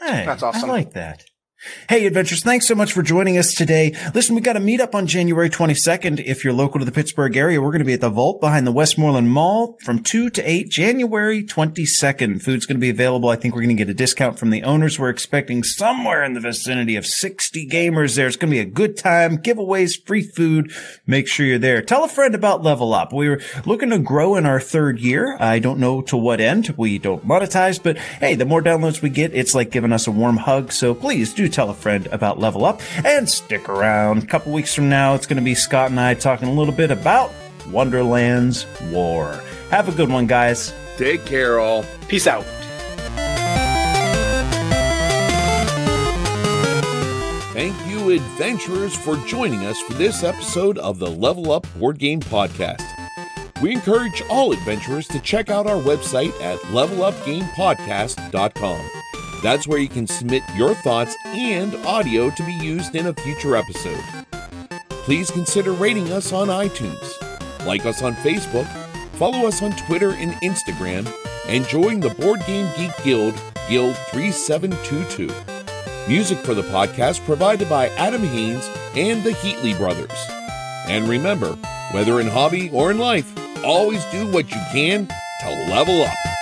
Hey, 0.00 0.24
That's 0.24 0.42
awesome. 0.42 0.70
I 0.70 0.72
like 0.72 0.92
that. 0.94 1.24
Hey, 1.88 2.06
adventurers, 2.06 2.42
thanks 2.42 2.66
so 2.66 2.74
much 2.74 2.92
for 2.92 3.02
joining 3.02 3.38
us 3.38 3.54
today. 3.54 3.94
Listen, 4.14 4.34
we 4.34 4.40
got 4.40 4.56
a 4.56 4.60
meetup 4.60 4.94
on 4.94 5.06
January 5.06 5.48
22nd. 5.48 6.22
If 6.24 6.44
you're 6.44 6.52
local 6.52 6.78
to 6.78 6.84
the 6.84 6.92
Pittsburgh 6.92 7.36
area, 7.36 7.60
we're 7.60 7.70
going 7.70 7.78
to 7.80 7.86
be 7.86 7.94
at 7.94 8.00
the 8.00 8.10
Vault 8.10 8.40
behind 8.40 8.66
the 8.66 8.72
Westmoreland 8.72 9.30
Mall 9.30 9.78
from 9.82 10.02
2 10.02 10.30
to 10.30 10.42
8, 10.42 10.68
January 10.70 11.42
22nd. 11.42 12.42
Food's 12.42 12.66
going 12.66 12.76
to 12.76 12.80
be 12.80 12.90
available. 12.90 13.30
I 13.30 13.36
think 13.36 13.54
we're 13.54 13.62
going 13.62 13.76
to 13.76 13.82
get 13.82 13.88
a 13.88 13.94
discount 13.94 14.38
from 14.38 14.50
the 14.50 14.62
owners. 14.62 14.98
We're 14.98 15.08
expecting 15.08 15.62
somewhere 15.62 16.22
in 16.22 16.34
the 16.34 16.40
vicinity 16.40 16.96
of 16.96 17.06
60 17.06 17.66
gamers 17.68 18.16
there. 18.16 18.26
It's 18.26 18.36
going 18.36 18.50
to 18.50 18.56
be 18.56 18.60
a 18.60 18.66
good 18.66 18.96
time. 18.96 19.38
Giveaways, 19.38 20.06
free 20.06 20.22
food. 20.22 20.70
Make 21.06 21.28
sure 21.28 21.46
you're 21.46 21.58
there. 21.58 21.80
Tell 21.80 22.04
a 22.04 22.08
friend 22.08 22.34
about 22.34 22.62
Level 22.62 22.92
Up. 22.92 23.12
We 23.12 23.28
were 23.28 23.40
looking 23.64 23.90
to 23.90 23.98
grow 23.98 24.36
in 24.36 24.44
our 24.44 24.60
third 24.60 24.98
year. 24.98 25.36
I 25.40 25.60
don't 25.60 25.80
know 25.80 26.02
to 26.02 26.16
what 26.16 26.40
end. 26.40 26.74
We 26.76 26.98
don't 26.98 27.26
monetize, 27.26 27.82
but 27.82 27.96
hey, 27.96 28.34
the 28.34 28.44
more 28.44 28.62
downloads 28.62 29.00
we 29.00 29.10
get, 29.10 29.34
it's 29.34 29.54
like 29.54 29.70
giving 29.70 29.92
us 29.92 30.06
a 30.06 30.10
warm 30.10 30.36
hug. 30.36 30.70
So 30.72 30.94
please 30.94 31.32
do 31.32 31.48
tell 31.54 31.70
a 31.70 31.74
friend 31.74 32.06
about 32.08 32.38
Level 32.38 32.64
Up 32.64 32.80
and 33.04 33.28
stick 33.28 33.68
around. 33.68 34.24
A 34.24 34.26
couple 34.26 34.52
weeks 34.52 34.74
from 34.74 34.88
now, 34.88 35.14
it's 35.14 35.26
going 35.26 35.36
to 35.38 35.42
be 35.42 35.54
Scott 35.54 35.90
and 35.90 36.00
I 36.00 36.14
talking 36.14 36.48
a 36.48 36.52
little 36.52 36.74
bit 36.74 36.90
about 36.90 37.32
Wonderland's 37.70 38.66
War. 38.90 39.40
Have 39.70 39.88
a 39.88 39.92
good 39.92 40.10
one, 40.10 40.26
guys. 40.26 40.72
Take 40.96 41.24
care 41.24 41.58
all. 41.58 41.84
Peace 42.08 42.26
out. 42.26 42.44
Thank 47.52 47.76
you, 47.86 48.10
adventurers, 48.10 48.96
for 48.96 49.16
joining 49.28 49.64
us 49.64 49.80
for 49.80 49.94
this 49.94 50.24
episode 50.24 50.76
of 50.78 50.98
the 50.98 51.08
Level 51.08 51.52
Up 51.52 51.66
Board 51.78 51.98
Game 51.98 52.20
Podcast. 52.20 52.82
We 53.62 53.72
encourage 53.72 54.20
all 54.28 54.52
adventurers 54.52 55.06
to 55.08 55.20
check 55.20 55.48
out 55.50 55.66
our 55.68 55.80
website 55.80 56.32
at 56.42 56.58
levelupgamepodcast.com. 56.60 59.03
That's 59.44 59.68
where 59.68 59.78
you 59.78 59.90
can 59.90 60.06
submit 60.06 60.42
your 60.56 60.74
thoughts 60.74 61.14
and 61.26 61.74
audio 61.84 62.30
to 62.30 62.46
be 62.46 62.54
used 62.54 62.96
in 62.96 63.08
a 63.08 63.12
future 63.12 63.56
episode. 63.56 64.02
Please 64.88 65.30
consider 65.30 65.72
rating 65.72 66.10
us 66.12 66.32
on 66.32 66.48
iTunes, 66.48 67.66
like 67.66 67.84
us 67.84 68.02
on 68.02 68.14
Facebook, 68.14 68.66
follow 69.18 69.46
us 69.46 69.62
on 69.62 69.72
Twitter 69.72 70.12
and 70.12 70.32
Instagram, 70.36 71.06
and 71.46 71.68
join 71.68 72.00
the 72.00 72.08
Board 72.08 72.40
Game 72.46 72.72
Geek 72.78 72.92
Guild, 73.04 73.34
Guild 73.68 73.94
3722. 74.12 75.30
Music 76.08 76.38
for 76.38 76.54
the 76.54 76.62
podcast 76.62 77.22
provided 77.26 77.68
by 77.68 77.88
Adam 77.98 78.22
Haynes 78.22 78.66
and 78.96 79.22
the 79.24 79.32
Heatley 79.32 79.76
Brothers. 79.76 80.26
And 80.88 81.06
remember, 81.06 81.52
whether 81.92 82.18
in 82.18 82.28
hobby 82.28 82.70
or 82.70 82.90
in 82.90 82.96
life, 82.96 83.30
always 83.62 84.02
do 84.06 84.26
what 84.32 84.50
you 84.50 84.60
can 84.72 85.06
to 85.42 85.50
level 85.68 86.00
up. 86.00 86.33